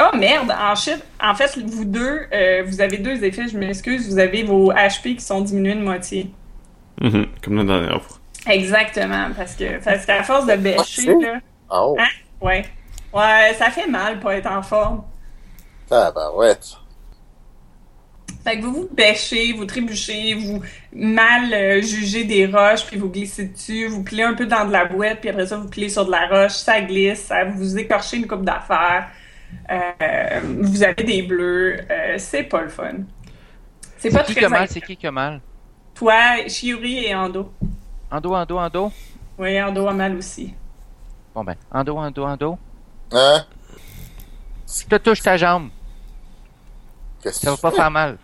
Oh 0.00 0.16
merde, 0.16 0.52
en, 0.56 0.74
shit, 0.76 1.02
en 1.20 1.34
fait, 1.34 1.58
vous 1.58 1.84
deux, 1.84 2.20
euh, 2.32 2.62
vous 2.66 2.80
avez 2.80 2.98
deux 2.98 3.24
effets, 3.24 3.48
je 3.48 3.58
m'excuse, 3.58 4.08
vous 4.08 4.18
avez 4.18 4.44
vos 4.44 4.72
HP 4.72 5.16
qui 5.16 5.20
sont 5.20 5.40
diminués 5.40 5.74
de 5.74 5.82
moitié. 5.82 6.30
Mhm, 7.00 7.26
Comme 7.42 7.56
la 7.56 7.64
dernière 7.64 8.02
fois. 8.02 8.18
Exactement, 8.46 9.28
parce 9.36 9.54
que 9.54 9.82
parce 9.82 10.06
qu'à 10.06 10.22
force 10.22 10.46
de 10.46 10.54
bêcher, 10.56 11.02
c'est? 11.02 11.14
là, 11.20 11.40
Oh, 11.70 11.96
Hein? 11.98 12.06
ouais, 12.40 12.64
ouais, 13.12 13.54
ça 13.58 13.70
fait 13.70 13.86
mal 13.88 14.20
pas 14.20 14.36
être 14.36 14.50
en 14.50 14.62
forme. 14.62 15.02
tabarouette. 15.88 16.76
Fait 18.44 18.56
que 18.58 18.62
vous 18.62 18.72
vous 18.72 18.88
bêchez, 18.92 19.52
vous 19.52 19.64
trébuchez, 19.64 20.34
vous 20.34 20.62
mal 20.92 21.52
euh, 21.52 21.82
jugez 21.82 22.24
des 22.24 22.46
roches, 22.46 22.86
puis 22.86 22.96
vous 22.96 23.10
glissez 23.10 23.46
dessus, 23.46 23.86
vous 23.88 24.02
pilez 24.04 24.22
un 24.22 24.34
peu 24.34 24.46
dans 24.46 24.64
de 24.64 24.72
la 24.72 24.84
boîte, 24.84 25.20
puis 25.20 25.28
après 25.30 25.46
ça, 25.46 25.56
vous 25.56 25.68
pilez 25.68 25.88
sur 25.88 26.06
de 26.06 26.10
la 26.12 26.26
roche, 26.28 26.52
ça 26.52 26.80
glisse, 26.80 27.24
ça 27.24 27.44
vous 27.44 27.76
écorchez 27.76 28.16
une 28.18 28.26
coupe 28.26 28.44
d'affaires, 28.44 29.08
vous 30.42 30.82
avez 30.82 31.04
des 31.04 31.22
bleus, 31.22 31.80
euh, 31.90 32.14
c'est 32.18 32.44
pas 32.44 32.62
le 32.62 32.68
fun. 32.68 33.04
C'est 33.98 34.10
pas 34.10 34.22
qui 34.22 34.34
très 34.34 34.44
qui 34.44 34.50
mal, 34.50 34.68
c'est 34.68 34.80
qui 34.80 34.96
qui 34.96 35.06
a 35.06 35.10
mal? 35.10 35.40
Toi, 35.94 36.46
Shiori 36.48 37.06
et 37.06 37.14
Ando. 37.14 37.52
Ando, 38.10 38.34
Ando, 38.34 38.58
Ando? 38.58 38.92
Oui, 39.36 39.58
Ando 39.58 39.86
a 39.88 39.92
mal 39.92 40.16
aussi. 40.16 40.54
Bon 41.34 41.44
ben, 41.44 41.56
Ando, 41.70 41.98
Ando, 41.98 42.24
Ando. 42.24 42.58
Hein? 43.12 43.44
Je 44.66 44.86
te 44.86 44.96
touche 44.96 45.22
ta 45.22 45.36
jambe. 45.36 45.70
Ça 47.24 47.50
va 47.50 47.56
pas 47.56 47.70
faire 47.70 47.90
mal. 47.90 48.18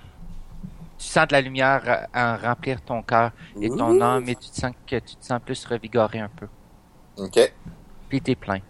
Tu 0.98 1.06
sens 1.06 1.26
de 1.26 1.32
la 1.32 1.40
lumière 1.40 2.06
en 2.14 2.36
remplir 2.36 2.80
ton 2.80 3.02
cœur 3.02 3.32
et 3.60 3.68
ton 3.68 4.00
âme 4.00 4.28
et 4.28 4.36
tu 4.36 4.48
te 4.48 4.56
sens 4.56 4.72
que 4.86 4.96
tu 4.96 5.16
te 5.16 5.24
sens 5.24 5.40
plus 5.44 5.64
revigoré 5.66 6.20
un 6.20 6.28
peu. 6.28 6.46
Ok. 7.16 7.52
Puis 8.08 8.20
t'es 8.20 8.34
plein. 8.36 8.60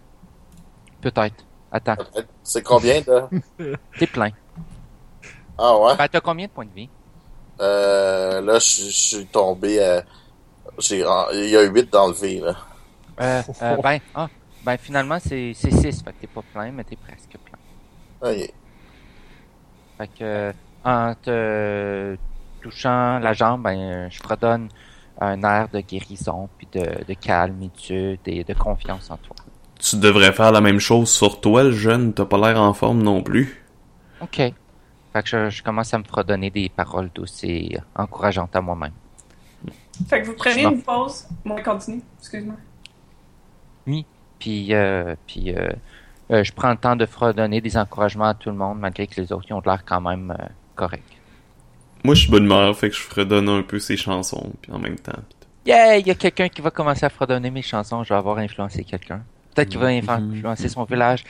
Peut-être. 1.01 1.44
Attends. 1.75 1.97
C'est 2.41 2.63
combien 2.63 3.01
de... 3.01 3.75
t'es 3.99 4.07
plein. 4.07 4.29
Ah 5.57 5.77
ouais? 5.77 5.97
Ben, 5.97 6.07
t'as 6.07 6.21
combien 6.21 6.45
de 6.45 6.51
points 6.51 6.65
de 6.65 6.73
vie? 6.73 6.89
Euh, 7.59 8.39
là, 8.39 8.53
je 8.59 8.89
suis 8.89 9.25
tombé 9.25 9.83
à... 9.83 10.05
J'ai... 10.79 10.99
Il 11.33 11.49
y 11.49 11.57
a 11.57 11.63
8 11.63 11.91
d'enlevé, 11.91 12.39
là. 12.39 12.55
Euh, 13.19 13.41
euh, 13.61 13.75
ben, 13.83 13.99
ah, 14.13 14.29
ben 14.63 14.77
finalement, 14.77 15.17
c'est 15.19 15.53
6. 15.53 16.01
Fait 16.01 16.13
que 16.13 16.21
t'es 16.21 16.27
pas 16.27 16.43
plein, 16.53 16.71
mais 16.71 16.85
t'es 16.85 16.95
presque 16.95 17.37
plein. 17.43 17.59
Ok. 18.21 18.53
Fait 19.97 20.07
que, 20.17 20.53
en 20.85 21.13
te 21.21 22.17
touchant 22.61 23.19
la 23.19 23.33
jambe, 23.33 23.63
ben, 23.63 24.09
je 24.09 24.23
redonne 24.25 24.69
un 25.19 25.43
air 25.43 25.67
de 25.67 25.81
guérison, 25.81 26.47
puis 26.57 26.69
de, 26.71 27.03
de 27.03 27.13
calmitude 27.15 28.21
et 28.27 28.45
de 28.45 28.53
confiance 28.53 29.11
en 29.11 29.17
toi. 29.17 29.35
Tu 29.79 29.97
devrais 29.97 30.31
faire 30.33 30.51
la 30.51 30.61
même 30.61 30.79
chose 30.79 31.09
sur 31.09 31.41
toi, 31.41 31.63
le 31.63 31.71
jeune. 31.71 32.13
T'as 32.13 32.25
pas 32.25 32.37
l'air 32.37 32.61
en 32.61 32.73
forme 32.73 33.03
non 33.03 33.21
plus. 33.21 33.63
OK. 34.21 34.37
Fait 34.37 35.23
que 35.23 35.49
je, 35.49 35.63
commence 35.63 35.93
à 35.93 35.99
me 35.99 36.03
redonner 36.09 36.49
des 36.49 36.69
paroles 36.69 37.09
douces 37.13 37.43
et 37.43 37.77
encourageantes 37.95 38.55
à 38.55 38.61
moi-même. 38.61 38.93
Fait 40.09 40.21
que 40.21 40.27
vous 40.27 40.33
prenez 40.33 40.63
une 40.63 40.81
pause. 40.81 41.25
Moi, 41.43 41.61
continue. 41.61 42.01
Excuse-moi. 42.19 42.55
Oui. 43.87 44.05
Puis, 44.39 44.73
euh, 44.73 45.15
puis 45.25 45.55
euh, 45.55 45.69
euh, 46.31 46.43
je 46.43 46.51
prends 46.51 46.71
le 46.71 46.77
temps 46.77 46.95
de 46.95 47.07
redonner 47.15 47.61
des 47.61 47.77
encouragements 47.77 48.29
à 48.29 48.33
tout 48.33 48.49
le 48.49 48.55
monde, 48.55 48.79
malgré 48.79 49.05
que 49.07 49.21
les 49.21 49.31
autres 49.31 49.51
ont 49.51 49.61
l'air 49.65 49.83
quand 49.85 50.01
même 50.01 50.35
euh, 50.37 50.45
corrects. 50.75 51.03
Moi, 52.03 52.15
je 52.15 52.21
suis 52.21 52.31
bonne 52.31 52.45
humeur, 52.45 52.75
fait 52.75 52.89
que 52.89 52.95
je 52.95 53.01
fredonne 53.01 53.49
un 53.49 53.61
peu 53.61 53.79
ces 53.79 53.97
chansons, 53.97 54.53
puis 54.61 54.71
en 54.71 54.79
même 54.79 54.97
temps. 54.97 55.19
Yeah, 55.65 55.97
il 55.97 56.07
y 56.07 56.11
a 56.11 56.15
quelqu'un 56.15 56.49
qui 56.49 56.61
va 56.61 56.71
commencer 56.71 57.05
à 57.05 57.09
fredonner 57.09 57.51
mes 57.51 57.61
chansons, 57.61 58.03
je 58.03 58.09
vais 58.09 58.17
avoir 58.17 58.37
influencé 58.37 58.83
quelqu'un. 58.83 59.23
Peut-être 59.55 59.69
qu'il 59.69 59.79
va 59.79 59.89
mm-hmm. 59.89 60.33
influencer 60.33 60.69
son 60.69 60.83
village, 60.83 61.23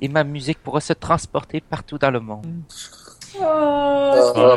et 0.00 0.08
ma 0.08 0.24
musique 0.24 0.58
pourra 0.58 0.80
se 0.80 0.92
transporter 0.92 1.60
partout 1.60 1.98
dans 1.98 2.10
le 2.10 2.20
monde. 2.20 2.46
Oh. 3.40 4.56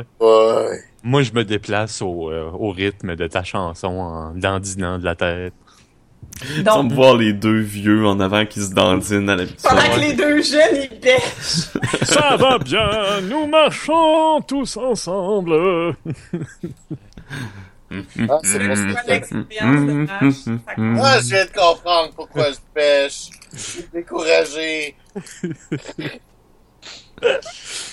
Moi, 1.04 1.22
je 1.22 1.32
me 1.34 1.44
déplace 1.44 2.02
au, 2.02 2.32
euh, 2.32 2.50
au 2.52 2.72
rythme 2.72 3.16
de 3.16 3.28
ta 3.28 3.44
chanson 3.44 3.88
en 3.88 4.34
dandinant 4.34 4.98
de 4.98 5.06
la 5.06 5.16
tête. 5.16 5.54
Donc, 6.64 6.90
me 6.90 6.96
voir 6.96 7.16
les 7.16 7.34
deux 7.34 7.60
vieux 7.60 8.08
en 8.08 8.20
avant 8.20 8.46
qui 8.46 8.62
se 8.62 8.74
dandinent 8.74 9.30
à 9.30 9.36
la 9.36 9.46
Pendant 9.62 9.82
que 9.96 10.00
les 10.00 10.14
deux 10.14 10.42
jeunes, 10.42 10.76
ils 10.82 11.00
pêchent. 11.00 11.70
Ça 12.04 12.36
va 12.38 12.58
bien, 12.58 13.22
nous 13.30 13.46
marchons 13.48 14.42
tous 14.42 14.78
ensemble. 14.78 15.54
Ah, 18.30 18.40
c'est 18.44 18.60
pour 18.60 18.76
l'expérience 19.08 19.86
de 19.86 19.94
marche. 19.94 20.36
Ah, 21.02 21.20
je 21.22 21.28
viens 21.28 21.46
de 21.46 21.52
comprendre 21.52 22.14
pourquoi 22.16 22.52
je 22.52 22.58
pêche. 22.74 23.30
Je 23.54 23.58
suis 23.58 23.86
découragé. 23.94 24.96